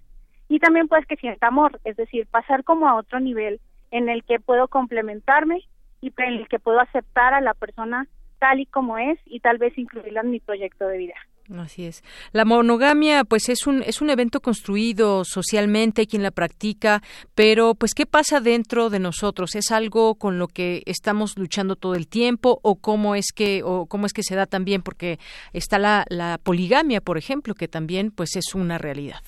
Y 0.48 0.60
también 0.60 0.88
puede 0.88 1.04
que 1.04 1.16
sienta 1.16 1.48
amor, 1.48 1.78
es 1.84 1.96
decir, 1.96 2.26
pasar 2.26 2.64
como 2.64 2.88
a 2.88 2.94
otro 2.94 3.20
nivel 3.20 3.60
en 3.90 4.08
el 4.08 4.24
que 4.24 4.40
puedo 4.40 4.68
complementarme 4.68 5.60
y 6.00 6.12
en 6.16 6.34
el 6.34 6.48
que 6.48 6.58
puedo 6.58 6.80
aceptar 6.80 7.34
a 7.34 7.40
la 7.40 7.54
persona 7.54 8.06
tal 8.38 8.60
y 8.60 8.66
como 8.66 8.98
es 8.98 9.18
y 9.26 9.40
tal 9.40 9.58
vez 9.58 9.76
incluirla 9.76 10.20
en 10.20 10.30
mi 10.30 10.40
proyecto 10.40 10.86
de 10.86 10.98
vida. 10.98 11.14
Así 11.56 11.86
es. 11.86 12.02
La 12.32 12.44
monogamia, 12.44 13.24
pues 13.24 13.48
es 13.48 13.66
un 13.66 13.82
es 13.82 14.02
un 14.02 14.10
evento 14.10 14.40
construido 14.40 15.24
socialmente, 15.24 16.06
quien 16.06 16.22
la 16.22 16.30
practica, 16.30 17.00
pero 17.34 17.74
pues 17.74 17.94
qué 17.94 18.04
pasa 18.04 18.40
dentro 18.40 18.90
de 18.90 18.98
nosotros, 18.98 19.54
es 19.54 19.72
algo 19.72 20.16
con 20.16 20.38
lo 20.38 20.46
que 20.46 20.82
estamos 20.84 21.38
luchando 21.38 21.74
todo 21.76 21.94
el 21.94 22.06
tiempo 22.06 22.60
o 22.62 22.76
cómo 22.76 23.14
es 23.14 23.32
que 23.34 23.62
o 23.64 23.86
cómo 23.86 24.04
es 24.04 24.12
que 24.12 24.22
se 24.22 24.36
da 24.36 24.44
también, 24.44 24.82
porque 24.82 25.18
está 25.54 25.78
la, 25.78 26.04
la 26.10 26.38
poligamia, 26.42 27.00
por 27.00 27.16
ejemplo, 27.16 27.54
que 27.54 27.66
también 27.66 28.10
pues 28.10 28.36
es 28.36 28.54
una 28.54 28.76
realidad. 28.76 29.22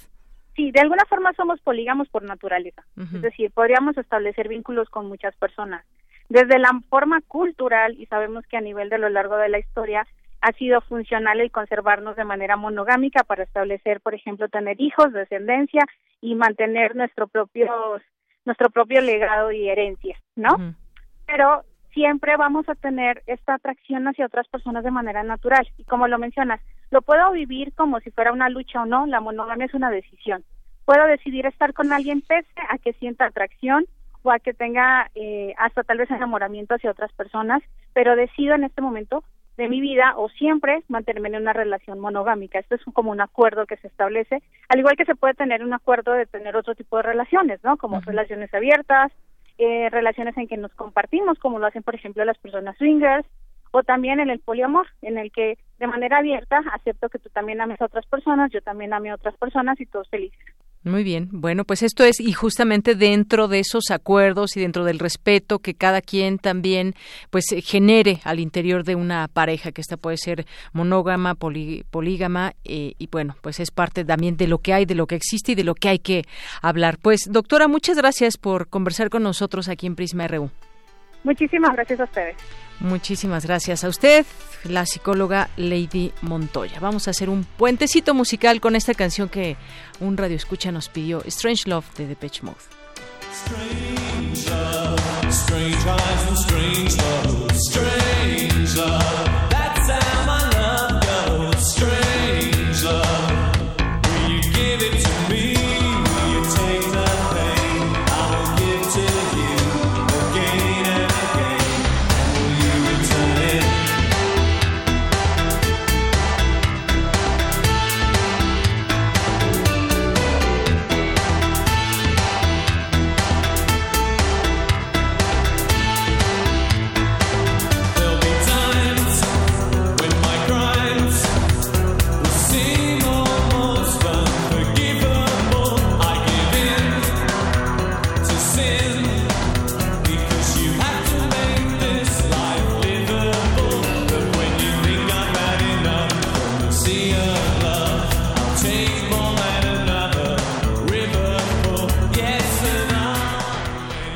Sí, 0.57 0.71
de 0.73 0.81
alguna 0.81 1.07
forma 1.09 1.33
somos 1.35 1.59
polígamos 1.63 2.09
por 2.11 2.23
naturaleza, 2.23 2.85
es 2.97 3.23
decir, 3.23 3.51
podríamos 3.51 3.97
establecer 3.97 4.49
vínculos 4.49 4.91
con 4.91 5.07
muchas 5.07 5.35
personas 5.37 5.87
desde 6.31 6.61
la 6.61 6.71
forma 6.89 7.21
cultural, 7.23 7.97
y 7.99 8.07
sabemos 8.07 8.47
que 8.47 8.57
a 8.57 8.61
nivel 8.61 8.89
de 8.89 8.99
lo 8.99 9.09
largo 9.09 9.37
de 9.37 9.49
la 9.49 9.59
historia 9.59 10.07
ha 10.41 10.53
sido 10.53 10.81
funcional 10.81 11.41
el 11.41 11.51
conservarnos 11.51 12.17
de 12.17 12.25
manera 12.25 12.57
monogámica 12.57 13.25
para 13.25 13.43
establecer, 13.43 14.01
por 14.01 14.15
ejemplo, 14.15 14.49
tener 14.49 14.81
hijos, 14.81 15.13
descendencia 15.13 15.85
y 16.21 16.37
mantener 16.37 16.97
nuestro 16.97 17.27
propio 17.27 18.01
nuestro 18.47 18.71
propio 18.71 19.03
legado 19.03 19.53
y 19.53 19.69
herencia, 19.69 20.17
¿no? 20.35 20.75
Pero 21.27 21.63
siempre 21.93 22.37
vamos 22.37 22.67
a 22.69 22.75
tener 22.75 23.23
esta 23.27 23.55
atracción 23.55 24.07
hacia 24.09 24.27
otras 24.27 24.49
personas 24.49 24.83
de 24.85 24.91
manera 24.91 25.23
natural 25.25 25.69
y 25.77 25.85
como 25.85 26.09
lo 26.09 26.19
mencionas, 26.19 26.61
lo 26.91 27.03
puedo 27.03 27.33
vivir 27.33 27.75
como 27.75 28.01
si 28.01 28.11
fuera 28.13 28.33
una 28.33 28.49
lucha 28.49 28.83
o 28.83 28.87
no, 28.87 29.05
la 29.07 29.21
monogamia 29.21 29.67
es 29.67 29.75
una 29.75 29.91
decisión. 29.91 30.45
Puedo 30.85 31.05
decidir 31.07 31.45
estar 31.47 31.75
con 31.75 31.93
alguien 31.93 32.23
pese 32.23 32.49
a 32.69 32.79
que 32.79 32.93
sienta 32.95 33.27
atracción 33.27 33.85
o 34.23 34.31
a 34.31 34.39
que 34.39 34.55
tenga 34.55 35.11
eh, 35.15 35.55
hasta 35.59 35.83
tal 35.83 35.99
vez 35.99 36.11
enamoramiento 36.11 36.75
hacia 36.75 36.91
otras 36.91 37.13
personas, 37.13 37.63
pero 37.93 38.17
decido 38.17 38.55
en 38.55 38.65
este 38.65 38.83
momento 38.83 39.25
de 39.57 39.69
mi 39.69 39.81
vida 39.81 40.15
o 40.17 40.29
siempre 40.31 40.83
mantenerme 40.89 41.29
en 41.29 41.43
una 41.43 41.53
relación 41.53 42.01
monogámica. 42.01 42.59
Esto 42.59 42.77
es 42.77 42.83
como 42.93 43.11
un 43.11 43.21
acuerdo 43.21 43.67
que 43.67 43.77
se 43.77 43.89
establece, 43.89 44.43
al 44.69 44.79
igual 44.79 44.97
que 44.97 45.05
se 45.05 45.15
puede 45.15 45.35
tener 45.35 45.63
un 45.63 45.75
acuerdo 45.75 46.13
de 46.13 46.27
tener 46.27 46.57
otro 46.57 46.75
tipo 46.75 46.97
de 46.97 47.03
relaciones, 47.03 47.63
¿no? 47.63 47.77
Como 47.77 48.01
relaciones 48.01 48.53
abiertas, 48.55 49.13
eh, 49.59 49.91
relaciones 49.91 50.37
en 50.39 50.49
que 50.49 50.57
nos 50.57 50.73
compartimos, 50.75 51.39
como 51.39 51.59
lo 51.59 51.67
hacen, 51.67 51.83
por 51.83 51.95
ejemplo, 51.95 52.25
las 52.25 52.39
personas 52.39 52.77
swingers, 52.79 53.27
o 53.73 53.83
también 53.83 54.19
en 54.21 54.31
el 54.31 54.41
poliamor, 54.41 54.87
en 55.03 55.19
el 55.19 55.31
que 55.31 55.59
de 55.79 55.87
manera 55.87 56.19
abierta 56.19 56.63
acepto 56.73 57.09
que 57.09 57.19
tú 57.19 57.29
también 57.29 57.61
ames 57.61 57.81
a 57.81 57.85
otras 57.85 58.07
personas, 58.07 58.51
yo 58.53 58.63
también 58.63 58.93
ame 58.93 59.11
a 59.11 59.15
otras 59.15 59.37
personas 59.37 59.81
y 59.81 59.87
todos 59.87 60.09
felices. 60.09 60.55
Muy 60.83 61.05
bien. 61.05 61.29
Bueno, 61.31 61.67
pues 61.67 61.83
esto 61.83 62.05
es, 62.05 62.21
y 62.21 62.33
justamente 62.33 62.95
dentro 62.95 63.49
de 63.49 63.59
esos 63.59 63.91
acuerdos 63.91 64.57
y 64.57 64.61
dentro 64.61 64.85
del 64.85 64.99
respeto 64.99 65.59
que 65.59 65.75
cada 65.75 66.01
quien 66.01 66.39
también, 66.39 66.95
pues, 67.29 67.53
eh, 67.53 67.61
genere 67.61 68.21
al 68.25 68.41
interior 68.41 68.83
de 68.83 68.95
una 68.95 69.29
pareja, 69.29 69.73
que 69.73 69.83
esta 69.83 69.99
puede 69.99 70.17
ser 70.17 70.47
monógama, 70.73 71.35
polígama, 71.35 72.55
eh, 72.65 72.95
y 72.99 73.09
bueno, 73.09 73.37
pues 73.43 73.61
es 73.61 73.71
parte 73.71 74.07
también 74.07 74.39
de 74.39 74.47
lo 74.47 74.57
que 74.57 74.73
hay, 74.73 74.87
de 74.87 74.95
lo 74.95 75.07
que 75.07 75.17
existe 75.17 75.53
y 75.53 75.55
de 75.55 75.65
lo 75.65 75.75
que 75.75 75.91
hay 75.91 75.99
que 75.99 76.25
hablar. 76.63 76.97
Pues, 76.97 77.29
doctora, 77.31 77.69
muchas 77.69 77.99
gracias 77.99 78.39
por 78.39 78.69
conversar 78.69 79.11
con 79.11 79.23
nosotros 79.23 79.69
aquí 79.69 79.87
en 79.87 79.97
Prisma 79.97 80.29
RU. 80.29 80.51
Muchísimas 81.25 81.73
gracias 81.73 82.01
a 82.01 82.05
ustedes. 82.05 82.37
Muchísimas 82.81 83.45
gracias 83.45 83.85
a 83.85 83.89
usted, 83.89 84.25
la 84.65 84.87
psicóloga 84.87 85.51
Lady 85.57 86.13
Montoya. 86.23 86.81
Vamos 86.81 87.09
a 87.09 87.11
hacer 87.11 87.29
un 87.29 87.45
puentecito 87.45 88.15
musical 88.15 88.61
con 88.61 88.75
esta 88.75 88.95
canción 88.95 89.29
que 89.29 89.57
un 90.01 90.17
radio 90.17 90.37
escucha 90.37 90.73
nos 90.73 90.89
pidió, 90.89 91.23
Strange 91.27 91.69
Love 91.69 91.87
de 91.97 92.07
Depeche 92.07 92.43
Mode. 92.43 92.57
Strange 93.33 94.51
love, 94.51 95.01
strange 95.31 95.77
eyes 95.87 96.41
strange 96.41 96.97
love, 96.97 97.53
strange 97.53 98.77
love. 98.77 99.40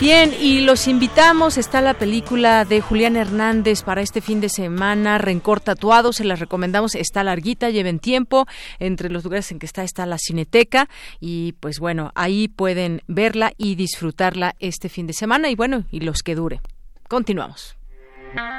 Bien, 0.05 0.35
y 0.39 0.61
los 0.61 0.87
invitamos, 0.87 1.57
está 1.57 1.81
la 1.81 1.95
película 1.95 2.67
de 2.67 2.83
Julián 2.83 3.17
Hernández 3.17 3.83
para 3.83 4.03
este 4.03 4.21
fin 4.21 4.39
de 4.43 4.51
semana, 4.51 5.17
Rencor 5.17 5.61
Tatuado, 5.61 6.13
se 6.13 6.25
las 6.25 6.41
recomendamos, 6.41 6.95
está 6.95 7.25
larguita, 7.25 7.71
lleven 7.71 7.99
tiempo, 7.99 8.45
entre 8.79 9.09
los 9.09 9.25
lugares 9.25 9.51
en 9.51 9.59
que 9.59 9.65
está 9.65 9.83
está 9.83 10.05
la 10.05 10.19
Cineteca 10.19 10.91
y 11.21 11.53
pues 11.53 11.79
bueno, 11.81 12.13
ahí 12.17 12.49
pueden 12.49 13.01
verla 13.07 13.55
y 13.57 13.77
disfrutarla 13.77 14.57
este 14.59 14.91
fin 14.91 15.07
de 15.07 15.15
semana 15.15 15.49
y 15.49 15.55
bueno, 15.55 15.87
y 15.91 16.01
los 16.01 16.23
que 16.23 16.35
dure. 16.35 16.61
Continuamos. 17.09 17.79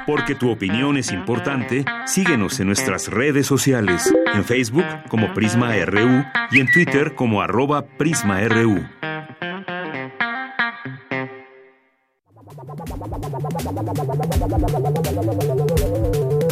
Porque 0.04 0.34
tu 0.34 0.50
opinión 0.50 0.96
es 0.96 1.12
importante, 1.12 1.84
síguenos 2.06 2.58
en 2.58 2.66
nuestras 2.66 3.06
redes 3.06 3.46
sociales, 3.46 4.12
en 4.34 4.44
Facebook 4.44 4.86
como 5.08 5.32
Prisma 5.32 5.76
RU 5.84 6.24
y 6.50 6.58
en 6.58 6.72
Twitter 6.72 7.14
como 7.14 7.40
arroba 7.40 7.86
PrismaRU. 7.86 8.84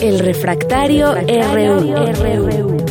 El 0.01 0.19
refractario, 0.19 1.15
RU. 1.15 2.85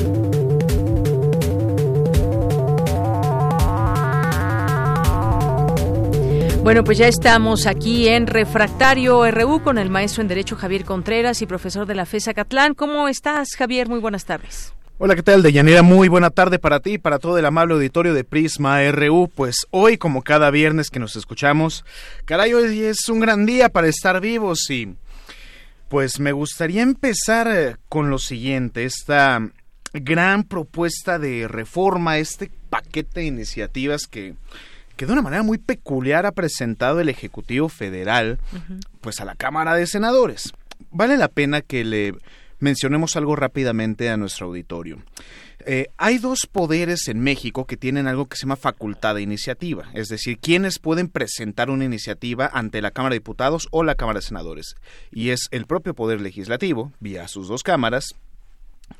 Bueno, 6.63 6.83
pues 6.85 6.97
ya 6.97 7.07
estamos 7.07 7.67
aquí 7.67 8.07
en 8.07 8.25
Refractario 8.25 9.29
RU 9.29 9.61
con 9.61 9.77
el 9.77 9.89
maestro 9.89 10.21
en 10.21 10.29
Derecho 10.29 10.55
Javier 10.55 10.85
Contreras 10.85 11.41
y 11.41 11.45
profesor 11.45 11.85
de 11.85 11.95
la 11.95 12.05
FESA 12.05 12.33
Catlán. 12.33 12.73
¿Cómo 12.73 13.09
estás, 13.09 13.49
Javier? 13.57 13.89
Muy 13.89 13.99
buenas 13.99 14.23
tardes. 14.25 14.73
Hola, 14.99 15.15
¿qué 15.15 15.23
tal, 15.23 15.41
Deyanira? 15.41 15.81
Muy 15.81 16.07
buena 16.07 16.29
tarde 16.29 16.59
para 16.59 16.79
ti 16.79 16.93
y 16.93 16.97
para 16.99 17.17
todo 17.17 17.39
el 17.39 17.45
amable 17.45 17.73
auditorio 17.73 18.13
de 18.13 18.23
Prisma 18.23 18.79
RU. 18.91 19.27
Pues 19.33 19.65
hoy, 19.71 19.97
como 19.97 20.21
cada 20.21 20.51
viernes 20.51 20.91
que 20.91 20.99
nos 20.99 21.15
escuchamos, 21.15 21.83
caray, 22.25 22.53
hoy 22.53 22.83
es 22.83 23.09
un 23.09 23.19
gran 23.19 23.47
día 23.47 23.69
para 23.69 23.87
estar 23.87 24.21
vivos 24.21 24.69
y 24.69 24.95
pues 25.89 26.19
me 26.19 26.31
gustaría 26.31 26.83
empezar 26.83 27.47
eh, 27.51 27.77
con 27.89 28.11
lo 28.11 28.19
siguiente, 28.19 28.85
esta 28.85 29.41
gran 29.93 30.43
propuesta 30.43 31.17
de 31.17 31.47
reforma, 31.47 32.19
este 32.19 32.51
paquete 32.69 33.21
de 33.21 33.25
iniciativas 33.25 34.05
que, 34.05 34.35
que 34.95 35.07
de 35.07 35.11
una 35.11 35.23
manera 35.23 35.41
muy 35.41 35.57
peculiar 35.57 36.27
ha 36.27 36.33
presentado 36.33 36.99
el 36.99 37.09
Ejecutivo 37.09 37.67
Federal, 37.67 38.37
pues 39.01 39.19
a 39.21 39.25
la 39.25 39.33
Cámara 39.33 39.73
de 39.73 39.87
Senadores. 39.87 40.53
Vale 40.91 41.17
la 41.17 41.29
pena 41.29 41.61
que 41.61 41.83
le 41.83 42.13
mencionemos 42.63 43.17
algo 43.17 43.35
rápidamente 43.35 44.09
a 44.09 44.15
nuestro 44.15 44.47
auditorio. 44.47 45.03
Eh, 45.65 45.87
hay 45.97 46.17
dos 46.17 46.47
poderes 46.49 47.09
en 47.09 47.19
México 47.19 47.65
que 47.65 47.77
tienen 47.77 48.07
algo 48.07 48.27
que 48.27 48.37
se 48.37 48.43
llama 48.43 48.55
facultad 48.55 49.15
de 49.15 49.21
iniciativa, 49.21 49.89
es 49.93 50.07
decir, 50.07 50.39
quienes 50.39 50.79
pueden 50.79 51.09
presentar 51.09 51.69
una 51.69 51.85
iniciativa 51.85 52.49
ante 52.51 52.81
la 52.81 52.91
Cámara 52.91 53.13
de 53.13 53.19
Diputados 53.19 53.67
o 53.71 53.83
la 53.83 53.95
Cámara 53.95 54.19
de 54.19 54.25
Senadores. 54.25 54.75
Y 55.11 55.29
es 55.29 55.47
el 55.51 55.65
propio 55.65 55.93
Poder 55.93 56.21
Legislativo, 56.21 56.93
vía 56.99 57.27
sus 57.27 57.49
dos 57.49 57.63
cámaras, 57.63 58.15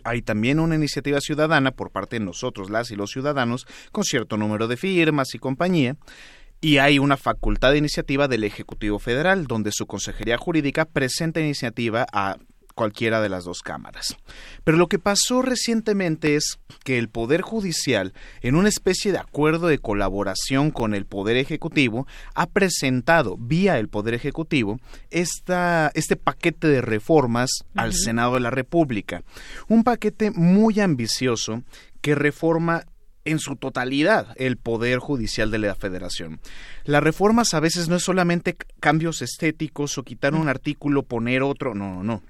hay 0.04 0.22
también 0.22 0.60
una 0.60 0.76
iniciativa 0.76 1.22
ciudadana 1.22 1.72
por 1.72 1.92
parte 1.92 2.20
de 2.20 2.26
nosotros, 2.26 2.70
las 2.70 2.92
y 2.92 2.96
los 2.96 3.12
ciudadanos, 3.12 3.66
con 3.92 4.04
cierto 4.04 4.36
número 4.38 4.68
de 4.68 4.78
firmas 4.78 5.34
y 5.36 5.40
compañía, 5.40 5.96
y 6.60 6.78
hay 6.78 7.00
una 7.00 7.18
facultad 7.18 7.72
de 7.72 7.78
iniciativa 7.78 8.28
del 8.28 8.44
Ejecutivo 8.44 9.00
Federal, 9.00 9.48
donde 9.48 9.72
su 9.74 9.86
Consejería 9.86 10.38
Jurídica 10.38 10.86
presenta 10.86 11.42
iniciativa 11.42 12.06
a 12.12 12.38
cualquiera 12.74 13.22
de 13.22 13.30
las 13.30 13.46
dos 13.46 13.62
cámaras. 13.62 14.18
Pero 14.64 14.78
lo 14.78 14.88
que 14.88 15.00
pasó 15.00 15.42
recientemente 15.42 16.36
es 16.36 16.60
que 16.84 16.98
el 16.98 17.10
Poder 17.10 17.42
Judicial, 17.42 18.14
en 18.42 18.56
una 18.56 18.70
especie 18.70 19.12
de 19.12 19.20
acuerdo 19.20 19.68
de 19.68 19.80
colaboración 19.80 20.72
con 20.72 20.94
el 20.94 21.06
Poder 21.06 21.38
Ejecutivo, 21.38 22.08
ha 22.36 22.48
presentado 22.48 23.38
vía 23.38 23.80
el 23.80 23.90
Poder 23.90 24.14
Ejecutivo 24.14 24.80
esta, 25.12 25.92
este 25.94 26.16
paquete 26.16 26.68
de 26.68 26.82
reformas 26.82 27.50
al 27.76 27.94
Senado 27.94 28.36
de 28.36 28.42
la 28.42 28.50
República. 28.50 29.24
Un 29.68 29.84
paquete 29.84 30.32
muy 30.32 30.80
ambicioso 30.80 31.64
que 32.02 32.16
reforma 32.16 32.84
en 33.26 33.40
su 33.40 33.56
totalidad 33.56 34.34
el 34.36 34.58
poder 34.58 35.00
judicial 35.00 35.50
de 35.52 35.58
la 35.58 35.76
federación. 35.76 36.42
Las 36.84 37.04
reformas 37.04 37.54
a 37.54 37.62
veces 37.62 37.88
no 37.88 37.96
es 37.96 38.04
solamente 38.04 38.58
cambios 38.82 39.22
estéticos 39.22 39.98
o 39.98 40.04
quitar 40.04 40.36
un 40.36 40.50
artículo, 40.50 41.04
poner 41.04 41.42
otro, 41.42 41.74
no, 41.74 42.04
no 42.04 42.22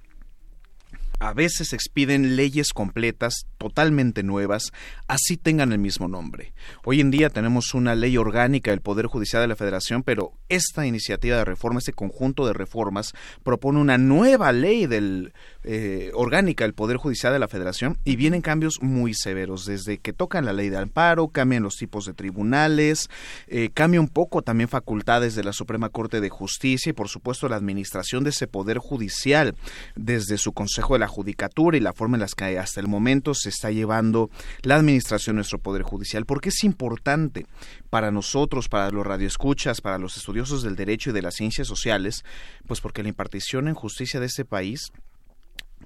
a 1.23 1.33
veces 1.33 1.71
expiden 1.71 2.35
leyes 2.35 2.73
completas, 2.73 3.47
totalmente 3.57 4.23
nuevas, 4.23 4.73
así 5.07 5.37
tengan 5.37 5.71
el 5.71 5.79
mismo 5.79 6.09
nombre. 6.09 6.53
Hoy 6.83 6.99
en 6.99 7.11
día 7.11 7.29
tenemos 7.29 7.73
una 7.73 7.95
ley 7.95 8.17
orgánica 8.17 8.71
del 8.71 8.81
Poder 8.81 9.05
Judicial 9.05 9.41
de 9.41 9.47
la 9.47 9.55
Federación, 9.55 10.03
pero 10.03 10.33
esta 10.49 10.85
iniciativa 10.85 11.37
de 11.37 11.45
reforma, 11.45 11.79
este 11.79 11.93
conjunto 11.93 12.45
de 12.45 12.51
reformas, 12.51 13.13
propone 13.41 13.79
una 13.79 13.97
nueva 13.97 14.51
ley 14.51 14.85
del, 14.85 15.33
eh, 15.63 16.11
orgánica 16.13 16.63
del 16.63 16.73
Poder 16.73 16.97
Judicial 16.97 17.33
de 17.33 17.39
la 17.39 17.47
Federación 17.47 17.97
y 18.03 18.15
vienen 18.15 18.41
cambios 18.41 18.81
muy 18.81 19.13
severos, 19.13 19.65
desde 19.65 19.97
que 19.97 20.13
tocan 20.13 20.45
la 20.45 20.53
ley 20.53 20.69
de 20.69 20.77
amparo, 20.77 21.27
cambian 21.27 21.63
los 21.63 21.75
tipos 21.75 22.05
de 22.05 22.13
tribunales, 22.13 23.09
eh, 23.47 23.69
cambia 23.73 24.01
un 24.01 24.09
poco 24.09 24.41
también 24.41 24.69
facultades 24.69 25.35
de 25.35 25.43
la 25.43 25.53
Suprema 25.53 25.89
Corte 25.89 26.21
de 26.21 26.29
Justicia 26.29 26.89
y 26.89 26.93
por 26.93 27.09
supuesto 27.09 27.47
la 27.47 27.55
administración 27.55 28.23
de 28.23 28.31
ese 28.31 28.47
Poder 28.47 28.77
Judicial 28.77 29.55
desde 29.95 30.37
su 30.37 30.53
Consejo 30.53 30.93
de 30.93 30.99
la 30.99 31.07
Judicatura 31.07 31.77
y 31.77 31.79
la 31.79 31.93
forma 31.93 32.17
en 32.17 32.21
la 32.21 32.27
que 32.35 32.57
hasta 32.57 32.79
el 32.79 32.87
momento 32.87 33.33
se 33.33 33.49
está 33.49 33.69
llevando 33.69 34.29
la 34.63 34.75
administración 34.75 35.35
de 35.35 35.39
nuestro 35.39 35.59
Poder 35.59 35.83
Judicial. 35.83 36.25
porque 36.25 36.49
es 36.49 36.63
importante 36.63 37.45
para 37.89 38.11
nosotros, 38.11 38.69
para 38.69 38.89
los 38.89 39.05
radioescuchas, 39.05 39.81
para 39.81 39.97
los 39.97 40.17
estudiosos 40.17 40.63
del 40.63 40.75
derecho 40.75 41.11
y 41.11 41.13
de 41.13 41.21
las 41.21 41.35
ciencias 41.35 41.67
sociales? 41.67 42.23
Pues 42.67 42.81
porque 42.81 43.03
la 43.03 43.09
impartición 43.09 43.67
en 43.67 43.75
justicia 43.75 44.19
de 44.19 44.25
este 44.25 44.45
país 44.45 44.91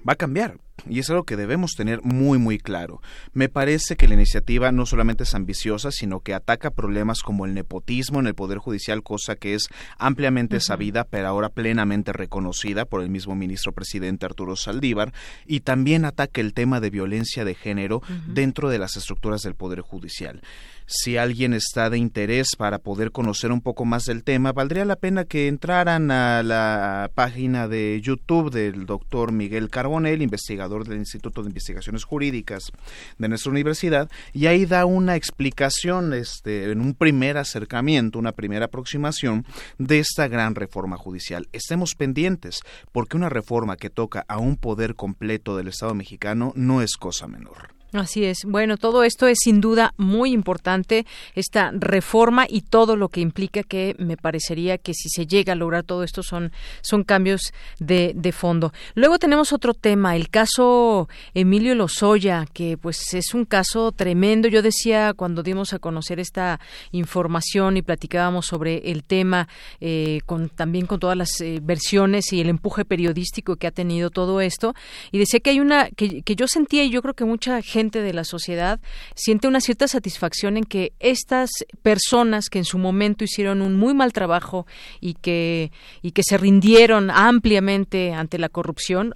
va 0.06 0.14
a 0.14 0.16
cambiar. 0.16 0.58
Y 0.88 1.00
es 1.00 1.10
algo 1.10 1.24
que 1.24 1.36
debemos 1.36 1.72
tener 1.72 2.02
muy 2.02 2.38
muy 2.38 2.58
claro. 2.58 3.00
Me 3.32 3.48
parece 3.48 3.96
que 3.96 4.06
la 4.06 4.14
iniciativa 4.14 4.70
no 4.70 4.86
solamente 4.86 5.24
es 5.24 5.34
ambiciosa, 5.34 5.90
sino 5.90 6.20
que 6.20 6.34
ataca 6.34 6.70
problemas 6.70 7.22
como 7.22 7.46
el 7.46 7.54
nepotismo 7.54 8.20
en 8.20 8.28
el 8.28 8.34
Poder 8.34 8.58
Judicial, 8.58 9.02
cosa 9.02 9.34
que 9.34 9.54
es 9.54 9.68
ampliamente 9.98 10.60
sabida, 10.60 11.04
pero 11.04 11.28
ahora 11.28 11.48
plenamente 11.48 12.12
reconocida 12.12 12.84
por 12.84 13.02
el 13.02 13.10
mismo 13.10 13.34
ministro 13.34 13.72
presidente 13.72 14.26
Arturo 14.26 14.54
Saldívar, 14.54 15.12
y 15.46 15.60
también 15.60 16.04
ataca 16.04 16.40
el 16.40 16.54
tema 16.54 16.80
de 16.80 16.90
violencia 16.90 17.44
de 17.44 17.54
género 17.54 18.02
dentro 18.26 18.70
de 18.70 18.78
las 18.78 18.96
estructuras 18.96 19.42
del 19.42 19.54
Poder 19.54 19.80
Judicial 19.80 20.42
si 20.90 21.18
alguien 21.18 21.52
está 21.52 21.90
de 21.90 21.98
interés 21.98 22.56
para 22.56 22.78
poder 22.78 23.12
conocer 23.12 23.52
un 23.52 23.60
poco 23.60 23.84
más 23.84 24.04
del 24.04 24.24
tema, 24.24 24.52
valdría 24.52 24.86
la 24.86 24.96
pena 24.96 25.26
que 25.26 25.46
entraran 25.46 26.10
a 26.10 26.42
la 26.42 27.10
página 27.14 27.68
de 27.68 28.00
YouTube 28.02 28.50
del 28.50 28.86
doctor 28.86 29.30
Miguel 29.30 29.68
Carbonell, 29.68 30.22
investigador 30.22 30.88
del 30.88 30.96
Instituto 30.96 31.42
de 31.42 31.48
Investigaciones 31.48 32.04
Jurídicas 32.04 32.72
de 33.18 33.28
nuestra 33.28 33.50
universidad, 33.52 34.10
y 34.32 34.46
ahí 34.46 34.64
da 34.64 34.86
una 34.86 35.14
explicación 35.14 36.14
este, 36.14 36.72
en 36.72 36.80
un 36.80 36.94
primer 36.94 37.36
acercamiento, 37.36 38.18
una 38.18 38.32
primera 38.32 38.64
aproximación 38.64 39.44
de 39.76 39.98
esta 39.98 40.26
gran 40.26 40.54
reforma 40.54 40.96
judicial. 40.96 41.48
Estemos 41.52 41.96
pendientes, 41.96 42.62
porque 42.92 43.18
una 43.18 43.28
reforma 43.28 43.76
que 43.76 43.90
toca 43.90 44.24
a 44.26 44.38
un 44.38 44.56
poder 44.56 44.94
completo 44.94 45.54
del 45.54 45.68
Estado 45.68 45.94
mexicano 45.94 46.54
no 46.56 46.80
es 46.80 46.96
cosa 46.96 47.26
menor. 47.26 47.77
Así 47.92 48.24
es. 48.24 48.44
Bueno, 48.44 48.76
todo 48.76 49.02
esto 49.02 49.26
es 49.28 49.38
sin 49.42 49.62
duda 49.62 49.94
muy 49.96 50.32
importante, 50.32 51.06
esta 51.34 51.70
reforma 51.72 52.44
y 52.46 52.60
todo 52.60 52.96
lo 52.96 53.08
que 53.08 53.22
implica 53.22 53.62
que 53.62 53.96
me 53.98 54.18
parecería 54.18 54.76
que 54.76 54.92
si 54.92 55.08
se 55.08 55.26
llega 55.26 55.54
a 55.54 55.56
lograr 55.56 55.84
todo 55.84 56.04
esto 56.04 56.22
son, 56.22 56.52
son 56.82 57.02
cambios 57.02 57.54
de, 57.78 58.12
de 58.14 58.32
fondo. 58.32 58.74
Luego 58.94 59.18
tenemos 59.18 59.54
otro 59.54 59.72
tema, 59.72 60.16
el 60.16 60.28
caso 60.28 61.08
Emilio 61.32 61.74
Lozoya, 61.74 62.44
que 62.52 62.76
pues 62.76 63.14
es 63.14 63.32
un 63.32 63.46
caso 63.46 63.90
tremendo. 63.92 64.48
Yo 64.48 64.60
decía 64.60 65.14
cuando 65.14 65.42
dimos 65.42 65.72
a 65.72 65.78
conocer 65.78 66.20
esta 66.20 66.60
información 66.92 67.78
y 67.78 67.82
platicábamos 67.82 68.44
sobre 68.44 68.90
el 68.90 69.02
tema, 69.02 69.48
eh, 69.80 70.20
con, 70.26 70.50
también 70.50 70.84
con 70.84 71.00
todas 71.00 71.16
las 71.16 71.40
eh, 71.40 71.60
versiones 71.62 72.34
y 72.34 72.42
el 72.42 72.50
empuje 72.50 72.84
periodístico 72.84 73.56
que 73.56 73.66
ha 73.66 73.70
tenido 73.70 74.10
todo 74.10 74.42
esto, 74.42 74.74
y 75.10 75.16
decía 75.16 75.40
que 75.40 75.50
hay 75.50 75.60
una, 75.60 75.88
que, 75.88 76.20
que 76.20 76.36
yo 76.36 76.46
sentía 76.46 76.84
y 76.84 76.90
yo 76.90 77.00
creo 77.00 77.14
que 77.14 77.24
mucha 77.24 77.62
gente 77.62 77.77
de 77.78 78.12
la 78.12 78.24
sociedad 78.24 78.80
siente 79.14 79.46
una 79.46 79.60
cierta 79.60 79.86
satisfacción 79.86 80.56
en 80.56 80.64
que 80.64 80.92
estas 80.98 81.50
personas 81.82 82.48
que 82.48 82.58
en 82.58 82.64
su 82.64 82.76
momento 82.76 83.22
hicieron 83.22 83.62
un 83.62 83.76
muy 83.76 83.94
mal 83.94 84.12
trabajo 84.12 84.66
y 85.00 85.14
que 85.14 85.70
y 86.02 86.10
que 86.10 86.22
se 86.24 86.36
rindieron 86.38 87.10
ampliamente 87.10 88.12
ante 88.12 88.38
la 88.38 88.48
corrupción, 88.48 89.14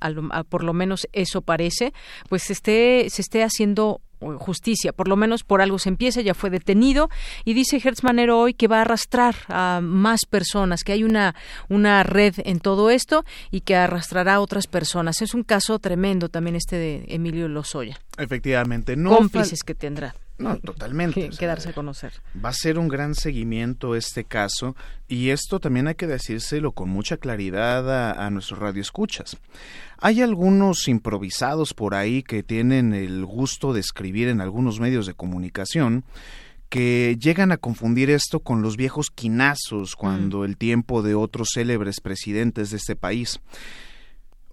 por 0.49 0.63
lo 0.63 0.73
menos 0.73 1.09
eso 1.13 1.43
parece, 1.43 1.93
pues 2.29 2.51
esté 2.51 3.09
se 3.11 3.23
esté 3.23 3.43
haciendo 3.43 4.01
justicia, 4.39 4.93
por 4.93 5.09
lo 5.09 5.17
menos 5.17 5.45
por 5.45 5.61
algo 5.61 5.79
se 5.79 5.89
empieza, 5.89 6.21
ya 6.21 6.35
fue 6.35 6.51
detenido 6.51 7.11
y 7.45 7.55
dice 7.55 7.81
Hertz 7.83 8.03
Manero 8.03 8.39
hoy 8.39 8.55
que 8.55 8.69
va 8.69 8.79
a 8.79 8.81
arrastrar 8.83 9.35
a 9.49 9.81
más 9.83 10.21
personas, 10.29 10.83
que 10.85 10.93
hay 10.93 11.05
una, 11.05 11.35
una 11.69 12.03
red 12.03 12.35
en 12.45 12.61
todo 12.61 12.91
esto 12.91 13.25
y 13.51 13.63
que 13.63 13.77
arrastrará 13.77 14.35
a 14.35 14.41
otras 14.41 14.67
personas. 14.67 15.23
Es 15.23 15.35
un 15.35 15.43
caso 15.43 15.79
tremendo 15.79 16.29
también 16.29 16.57
este 16.57 16.77
de 16.77 17.05
Emilio 17.09 17.49
Lozoya. 17.49 18.01
Efectivamente, 18.19 18.97
no 18.97 19.17
cómplices 19.17 19.63
que 19.63 19.75
tendrá. 19.75 20.15
No, 20.39 20.59
totalmente. 20.59 21.31
quedarse 21.39 21.69
a 21.69 21.73
conocer. 21.73 22.13
Va 22.45 22.49
a 22.49 22.55
ser 22.55 22.79
un 22.79 22.89
gran 22.89 23.15
seguimiento 23.15 23.95
este 23.95 24.25
caso 24.25 24.75
y 25.09 25.31
esto 25.31 25.61
también 25.61 25.87
hay 25.87 25.95
que 25.95 26.07
decírselo 26.07 26.73
con 26.73 26.89
mucha 26.89 27.17
claridad 27.17 27.89
a, 27.91 28.27
a 28.27 28.31
nuestros 28.31 28.59
radioescuchas. 28.59 29.37
Hay 29.99 30.21
algunos 30.21 30.89
improvisados 30.89 31.75
por 31.75 31.95
ahí 31.95 32.23
que 32.23 32.43
tienen 32.43 32.93
el 32.93 33.25
gusto 33.25 33.73
de 33.73 33.81
escribir 33.81 34.29
en 34.29 34.41
algunos 34.41 34.81
medios 34.81 35.07
de 35.07 35.15
comunicación 35.15 36.05
que 36.73 37.19
llegan 37.21 37.53
a 37.53 37.59
confundir 37.59 38.09
esto 38.09 38.41
con 38.41 38.63
los 38.63 38.79
viejos 38.79 39.11
quinazos 39.11 39.95
cuando 39.95 40.39
mm. 40.39 40.45
el 40.45 40.57
tiempo 40.57 41.03
de 41.03 41.15
otros 41.15 41.51
célebres 41.53 42.01
presidentes 42.01 42.71
de 42.71 42.79
este 42.79 42.97
país. 42.97 43.41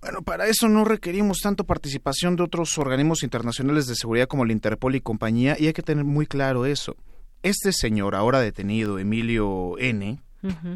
Bueno, 0.01 0.21
para 0.21 0.47
eso 0.47 0.69
no 0.69 0.85
requerimos 0.85 1.39
tanto 1.39 1.65
participación 1.65 2.35
de 2.35 2.43
otros 2.43 2.77
organismos 2.77 3.23
internacionales 3.23 3.87
de 3.87 3.95
seguridad 3.95 4.27
como 4.27 4.43
el 4.43 4.51
Interpol 4.51 4.95
y 4.95 5.01
compañía, 5.01 5.57
y 5.59 5.67
hay 5.67 5.73
que 5.73 5.81
tener 5.81 6.05
muy 6.05 6.25
claro 6.25 6.65
eso. 6.65 6.95
Este 7.43 7.71
señor, 7.71 8.15
ahora 8.15 8.39
detenido, 8.39 8.99
Emilio 8.99 9.77
N., 9.77 10.19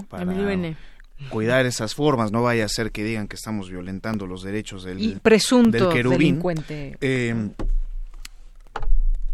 para 0.10 0.24
Emilio 0.24 0.50
N. 0.50 0.76
cuidar 1.30 1.66
esas 1.66 1.96
formas, 1.96 2.32
no 2.32 2.44
vaya 2.44 2.66
a 2.66 2.70
ser 2.70 2.92
que 2.92 3.04
digan 3.04 3.28
que 3.28 3.38
estamos 3.38 3.70
violentando 3.70 4.28
los 4.28 4.44
derechos 4.44 4.84
del, 4.84 5.20
presunto 5.22 5.90
del 5.90 6.10
delincuente. 6.10 6.98
Eh, 7.00 7.50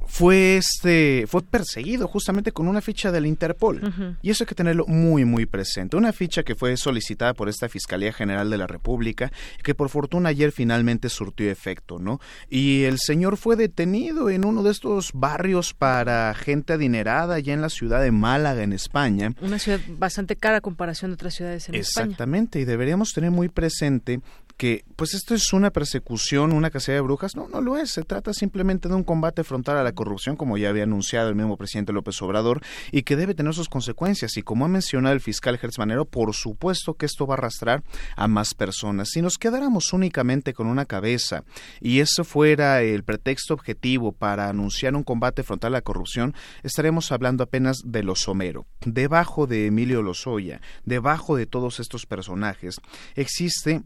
fue 0.10 0.58
este 0.58 1.26
fue 1.28 1.44
perseguido 1.44 2.08
justamente 2.08 2.52
con 2.52 2.68
una 2.68 2.82
ficha 2.82 3.12
del 3.12 3.28
Interpol. 3.28 4.18
Y 4.22 4.32
eso 4.32 4.44
hay 4.44 4.48
que 4.48 4.56
tenerlo 4.56 4.86
muy 4.88 5.24
muy 5.24 5.46
presente. 5.46 5.96
Una 5.96 6.12
ficha 6.12 6.44
que 6.44 6.56
fue 6.56 6.76
solicitada 6.78 7.34
por 7.34 7.48
esta 7.48 7.70
Fiscalía 7.70 8.12
General 8.12 8.50
de 8.50 8.58
la 8.58 8.68
República 8.68 9.32
que 9.64 9.76
por 9.76 9.90
fortuna 9.90 10.30
ayer 10.30 10.52
finalmente 10.52 11.10
surtió 11.10 11.50
efecto 11.50 12.00
no 12.00 12.20
y 12.50 12.84
el 12.84 12.98
señor 12.98 13.38
fue 13.38 13.56
detenido 13.56 14.30
en 14.30 14.46
uno 14.46 14.64
de 14.64 14.72
estos 14.72 15.12
barrios 15.14 15.74
para 15.74 16.34
gente 16.34 16.74
adinerada 16.74 17.40
ya 17.40 17.54
en 17.54 17.62
la 17.62 17.70
ciudad 17.70 18.02
de 18.02 18.12
Málaga 18.12 18.64
en 18.64 18.74
España. 18.74 19.34
Una 19.42 19.60
ciudad 19.60 19.80
bastante 19.90 20.36
cara 20.36 20.58
a 20.58 20.62
comparación 20.62 21.12
de 21.12 21.16
otras 21.16 21.36
ciudades 21.36 21.70
en 21.70 21.76
España. 21.76 22.06
Exactamente 22.06 22.60
y 22.60 22.66
deberíamos 22.66 23.14
tener 23.14 23.30
muy 23.30 23.48
presente 23.48 24.22
que 24.60 24.84
pues 24.98 25.14
esto 25.14 25.34
es 25.34 25.54
una 25.54 25.72
persecución, 25.72 26.52
una 26.52 26.70
cacería 26.70 26.98
de 26.98 27.02
brujas, 27.02 27.34
no, 27.34 27.48
no 27.48 27.62
lo 27.62 27.78
es, 27.78 27.92
se 27.92 28.04
trata 28.04 28.34
simplemente 28.34 28.90
de 28.90 28.94
un 28.94 29.06
combate 29.06 29.46
frontal 29.46 29.78
a 29.78 29.84
la 29.84 29.94
corrupción, 29.94 30.36
como 30.36 30.58
ya 30.58 30.68
había 30.68 30.84
anunciado 30.84 31.30
el 31.30 31.36
mismo 31.36 31.56
presidente 31.56 31.94
López 31.94 32.22
Obrador, 32.22 32.60
y 32.92 33.04
que 33.04 33.16
debe 33.16 33.34
tener 33.34 33.54
sus 33.54 33.70
consecuencias. 33.70 34.36
Y 34.36 34.42
como 34.42 34.66
ha 34.66 34.68
mencionado 34.68 35.14
el 35.14 35.22
fiscal 35.22 35.58
Gertz 35.58 35.80
Manero, 35.80 36.04
por 36.04 36.36
supuesto 36.36 36.96
que 36.96 37.06
esto 37.06 37.26
va 37.26 37.36
a 37.36 37.38
arrastrar 37.38 37.84
a 38.18 38.28
más 38.28 38.54
personas. 38.54 39.12
Si 39.14 39.22
nos 39.22 39.38
quedáramos 39.38 39.94
únicamente 39.94 40.54
con 40.54 40.68
una 40.68 40.84
cabeza 40.84 41.46
y 41.80 42.02
eso 42.02 42.26
fuera 42.26 42.82
el 42.82 43.06
pretexto 43.06 43.54
objetivo 43.54 44.12
para 44.12 44.50
anunciar 44.50 44.94
un 44.94 45.04
combate 45.04 45.44
frontal 45.44 45.74
a 45.74 45.78
la 45.78 45.82
corrupción, 45.84 46.36
estaremos 46.64 47.14
hablando 47.14 47.46
apenas 47.46 47.78
de 47.86 48.04
los 48.04 48.28
Homero. 48.28 48.66
Debajo 48.86 49.48
de 49.48 49.68
Emilio 49.68 50.02
Lozoya, 50.02 50.60
debajo 50.84 51.38
de 51.38 51.46
todos 51.46 51.80
estos 51.80 52.06
personajes, 52.06 52.76
existe 53.16 53.84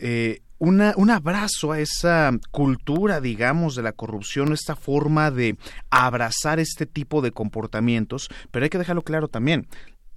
eh, 0.00 0.40
una, 0.58 0.94
un 0.96 1.10
abrazo 1.10 1.72
a 1.72 1.80
esa 1.80 2.32
cultura, 2.50 3.20
digamos, 3.20 3.76
de 3.76 3.82
la 3.82 3.92
corrupción, 3.92 4.52
esta 4.52 4.74
forma 4.74 5.30
de 5.30 5.56
abrazar 5.90 6.58
este 6.58 6.84
tipo 6.86 7.22
de 7.22 7.30
comportamientos, 7.30 8.28
pero 8.50 8.64
hay 8.64 8.70
que 8.70 8.78
dejarlo 8.78 9.02
claro 9.02 9.28
también 9.28 9.68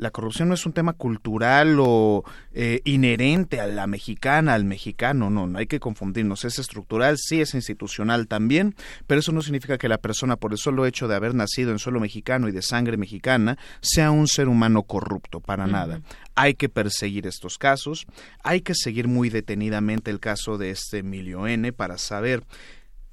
la 0.01 0.09
corrupción 0.09 0.47
no 0.49 0.55
es 0.55 0.65
un 0.65 0.73
tema 0.73 0.93
cultural 0.93 1.77
o 1.79 2.23
eh, 2.53 2.81
inherente 2.85 3.61
a 3.61 3.67
la 3.67 3.85
mexicana, 3.85 4.55
al 4.55 4.65
mexicano, 4.65 5.29
no, 5.29 5.45
no 5.45 5.59
hay 5.59 5.67
que 5.67 5.79
confundirnos, 5.79 6.43
es 6.43 6.57
estructural, 6.57 7.19
sí 7.19 7.39
es 7.39 7.53
institucional 7.53 8.27
también, 8.27 8.73
pero 9.05 9.19
eso 9.19 9.31
no 9.31 9.43
significa 9.43 9.77
que 9.77 9.87
la 9.87 9.99
persona 9.99 10.37
por 10.37 10.53
el 10.53 10.57
solo 10.57 10.87
hecho 10.87 11.07
de 11.07 11.13
haber 11.13 11.35
nacido 11.35 11.69
en 11.69 11.77
suelo 11.77 11.99
mexicano 11.99 12.49
y 12.49 12.51
de 12.51 12.63
sangre 12.63 12.97
mexicana 12.97 13.59
sea 13.79 14.09
un 14.09 14.27
ser 14.27 14.47
humano 14.47 14.81
corrupto, 14.81 15.39
para 15.39 15.67
nada. 15.67 16.01
Hay 16.33 16.55
que 16.55 16.67
perseguir 16.67 17.27
estos 17.27 17.59
casos, 17.59 18.07
hay 18.43 18.61
que 18.61 18.73
seguir 18.73 19.07
muy 19.07 19.29
detenidamente 19.29 20.09
el 20.09 20.19
caso 20.19 20.57
de 20.57 20.71
este 20.71 20.97
Emilio 20.99 21.45
N 21.45 21.71
para 21.73 21.99
saber 21.99 22.43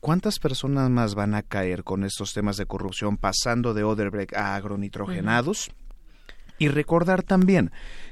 ¿Cuántas 0.01 0.39
personas 0.39 0.89
más 0.91 1.17
van 1.17 1.35
a 1.35 1.43
caer 1.43 1.83
con 1.83 2.05
estos 2.05 2.33
temas 2.33 2.57
de 2.57 2.67
corrupción 2.67 3.17
pasando 3.17 3.75
de 3.75 3.83
Oderbrecht 3.83 4.33
a 4.33 4.55
agronitrogenados? 4.55 5.73
Y 6.59 6.69
recordar 6.69 7.23
también 7.23 7.71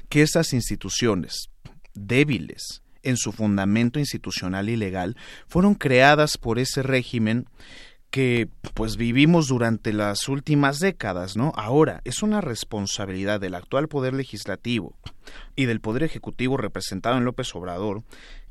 que 0.09 0.21
estas 0.21 0.53
instituciones 0.53 1.49
débiles 1.93 2.81
en 3.03 3.17
su 3.17 3.31
fundamento 3.31 3.99
institucional 3.99 4.69
y 4.69 4.75
legal 4.75 5.15
fueron 5.47 5.75
creadas 5.75 6.37
por 6.37 6.59
ese 6.59 6.83
régimen 6.83 7.45
que 8.09 8.49
pues 8.73 8.95
vivimos 8.95 9.47
durante 9.47 9.91
las 9.91 10.29
últimas 10.29 10.79
décadas, 10.79 11.35
¿no? 11.35 11.51
Ahora 11.55 12.01
es 12.05 12.23
una 12.23 12.41
responsabilidad 12.41 13.39
del 13.39 13.55
actual 13.55 13.87
poder 13.87 14.13
legislativo 14.13 14.97
y 15.55 15.65
del 15.65 15.81
poder 15.81 16.03
ejecutivo 16.03 16.57
representado 16.57 17.17
en 17.17 17.25
López 17.25 17.53
Obrador 17.55 18.03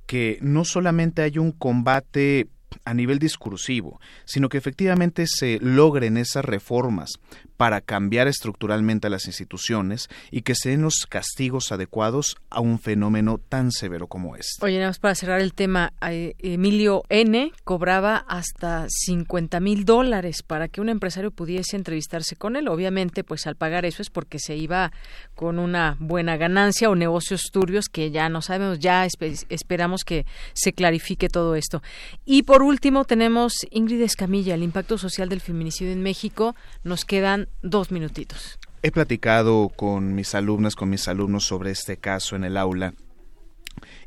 que 0.07 0.39
no 0.41 0.65
solamente 0.65 1.23
hay 1.23 1.39
un 1.39 1.53
combate 1.53 2.49
a 2.85 2.95
nivel 2.95 3.19
discursivo, 3.19 4.01
sino 4.25 4.49
que 4.49 4.59
efectivamente 4.59 5.27
se 5.27 5.59
logren 5.61 6.17
esas 6.17 6.45
reformas 6.45 7.15
para 7.57 7.81
cambiar 7.81 8.29
estructuralmente 8.29 9.07
a 9.07 9.11
las 9.11 9.27
instituciones 9.27 10.09
y 10.31 10.43
que 10.43 10.55
se 10.55 10.71
den 10.71 10.83
los 10.83 11.07
castigos 11.09 11.73
adecuados 11.73 12.37
a 12.51 12.61
un 12.61 12.79
fenómeno 12.79 13.39
tan 13.39 13.73
severo 13.73 14.07
como 14.07 14.37
este. 14.37 14.65
Oye, 14.65 14.77
nada 14.77 14.91
más 14.91 14.99
para 14.99 15.15
cerrar 15.15 15.41
el 15.41 15.55
tema, 15.55 15.93
eh, 16.09 16.35
Emilio 16.39 17.03
N. 17.09 17.53
cobraba 17.65 18.17
hasta 18.29 18.87
50 18.89 19.61
mil 19.61 19.85
dólares 19.85 20.43
para 20.43 20.69
que 20.69 20.81
un 20.81 20.89
empresario 20.89 21.31
pudiese 21.31 21.77
entrevistarse 21.77 22.37
con 22.37 22.57
él. 22.57 22.69
Obviamente, 22.69 23.25
pues 23.25 23.47
al 23.47 23.57
pagar 23.57 23.85
eso 23.85 24.03
es 24.03 24.11
porque 24.11 24.39
se 24.39 24.57
iba 24.57 24.93
con 25.35 25.59
una 25.59 25.97
buena 25.99 26.37
ganancia 26.37 26.91
o 26.91 26.95
negocios 26.95 27.51
turbios 27.53 27.89
que 27.89 28.11
ya 28.11 28.29
no 28.29 28.43
sabemos, 28.43 28.79
ya 28.79 29.07
esperamos 29.49 30.05
que 30.05 30.27
se 30.53 30.73
clarifique 30.73 31.29
todo 31.29 31.55
esto. 31.55 31.83
Y 32.25 32.43
por 32.43 32.63
último 32.63 33.05
tenemos 33.05 33.55
Ingrid 33.71 34.03
Escamilla, 34.03 34.55
el 34.55 34.63
impacto 34.63 34.99
social 34.99 35.29
del 35.29 35.41
feminicidio 35.41 35.93
en 35.93 36.03
México. 36.03 36.55
Nos 36.85 37.05
quedan 37.05 37.46
dos 37.63 37.91
minutitos. 37.91 38.59
He 38.83 38.91
platicado 38.91 39.71
con 39.75 40.15
mis 40.15 40.35
alumnas, 40.35 40.75
con 40.75 40.89
mis 40.89 41.09
alumnos 41.09 41.45
sobre 41.45 41.71
este 41.71 41.97
caso 41.97 42.37
en 42.37 42.45
el 42.45 42.57
aula. 42.57 42.95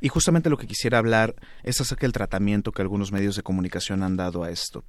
Y 0.01 0.07
justamente 0.07 0.49
lo 0.49 0.57
que 0.57 0.67
quisiera 0.67 0.97
hablar 0.97 1.35
es 1.63 1.79
acerca 1.81 2.01
del 2.01 2.13
tratamiento 2.13 2.71
que 2.71 2.81
algunos 2.81 3.11
medios 3.11 3.35
de 3.35 3.43
comunicación 3.43 4.03
han 4.03 4.17
dado 4.17 4.43
a 4.43 4.51
esto. 4.51 4.83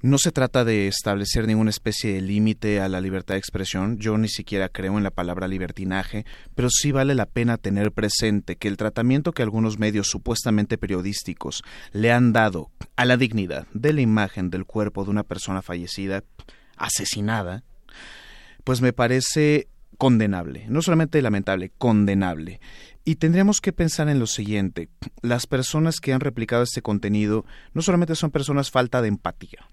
No 0.00 0.16
se 0.16 0.30
trata 0.30 0.64
de 0.64 0.86
establecer 0.86 1.48
ninguna 1.48 1.70
especie 1.70 2.14
de 2.14 2.20
límite 2.20 2.80
a 2.80 2.88
la 2.88 3.00
libertad 3.00 3.34
de 3.34 3.40
expresión, 3.40 3.98
yo 3.98 4.16
ni 4.16 4.28
siquiera 4.28 4.68
creo 4.68 4.96
en 4.96 5.02
la 5.02 5.10
palabra 5.10 5.48
libertinaje, 5.48 6.24
pero 6.54 6.70
sí 6.70 6.92
vale 6.92 7.16
la 7.16 7.26
pena 7.26 7.56
tener 7.56 7.90
presente 7.90 8.54
que 8.54 8.68
el 8.68 8.76
tratamiento 8.76 9.32
que 9.32 9.42
algunos 9.42 9.80
medios 9.80 10.06
supuestamente 10.06 10.78
periodísticos 10.78 11.64
le 11.90 12.12
han 12.12 12.32
dado 12.32 12.70
a 12.94 13.04
la 13.06 13.16
dignidad 13.16 13.66
de 13.74 13.92
la 13.92 14.00
imagen 14.00 14.50
del 14.50 14.66
cuerpo 14.66 15.02
de 15.02 15.10
una 15.10 15.24
persona 15.24 15.62
fallecida 15.62 16.22
asesinada, 16.78 17.62
pues 18.64 18.80
me 18.80 18.92
parece 18.92 19.68
condenable, 19.98 20.66
no 20.68 20.80
solamente 20.80 21.20
lamentable, 21.20 21.72
condenable. 21.76 22.60
Y 23.04 23.16
tendríamos 23.16 23.60
que 23.60 23.72
pensar 23.72 24.08
en 24.08 24.18
lo 24.18 24.26
siguiente, 24.26 24.88
las 25.22 25.46
personas 25.46 26.00
que 26.00 26.12
han 26.12 26.20
replicado 26.20 26.62
este 26.62 26.82
contenido 26.82 27.44
no 27.74 27.82
solamente 27.82 28.14
son 28.14 28.30
personas 28.30 28.70
falta 28.70 29.02
de 29.02 29.08
empatía, 29.08 29.66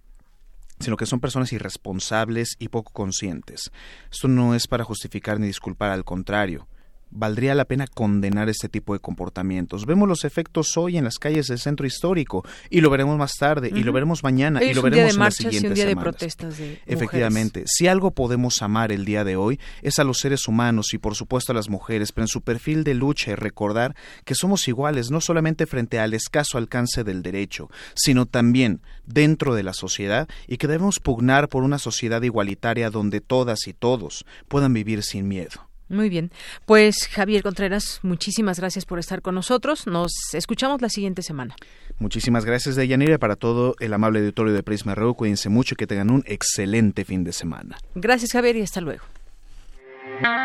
sino 0.79 0.97
que 0.97 1.05
son 1.05 1.19
personas 1.19 1.53
irresponsables 1.53 2.55
y 2.59 2.69
poco 2.69 2.91
conscientes. 2.91 3.71
Esto 4.11 4.27
no 4.27 4.55
es 4.55 4.67
para 4.67 4.83
justificar 4.83 5.39
ni 5.39 5.47
disculpar, 5.47 5.91
al 5.91 6.05
contrario, 6.05 6.67
valdría 7.11 7.55
la 7.55 7.65
pena 7.65 7.87
condenar 7.87 8.49
este 8.49 8.69
tipo 8.69 8.93
de 8.93 8.99
comportamientos. 8.99 9.85
Vemos 9.85 10.07
los 10.07 10.25
efectos 10.25 10.75
hoy 10.77 10.97
en 10.97 11.03
las 11.03 11.17
calles 11.17 11.47
del 11.47 11.59
centro 11.59 11.85
histórico 11.85 12.43
y 12.69 12.81
lo 12.81 12.89
veremos 12.89 13.17
más 13.17 13.33
tarde 13.33 13.71
y 13.73 13.83
lo 13.83 13.93
veremos 13.93 14.23
mañana 14.23 14.63
y 14.63 14.73
lo 14.73 14.81
veremos 14.81 15.13
en 15.13 15.19
las 15.19 15.35
siguientes 15.35 15.71
un 15.71 15.75
día 15.75 15.85
de 15.85 15.95
protestas 15.95 16.57
de 16.57 16.79
Efectivamente, 16.85 17.63
si 17.65 17.87
algo 17.87 18.11
podemos 18.11 18.61
amar 18.61 18.91
el 18.91 19.05
día 19.05 19.23
de 19.23 19.35
hoy 19.35 19.59
es 19.81 19.99
a 19.99 20.03
los 20.03 20.17
seres 20.17 20.47
humanos 20.47 20.93
y 20.93 20.97
por 20.97 21.15
supuesto 21.15 21.51
a 21.51 21.55
las 21.55 21.69
mujeres, 21.69 22.11
pero 22.11 22.23
en 22.23 22.29
su 22.29 22.41
perfil 22.41 22.83
de 22.83 22.93
lucha 22.93 23.31
y 23.31 23.35
recordar 23.35 23.95
que 24.23 24.35
somos 24.35 24.67
iguales 24.67 25.11
no 25.11 25.21
solamente 25.21 25.65
frente 25.65 25.99
al 25.99 26.13
escaso 26.13 26.57
alcance 26.57 27.03
del 27.03 27.21
derecho, 27.21 27.69
sino 27.95 28.25
también 28.25 28.81
dentro 29.05 29.55
de 29.55 29.63
la 29.63 29.73
sociedad 29.73 30.27
y 30.47 30.57
que 30.57 30.67
debemos 30.67 30.99
pugnar 30.99 31.49
por 31.49 31.63
una 31.63 31.79
sociedad 31.79 32.21
igualitaria 32.21 32.89
donde 32.89 33.21
todas 33.21 33.67
y 33.67 33.73
todos 33.73 34.25
puedan 34.47 34.73
vivir 34.73 35.03
sin 35.03 35.27
miedo. 35.27 35.69
Muy 35.87 36.09
bien. 36.09 36.31
Pues 36.65 37.07
Javier 37.11 37.43
Contreras, 37.43 37.99
muchísimas 38.01 38.59
gracias 38.59 38.85
por 38.85 38.99
estar 38.99 39.21
con 39.21 39.35
nosotros. 39.35 39.85
Nos 39.87 40.11
escuchamos 40.33 40.81
la 40.81 40.89
siguiente 40.89 41.21
semana. 41.21 41.55
Muchísimas 41.99 42.43
gracias, 42.43 42.75
Deyanira, 42.75 43.17
para 43.17 43.35
todo 43.35 43.75
el 43.79 43.93
amable 43.93 44.19
auditorio 44.19 44.53
de 44.53 44.63
Prisma 44.63 44.95
RU. 44.95 45.15
Cuídense 45.15 45.49
mucho 45.49 45.75
y 45.75 45.77
que 45.77 45.87
tengan 45.87 46.09
un 46.09 46.23
excelente 46.25 47.05
fin 47.05 47.23
de 47.23 47.31
semana. 47.31 47.77
Gracias, 47.93 48.31
Javier, 48.31 48.57
y 48.57 48.61
hasta 48.61 48.81
luego. 48.81 49.03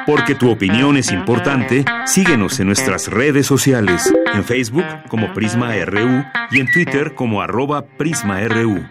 Porque 0.07 0.35
tu 0.35 0.51
opinión 0.51 0.97
es 0.97 1.13
importante, 1.13 1.85
síguenos 2.07 2.59
en 2.61 2.67
nuestras 2.67 3.09
redes 3.09 3.47
sociales, 3.47 4.13
en 4.35 4.45
Facebook 4.45 4.85
como 5.09 5.33
Prisma 5.33 5.73
RU 5.85 6.25
y 6.51 6.61
en 6.61 6.71
Twitter 6.73 7.15
como 7.15 7.41
arroba 7.41 7.87
PrismaRU. 7.87 8.85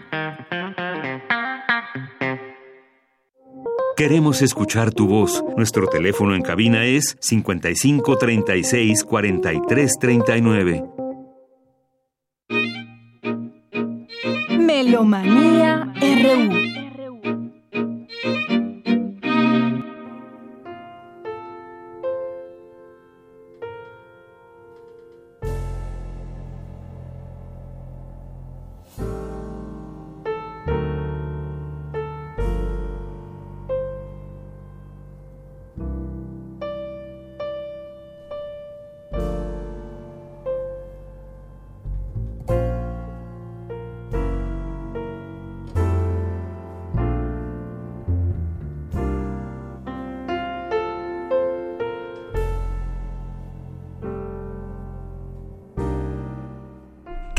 Queremos 4.00 4.40
escuchar 4.40 4.92
tu 4.92 5.06
voz. 5.06 5.44
Nuestro 5.58 5.86
teléfono 5.86 6.34
en 6.34 6.40
cabina 6.40 6.86
es 6.86 7.18
55 7.20 8.16
36 8.16 9.04
43 9.04 9.98
39. 10.00 10.84
Melomanía 14.58 15.92
RU. 16.00 16.69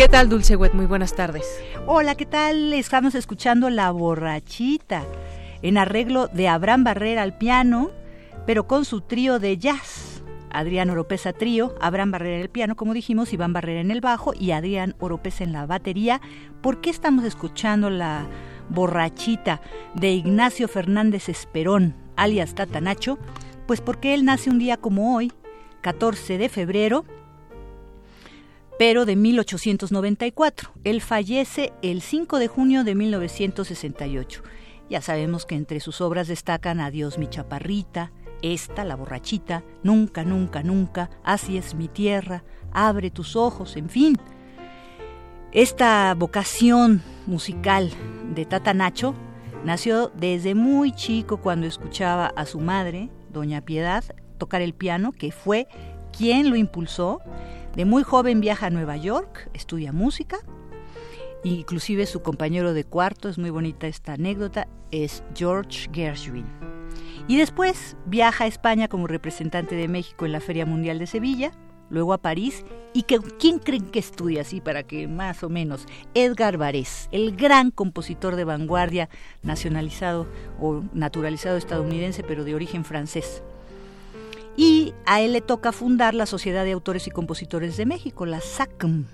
¿Qué 0.02 0.10
tal, 0.10 0.30
Dulce 0.30 0.56
Wet? 0.56 0.74
Muy 0.74 0.88
buenas 0.88 1.14
tardes. 1.14 1.46
Hola, 1.86 2.16
¿qué 2.16 2.26
tal? 2.26 2.74
Estamos 2.74 3.14
escuchando 3.14 3.70
La 3.70 3.92
Borrachita, 3.92 5.04
en 5.62 5.78
arreglo 5.78 6.28
de 6.28 6.48
Abraham 6.48 6.84
Barrera 6.84 7.22
al 7.22 7.38
piano, 7.38 7.92
pero 8.48 8.66
con 8.66 8.84
su 8.84 9.02
trío 9.02 9.38
de 9.38 9.60
jazz. 9.60 10.24
Adrián 10.50 10.90
Oropesa 10.90 11.34
trío, 11.34 11.76
Abraham 11.80 12.10
Barrera 12.10 12.38
en 12.38 12.42
el 12.42 12.50
piano, 12.50 12.76
como 12.76 12.96
dijimos, 12.96 13.32
Iván 13.32 13.54
Barrera 13.54 13.80
en 13.80 13.92
el 13.92 14.02
bajo 14.02 14.34
y 14.34 14.50
Adrián 14.54 14.96
Oropesa 14.98 15.44
en 15.44 15.54
la 15.54 15.68
batería. 15.68 16.20
¿Por 16.62 16.82
qué 16.82 16.90
estamos 16.90 17.24
escuchando 17.24 17.92
La 17.92 18.26
Borrachita 18.70 19.62
de 19.94 20.14
Ignacio 20.14 20.68
Fernández 20.68 21.30
Esperón, 21.30 21.94
alias 22.16 22.56
Tatanacho? 22.56 23.20
Pues 23.68 23.82
porque 23.82 24.16
él 24.16 24.26
nace 24.26 24.50
un 24.50 24.58
día 24.58 24.78
como 24.78 25.16
hoy, 25.16 25.32
14 25.82 26.40
de 26.40 26.50
febrero, 26.50 27.06
pero 28.78 29.06
de 29.06 29.16
1894. 29.16 30.72
Él 30.84 31.02
fallece 31.02 31.74
el 31.82 32.02
5 32.02 32.40
de 32.40 32.48
junio 32.48 32.84
de 32.84 32.96
1968. 32.96 34.44
Ya 34.90 35.02
sabemos 35.02 35.46
que 35.46 35.56
entre 35.56 35.80
sus 35.80 36.02
obras 36.02 36.28
destacan 36.28 36.80
Adiós 36.80 37.18
mi 37.18 37.28
chaparrita, 37.28 38.12
esta, 38.42 38.84
la 38.84 38.96
borrachita, 38.96 39.64
nunca, 39.84 40.24
nunca, 40.24 40.64
nunca, 40.64 41.10
así 41.24 41.58
es 41.58 41.76
mi 41.76 41.88
tierra, 41.88 42.44
abre 42.74 43.12
tus 43.12 43.36
ojos, 43.36 43.78
en 43.78 43.90
fin. 43.90 44.18
Esta 45.52 46.14
vocación 46.16 47.02
musical 47.28 47.92
de 48.34 48.46
Tata 48.46 48.74
Nacho 48.74 49.14
nació 49.64 50.12
desde 50.16 50.56
muy 50.56 50.92
chico 50.94 51.38
cuando 51.38 51.68
escuchaba 51.68 52.28
a 52.36 52.46
su 52.46 52.60
madre, 52.60 53.10
doña 53.32 53.62
Piedad, 53.62 54.04
tocar 54.38 54.62
el 54.62 54.74
piano, 54.74 55.12
que 55.12 55.32
fue 55.32 55.68
quien 56.18 56.50
lo 56.50 56.56
impulsó. 56.56 57.22
De 57.76 57.86
muy 57.86 58.04
joven 58.04 58.42
viaja 58.42 58.68
a 58.68 58.70
Nueva 58.70 58.98
York, 58.98 59.50
estudia 59.54 59.94
música, 59.94 60.40
inclusive 61.44 62.06
su 62.06 62.22
compañero 62.22 62.74
de 62.74 62.84
cuarto, 62.84 63.30
es 63.30 63.38
muy 63.38 63.50
bonita 63.50 63.88
esta 63.88 64.14
anécdota, 64.14 64.68
es 64.92 65.24
George 65.36 65.90
Gershwin. 65.94 66.46
Y 67.28 67.38
después 67.38 67.96
viaja 68.06 68.44
a 68.44 68.48
España 68.48 68.88
como 68.88 69.08
representante 69.08 69.76
de 69.76 69.88
México 69.88 70.26
en 70.26 70.34
la 70.34 70.42
Feria 70.42 70.66
Mundial 70.66 71.00
de 71.00 71.08
Sevilla, 71.08 71.52
luego 71.90 72.14
a 72.14 72.18
París. 72.18 72.66
¿Y 72.94 73.04
que, 73.04 73.20
quién 73.40 73.60
creen 73.60 73.86
que 73.86 74.00
estudia 74.00 74.42
así 74.42 74.60
para 74.60 74.84
que 74.84 75.08
más 75.08 75.44
o 75.44 75.50
menos? 75.50 75.86
Edgar 76.14 76.58
Varés, 76.58 77.08
el 77.12 77.36
gran 77.36 77.72
compositor 77.72 78.36
de 78.36 78.44
vanguardia 78.44 79.08
nacionalizado 79.44 80.28
o 80.60 80.84
naturalizado 80.94 81.58
estadounidense, 81.58 82.24
pero 82.24 82.44
de 82.44 82.56
origen 82.56 82.84
francés. 82.84 83.44
Y 84.62 84.94
a 85.08 85.22
él 85.22 85.34
le 85.34 85.42
toca 85.42 85.72
fundar 85.72 86.14
la 86.14 86.28
Sociedad 86.28 86.64
de 86.64 86.74
Autores 86.74 87.08
y 87.08 87.10
Compositores 87.10 87.78
de 87.78 87.88
México, 87.88 88.28
la 88.28 88.42
SACM, 88.42 89.08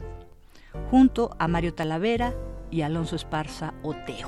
junto 0.91 1.37
a 1.39 1.47
Mario 1.47 1.73
Talavera 1.73 2.35
y 2.69 2.81
Alonso 2.81 3.15
Esparza 3.15 3.73
Oteo. 3.81 4.27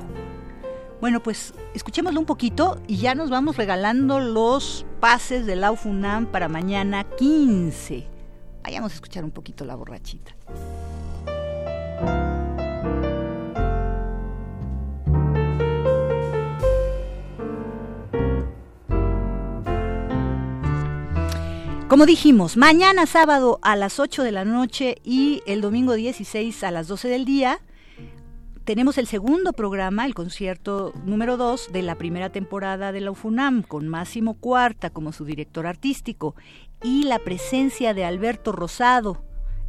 Bueno, 1.02 1.22
pues 1.22 1.54
escuchémoslo 1.74 2.22
un 2.22 2.26
poquito 2.26 2.82
y 2.88 3.00
ya 3.00 3.16
nos 3.16 3.30
vamos 3.30 3.58
regalando 3.58 4.22
los 4.22 4.86
pases 5.02 5.46
de 5.46 5.58
la 5.58 5.74
UFUNAM 5.74 6.28
para 6.28 6.48
mañana 6.48 7.04
15. 7.04 8.08
Vayamos 8.64 8.94
a 8.94 8.96
escuchar 8.96 9.26
un 9.26 9.32
poquito 9.32 9.66
la 9.66 9.76
borrachita. 9.76 10.34
Como 21.90 22.06
dijimos, 22.06 22.56
mañana 22.56 23.08
sábado 23.08 23.58
a 23.64 23.76
las 23.76 24.00
8 24.00 24.22
de 24.22 24.32
la 24.32 24.46
noche 24.46 24.98
y 25.04 25.42
el 25.48 25.60
domingo 25.60 25.96
16 25.96 26.64
a 26.64 26.70
las 26.70 26.88
12 26.88 27.08
del 27.08 27.26
día 27.26 27.62
tenemos 28.64 29.00
el 29.00 29.08
segundo 29.08 29.54
programa, 29.54 30.06
el 30.06 30.14
concierto 30.14 30.94
número 31.04 31.36
2 31.36 31.72
de 31.74 31.82
la 31.82 31.96
primera 31.96 32.30
temporada 32.30 32.92
de 32.92 33.02
la 33.02 33.10
UFUNAM, 33.10 33.64
con 33.64 33.88
Máximo 33.88 34.36
Cuarta 34.36 34.92
como 34.92 35.12
su 35.12 35.26
director 35.26 35.66
artístico 35.66 36.36
y 36.84 37.06
la 37.06 37.18
presencia 37.18 37.96
de 37.96 38.06
Alberto 38.06 38.52
Rosado 38.52 39.24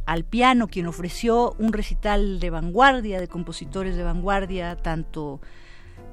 al 0.05 0.23
piano, 0.23 0.67
quien 0.67 0.85
ofreció 0.85 1.55
un 1.57 1.73
recital 1.73 2.39
de 2.39 2.51
vanguardia, 2.51 3.19
de 3.19 3.29
compositores 3.29 3.95
de 3.95 4.03
vanguardia, 4.03 4.75
tanto 4.75 5.41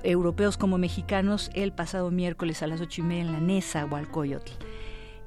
europeos 0.03 0.57
como 0.57 0.79
mexicanos, 0.79 1.51
el 1.53 1.73
pasado 1.73 2.11
miércoles 2.11 2.63
a 2.63 2.67
las 2.67 2.81
ocho 2.81 3.03
y 3.03 3.05
media 3.05 3.25
en 3.25 3.33
la 3.33 3.41
Nesa, 3.41 3.85
Hualcoyotl. 3.85 4.53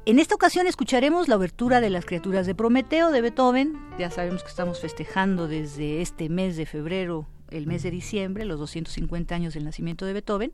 En 0.04 0.18
esta 0.18 0.34
ocasión 0.34 0.66
escucharemos 0.66 1.28
la 1.28 1.36
obertura 1.36 1.80
de 1.80 1.92
Las 1.92 2.06
criaturas 2.06 2.48
de 2.48 2.56
Prometeo 2.56 3.12
de 3.12 3.22
Beethoven. 3.22 3.78
Ya 4.00 4.10
sabemos 4.10 4.42
que 4.42 4.50
estamos 4.50 4.80
festejando 4.80 5.48
desde 5.48 6.02
este 6.02 6.28
mes 6.28 6.58
de 6.58 6.66
febrero, 6.66 7.28
el 7.52 7.68
mes 7.68 7.84
de 7.84 7.92
diciembre, 7.92 8.46
los 8.46 8.58
250 8.58 9.36
años 9.36 9.54
del 9.54 9.64
nacimiento 9.64 10.08
de 10.08 10.14
Beethoven. 10.14 10.54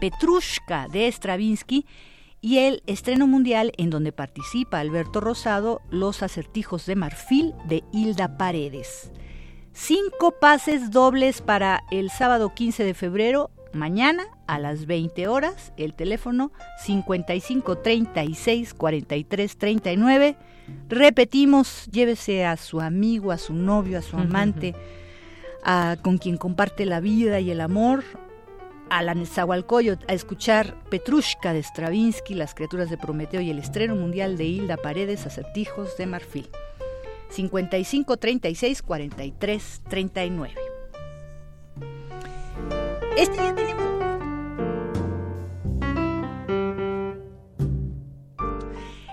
Petrushka 0.00 0.88
de 0.88 1.06
Stravinsky 1.12 1.84
y 2.40 2.58
el 2.58 2.82
estreno 2.86 3.26
mundial 3.26 3.72
en 3.76 3.90
donde 3.90 4.10
participa 4.10 4.80
Alberto 4.80 5.20
Rosado, 5.20 5.82
Los 5.90 6.22
acertijos 6.22 6.86
de 6.86 6.96
marfil 6.96 7.54
de 7.68 7.84
Hilda 7.92 8.38
Paredes. 8.38 9.12
Cinco 9.74 10.38
pases 10.40 10.90
dobles 10.90 11.42
para 11.42 11.82
el 11.90 12.08
sábado 12.08 12.54
15 12.54 12.84
de 12.84 12.94
febrero 12.94 13.50
mañana 13.74 14.24
a 14.46 14.58
las 14.58 14.86
20 14.86 15.28
horas, 15.28 15.72
el 15.76 15.94
teléfono 15.94 16.52
55 16.84 17.78
36 17.78 18.74
43 18.74 19.56
39. 19.56 20.36
Repetimos, 20.88 21.86
llévese 21.90 22.44
a 22.44 22.56
su 22.56 22.80
amigo, 22.80 23.32
a 23.32 23.38
su 23.38 23.54
novio, 23.54 23.98
a 23.98 24.02
su 24.02 24.16
amante, 24.16 24.74
a, 25.62 25.96
con 26.02 26.18
quien 26.18 26.36
comparte 26.36 26.86
la 26.86 27.00
vida 27.00 27.40
y 27.40 27.50
el 27.50 27.60
amor, 27.60 28.04
a 28.90 29.02
la 29.02 29.14
Nezahualcóyotl 29.14 30.04
a 30.06 30.12
escuchar 30.12 30.76
Petrushka 30.90 31.52
de 31.52 31.62
Stravinsky, 31.62 32.34
Las 32.34 32.54
criaturas 32.54 32.90
de 32.90 32.98
Prometeo 32.98 33.40
y 33.40 33.50
el 33.50 33.58
estreno 33.58 33.96
mundial 33.96 34.36
de 34.36 34.44
Hilda 34.44 34.76
Paredes, 34.76 35.26
Acertijos 35.26 35.96
de 35.96 36.06
Marfil. 36.06 36.50
55 37.30 38.16
36 38.18 38.82
43 38.82 39.82
39. 39.88 40.71
Este 43.16 43.40
día 43.42 43.54
tenemos... 43.54 43.82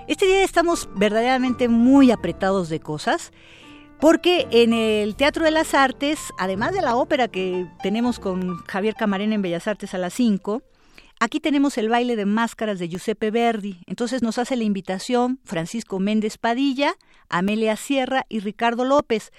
Este 0.08 0.26
día 0.26 0.44
estamos 0.44 0.90
verdaderamente 0.96 1.68
muy 1.68 2.12
apretados 2.12 2.70
de 2.70 2.80
cosas 2.80 3.32
porque 4.00 4.48
en 4.52 4.72
el 4.74 5.16
Teatro 5.16 5.44
de 5.44 5.52
las 5.52 5.74
Artes, 5.74 6.20
además 6.38 6.74
de 6.74 6.82
la 6.82 6.96
ópera 6.96 7.28
que 7.28 7.68
tenemos 7.84 8.20
con 8.20 8.58
Javier 8.66 8.96
Camarena 8.96 9.36
en 9.36 9.42
Bellas 9.42 9.68
Artes 9.68 9.94
a 9.94 9.98
las 9.98 10.14
5, 10.14 10.64
aquí 11.20 11.42
tenemos 11.42 11.78
el 11.78 11.90
baile 11.90 12.16
de 12.16 12.26
máscaras 12.26 12.80
de 12.80 12.88
Giuseppe 12.88 13.32
Verdi. 13.32 13.82
Entonces 13.86 14.22
nos 14.22 14.38
hace 14.38 14.56
la 14.56 14.64
invitación 14.64 15.40
Francisco 15.44 16.00
Méndez 16.00 16.38
Padilla, 16.38 16.96
Amelia 17.28 17.76
Sierra 17.76 18.26
y 18.30 18.40
Ricardo 18.40 18.86
López. 18.86 19.32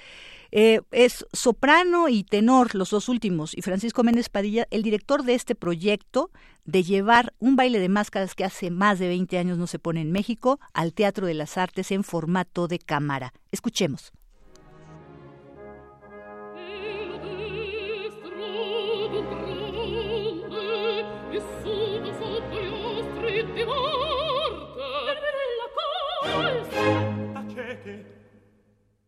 Eh, 0.53 0.81
es 0.91 1.27
soprano 1.33 2.09
y 2.09 2.25
tenor, 2.25 2.75
los 2.75 2.91
dos 2.91 3.09
últimos, 3.09 3.57
y 3.57 3.63
Francisco 3.63 4.03
Méndez 4.03 4.29
Padilla, 4.29 4.67
el 4.71 4.83
director 4.83 5.23
de 5.23 5.35
este 5.35 5.55
proyecto 5.55 6.31
de 6.65 6.83
llevar 6.83 7.35
un 7.39 7.57
baile 7.57 7.79
de 7.79 7.89
máscaras 7.89 8.35
que 8.35 8.45
hace 8.45 8.71
más 8.71 8.99
de 8.99 9.09
20 9.09 9.39
años 9.39 9.59
no 9.59 9.67
se 9.67 9.79
pone 9.79 10.01
en 10.01 10.13
México 10.13 10.61
al 10.73 10.93
Teatro 10.93 11.27
de 11.27 11.35
las 11.35 11.57
Artes 11.57 11.91
en 11.91 12.05
formato 12.05 12.69
de 12.69 12.79
cámara. 12.79 13.33
Escuchemos. 13.51 14.13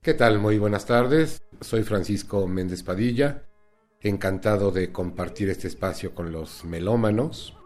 ¿Qué 0.05 0.15
tal? 0.15 0.41
Muy 0.41 0.59
buenas 0.59 0.85
tardes. 0.85 1.43
Soy 1.61 1.85
Francisco 1.85 2.49
Méndez 2.49 2.83
Padilla. 2.83 3.45
Encantado 4.01 4.73
de 4.73 4.91
compartir 4.91 5.49
este 5.49 5.69
espacio 5.69 6.12
con 6.12 6.33
los 6.33 6.65
melómanos. 6.65 7.57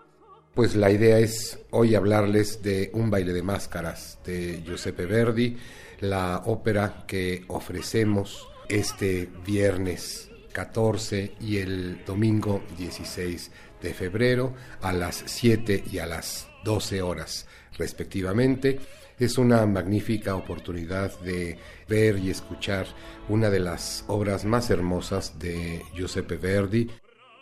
Pues 0.52 0.76
la 0.76 0.90
idea 0.90 1.18
es 1.18 1.58
hoy 1.70 1.94
hablarles 1.94 2.60
de 2.62 2.90
Un 2.92 3.08
baile 3.08 3.32
de 3.32 3.42
máscaras 3.42 4.18
de 4.26 4.62
Giuseppe 4.66 5.06
Verdi, 5.06 5.56
la 6.00 6.42
ópera 6.44 7.04
que 7.06 7.46
ofrecemos 7.48 8.46
este 8.68 9.30
viernes 9.46 10.30
14 10.52 11.36
y 11.40 11.56
el 11.56 12.04
domingo 12.04 12.62
16 12.76 13.50
de 13.80 13.94
febrero 13.94 14.52
a 14.82 14.92
las 14.92 15.22
7 15.24 15.84
y 15.90 16.00
a 16.00 16.06
las 16.06 16.48
12 16.64 17.00
horas 17.00 17.46
respectivamente 17.78 18.78
es 19.18 19.38
una 19.38 19.64
magnífica 19.66 20.36
oportunidad 20.36 21.18
de 21.20 21.58
ver 21.88 22.18
y 22.18 22.30
escuchar 22.30 22.86
una 23.28 23.50
de 23.50 23.60
las 23.60 24.04
obras 24.08 24.44
más 24.44 24.70
hermosas 24.70 25.38
de 25.38 25.82
Giuseppe 25.94 26.36
Verdi. 26.36 26.90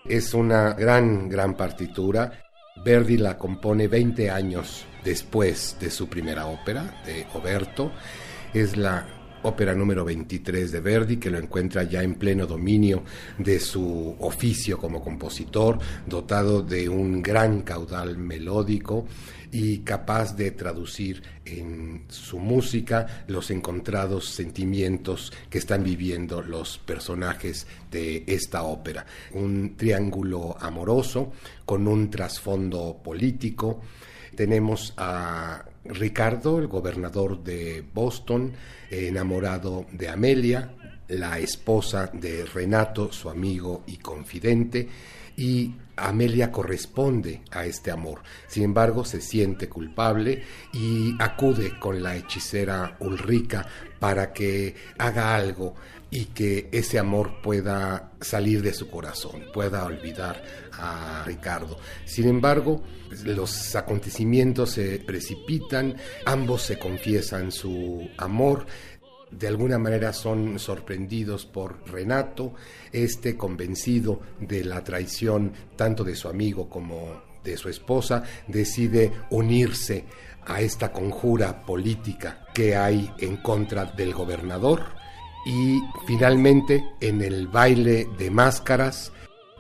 Es 0.05 0.35
una 0.35 0.75
gran, 0.75 1.29
gran 1.29 1.57
partitura. 1.57 2.45
Verdi 2.85 3.17
la 3.17 3.39
compone 3.39 3.89
20 3.89 4.31
años 4.31 4.87
después 5.05 5.77
de 5.81 5.91
su 5.91 6.09
primera 6.09 6.47
ópera, 6.47 7.03
de 7.05 7.27
Oberto. 7.35 7.93
Es 8.53 8.77
la 8.77 9.07
ópera 9.45 9.75
número 9.75 10.05
23 10.05 10.73
de 10.73 10.81
Verdi, 10.81 11.17
que 11.19 11.31
lo 11.31 11.39
encuentra 11.39 11.85
ya 11.85 12.03
en 12.03 12.15
pleno 12.15 12.47
dominio 12.47 13.05
de 13.39 13.61
su 13.61 14.17
oficio 14.21 14.79
como 14.79 15.03
compositor, 15.03 15.79
dotado 16.07 16.63
de 16.63 16.89
un 16.89 17.23
gran 17.23 17.63
caudal 17.63 18.17
melódico 18.17 19.07
y 19.53 19.79
capaz 19.79 20.35
de 20.35 20.51
traducir 20.51 21.23
en 21.45 22.05
su 22.09 22.39
música 22.39 23.25
los 23.29 23.51
encontrados 23.51 24.31
sentimientos 24.31 25.33
que 25.51 25.59
están 25.59 25.85
viviendo 25.85 26.43
los 26.43 26.79
personajes 26.79 27.67
de 27.91 28.25
esta 28.27 28.63
ópera. 28.63 29.05
Un 29.33 29.77
triángulo 29.77 30.57
amoroso 30.59 31.33
con 31.67 31.87
un 31.87 32.11
trasfondo 32.11 33.01
político. 33.05 33.83
Tenemos 34.35 34.95
a 34.97 35.65
Ricardo, 35.85 36.59
el 36.59 36.67
gobernador 36.67 37.43
de 37.43 37.85
Boston, 37.93 38.53
enamorado 38.91 39.87
de 39.93 40.09
Amelia, 40.09 40.75
la 41.09 41.39
esposa 41.39 42.11
de 42.13 42.47
Renato, 42.47 43.13
su 43.13 43.29
amigo 43.29 43.83
y 43.87 43.99
confidente, 43.99 44.89
y 45.37 45.75
Amelia 45.97 46.51
corresponde 46.51 47.43
a 47.51 47.67
este 47.67 47.91
amor. 47.91 48.23
Sin 48.47 48.65
embargo, 48.65 49.05
se 49.05 49.21
siente 49.21 49.69
culpable 49.69 50.43
y 50.73 51.15
acude 51.19 51.79
con 51.79 52.03
la 52.03 52.17
hechicera 52.17 52.97
Ulrica 53.01 53.67
para 53.99 54.33
que 54.33 54.75
haga 54.99 55.35
algo 55.35 55.75
y 56.15 56.27
que 56.27 56.69
ese 56.71 57.01
amor 57.01 57.43
pueda 57.43 58.13
salir 58.21 58.63
de 58.63 58.73
su 58.73 58.89
corazón, 58.89 59.47
pueda 59.53 59.85
olvidar 59.85 60.45
a 60.71 61.25
Ricardo. 61.27 61.77
Sin 62.05 62.29
embargo, 62.29 62.85
los 63.25 63.75
acontecimientos 63.75 64.71
se 64.71 65.01
precipitan, 65.01 65.97
ambos 66.25 66.63
se 66.63 66.79
confiesan 66.79 67.51
su 67.51 68.09
amor, 68.17 68.65
de 69.29 69.49
alguna 69.49 69.77
manera 69.77 70.13
son 70.13 70.61
sorprendidos 70.61 71.47
por 71.47 71.85
Renato, 71.91 72.55
este 72.93 73.37
convencido 73.37 74.21
de 74.39 74.63
la 74.63 74.85
traición 74.85 75.53
tanto 75.75 76.05
de 76.05 76.15
su 76.15 76.29
amigo 76.29 76.69
como 76.69 77.25
de 77.43 77.57
su 77.57 77.69
esposa, 77.69 78.23
decide 78.47 79.11
unirse 79.31 80.05
a 80.47 80.61
esta 80.61 80.93
conjura 80.93 81.67
política 81.67 82.47
que 82.55 82.77
hay 82.77 83.11
en 83.19 83.39
contra 83.39 83.85
del 83.85 84.15
gobernador 84.15 85.03
y 85.45 85.83
finalmente 86.07 86.85
en 87.01 87.23
el 87.23 87.49
baile 87.49 88.09
de 88.19 88.31
máscaras 88.31 89.13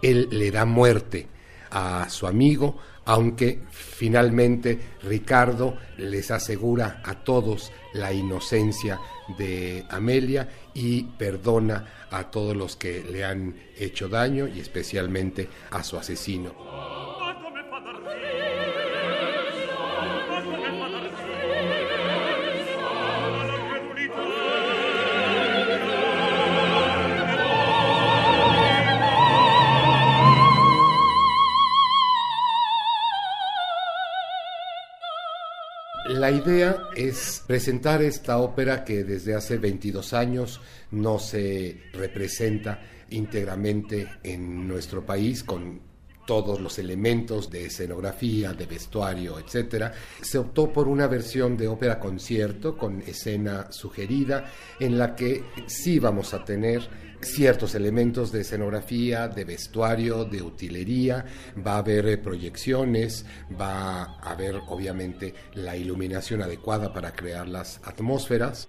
él 0.02 0.28
le 0.30 0.50
da 0.50 0.64
muerte 0.64 1.28
a 1.70 2.08
su 2.08 2.26
amigo, 2.26 2.76
aunque 3.06 3.60
finalmente 3.70 4.78
Ricardo 5.02 5.76
les 5.98 6.30
asegura 6.30 7.02
a 7.04 7.24
todos 7.24 7.72
la 7.94 8.12
inocencia 8.12 9.00
de 9.38 9.84
Amelia 9.88 10.48
y 10.74 11.02
perdona 11.02 12.06
a 12.10 12.30
todos 12.30 12.56
los 12.56 12.76
que 12.76 13.02
le 13.02 13.24
han 13.24 13.54
hecho 13.76 14.08
daño 14.08 14.46
y 14.46 14.60
especialmente 14.60 15.48
a 15.70 15.82
su 15.82 15.96
asesino. 15.96 17.13
La 36.24 36.30
idea 36.30 36.88
es 36.96 37.44
presentar 37.46 38.00
esta 38.00 38.38
ópera 38.38 38.82
que 38.82 39.04
desde 39.04 39.34
hace 39.34 39.58
22 39.58 40.14
años 40.14 40.58
no 40.92 41.18
se 41.18 41.82
representa 41.92 42.80
íntegramente 43.10 44.08
en 44.22 44.66
nuestro 44.66 45.04
país 45.04 45.44
con 45.44 45.82
todos 46.26 46.62
los 46.62 46.78
elementos 46.78 47.50
de 47.50 47.66
escenografía, 47.66 48.54
de 48.54 48.64
vestuario, 48.64 49.38
etc. 49.38 49.92
Se 50.22 50.38
optó 50.38 50.72
por 50.72 50.88
una 50.88 51.08
versión 51.08 51.58
de 51.58 51.68
ópera 51.68 52.00
concierto 52.00 52.78
con 52.78 53.02
escena 53.02 53.70
sugerida 53.70 54.50
en 54.80 54.98
la 54.98 55.14
que 55.14 55.44
sí 55.66 55.98
vamos 55.98 56.32
a 56.32 56.42
tener 56.42 57.03
ciertos 57.24 57.74
elementos 57.74 58.32
de 58.32 58.42
escenografía, 58.42 59.28
de 59.28 59.44
vestuario, 59.44 60.24
de 60.24 60.42
utilería, 60.42 61.24
va 61.66 61.74
a 61.74 61.78
haber 61.78 62.06
eh, 62.06 62.18
proyecciones, 62.18 63.26
va 63.60 64.02
a 64.02 64.32
haber 64.32 64.56
obviamente 64.68 65.34
la 65.54 65.76
iluminación 65.76 66.42
adecuada 66.42 66.92
para 66.92 67.12
crear 67.12 67.48
las 67.48 67.80
atmósferas. 67.84 68.68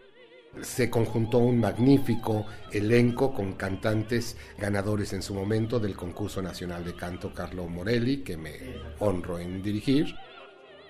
Se 0.61 0.89
conjuntó 0.89 1.39
un 1.39 1.59
magnífico 1.59 2.45
elenco 2.71 3.33
con 3.33 3.53
cantantes 3.53 4.37
ganadores 4.57 5.11
en 5.11 5.21
su 5.21 5.33
momento 5.33 5.79
del 5.79 5.95
concurso 5.95 6.41
nacional 6.41 6.85
de 6.85 6.95
canto 6.95 7.33
Carlo 7.33 7.67
Morelli, 7.67 8.23
que 8.23 8.37
me 8.37 8.53
honro 8.99 9.37
en 9.37 9.61
dirigir. 9.61 10.15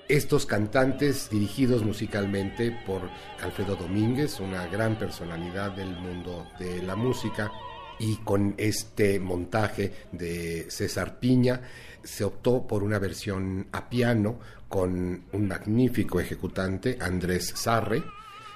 Estos 0.07 0.45
cantantes 0.45 1.31
dirigidos 1.31 1.83
musicalmente 1.83 2.71
por 2.85 3.09
Alfredo 3.41 3.75
Domínguez, 3.75 4.39
una 4.39 4.67
gran 4.67 4.99
personalidad 4.99 5.71
del 5.71 5.95
mundo 5.95 6.47
de 6.59 6.83
la 6.83 6.95
música, 6.95 7.51
y 7.97 8.17
con 8.17 8.53
este 8.57 9.19
montaje 9.19 9.91
de 10.11 10.69
César 10.69 11.19
Piña 11.19 11.61
se 12.03 12.23
optó 12.23 12.67
por 12.67 12.83
una 12.83 12.99
versión 12.99 13.67
a 13.71 13.89
piano 13.89 14.37
con 14.69 15.23
un 15.31 15.47
magnífico 15.47 16.19
ejecutante, 16.19 16.97
Andrés 17.01 17.53
Sarre, 17.55 18.03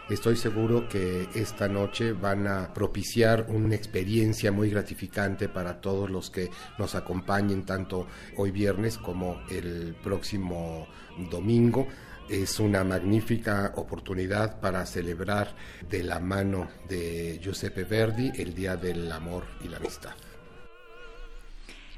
Estoy 0.10 0.38
seguro 0.38 0.90
que 0.90 1.30
esta 1.36 1.68
noche 1.68 2.14
van 2.14 2.48
a 2.48 2.73
propiciar 2.73 3.45
una 3.49 3.76
experiencia 3.76 4.52
muy 4.52 4.72
gratificante 4.72 5.49
para 5.49 5.80
todos 5.81 6.10
los 6.10 6.31
que 6.31 6.49
nos 6.80 6.95
acompañen 6.95 7.64
tanto 7.64 8.07
hoy 8.36 8.49
viernes 8.49 8.98
como 8.98 9.40
el 9.52 9.95
próximo 10.03 10.88
domingo. 11.30 11.88
Es 12.27 12.60
una 12.60 12.84
magnífica 12.84 13.72
oportunidad 13.76 14.60
para 14.60 14.84
celebrar 14.88 15.56
de 15.88 16.02
la 16.02 16.19
mano 16.19 16.69
de 16.88 17.40
Giuseppe 17.40 17.84
Verdi 17.84 18.31
el 18.36 18.56
Día 18.56 18.76
del 18.77 19.11
Amor 19.11 19.44
y 19.64 19.68
la 19.68 19.77
Amistad. 19.77 20.15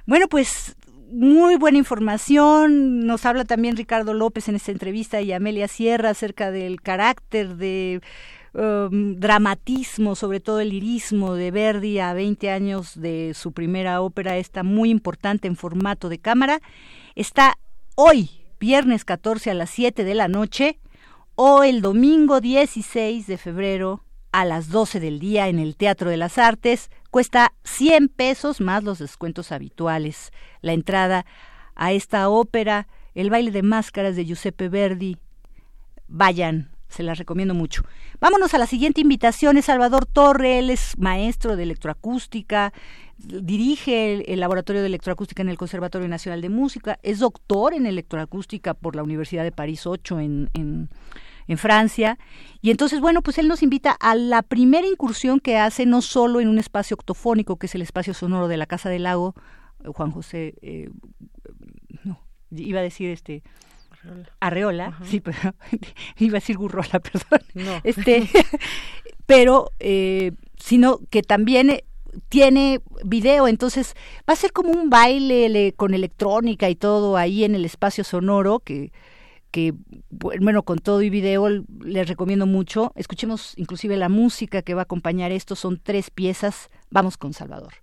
Bueno, 0.05 0.27
pues 0.27 0.75
muy 1.11 1.55
buena 1.55 1.77
información. 1.77 3.05
Nos 3.05 3.25
habla 3.25 3.45
también 3.45 3.77
Ricardo 3.77 4.13
López 4.13 4.47
en 4.47 4.55
esta 4.55 4.71
entrevista 4.71 5.21
y 5.21 5.31
Amelia 5.31 5.67
Sierra 5.67 6.09
acerca 6.09 6.51
del 6.51 6.81
carácter 6.81 7.55
de 7.55 8.01
um, 8.53 9.15
dramatismo, 9.15 10.15
sobre 10.15 10.39
todo 10.39 10.59
el 10.59 10.69
lirismo 10.69 11.35
de 11.35 11.51
Verdi 11.51 11.99
a 11.99 12.13
20 12.13 12.49
años 12.49 12.99
de 12.99 13.33
su 13.35 13.51
primera 13.51 14.01
ópera, 14.01 14.37
esta 14.37 14.63
muy 14.63 14.89
importante 14.89 15.47
en 15.47 15.55
formato 15.55 16.09
de 16.09 16.19
cámara. 16.19 16.59
Está 17.15 17.57
hoy, 17.95 18.29
viernes 18.59 19.05
14 19.05 19.51
a 19.51 19.53
las 19.53 19.69
7 19.69 20.03
de 20.03 20.15
la 20.15 20.27
noche, 20.27 20.79
o 21.35 21.63
el 21.63 21.81
domingo 21.81 22.41
16 22.41 23.27
de 23.27 23.37
febrero 23.37 24.03
a 24.31 24.45
las 24.45 24.69
12 24.69 24.99
del 24.99 25.19
día 25.19 25.47
en 25.47 25.59
el 25.59 25.75
Teatro 25.75 26.09
de 26.09 26.17
las 26.17 26.37
Artes. 26.37 26.89
Cuesta 27.09 27.53
100 27.63 28.09
pesos 28.09 28.61
más 28.61 28.83
los 28.83 28.99
descuentos 28.99 29.51
habituales. 29.51 30.31
La 30.61 30.73
entrada 30.73 31.25
a 31.75 31.91
esta 31.91 32.29
ópera, 32.29 32.87
el 33.13 33.29
baile 33.29 33.51
de 33.51 33.63
máscaras 33.63 34.15
de 34.15 34.25
Giuseppe 34.25 34.69
Verdi. 34.69 35.17
Vayan, 36.07 36.71
se 36.87 37.03
las 37.03 37.17
recomiendo 37.17 37.53
mucho. 37.53 37.83
Vámonos 38.19 38.53
a 38.53 38.57
la 38.57 38.67
siguiente 38.67 39.01
invitación. 39.01 39.57
Es 39.57 39.65
Salvador 39.65 40.05
Torre, 40.05 40.59
él 40.59 40.69
es 40.69 40.97
maestro 40.97 41.55
de 41.55 41.63
electroacústica, 41.63 42.73
dirige 43.17 44.31
el, 44.31 44.39
laboratorio 44.39 44.81
de 44.81 44.87
electroacústica 44.87 45.41
en 45.41 45.49
el 45.49 45.57
Conservatorio 45.57 46.07
Nacional 46.07 46.41
de 46.41 46.49
Música, 46.49 46.99
es 47.03 47.19
doctor 47.19 47.73
en 47.73 47.85
electroacústica 47.85 48.73
por 48.73 48.95
la 48.95 49.03
Universidad 49.03 49.43
de 49.43 49.51
París 49.51 49.85
8 49.85 50.19
en 50.19 50.49
en 50.53 50.89
Francia. 51.57 52.17
Y 52.61 52.71
entonces, 52.71 52.99
bueno, 52.99 53.21
pues 53.21 53.37
él 53.37 53.47
nos 53.47 53.63
invita 53.63 53.91
a 53.91 54.15
la 54.15 54.41
primera 54.41 54.87
incursión 54.87 55.39
que 55.39 55.57
hace, 55.57 55.85
no 55.85 56.01
solo 56.01 56.39
en 56.39 56.47
un 56.47 56.59
espacio 56.59 56.95
octofónico, 56.95 57.57
que 57.57 57.67
es 57.67 57.75
el 57.75 57.81
espacio 57.81 58.13
sonoro 58.13 58.47
de 58.47 58.57
la 58.57 58.65
Casa 58.65 58.89
del 58.89 59.03
Lago, 59.03 59.35
Juan 59.85 60.11
José, 60.11 60.55
eh, 60.61 60.89
no, 62.03 62.19
iba 62.51 62.79
a 62.79 62.83
decir 62.83 63.09
este... 63.09 63.43
Arreola, 64.39 64.97
sí, 65.03 65.19
pero 65.23 65.37
iba 66.17 66.37
a 66.37 66.39
decir 66.39 66.57
Gurrola, 66.57 66.99
perdón. 66.99 67.81
Este, 67.83 68.27
pero, 69.27 69.71
eh, 69.79 70.31
sino 70.57 71.01
que 71.11 71.21
también 71.21 71.69
eh, 71.69 71.83
tiene 72.27 72.81
video, 73.05 73.47
entonces 73.47 73.93
va 74.27 74.33
a 74.33 74.37
ser 74.37 74.53
como 74.53 74.71
un 74.71 74.89
baile 74.89 75.73
con 75.77 75.93
electrónica 75.93 76.67
y 76.67 76.75
todo 76.75 77.15
ahí 77.15 77.43
en 77.43 77.53
el 77.53 77.63
espacio 77.63 78.03
sonoro 78.03 78.59
que 78.59 78.91
que, 79.51 79.73
bueno, 80.09 80.63
con 80.63 80.79
todo 80.79 81.01
y 81.01 81.09
video 81.09 81.47
les 81.83 82.07
recomiendo 82.07 82.45
mucho. 82.45 82.91
Escuchemos 82.95 83.57
inclusive 83.57 83.97
la 83.97 84.09
música 84.09 84.61
que 84.61 84.73
va 84.73 84.81
a 84.81 84.83
acompañar 84.83 85.31
esto. 85.31 85.55
Son 85.55 85.79
tres 85.81 86.09
piezas. 86.09 86.69
Vamos 86.89 87.17
con 87.17 87.33
Salvador. 87.33 87.73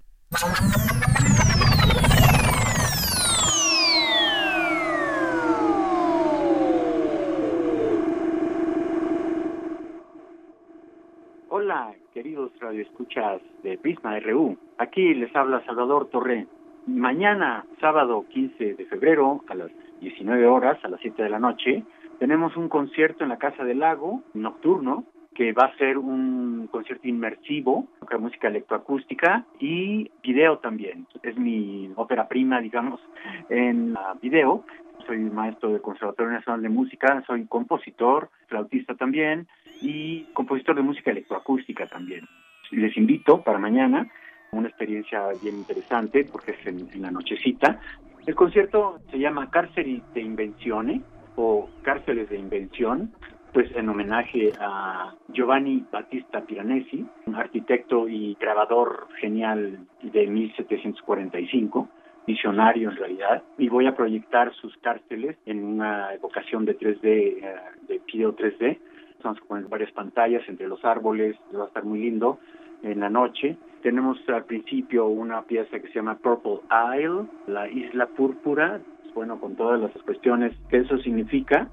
Hola, 11.51 11.95
queridos 12.15 12.51
radioescuchas 12.61 13.41
de 13.63 13.79
Prisma 13.79 14.19
RU. 14.21 14.57
Aquí 14.79 15.15
les 15.15 15.35
habla 15.35 15.65
Salvador 15.65 16.09
Torre. 16.11 16.47
Mañana, 16.87 17.67
sábado 17.81 18.25
15 18.31 18.75
de 18.75 18.87
febrero, 18.87 19.45
a 19.49 19.55
las 19.55 19.71
19 20.01 20.47
horas, 20.47 20.79
a 20.85 20.89
las 20.89 21.01
7 21.01 21.23
de 21.23 21.31
la 21.31 21.39
noche, 21.39 21.85
tenemos 22.19 22.57
un 22.57 22.69
concierto 22.69 23.23
en 23.23 23.31
la 23.31 23.39
Casa 23.39 23.65
del 23.65 23.81
Lago, 23.81 24.23
nocturno, 24.35 25.05
que 25.35 25.53
va 25.53 25.67
a 25.67 25.77
ser 25.77 25.99
un 25.99 26.69
concierto 26.71 27.07
inmersivo, 27.07 27.87
música 28.19 28.49
electroacústica 28.49 29.45
y 29.61 30.11
video 30.23 30.59
también. 30.59 31.07
Es 31.23 31.37
mi 31.37 31.91
ópera 31.97 32.27
prima, 32.27 32.61
digamos, 32.61 33.01
en 33.49 33.95
video. 34.21 34.65
Soy 35.07 35.19
maestro 35.19 35.71
del 35.71 35.81
Conservatorio 35.81 36.33
Nacional 36.33 36.63
de 36.63 36.69
Música, 36.69 37.23
soy 37.27 37.47
compositor, 37.47 38.31
flautista 38.49 38.95
también 38.95 39.47
y 39.81 40.25
compositor 40.35 40.75
de 40.75 40.83
música 40.83 41.13
electroacústica 41.13 41.87
también. 41.87 42.27
Les 42.73 42.97
invito 42.97 43.43
para 43.43 43.59
mañana 43.59 44.11
una 44.51 44.69
experiencia 44.69 45.29
bien 45.43 45.57
interesante 45.57 46.25
porque 46.25 46.53
es 46.53 46.67
en, 46.67 47.01
la 47.01 47.11
nochecita. 47.11 47.81
El 48.27 48.35
concierto 48.35 48.99
se 49.11 49.19
llama 49.19 49.51
Cárceles 49.51 50.03
de 50.15 50.21
Invenzione 50.21 51.03
o 51.37 51.69
Cárceles 51.83 52.29
de 52.29 52.39
Invención, 52.39 53.13
pues 53.53 53.71
en 53.75 53.89
homenaje 53.89 54.53
a 54.61 55.15
Giovanni 55.29 55.85
Battista 55.91 56.43
Piranesi, 56.43 57.07
un 57.27 57.35
arquitecto 57.35 58.09
y 58.09 58.37
grabador 58.39 59.09
genial 59.21 59.79
de 60.03 60.27
1745 60.27 61.89
visionario 62.29 62.91
en 62.91 62.97
realidad, 62.97 63.43
y 63.57 63.71
voy 63.71 63.87
a 63.87 63.97
proyectar 63.97 64.53
sus 64.53 64.77
cárceles 64.79 65.39
en 65.47 65.65
una 65.65 66.13
evocación 66.13 66.67
de 66.67 66.79
3D, 66.79 67.03
eh, 67.03 67.57
de 67.89 68.03
video 68.07 68.37
3D. 68.37 68.79
Vamos 69.25 69.41
a 69.43 69.47
poner 69.47 69.65
varias 69.65 69.91
pantallas 69.93 70.47
entre 70.47 70.69
los 70.69 70.85
árboles, 70.85 71.37
va 71.57 71.65
a 71.65 71.69
estar 71.69 71.85
muy 71.85 72.01
lindo 72.01 72.39
en 72.83 73.01
la 73.01 73.09
noche. 73.09 73.57
Tenemos 73.83 74.19
al 74.29 74.45
principio 74.45 75.07
una 75.07 75.43
pieza 75.43 75.79
que 75.79 75.89
se 75.89 75.95
llama 75.95 76.19
Purple 76.19 76.61
Isle, 76.99 77.27
la 77.47 77.69
isla 77.69 78.07
púrpura, 78.07 78.81
bueno, 79.15 79.41
con 79.41 79.57
todas 79.57 79.81
las 79.81 79.93
cuestiones 80.03 80.53
que 80.69 80.79
eso 80.79 80.99
significa. 80.99 81.69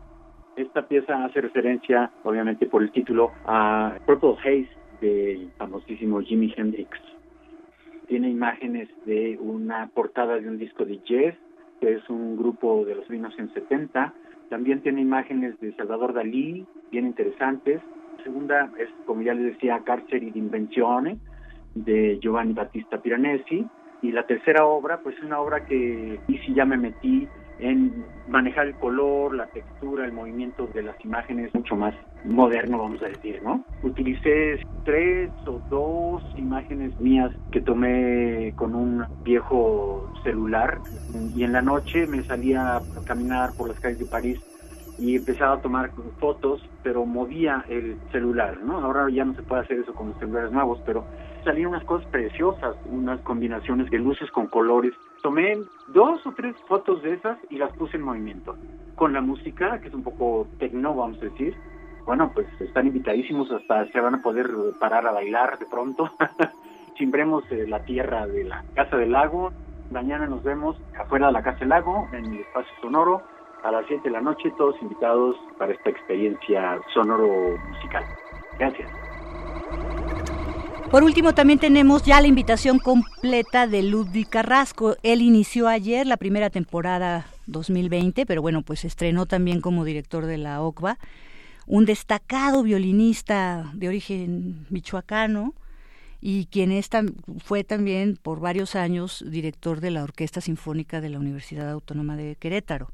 Esta 0.56 0.88
pieza 0.88 1.26
hace 1.26 1.42
referencia, 1.42 2.12
obviamente 2.24 2.66
por 2.68 2.82
el 2.82 2.92
título, 2.92 3.32
a 3.46 3.98
Purple 4.06 4.36
Haze 4.40 4.70
del 5.02 5.52
famosísimo 5.58 6.22
Jimi 6.22 6.54
Hendrix 6.56 6.98
tiene 8.08 8.30
imágenes 8.30 8.90
de 9.06 9.38
una 9.40 9.88
portada 9.88 10.40
de 10.40 10.48
un 10.48 10.58
disco 10.58 10.86
de 10.86 11.00
Jazz, 11.06 11.36
que 11.80 11.94
es 11.94 12.10
un 12.10 12.38
grupo 12.38 12.86
de 12.86 12.96
los 12.96 13.10
en 13.10 13.54
70. 13.54 14.14
También 14.50 14.82
tiene 14.82 15.02
imágenes 15.02 15.60
de 15.60 15.74
Salvador 15.76 16.14
Dalí, 16.14 16.66
bien 16.92 17.06
interesantes. 17.06 17.82
La 18.18 18.24
segunda 18.24 18.72
es, 18.78 18.90
como 19.06 19.22
ya 19.22 19.34
les 19.34 19.54
decía, 19.54 19.82
Carceri 19.84 20.32
di 20.32 20.40
Invenzione, 20.40 21.18
de 21.76 22.20
Giovanni 22.22 22.54
Battista 22.54 23.02
Piranesi. 23.02 23.66
Y 24.02 24.12
la 24.12 24.26
tercera 24.26 24.66
obra, 24.66 25.00
pues 25.02 25.18
es 25.18 25.24
una 25.24 25.40
obra 25.40 25.66
que 25.66 26.20
y 26.28 26.54
ya 26.54 26.66
me 26.66 26.78
metí 26.78 27.28
en 27.60 28.06
manejar 28.28 28.68
el 28.68 28.76
color, 28.76 29.34
la 29.36 29.48
textura, 29.48 30.06
el 30.06 30.12
movimiento 30.12 30.68
de 30.68 30.84
las 30.84 31.04
imágenes 31.04 31.54
mucho 31.54 31.76
más 31.76 31.94
moderno, 32.26 32.80
vamos 32.80 33.02
a 33.02 33.08
decir, 33.08 33.42
¿no? 33.44 33.64
Utilicé 33.82 34.60
tres 34.84 35.32
o 35.46 35.62
dos 35.70 36.24
imágenes 36.36 37.00
mías 37.00 37.32
que 37.52 37.62
tomé 37.62 38.54
con 38.56 38.76
un 38.76 39.06
viejo 39.24 40.12
celular 40.24 40.80
y 41.34 41.44
en 41.44 41.54
la 41.54 41.62
noche 41.62 42.06
me 42.08 42.24
salía 42.26 42.78
a 42.78 42.84
caminar 43.06 43.54
por 43.54 43.70
las 43.70 43.80
calles 43.80 44.00
de 44.00 44.06
París 44.06 44.40
y 44.98 45.16
empezaba 45.16 45.56
a 45.56 45.62
tomar 45.62 45.92
fotos, 46.20 46.62
pero 46.84 47.06
movía 47.06 47.66
el 47.68 47.98
celular, 48.12 48.58
¿no? 48.64 48.80
Ahora 48.80 49.10
ya 49.10 49.26
no 49.26 49.34
se 49.34 49.44
puede 49.44 49.62
hacer 49.64 49.80
eso 49.80 49.94
con 49.94 50.10
los 50.10 50.18
celulares 50.20 50.52
nuevos, 50.52 50.80
pero 50.86 51.06
salían 51.46 51.70
unas 51.70 51.86
cosas 51.86 52.08
preciosas, 52.10 52.76
unas 52.92 53.22
combinaciones 53.22 53.90
de 53.90 54.00
luces 54.00 54.30
con 54.32 54.48
colores. 54.48 54.94
Tomé 55.22 55.58
dos 55.88 56.26
o 56.26 56.34
tres 56.34 56.56
fotos 56.68 57.02
de 57.04 57.14
esas 57.14 57.38
y 57.50 57.58
las 57.58 57.72
puse 57.74 57.98
en 57.98 58.04
movimiento. 58.04 58.58
Con 58.96 59.14
la 59.14 59.22
música, 59.22 59.80
que 59.80 59.88
es 59.88 59.94
un 59.94 60.04
poco 60.04 60.48
tecno, 60.60 60.94
vamos 60.94 61.18
a 61.22 61.26
decir, 61.26 61.56
bueno, 62.06 62.32
pues 62.34 62.48
están 62.60 62.88
invitadísimos, 62.88 63.50
hasta 63.52 63.88
se 63.88 64.00
van 64.00 64.16
a 64.16 64.22
poder 64.22 64.50
parar 64.80 65.08
a 65.08 65.12
bailar 65.12 65.58
de 65.58 65.66
pronto. 65.66 66.12
Chimbremos 66.96 67.44
eh, 67.52 67.66
la 67.68 67.84
tierra 67.84 68.28
de 68.28 68.44
la 68.44 68.64
Casa 68.74 68.98
del 68.98 69.12
Lago. 69.12 69.52
Mañana 69.92 70.28
nos 70.28 70.44
vemos 70.44 70.78
afuera 70.98 71.28
de 71.28 71.34
la 71.34 71.44
Casa 71.44 71.60
del 71.60 71.70
Lago, 71.70 72.08
en 72.12 72.26
el 72.26 72.40
espacio 72.40 72.74
sonoro, 72.82 73.22
a 73.64 73.72
las 73.72 73.86
7 73.88 74.04
de 74.04 74.12
la 74.12 74.22
noche, 74.22 74.52
todos 74.58 74.76
invitados 74.82 75.36
para 75.58 75.74
esta 75.74 75.90
experiencia 75.90 76.80
sonoro 76.94 77.58
musical. 77.70 78.04
Gracias. 78.60 78.90
Por 80.96 81.04
último, 81.04 81.36
también 81.36 81.60
tenemos 81.60 82.04
ya 82.04 82.22
la 82.22 82.28
invitación 82.28 82.80
completa 82.80 83.68
de 83.68 83.84
Ludwig 83.84 84.30
Carrasco. 84.30 84.96
Él 85.04 85.22
inició 85.22 85.68
ayer 85.68 86.08
la 86.08 86.16
primera 86.16 86.50
temporada 86.50 87.28
2020, 87.48 88.26
pero 88.26 88.42
bueno, 88.42 88.62
pues 88.62 88.86
estrenó 88.86 89.26
también 89.26 89.60
como 89.60 89.84
director 89.84 90.26
de 90.26 90.38
la 90.38 90.62
OCBA 90.62 90.98
un 91.68 91.84
destacado 91.84 92.64
violinista 92.64 93.70
de 93.74 93.90
origen 93.90 94.68
michoacano 94.70 95.54
y 96.22 96.46
quien 96.46 96.72
fue 97.44 97.66
también 97.66 98.16
por 98.16 98.40
varios 98.40 98.78
años 98.78 99.22
director 99.28 99.82
de 99.82 99.92
la 99.92 100.02
Orquesta 100.02 100.40
Sinfónica 100.40 101.02
de 101.02 101.10
la 101.10 101.20
Universidad 101.20 101.70
Autónoma 101.72 102.16
de 102.16 102.38
Querétaro. 102.38 102.90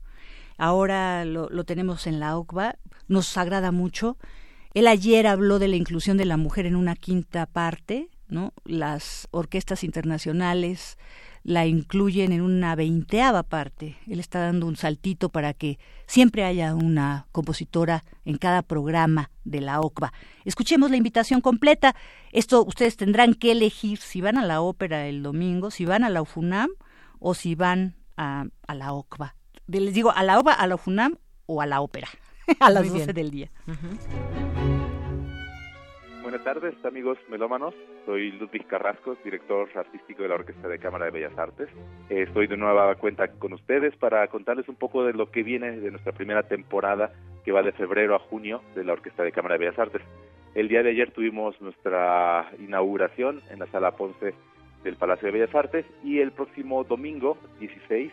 Ahora 0.58 1.24
lo, 1.24 1.50
lo 1.52 1.66
tenemos 1.66 2.08
en 2.08 2.20
la 2.20 2.36
OCBA, 2.36 2.78
nos 3.08 3.38
agrada 3.38 3.72
mucho. 3.72 4.18
Él 4.74 4.88
ayer 4.88 5.28
habló 5.28 5.60
de 5.60 5.68
la 5.68 5.76
inclusión 5.76 6.18
de 6.18 6.26
la 6.26 6.38
mujer 6.38 6.66
en 6.66 6.76
una 6.76 6.96
quinta 6.96 7.46
parte, 7.46 8.10
¿no? 8.28 8.54
Las 8.64 9.28
orquestas 9.32 9.84
internacionales 9.84 10.98
la 11.44 11.66
incluyen 11.66 12.32
en 12.32 12.42
una 12.42 12.76
veinteava 12.76 13.44
parte. 13.44 13.98
Él 14.08 14.20
está 14.20 14.40
dando 14.40 14.68
un 14.68 14.76
saltito 14.76 15.30
para 15.30 15.54
que 15.54 15.80
siempre 16.06 16.44
haya 16.44 16.76
una 16.76 17.28
compositora 17.32 18.04
en 18.26 18.38
cada 18.38 18.62
programa 18.62 19.32
de 19.44 19.62
la 19.62 19.82
OCBA. 19.82 20.14
Escuchemos 20.46 20.92
la 20.92 20.98
invitación 20.98 21.42
completa. 21.42 21.96
Esto 22.32 22.64
ustedes 22.64 22.96
tendrán 22.96 23.34
que 23.34 23.52
elegir 23.52 23.98
si 23.98 24.22
van 24.22 24.38
a 24.38 24.46
la 24.46 24.62
ópera 24.62 25.08
el 25.08 25.24
domingo, 25.24 25.72
si 25.72 25.86
van 25.86 26.04
a 26.04 26.10
la 26.10 26.22
UFUNAM 26.22 26.70
o 27.20 27.34
si 27.34 27.56
van 27.56 27.96
a, 28.18 28.46
la 28.74 28.94
OCBA. 28.94 29.36
Les 29.68 29.94
digo, 29.94 30.12
a 30.12 30.24
la 30.24 30.40
OCBA, 30.40 30.54
a 30.54 30.68
la 30.68 30.76
UFUNAM 30.76 31.18
o 31.48 31.62
a 31.62 31.66
la 31.66 31.82
ópera, 31.82 32.08
a 32.60 32.70
las 32.70 32.92
doce 32.92 33.14
del 33.14 33.32
día. 33.32 33.50
Buenas 36.22 36.44
tardes, 36.44 36.74
amigos 36.86 37.18
melómanos. 37.30 37.74
Soy 38.06 38.32
Ludwig 38.32 38.66
Carrasco, 38.66 39.18
director 39.24 39.68
artístico 39.76 40.24
de 40.24 40.30
la 40.30 40.36
Orquesta 40.36 40.68
de 40.68 40.80
Cámara 40.80 41.06
de 41.06 41.12
Bellas 41.12 41.38
Artes. 41.38 41.68
estoy 42.10 42.48
de 42.48 42.58
nueva 42.58 42.96
cuenta 42.96 43.28
con 43.28 43.54
ustedes 43.54 43.96
para 43.98 44.28
contarles 44.28 44.70
un 44.70 44.76
poco 44.76 45.04
de 45.04 45.14
lo 45.14 45.30
que 45.30 45.44
viene 45.44 45.72
de 45.72 45.92
nuestra 45.92 46.14
primera 46.14 46.44
temporada, 46.44 47.12
que 47.44 47.52
va 47.52 47.64
de 47.64 47.72
febrero 47.74 48.16
a 48.16 48.20
junio, 48.20 48.62
de 48.76 48.84
la 48.84 48.94
Orquesta 48.94 49.24
de 49.24 49.32
Cámara 49.32 49.56
de 49.56 49.66
Bellas 49.66 49.80
Artes. 49.80 50.02
El 50.56 50.68
día 50.68 50.84
de 50.84 50.92
ayer 50.92 51.12
tuvimos 51.12 51.60
nuestra 51.62 52.50
inauguración 52.60 53.42
en 53.50 53.60
la 53.60 53.68
Sala 53.68 53.92
Ponce 53.92 54.34
del 54.84 54.96
Palacio 54.96 55.28
de 55.28 55.40
Bellas 55.40 55.56
Artes 55.56 55.86
y 56.04 56.20
el 56.20 56.32
próximo 56.32 56.84
domingo, 56.84 57.38
16, 57.60 58.12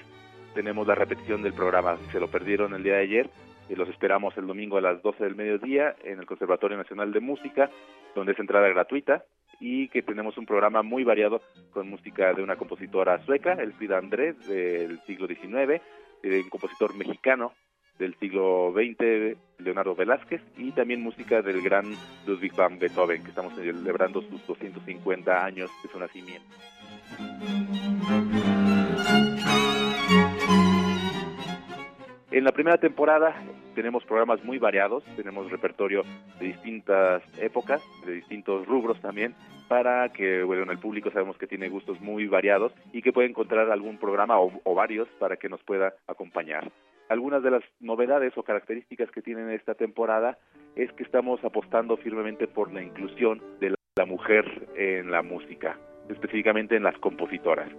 tenemos 0.54 0.86
la 0.86 0.94
repetición 0.94 1.42
del 1.42 1.52
programa. 1.52 1.96
Si 1.98 2.12
se 2.12 2.20
lo 2.20 2.28
perdieron 2.28 2.74
el 2.74 2.82
día 2.82 2.94
de 2.94 3.02
ayer, 3.02 3.30
los 3.76 3.88
esperamos 3.88 4.36
el 4.36 4.46
domingo 4.46 4.76
a 4.76 4.80
las 4.80 5.02
12 5.02 5.24
del 5.24 5.36
mediodía 5.36 5.94
en 6.04 6.18
el 6.18 6.26
Conservatorio 6.26 6.76
Nacional 6.76 7.12
de 7.12 7.20
Música, 7.20 7.70
donde 8.14 8.32
es 8.32 8.38
entrada 8.38 8.68
gratuita 8.68 9.24
y 9.60 9.88
que 9.88 10.02
tenemos 10.02 10.38
un 10.38 10.46
programa 10.46 10.82
muy 10.82 11.04
variado 11.04 11.42
con 11.70 11.88
música 11.88 12.32
de 12.32 12.42
una 12.42 12.56
compositora 12.56 13.18
sueca, 13.24 13.54
Elfrida 13.54 13.98
Andrés, 13.98 14.36
del 14.46 15.00
siglo 15.06 15.26
XIX, 15.26 15.82
de 16.22 16.40
un 16.40 16.48
compositor 16.48 16.94
mexicano 16.94 17.52
del 17.98 18.14
siglo 18.18 18.72
XX, 18.72 19.36
Leonardo 19.58 19.94
Velázquez, 19.96 20.40
y 20.56 20.70
también 20.70 21.02
música 21.02 21.42
del 21.42 21.60
gran 21.60 21.84
Ludwig 22.26 22.54
van 22.54 22.78
Beethoven, 22.78 23.22
que 23.24 23.30
estamos 23.30 23.54
celebrando 23.54 24.22
sus 24.22 24.46
250 24.46 25.44
años 25.44 25.70
de 25.82 25.88
su 25.90 25.98
nacimiento. 25.98 26.54
En 32.30 32.44
la 32.44 32.52
primera 32.52 32.76
temporada 32.76 33.34
tenemos 33.74 34.04
programas 34.04 34.44
muy 34.44 34.58
variados, 34.58 35.02
tenemos 35.16 35.50
repertorio 35.50 36.02
de 36.38 36.48
distintas 36.48 37.22
épocas, 37.40 37.82
de 38.04 38.12
distintos 38.12 38.66
rubros 38.66 39.00
también, 39.00 39.34
para 39.66 40.10
que 40.12 40.42
bueno, 40.42 40.70
el 40.70 40.78
público 40.78 41.10
sabemos 41.10 41.38
que 41.38 41.46
tiene 41.46 41.70
gustos 41.70 41.98
muy 42.02 42.26
variados 42.26 42.74
y 42.92 43.00
que 43.00 43.14
puede 43.14 43.28
encontrar 43.28 43.70
algún 43.70 43.96
programa 43.96 44.38
o, 44.40 44.52
o 44.62 44.74
varios 44.74 45.08
para 45.18 45.38
que 45.38 45.48
nos 45.48 45.62
pueda 45.62 45.94
acompañar. 46.06 46.70
Algunas 47.08 47.42
de 47.42 47.50
las 47.50 47.62
novedades 47.80 48.36
o 48.36 48.42
características 48.42 49.10
que 49.10 49.22
tiene 49.22 49.54
esta 49.54 49.74
temporada 49.74 50.36
es 50.76 50.92
que 50.92 51.04
estamos 51.04 51.42
apostando 51.42 51.96
firmemente 51.96 52.46
por 52.46 52.70
la 52.70 52.82
inclusión 52.82 53.42
de 53.58 53.74
la 53.96 54.04
mujer 54.04 54.68
en 54.76 55.10
la 55.10 55.22
música, 55.22 55.78
específicamente 56.10 56.76
en 56.76 56.82
las 56.82 56.98
compositoras 56.98 57.70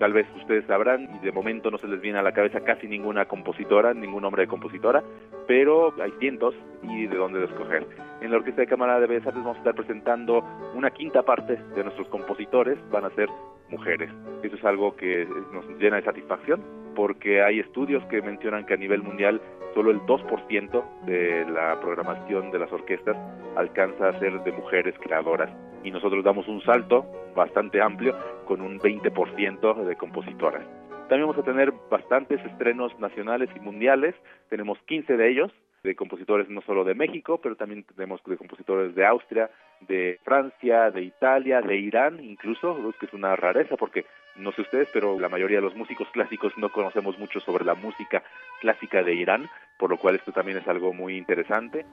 tal 0.00 0.14
vez 0.14 0.26
ustedes 0.34 0.64
sabrán, 0.64 1.08
y 1.14 1.18
de 1.18 1.30
momento 1.30 1.70
no 1.70 1.76
se 1.76 1.86
les 1.86 2.00
viene 2.00 2.18
a 2.18 2.22
la 2.22 2.32
cabeza 2.32 2.60
casi 2.60 2.88
ninguna 2.88 3.26
compositora, 3.26 3.92
ningún 3.92 4.22
nombre 4.22 4.42
de 4.42 4.48
compositora, 4.48 5.04
pero 5.46 5.92
hay 6.02 6.10
cientos 6.18 6.54
y 6.82 7.06
de 7.06 7.16
dónde 7.16 7.44
escoger. 7.44 7.86
En 8.22 8.30
la 8.30 8.38
Orquesta 8.38 8.62
de 8.62 8.66
Cámara 8.66 8.98
de 8.98 9.06
Bellas 9.06 9.26
Artes 9.26 9.42
vamos 9.42 9.58
a 9.58 9.60
estar 9.60 9.74
presentando 9.74 10.42
una 10.74 10.90
quinta 10.90 11.22
parte 11.22 11.56
de 11.76 11.84
nuestros 11.84 12.08
compositores, 12.08 12.78
van 12.90 13.04
a 13.04 13.10
ser 13.10 13.28
mujeres. 13.68 14.10
Eso 14.42 14.56
es 14.56 14.64
algo 14.64 14.96
que 14.96 15.28
nos 15.52 15.68
llena 15.78 15.96
de 15.96 16.02
satisfacción 16.02 16.62
porque 16.96 17.42
hay 17.42 17.60
estudios 17.60 18.02
que 18.06 18.22
mencionan 18.22 18.64
que 18.64 18.74
a 18.74 18.78
nivel 18.78 19.02
mundial 19.02 19.40
solo 19.74 19.90
el 19.90 20.00
2% 20.00 20.84
de 21.04 21.44
la 21.50 21.78
programación 21.78 22.50
de 22.50 22.58
las 22.58 22.72
orquestas 22.72 23.16
alcanza 23.54 24.08
a 24.08 24.18
ser 24.18 24.42
de 24.42 24.52
mujeres 24.52 24.94
creadoras 24.98 25.50
y 25.84 25.90
nosotros 25.90 26.24
damos 26.24 26.48
un 26.48 26.62
salto 26.62 27.06
bastante 27.34 27.80
amplio 27.80 28.16
con 28.46 28.60
un 28.60 28.78
20% 28.78 29.84
de 29.84 29.96
compositoras. 29.96 30.64
También 31.08 31.28
vamos 31.28 31.38
a 31.38 31.44
tener 31.44 31.72
bastantes 31.90 32.40
estrenos 32.44 32.96
nacionales 33.00 33.50
y 33.56 33.60
mundiales, 33.60 34.14
tenemos 34.48 34.78
15 34.86 35.16
de 35.16 35.30
ellos, 35.30 35.52
de 35.82 35.96
compositores 35.96 36.48
no 36.48 36.60
solo 36.62 36.84
de 36.84 36.94
México, 36.94 37.40
pero 37.42 37.56
también 37.56 37.84
tenemos 37.84 38.20
de 38.24 38.36
compositores 38.36 38.94
de 38.94 39.06
Austria, 39.06 39.50
de 39.80 40.20
Francia, 40.24 40.90
de 40.90 41.02
Italia, 41.02 41.62
de 41.62 41.76
Irán, 41.76 42.22
incluso, 42.22 42.76
que 42.98 43.06
es 43.06 43.12
una 43.12 43.34
rareza 43.34 43.76
porque 43.76 44.04
no 44.36 44.52
sé 44.52 44.62
ustedes, 44.62 44.88
pero 44.92 45.18
la 45.18 45.28
mayoría 45.28 45.58
de 45.58 45.62
los 45.62 45.74
músicos 45.74 46.08
clásicos 46.12 46.56
no 46.58 46.70
conocemos 46.70 47.18
mucho 47.18 47.40
sobre 47.40 47.64
la 47.64 47.74
música 47.74 48.22
clásica 48.60 49.02
de 49.02 49.14
Irán, 49.14 49.48
por 49.78 49.90
lo 49.90 49.96
cual 49.96 50.16
esto 50.16 50.32
también 50.32 50.58
es 50.58 50.68
algo 50.68 50.92
muy 50.92 51.16
interesante. 51.16 51.86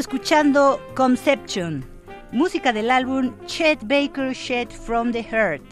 Escuchando 0.03 0.81
Conception, 0.95 1.85
música 2.34 2.73
del 2.73 2.91
álbum 2.91 3.31
Chet 3.45 3.80
Baker 3.84 4.34
Shed 4.34 4.69
from 4.69 5.13
the 5.13 5.23
Heart, 5.23 5.63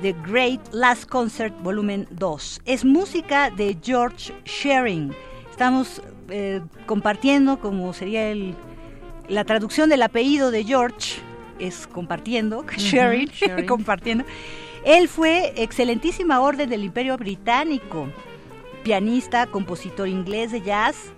The 0.00 0.14
Great 0.24 0.60
Last 0.72 1.08
Concert 1.08 1.52
Volumen 1.60 2.06
2. 2.12 2.60
Es 2.66 2.84
música 2.84 3.50
de 3.50 3.76
George 3.82 4.32
Shearing. 4.44 5.12
Estamos 5.50 6.00
eh, 6.28 6.60
compartiendo, 6.86 7.58
como 7.58 7.92
sería 7.92 8.30
el, 8.30 8.54
la 9.28 9.42
traducción 9.42 9.90
del 9.90 10.02
apellido 10.02 10.52
de 10.52 10.62
George, 10.62 11.16
es 11.58 11.88
compartiendo, 11.88 12.64
sharing, 12.76 13.28
compartiendo. 13.66 14.24
Él 14.84 15.08
fue 15.08 15.52
excelentísima 15.56 16.40
orden 16.40 16.70
del 16.70 16.84
Imperio 16.84 17.18
Británico, 17.18 18.06
pianista, 18.84 19.48
compositor 19.48 20.06
inglés 20.06 20.52
de 20.52 20.62
jazz, 20.62 21.12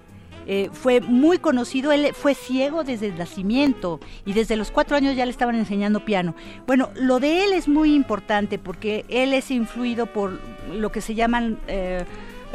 eh, 0.51 0.71
fue 0.73 1.03
muy 1.03 1.37
conocido, 1.37 1.93
él 1.93 2.09
fue 2.15 2.35
ciego 2.35 2.83
desde 2.83 3.09
el 3.09 3.19
nacimiento 3.19 4.01
y 4.25 4.33
desde 4.33 4.57
los 4.57 4.71
cuatro 4.71 4.97
años 4.97 5.15
ya 5.15 5.27
le 5.27 5.31
estaban 5.31 5.57
enseñando 5.57 6.07
piano. 6.07 6.35
Bueno, 6.67 6.89
lo 6.95 7.21
de 7.21 7.45
él 7.45 7.53
es 7.53 7.69
muy 7.69 7.95
importante 7.95 8.59
porque 8.59 9.05
él 9.11 9.35
es 9.35 9.51
influido 9.51 10.07
por 10.07 10.41
lo 10.73 10.91
que 10.91 11.03
se 11.03 11.15
llaman... 11.15 11.59
Eh, 11.69 12.05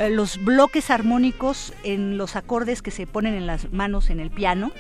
los 0.10 0.44
bloques 0.44 0.90
armónicos 0.90 1.72
en 1.84 2.18
los 2.18 2.36
acordes 2.36 2.82
que 2.82 2.90
se 2.90 3.06
ponen 3.06 3.36
en 3.36 3.46
las 3.46 3.72
manos 3.72 4.10
en 4.10 4.20
el 4.20 4.32
piano, 4.32 4.72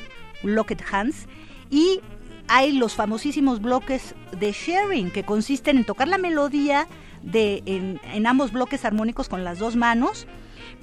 locked 0.41 0.80
hands, 0.91 1.27
y 1.69 1.99
hay 2.48 2.72
los 2.72 2.95
famosísimos 2.95 3.61
bloques 3.61 4.15
de 4.31 4.52
sharing 4.52 5.11
que 5.11 5.22
consisten 5.22 5.77
en 5.77 5.84
tocar 5.84 6.07
la 6.07 6.18
melodía 6.18 6.88
en 7.31 8.26
ambos 8.26 8.52
bloques 8.52 8.85
armónicos 8.85 9.30
con 9.30 9.44
las 9.44 9.60
dos 9.60 9.76
manos 9.76 10.26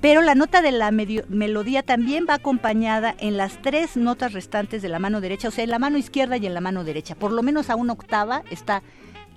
pero 0.01 0.23
la 0.23 0.35
nota 0.35 0.63
de 0.63 0.73
la 0.73 0.91
melodía 0.91 1.83
también 1.83 2.27
va 2.29 2.35
acompañada 2.35 3.15
en 3.19 3.37
las 3.37 3.61
tres 3.61 3.97
notas 3.97 4.33
restantes 4.33 4.83
de 4.83 4.89
la 4.89 4.99
mano 4.99 5.21
derecha, 5.21 5.49
o 5.49 5.51
sea, 5.51 5.65
en 5.65 5.71
la 5.71 5.79
mano 5.79 5.99
izquierda 5.99 6.37
y 6.37 6.47
en 6.47 6.55
la 6.55 6.61
mano 6.61 6.85
derecha. 6.85 7.15
Por 7.15 7.33
lo 7.33 7.43
menos 7.43 7.71
a 7.71 7.77
una 7.77 7.93
octava 7.93 8.43
está 8.51 8.83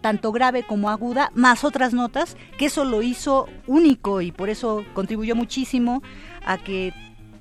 tanto 0.01 0.31
grave 0.31 0.63
como 0.63 0.89
aguda, 0.89 1.31
más 1.33 1.63
otras 1.63 1.93
notas, 1.93 2.35
que 2.57 2.65
eso 2.65 2.83
lo 2.85 3.01
hizo 3.01 3.47
único 3.67 4.21
y 4.21 4.31
por 4.31 4.49
eso 4.49 4.85
contribuyó 4.93 5.35
muchísimo 5.35 6.03
a 6.45 6.57
que 6.57 6.93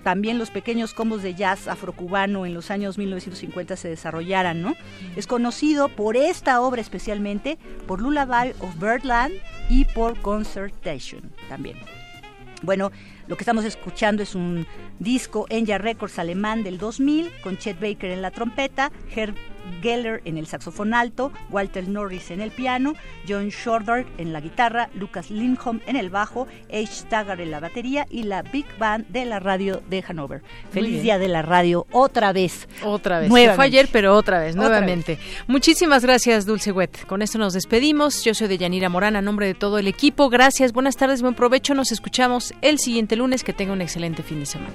también 0.03 0.39
los 0.39 0.51
pequeños 0.51 0.95
combos 0.95 1.23
de 1.23 1.35
jazz 1.35 1.69
afrocubano 1.69 2.45
en 2.47 2.55
los 2.55 2.71
años 2.71 2.99
1950 2.99 3.77
se 3.77 3.89
desarrollaran, 3.89 4.63
¿no? 4.63 4.75
Es 5.17 5.27
conocido 5.27 5.89
por 5.89 6.17
esta 6.17 6.61
obra 6.61 6.81
especialmente, 6.81 7.59
por 7.87 8.01
Lullaby 8.01 8.53
of 8.61 8.79
Birdland 8.81 9.35
y 9.69 9.85
por 9.85 10.21
Concertation 10.21 11.33
también. 11.49 11.77
Bueno, 12.63 12.93
lo 13.27 13.37
que 13.37 13.43
estamos 13.43 13.65
escuchando 13.65 14.23
es 14.23 14.37
un 14.37 14.67
disco 15.01 15.47
Enya 15.51 15.79
Records 15.79 16.19
alemán 16.21 16.63
del 16.63 16.79
2000 16.79 17.31
con 17.43 17.59
Chet 17.59 17.81
Baker 17.81 18.11
en 18.11 18.23
la 18.23 18.31
trompeta, 18.31 18.93
Herb 19.15 19.35
Geller 19.81 20.21
en 20.25 20.39
el 20.39 20.47
saxofón 20.47 20.95
alto, 20.95 21.33
Walter 21.51 21.89
Norris 21.89 22.31
en 22.31 22.41
el 22.41 22.51
piano, 22.51 22.95
John 23.29 23.49
Shorter 23.49 24.07
en 24.19 24.33
la 24.33 24.41
guitarra, 24.41 24.91
Lucas 24.95 25.31
Lindholm 25.31 25.81
en 25.87 25.97
el 25.97 26.11
bajo, 26.11 26.47
H. 26.73 27.05
Taggart 27.09 27.41
en 27.41 27.51
la 27.51 27.61
batería 27.61 28.07
y 28.11 28.25
la 28.25 28.43
Big 28.43 28.67
Band 28.79 29.09
de 29.09 29.25
la 29.25 29.41
radio 29.41 29.83
de 29.89 30.05
Hanover. 30.07 30.43
Feliz 30.71 31.03
día 31.03 31.19
de 31.19 31.29
la 31.29 31.43
radio 31.43 31.87
otra 31.91 32.33
vez. 32.33 32.69
Otra 32.83 33.21
vez. 33.21 33.29
Fue 33.29 33.65
ayer, 33.65 33.89
pero 33.93 34.17
otra 34.17 34.39
vez, 34.41 34.57
nuevamente. 34.57 35.19
Muchísimas 35.47 36.05
gracias, 36.05 36.47
Dulce 36.47 36.73
Wet. 36.73 37.07
Con 37.07 37.23
esto 37.23 37.39
nos 37.39 37.55
despedimos. 37.55 38.25
Yo 38.25 38.35
soy 38.35 38.49
de 38.49 38.59
Yanira 38.59 38.89
Morán, 38.89 39.17
a 39.17 39.23
nombre 39.23 39.47
de 39.47 39.55
todo 39.55 39.79
el 39.79 39.89
equipo. 39.89 40.29
Gracias, 40.29 40.73
buenas 40.73 40.97
tardes, 40.97 41.23
buen 41.23 41.35
provecho. 41.35 41.75
Nos 41.75 41.93
escuchamos 41.93 42.55
el 42.63 42.79
siguiente 42.79 43.17
lunes. 43.17 43.43
Que 43.43 43.53
tenga 43.53 43.73
un 43.73 43.81
excelente 43.81 44.23
fin 44.23 44.41
de 44.41 44.47
semana. 44.47 44.75